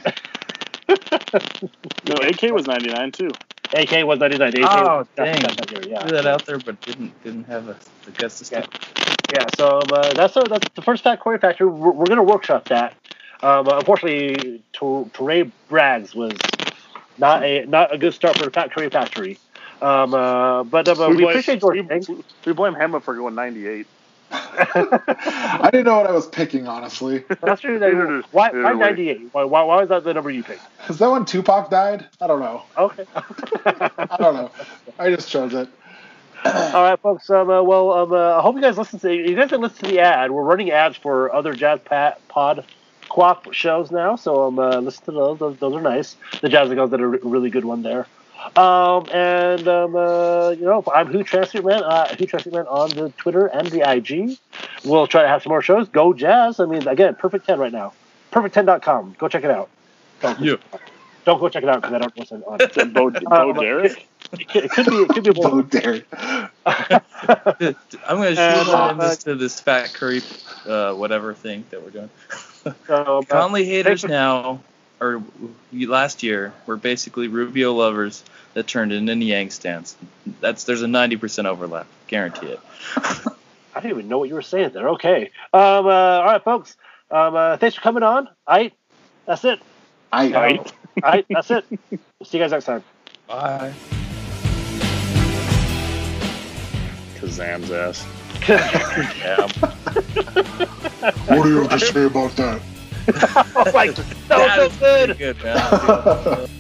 No, 2.07 2.15
AK 2.27 2.53
was 2.53 2.67
ninety 2.67 2.89
nine 2.89 3.11
too. 3.11 3.29
AK 3.73 4.05
was 4.05 4.17
99. 4.19 4.47
AK 4.47 4.55
Oh, 4.63 4.97
was 4.99 5.07
dang. 5.17 5.41
that 5.41 5.71
year, 5.71 5.81
yeah. 5.91 6.01
threw 6.01 6.11
that 6.15 6.25
out 6.25 6.45
there, 6.45 6.57
but 6.57 6.79
didn't 6.81 7.21
didn't 7.23 7.43
have 7.45 7.67
a, 7.67 7.75
the 8.05 8.11
guts 8.11 8.37
to 8.39 8.45
stick. 8.45 8.65
Yeah, 9.33 9.45
so 9.57 9.79
um, 9.79 9.81
uh, 9.91 10.13
that's, 10.13 10.37
a, 10.37 10.43
that's 10.43 10.69
the 10.73 10.81
first 10.81 11.03
Fat 11.03 11.19
Curry 11.19 11.37
Factory. 11.37 11.67
We're, 11.67 11.91
we're 11.91 12.05
going 12.05 12.15
to 12.15 12.23
workshop 12.23 12.69
that. 12.69 12.93
Um, 13.43 13.67
uh, 13.67 13.79
unfortunately, 13.79 14.63
to, 14.73 15.11
Torraye 15.13 15.51
Braggs 15.69 16.15
was 16.15 16.31
not 17.17 17.43
a 17.43 17.65
not 17.65 17.93
a 17.93 17.97
good 17.97 18.13
start 18.13 18.37
for 18.37 18.45
the 18.45 18.51
Fat 18.51 18.71
Curry 18.71 18.89
Factory. 18.89 19.37
Um, 19.81 20.13
uh, 20.13 20.63
but 20.63 20.87
uh, 20.87 21.07
we, 21.09 21.17
blame, 21.17 21.29
appreciate 21.29 21.59
George. 21.61 21.85
we, 22.07 22.23
we 22.45 22.53
blame 22.53 22.73
Hema 22.73 23.01
for 23.01 23.15
going 23.15 23.35
ninety 23.35 23.67
eight. 23.67 23.87
I 24.31 25.69
didn't 25.71 25.85
know 25.85 25.97
what 25.97 26.07
I 26.07 26.11
was 26.11 26.27
picking, 26.27 26.67
honestly. 26.67 27.23
That's 27.41 27.61
true. 27.61 27.79
That, 27.79 28.25
why, 28.31 28.49
why 28.51 28.73
98? 28.73 29.29
Why, 29.31 29.43
why, 29.45 29.63
why 29.63 29.79
was 29.79 29.89
that 29.89 30.03
the 30.03 30.13
number 30.13 30.29
you 30.29 30.43
picked? 30.43 30.61
Is 30.89 30.97
that 30.97 31.09
when 31.09 31.23
Tupac 31.23 31.69
died? 31.69 32.05
I 32.19 32.27
don't 32.27 32.41
know. 32.41 32.63
Okay. 32.77 33.05
I 33.15 34.17
don't 34.19 34.35
know. 34.35 34.51
I 34.99 35.09
just 35.11 35.29
chose 35.29 35.53
it. 35.53 35.69
All 36.43 36.83
right, 36.83 36.99
folks. 36.99 37.29
Um, 37.29 37.49
uh, 37.49 37.63
well, 37.63 37.91
um, 37.91 38.11
uh, 38.11 38.37
I 38.37 38.41
hope 38.41 38.55
you 38.55 38.61
guys 38.61 38.77
listen 38.77 38.99
to 38.99 39.13
you 39.13 39.35
guys 39.35 39.49
can 39.49 39.61
listen 39.61 39.85
to 39.85 39.91
the 39.91 39.99
ad. 39.99 40.31
We're 40.31 40.43
running 40.43 40.71
ads 40.71 40.97
for 40.97 41.33
other 41.33 41.53
Jazz 41.53 41.79
Pat 41.83 42.25
Pod 42.27 42.65
co-op 43.09 43.53
shows 43.53 43.91
now, 43.91 44.15
so 44.15 44.47
um, 44.47 44.59
uh, 44.59 44.79
listen 44.79 45.05
to 45.05 45.11
those. 45.11 45.39
those. 45.39 45.57
Those 45.57 45.73
are 45.73 45.81
nice. 45.81 46.15
The 46.41 46.49
Jazz 46.49 46.69
Girls 46.69 46.91
did 46.91 47.01
a 47.01 47.07
really 47.07 47.49
good 47.49 47.65
one 47.65 47.81
there. 47.81 48.07
Um, 48.55 49.05
and 49.11 49.67
um, 49.67 49.95
uh, 49.95 50.49
you 50.51 50.65
know, 50.65 50.83
I'm 50.93 51.07
Who 51.07 51.23
Transfer 51.23 51.61
Man, 51.61 51.83
uh, 51.83 52.15
Who 52.15 52.25
Transfer 52.25 52.51
Man 52.51 52.65
on 52.67 52.89
the 52.89 53.09
Twitter 53.17 53.47
and 53.47 53.67
the 53.67 53.89
IG. 53.89 54.37
We'll 54.83 55.07
try 55.07 55.23
to 55.23 55.27
have 55.27 55.43
some 55.43 55.51
more 55.51 55.61
shows. 55.61 55.87
Go 55.89 56.13
Jazz! 56.13 56.59
I 56.59 56.65
mean, 56.65 56.87
again, 56.87 57.15
Perfect 57.15 57.45
Ten 57.45 57.59
right 57.59 57.71
now. 57.71 57.93
Perfect10.com. 58.31 59.15
Go 59.17 59.27
check 59.27 59.43
it 59.43 59.51
out. 59.51 59.69
Don't, 60.21 60.39
Yeah. 60.39 60.55
don't 61.25 61.39
go 61.39 61.49
check 61.49 61.63
it 61.63 61.69
out 61.69 61.81
because 61.81 61.93
I 61.93 61.99
don't 61.99 62.17
listen 62.17 62.43
on 62.47 62.61
it. 62.61 62.69
Is 62.69 62.75
that 62.75 62.93
Bo, 62.93 63.09
Bo 63.09 63.53
Derek? 63.53 64.07
It 64.33 64.49
could, 64.49 64.65
it 64.65 64.71
could 64.71 64.85
be. 64.85 64.95
It 64.95 65.09
could 65.09 65.23
be 65.23 65.31
Bo. 65.31 65.61
Derek. 65.61 66.05
I'm 66.15 67.01
gonna 68.07 68.35
shoot 68.35 68.39
And, 68.39 68.67
that 68.67 68.69
uh, 68.69 68.93
this 68.93 69.17
to 69.23 69.35
this 69.35 69.59
fat 69.59 69.93
curry, 69.93 70.21
uh, 70.65 70.93
whatever 70.93 71.33
thing 71.33 71.63
that 71.71 71.81
we're 71.83 71.89
doing. 71.91 72.09
So, 72.63 72.75
uh, 72.89 73.21
Conley 73.23 73.65
haters 73.65 73.85
thanks 73.85 74.01
for- 74.01 74.07
now, 74.09 74.59
or 74.99 75.23
last 75.71 76.23
year, 76.23 76.53
were 76.65 76.77
basically 76.77 77.27
Rubio 77.27 77.73
lovers 77.73 78.23
that 78.53 78.67
turned 78.67 78.91
into 78.91 79.15
Niang 79.15 79.49
stands. 79.51 79.95
That's 80.41 80.63
there's 80.63 80.81
a 80.81 80.87
90% 80.87 81.45
overlap, 81.45 81.87
guarantee 82.07 82.47
it. 82.47 82.59
I 82.97 83.81
didn't 83.81 83.91
even 83.91 84.07
know 84.07 84.17
what 84.17 84.29
you 84.29 84.35
were 84.35 84.41
saying 84.41 84.71
there. 84.73 84.89
Okay. 84.89 85.31
Um, 85.53 85.85
uh, 85.85 85.89
all 85.89 86.25
right, 86.25 86.43
folks. 86.43 86.75
Um, 87.11 87.35
uh, 87.35 87.57
thanks 87.57 87.75
for 87.75 87.81
coming 87.81 88.03
on. 88.03 88.27
I. 88.47 88.71
That's 89.25 89.45
it. 89.45 89.59
I, 90.11 90.31
all 90.33 90.41
right. 91.03 91.25
That's 91.29 91.51
it. 91.51 91.65
See 92.23 92.37
you 92.37 92.39
guys 92.39 92.51
next 92.51 92.65
time. 92.65 92.83
Bye. 93.27 93.73
Kazaam's 97.15 97.71
ass. 97.71 98.05
Yeah. 98.47 99.47
What 101.27 101.43
do 101.43 101.49
you 101.49 101.61
have 101.61 101.71
to 101.71 101.79
say 101.79 102.05
about 102.05 102.35
that? 102.37 102.61
Oh 103.07 103.71
my, 103.73 103.87
that 103.89 104.27
That 104.27 104.59
was 104.59 104.73
so 104.73 104.79
good. 105.07 105.17
good, 105.17 105.43
man. 105.43 106.47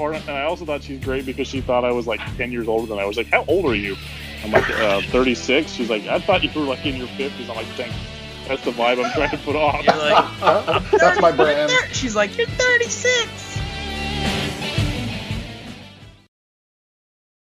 And 0.00 0.30
I 0.30 0.44
also 0.44 0.64
thought 0.64 0.82
she's 0.82 1.04
great 1.04 1.26
because 1.26 1.46
she 1.46 1.60
thought 1.60 1.84
I 1.84 1.92
was 1.92 2.06
like 2.06 2.20
10 2.38 2.50
years 2.50 2.68
older 2.68 2.86
than 2.86 2.98
I 2.98 3.04
was. 3.04 3.18
Like, 3.18 3.26
how 3.26 3.44
old 3.46 3.66
are 3.66 3.74
you? 3.74 3.96
I'm 4.42 4.50
like, 4.50 4.68
uh, 4.70 5.02
36. 5.02 5.70
She's 5.70 5.90
like, 5.90 6.06
I 6.06 6.18
thought 6.18 6.42
you 6.42 6.50
were 6.58 6.66
like 6.66 6.86
in 6.86 6.96
your 6.96 7.06
50s. 7.08 7.50
I'm 7.50 7.56
like, 7.56 7.66
thanks. 7.76 7.94
That's 8.48 8.64
the 8.64 8.70
vibe 8.70 9.04
I'm 9.04 9.12
trying 9.12 9.30
to 9.30 9.36
put 9.38 9.56
off. 9.56 9.84
You're 9.84 9.96
like, 9.96 10.90
That's 10.92 11.20
my 11.20 11.32
brand. 11.32 11.70
She's 11.92 12.16
like, 12.16 12.36
you're 12.38 12.46
36. 12.46 13.49